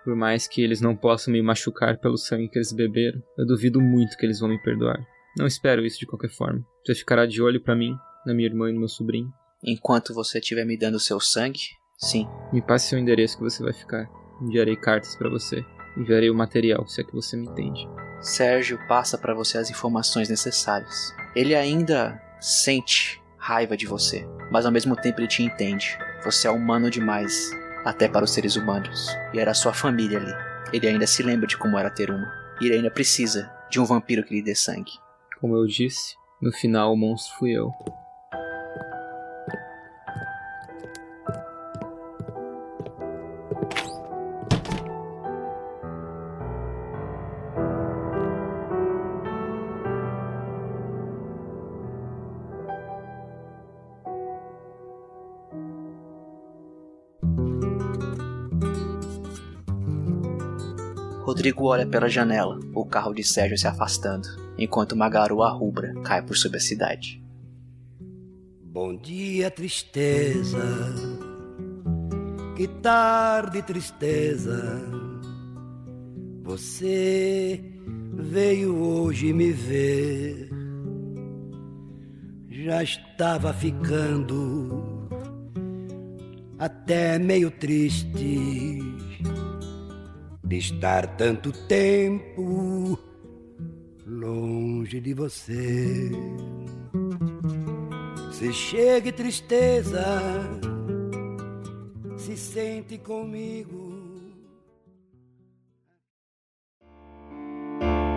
por 0.05 0.17
mais 0.17 0.49
que 0.49 0.63
eles 0.63 0.81
não 0.81 0.97
possam 0.97 1.33
me 1.33 1.43
machucar 1.43 1.99
pelo 1.99 2.17
sangue 2.17 2.49
que 2.49 2.59
eles 2.59 2.73
beberam, 2.73 3.23
eu 3.37 3.47
duvido 3.47 3.81
muito 3.81 4.17
que 4.17 4.25
eles 4.25 4.41
vão 4.41 4.49
me 4.49 4.61
perdoar. 4.63 4.99
Não 5.37 5.47
espero 5.47 5.85
isso 5.85 5.99
de 5.99 6.07
qualquer 6.07 6.31
forma. 6.31 6.65
Você 6.85 6.95
ficará 6.95 7.27
de 7.27 7.41
olho 7.43 7.63
pra 7.63 7.77
mim, 7.77 7.95
na 8.27 8.35
minha 8.35 8.49
irmã 8.49 8.71
e 8.71 8.73
no 8.73 8.81
meu 8.81 8.89
sobrinho. 8.89 9.33
Enquanto 9.63 10.15
você 10.15 10.39
estiver 10.39 10.65
me 10.65 10.79
dando 10.79 10.99
seu 10.99 11.21
sangue, 11.21 11.61
sim. 11.99 12.27
Me 12.53 12.63
passe 12.63 12.89
seu 12.89 12.99
endereço 12.99 13.37
que 13.37 13.45
você 13.45 13.63
vai 13.63 13.73
ficar. 13.73 14.09
Enviarei 14.41 14.77
cartas 14.77 15.17
pra 15.17 15.29
você. 15.29 15.65
Enviarei 15.97 16.31
o 16.31 16.35
material, 16.35 16.87
se 16.87 17.01
é 17.01 17.05
que 17.05 17.15
você 17.15 17.37
me 17.37 17.47
entende. 17.47 17.89
Sérgio 18.21 18.79
passa 18.89 19.19
para 19.19 19.35
você 19.35 19.59
as 19.59 19.71
informações 19.71 20.29
necessárias. 20.29 21.15
Ele 21.35 21.55
ainda 21.55 22.21
sente 22.41 23.21
raiva 23.37 23.77
de 23.77 23.87
você, 23.87 24.27
mas 24.51 24.65
ao 24.65 24.73
mesmo 24.73 24.97
tempo 24.97 25.21
ele 25.21 25.29
te 25.29 25.43
entende. 25.43 25.99
Você 26.25 26.47
é 26.47 26.51
humano 26.51 26.91
demais, 26.91 27.51
até 27.85 28.09
para 28.09 28.25
os 28.25 28.31
seres 28.31 28.57
humanos. 28.57 29.09
E 29.33 29.41
era 29.41 29.55
sua 29.55 29.73
família 29.73 30.19
ali. 30.19 30.33
Ele 30.73 30.87
ainda 30.87 31.07
se 31.07 31.23
lembra 31.23 31.47
de 31.47 31.57
como 31.57 31.79
era 31.79 31.91
ter 31.91 32.11
uma. 32.11 32.31
E 32.61 32.67
ele 32.67 32.77
ainda 32.77 32.91
precisa 32.91 33.51
de 33.71 33.81
um 33.81 33.85
vampiro 33.85 34.25
que 34.25 34.35
lhe 34.35 34.43
dê 34.43 34.55
sangue. 34.55 34.93
Como 35.41 35.57
eu 35.57 35.67
disse, 35.67 36.15
no 36.41 36.53
final 36.53 36.93
o 36.93 36.97
monstro 36.97 37.39
fui 37.39 37.53
eu. 37.53 37.73
Rodrigo 61.39 61.67
olha 61.67 61.87
pela 61.87 62.09
janela, 62.09 62.59
o 62.75 62.85
carro 62.85 63.15
de 63.15 63.23
Sérgio 63.23 63.57
se 63.57 63.69
afastando, 63.69 64.27
enquanto 64.59 64.91
uma 64.91 65.09
garoa 65.09 65.49
rubra 65.53 65.95
cai 66.03 66.21
por 66.21 66.37
sobre 66.37 66.57
a 66.57 66.61
cidade. 66.61 67.23
Bom 68.65 68.97
dia, 68.97 69.49
tristeza. 69.49 70.59
Que 72.57 72.67
tarde, 72.67 73.63
tristeza. 73.63 74.83
Você 76.43 77.63
veio 78.15 78.75
hoje 78.75 79.33
me 79.33 79.53
ver. 79.53 80.51
Já 82.51 82.83
estava 82.83 83.53
ficando 83.53 85.09
até 86.59 87.17
meio 87.17 87.49
triste 87.49 88.99
de 90.49 90.57
estar 90.57 91.07
tanto 91.19 91.53
tempo 91.53 92.99
longe 94.07 94.99
de 94.99 95.13
você. 95.13 96.11
Se 98.33 98.51
chega 98.55 99.13
tristeza, 99.13 100.03
se 102.17 102.35
sente 102.35 102.97
comigo. 102.97 103.93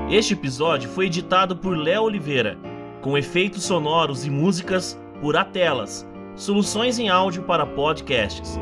Este 0.09 0.33
episódio 0.33 0.89
foi 0.89 1.07
editado 1.07 1.57
por 1.57 1.77
Léo 1.77 2.03
Oliveira, 2.03 2.57
com 3.01 3.17
efeitos 3.17 3.63
sonoros 3.63 4.25
e 4.25 4.29
músicas 4.29 4.97
por 5.19 5.35
Atelas, 5.35 6.07
soluções 6.35 6.97
em 6.97 7.09
áudio 7.09 7.43
para 7.43 7.65
podcasts. 7.65 8.57